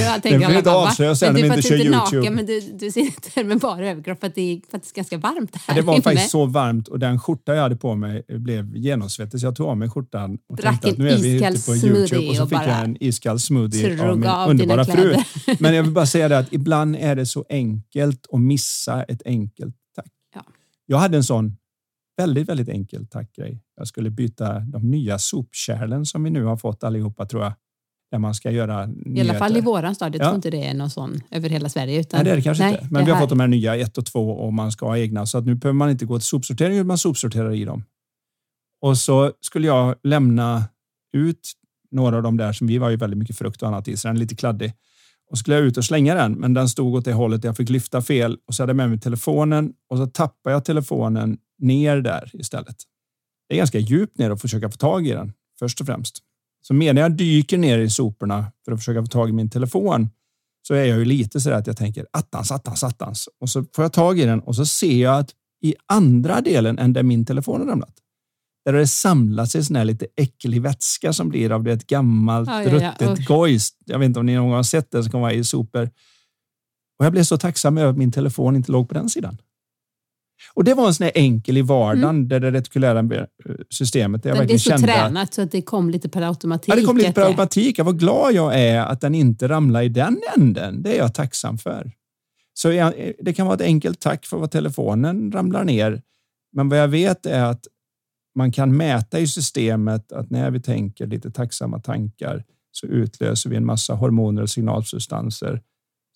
jag 0.00 0.22
Det 0.22 0.38
vill 0.38 0.46
vi 0.48 0.56
inte 0.56 0.70
avslöja 0.70 1.16
sen 1.16 1.32
men 1.32 1.42
om 1.42 1.48
du, 1.48 1.48
vi 1.48 1.56
inte 1.56 1.68
kör 1.68 1.76
YouTube. 1.76 1.96
naken, 1.96 2.34
men 2.34 2.46
du, 2.46 2.60
du 2.60 2.90
sitter 2.90 3.44
med 3.44 3.58
bar 3.58 3.82
överkropp 3.82 4.20
för 4.20 4.26
att 4.26 4.34
det 4.34 4.52
är 4.52 4.60
faktiskt 4.70 4.96
ganska 4.96 5.18
varmt 5.18 5.56
här 5.56 5.74
Det 5.74 5.82
var 5.82 5.94
inne. 5.94 6.02
faktiskt 6.02 6.30
så 6.30 6.46
varmt 6.46 6.88
och 6.88 6.98
den 6.98 7.20
skjorta 7.20 7.54
jag 7.54 7.62
hade 7.62 7.76
på 7.76 7.94
mig 7.94 8.22
blev 8.28 8.76
genomsvettig 8.76 9.40
så 9.40 9.46
jag 9.46 9.56
tog 9.56 9.66
av 9.66 9.76
mig 9.76 9.90
skjortan 9.90 10.38
och 10.48 10.56
Drack 10.56 10.82
tänkte 10.82 10.88
att 10.88 10.98
nu 10.98 11.08
är 11.10 11.18
vi 11.18 11.34
ute 11.36 11.66
på 11.66 11.76
Youtube 11.76 12.28
och 12.28 12.36
så 12.36 12.46
fick 12.46 12.58
jag 12.58 12.84
en 12.84 12.96
iskall 13.02 13.40
smoothie 13.40 14.02
av 14.02 14.18
min 14.18 14.28
av 14.28 14.50
underbara 14.50 14.84
fru. 14.84 15.16
Men 15.58 15.74
jag 15.74 15.82
vill 15.82 15.92
bara 15.92 16.06
säga 16.06 16.28
det 16.28 16.38
att 16.38 16.52
ibland 16.52 16.96
är 16.96 17.16
det 17.16 17.26
så 17.26 17.44
enkelt 17.48 18.26
att 18.32 18.40
missa 18.40 19.02
ett 19.02 19.22
enkelt 19.24 19.74
tack. 19.96 20.06
Ja. 20.34 20.42
Jag 20.86 20.98
hade 20.98 21.16
en 21.16 21.24
sån 21.24 21.56
väldigt, 22.16 22.48
väldigt 22.48 22.68
enkel 22.68 23.06
tackgrej. 23.06 23.62
Jag 23.76 23.86
skulle 23.88 24.10
byta 24.10 24.58
de 24.60 24.90
nya 24.90 25.18
sopkärlen 25.18 26.06
som 26.06 26.24
vi 26.24 26.30
nu 26.30 26.44
har 26.44 26.56
fått 26.56 26.84
allihopa 26.84 27.26
tror 27.26 27.42
jag. 27.42 27.52
Där 28.10 28.18
man 28.18 28.34
ska 28.34 28.50
göra 28.50 28.88
I 29.06 29.20
alla 29.20 29.34
fall 29.34 29.56
i 29.56 29.60
våran 29.60 29.94
stad. 29.94 30.14
Jag 30.14 30.20
Ja. 30.20 30.24
tror 30.24 30.34
inte 30.36 30.50
det 30.50 30.64
är 30.66 30.74
någon 30.74 30.90
sån 30.90 31.20
över 31.30 31.48
hela 31.48 31.68
Sverige. 31.68 32.00
Utan, 32.00 32.18
Nej, 32.18 32.24
det 32.24 32.30
är 32.30 32.36
det 32.36 32.42
kanske 32.42 32.64
Nej, 32.64 32.72
inte. 32.74 32.86
Men 32.90 33.04
vi 33.04 33.10
har 33.10 33.20
fått 33.20 33.28
de 33.28 33.40
här 33.40 33.46
nya 33.48 33.76
ett 33.76 33.98
och 33.98 34.06
två 34.06 34.30
och 34.30 34.52
man 34.52 34.72
ska 34.72 34.86
ha 34.86 34.98
egna. 34.98 35.26
Så 35.26 35.38
att 35.38 35.46
nu 35.46 35.54
behöver 35.54 35.76
man 35.76 35.90
inte 35.90 36.04
gå 36.04 36.18
till 36.18 36.26
sopsortering 36.26 36.76
utan 36.76 36.86
man 36.86 36.98
sopsorterar 36.98 37.54
i 37.54 37.64
dem. 37.64 37.84
Och 38.82 38.98
så 38.98 39.32
skulle 39.40 39.66
jag 39.66 39.94
lämna 40.02 40.64
ut 41.16 41.52
några 41.90 42.16
av 42.16 42.22
de 42.22 42.36
där 42.36 42.52
som 42.52 42.66
vi 42.66 42.78
var 42.78 42.90
ju 42.90 42.96
väldigt 42.96 43.18
mycket 43.18 43.38
frukt 43.38 43.62
och 43.62 43.68
annat 43.68 43.88
i, 43.88 43.96
så 43.96 44.08
den 44.08 44.16
är 44.16 44.20
lite 44.20 44.36
kladdig. 44.36 44.72
Och 45.30 45.38
skulle 45.38 45.56
jag 45.56 45.64
ut 45.64 45.76
och 45.76 45.84
slänga 45.84 46.14
den, 46.14 46.32
men 46.32 46.54
den 46.54 46.68
stod 46.68 46.94
åt 46.94 47.04
det 47.04 47.12
hållet. 47.12 47.44
Jag 47.44 47.56
fick 47.56 47.68
lyfta 47.68 48.02
fel 48.02 48.36
och 48.46 48.54
så 48.54 48.62
hade 48.62 48.70
jag 48.70 48.76
med 48.76 48.90
mig 48.90 49.00
telefonen 49.00 49.72
och 49.90 49.98
så 49.98 50.06
tappade 50.06 50.54
jag 50.54 50.64
telefonen 50.64 51.38
ner 51.58 51.96
där 51.96 52.30
istället. 52.34 52.76
Det 53.48 53.54
är 53.54 53.58
ganska 53.58 53.78
djupt 53.78 54.18
ner 54.18 54.30
att 54.30 54.40
försöka 54.40 54.70
få 54.70 54.76
tag 54.76 55.06
i 55.06 55.10
den 55.10 55.32
först 55.58 55.80
och 55.80 55.86
främst. 55.86 56.18
Så 56.62 56.74
medan 56.74 57.02
jag 57.02 57.12
dyker 57.12 57.58
ner 57.58 57.78
i 57.78 57.90
soporna 57.90 58.52
för 58.64 58.72
att 58.72 58.78
försöka 58.78 59.02
få 59.02 59.06
tag 59.06 59.28
i 59.28 59.32
min 59.32 59.50
telefon 59.50 60.10
så 60.68 60.74
är 60.74 60.84
jag 60.84 60.98
ju 60.98 61.04
lite 61.04 61.40
så 61.40 61.50
att 61.50 61.66
jag 61.66 61.76
tänker 61.76 62.06
attans, 62.10 62.50
attans, 62.50 62.84
attans. 62.84 63.28
Och 63.40 63.48
så 63.48 63.64
får 63.74 63.84
jag 63.84 63.92
tag 63.92 64.18
i 64.18 64.24
den 64.24 64.40
och 64.40 64.56
så 64.56 64.66
ser 64.66 65.02
jag 65.02 65.18
att 65.18 65.34
i 65.62 65.74
andra 65.86 66.40
delen 66.40 66.78
än 66.78 66.92
där 66.92 67.02
min 67.02 67.26
telefon 67.26 67.60
har 67.60 67.68
ramlat. 67.68 67.94
Där 68.64 68.72
har 68.72 68.80
det 68.80 68.86
samlat 68.86 69.50
sig 69.50 69.64
sån 69.64 69.76
här 69.76 69.84
lite 69.84 70.06
äcklig 70.16 70.62
vätska 70.62 71.12
som 71.12 71.28
blir 71.28 71.52
av 71.52 71.62
det 71.64 71.72
ett 71.72 71.86
gammalt 71.86 72.48
Ja, 72.48 72.62
ja, 72.62 72.80
ja, 72.80 72.90
ruttet 72.90 73.26
gojs. 73.26 73.70
Jag 73.84 73.98
vet 73.98 74.06
inte 74.06 74.20
om 74.20 74.26
ni 74.26 74.34
någon 74.34 74.44
gång 74.44 74.54
har 74.54 74.62
sett 74.62 74.90
det 74.90 75.02
som 75.02 75.12
kan 75.12 75.20
vara 75.20 75.32
i 75.32 75.44
sopor. 75.44 75.90
Och 76.98 77.04
jag 77.04 77.12
blev 77.12 77.22
så 77.22 77.38
tacksam 77.38 77.78
över 77.78 77.90
att 77.90 77.98
min 77.98 78.12
telefon 78.12 78.56
inte 78.56 78.72
låg 78.72 78.88
på 78.88 78.94
den 78.94 79.08
sidan. 79.08 79.38
Och 80.54 80.64
det 80.64 80.74
var 80.74 80.86
en 80.86 80.94
sån 80.94 81.04
här 81.04 81.12
enkel 81.14 81.56
i 81.56 81.62
vardagen 81.62 82.10
mm. 82.10 82.28
där 82.28 82.40
det 82.40 82.50
retikulära 82.50 82.98
eh, 82.98 83.26
systemet. 83.70 84.22
Där 84.22 84.30
jag 84.30 84.48
det 84.48 84.54
är 84.54 84.58
så 84.58 84.70
kände, 84.70 84.86
tränat 84.86 85.34
så 85.34 85.42
att 85.42 85.50
det 85.50 85.62
kom 85.62 85.90
lite 85.90 86.08
per 86.08 86.22
automatik. 86.22 86.72
Ja, 86.72 86.76
det 86.76 86.82
kom 86.82 86.96
lite 86.96 87.12
per 87.12 87.22
automatik. 87.22 87.78
Jag 87.78 87.84
var 87.84 87.92
glad 87.92 88.32
jag 88.32 88.60
är 88.60 88.80
att 88.80 89.00
den 89.00 89.14
inte 89.14 89.48
ramlar 89.48 89.82
i 89.82 89.88
den 89.88 90.20
änden. 90.36 90.82
Det 90.82 90.94
är 90.94 90.98
jag 90.98 91.14
tacksam 91.14 91.58
för. 91.58 91.92
Så 92.54 92.92
det 93.18 93.32
kan 93.32 93.46
vara 93.46 93.54
ett 93.54 93.60
enkelt 93.60 94.00
tack 94.00 94.26
för 94.26 94.36
vad 94.36 94.50
telefonen 94.50 95.32
ramlar 95.32 95.64
ner. 95.64 96.02
Men 96.52 96.68
vad 96.68 96.78
jag 96.78 96.88
vet 96.88 97.26
är 97.26 97.44
att 97.44 97.66
man 98.34 98.52
kan 98.52 98.76
mäta 98.76 99.18
i 99.18 99.26
systemet 99.26 100.12
att 100.12 100.30
när 100.30 100.50
vi 100.50 100.60
tänker 100.60 101.06
lite 101.06 101.30
tacksamma 101.30 101.80
tankar 101.80 102.44
så 102.72 102.86
utlöser 102.86 103.50
vi 103.50 103.56
en 103.56 103.66
massa 103.66 103.94
hormoner 103.94 104.42
och 104.42 104.50
signalsubstanser 104.50 105.60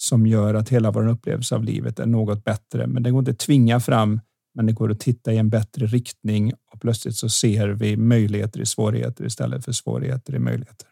som 0.03 0.27
gör 0.27 0.55
att 0.55 0.69
hela 0.69 0.91
vår 0.91 1.09
upplevelse 1.09 1.55
av 1.55 1.65
livet 1.65 1.99
är 1.99 2.07
något 2.07 2.45
bättre. 2.45 2.87
Men 2.87 3.03
det 3.03 3.11
går 3.11 3.19
inte 3.19 3.31
att 3.31 3.39
tvinga 3.39 3.81
fram, 3.81 4.21
men 4.55 4.67
det 4.67 4.73
går 4.73 4.91
att 4.91 5.01
titta 5.01 5.33
i 5.33 5.39
en 5.39 5.51
bättre 5.51 5.87
riktning 5.87 6.53
och 6.73 6.81
plötsligt 6.81 7.17
så 7.17 7.29
ser 7.29 7.69
vi 7.69 7.97
möjligheter 7.97 8.61
i 8.61 8.67
svårigheter 8.67 9.25
istället 9.25 9.65
för 9.65 9.73
svårigheter 9.73 10.35
i 10.35 10.39
möjligheter. 10.39 10.89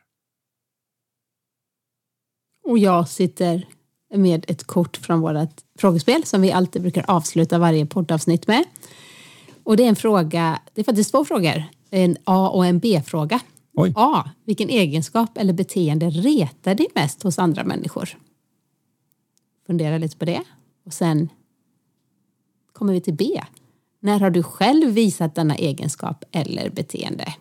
Och 2.67 2.79
jag 2.79 3.09
sitter 3.09 3.69
med 4.15 4.45
ett 4.49 4.65
kort 4.65 4.97
från 4.97 5.21
vårt 5.21 5.61
frågespel 5.79 6.25
som 6.25 6.43
vi 6.43 6.53
alltid 6.53 6.83
brukar 6.83 7.05
avsluta 7.09 7.59
varje 7.59 7.87
poddavsnitt 7.87 8.47
med. 8.47 8.65
Och 9.65 9.77
det 9.77 9.85
är 9.85 9.89
en 9.89 9.97
fråga, 9.97 10.61
det 10.75 10.81
är 10.81 10.85
faktiskt 10.85 11.11
två 11.11 11.25
frågor, 11.25 11.65
en 11.91 12.17
A 12.25 12.49
och 12.49 12.67
en 12.67 12.79
B-fråga. 12.79 13.41
A. 13.95 14.31
Vilken 14.45 14.69
egenskap 14.69 15.39
eller 15.39 15.53
beteende 15.53 16.11
retar 16.11 16.75
dig 16.75 16.87
mest 16.95 17.23
hos 17.23 17.39
andra 17.39 17.65
människor? 17.65 18.17
Fundera 19.69 19.99
lite 19.99 20.16
på 20.16 20.25
det. 20.25 20.43
Och 20.87 20.93
sen 20.93 21.29
kommer 22.73 22.93
vi 22.93 23.01
till 23.01 23.14
B. 23.14 23.25
När 24.01 24.21
har 24.21 24.31
du 24.31 24.43
själv 24.43 24.91
visat 24.91 25.35
denna 25.35 25.55
egenskap 25.55 26.25
eller 26.33 26.71
beteende? 26.71 27.35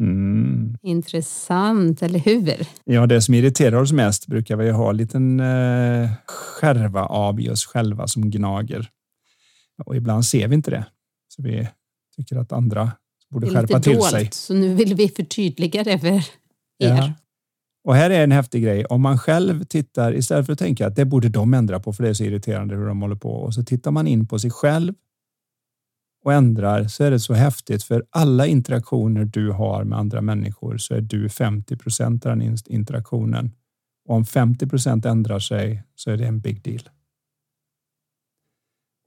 Mm. 0.00 0.76
Intressant, 0.82 2.02
eller 2.02 2.18
hur? 2.18 2.66
Ja, 2.84 3.06
det 3.06 3.22
som 3.22 3.34
irriterar 3.34 3.76
oss 3.76 3.92
mest 3.92 4.26
brukar 4.26 4.56
vi 4.56 4.70
ha 4.70 4.90
en 4.90 4.96
liten 4.96 5.40
eh, 5.40 6.10
skärva 6.26 7.06
av 7.06 7.40
i 7.40 7.50
oss 7.50 7.66
själva 7.66 8.06
som 8.06 8.30
gnager. 8.30 8.90
Och 9.84 9.96
ibland 9.96 10.24
ser 10.24 10.48
vi 10.48 10.54
inte 10.54 10.70
det. 10.70 10.86
Så 11.28 11.42
vi 11.42 11.68
tycker 12.16 12.36
att 12.36 12.52
andra 12.52 12.92
borde 13.30 13.50
skärpa 13.50 13.80
till 13.80 13.94
dolt, 13.94 14.10
sig. 14.10 14.28
Så 14.32 14.54
nu 14.54 14.74
vill 14.74 14.94
vi 14.94 15.08
förtydliga 15.08 15.84
det 15.84 15.98
för 15.98 16.08
er. 16.08 16.24
Ja. 16.78 17.12
Och 17.86 17.94
här 17.94 18.10
är 18.10 18.24
en 18.24 18.32
häftig 18.32 18.62
grej. 18.62 18.84
Om 18.84 19.02
man 19.02 19.18
själv 19.18 19.64
tittar 19.64 20.14
istället 20.14 20.46
för 20.46 20.52
att 20.52 20.58
tänka 20.58 20.86
att 20.86 20.96
det 20.96 21.04
borde 21.04 21.28
de 21.28 21.54
ändra 21.54 21.80
på 21.80 21.92
för 21.92 22.02
det 22.02 22.08
är 22.08 22.14
så 22.14 22.24
irriterande 22.24 22.74
hur 22.74 22.86
de 22.86 23.02
håller 23.02 23.16
på 23.16 23.30
och 23.30 23.54
så 23.54 23.62
tittar 23.62 23.90
man 23.90 24.06
in 24.06 24.26
på 24.26 24.38
sig 24.38 24.50
själv 24.50 24.94
och 26.24 26.32
ändrar 26.32 26.88
så 26.88 27.04
är 27.04 27.10
det 27.10 27.20
så 27.20 27.34
häftigt 27.34 27.82
för 27.82 28.06
alla 28.10 28.46
interaktioner 28.46 29.24
du 29.24 29.50
har 29.50 29.84
med 29.84 29.98
andra 29.98 30.20
människor 30.20 30.78
så 30.78 30.94
är 30.94 31.00
du 31.00 31.28
50 31.28 31.76
procent 31.76 32.26
av 32.26 32.36
den 32.36 32.56
interaktionen. 32.66 33.52
Och 34.08 34.14
om 34.14 34.24
50 34.24 34.66
procent 34.66 35.04
ändrar 35.04 35.38
sig 35.38 35.82
så 35.94 36.10
är 36.10 36.16
det 36.16 36.26
en 36.26 36.40
big 36.40 36.62
deal. 36.62 36.88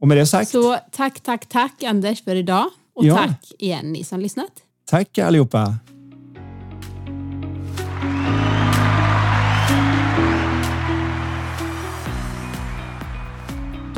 Och 0.01 0.07
med 0.07 0.17
det 0.17 0.25
sagt. 0.25 0.49
Så 0.49 0.77
tack, 0.91 1.19
tack, 1.19 1.45
tack 1.45 1.83
Anders 1.83 2.23
för 2.23 2.35
idag 2.35 2.65
och 2.93 3.05
ja. 3.05 3.15
tack 3.15 3.51
igen 3.59 3.91
ni 3.91 4.03
som 4.03 4.19
lyssnat. 4.19 4.51
Tack 4.85 5.17
allihopa. 5.17 5.75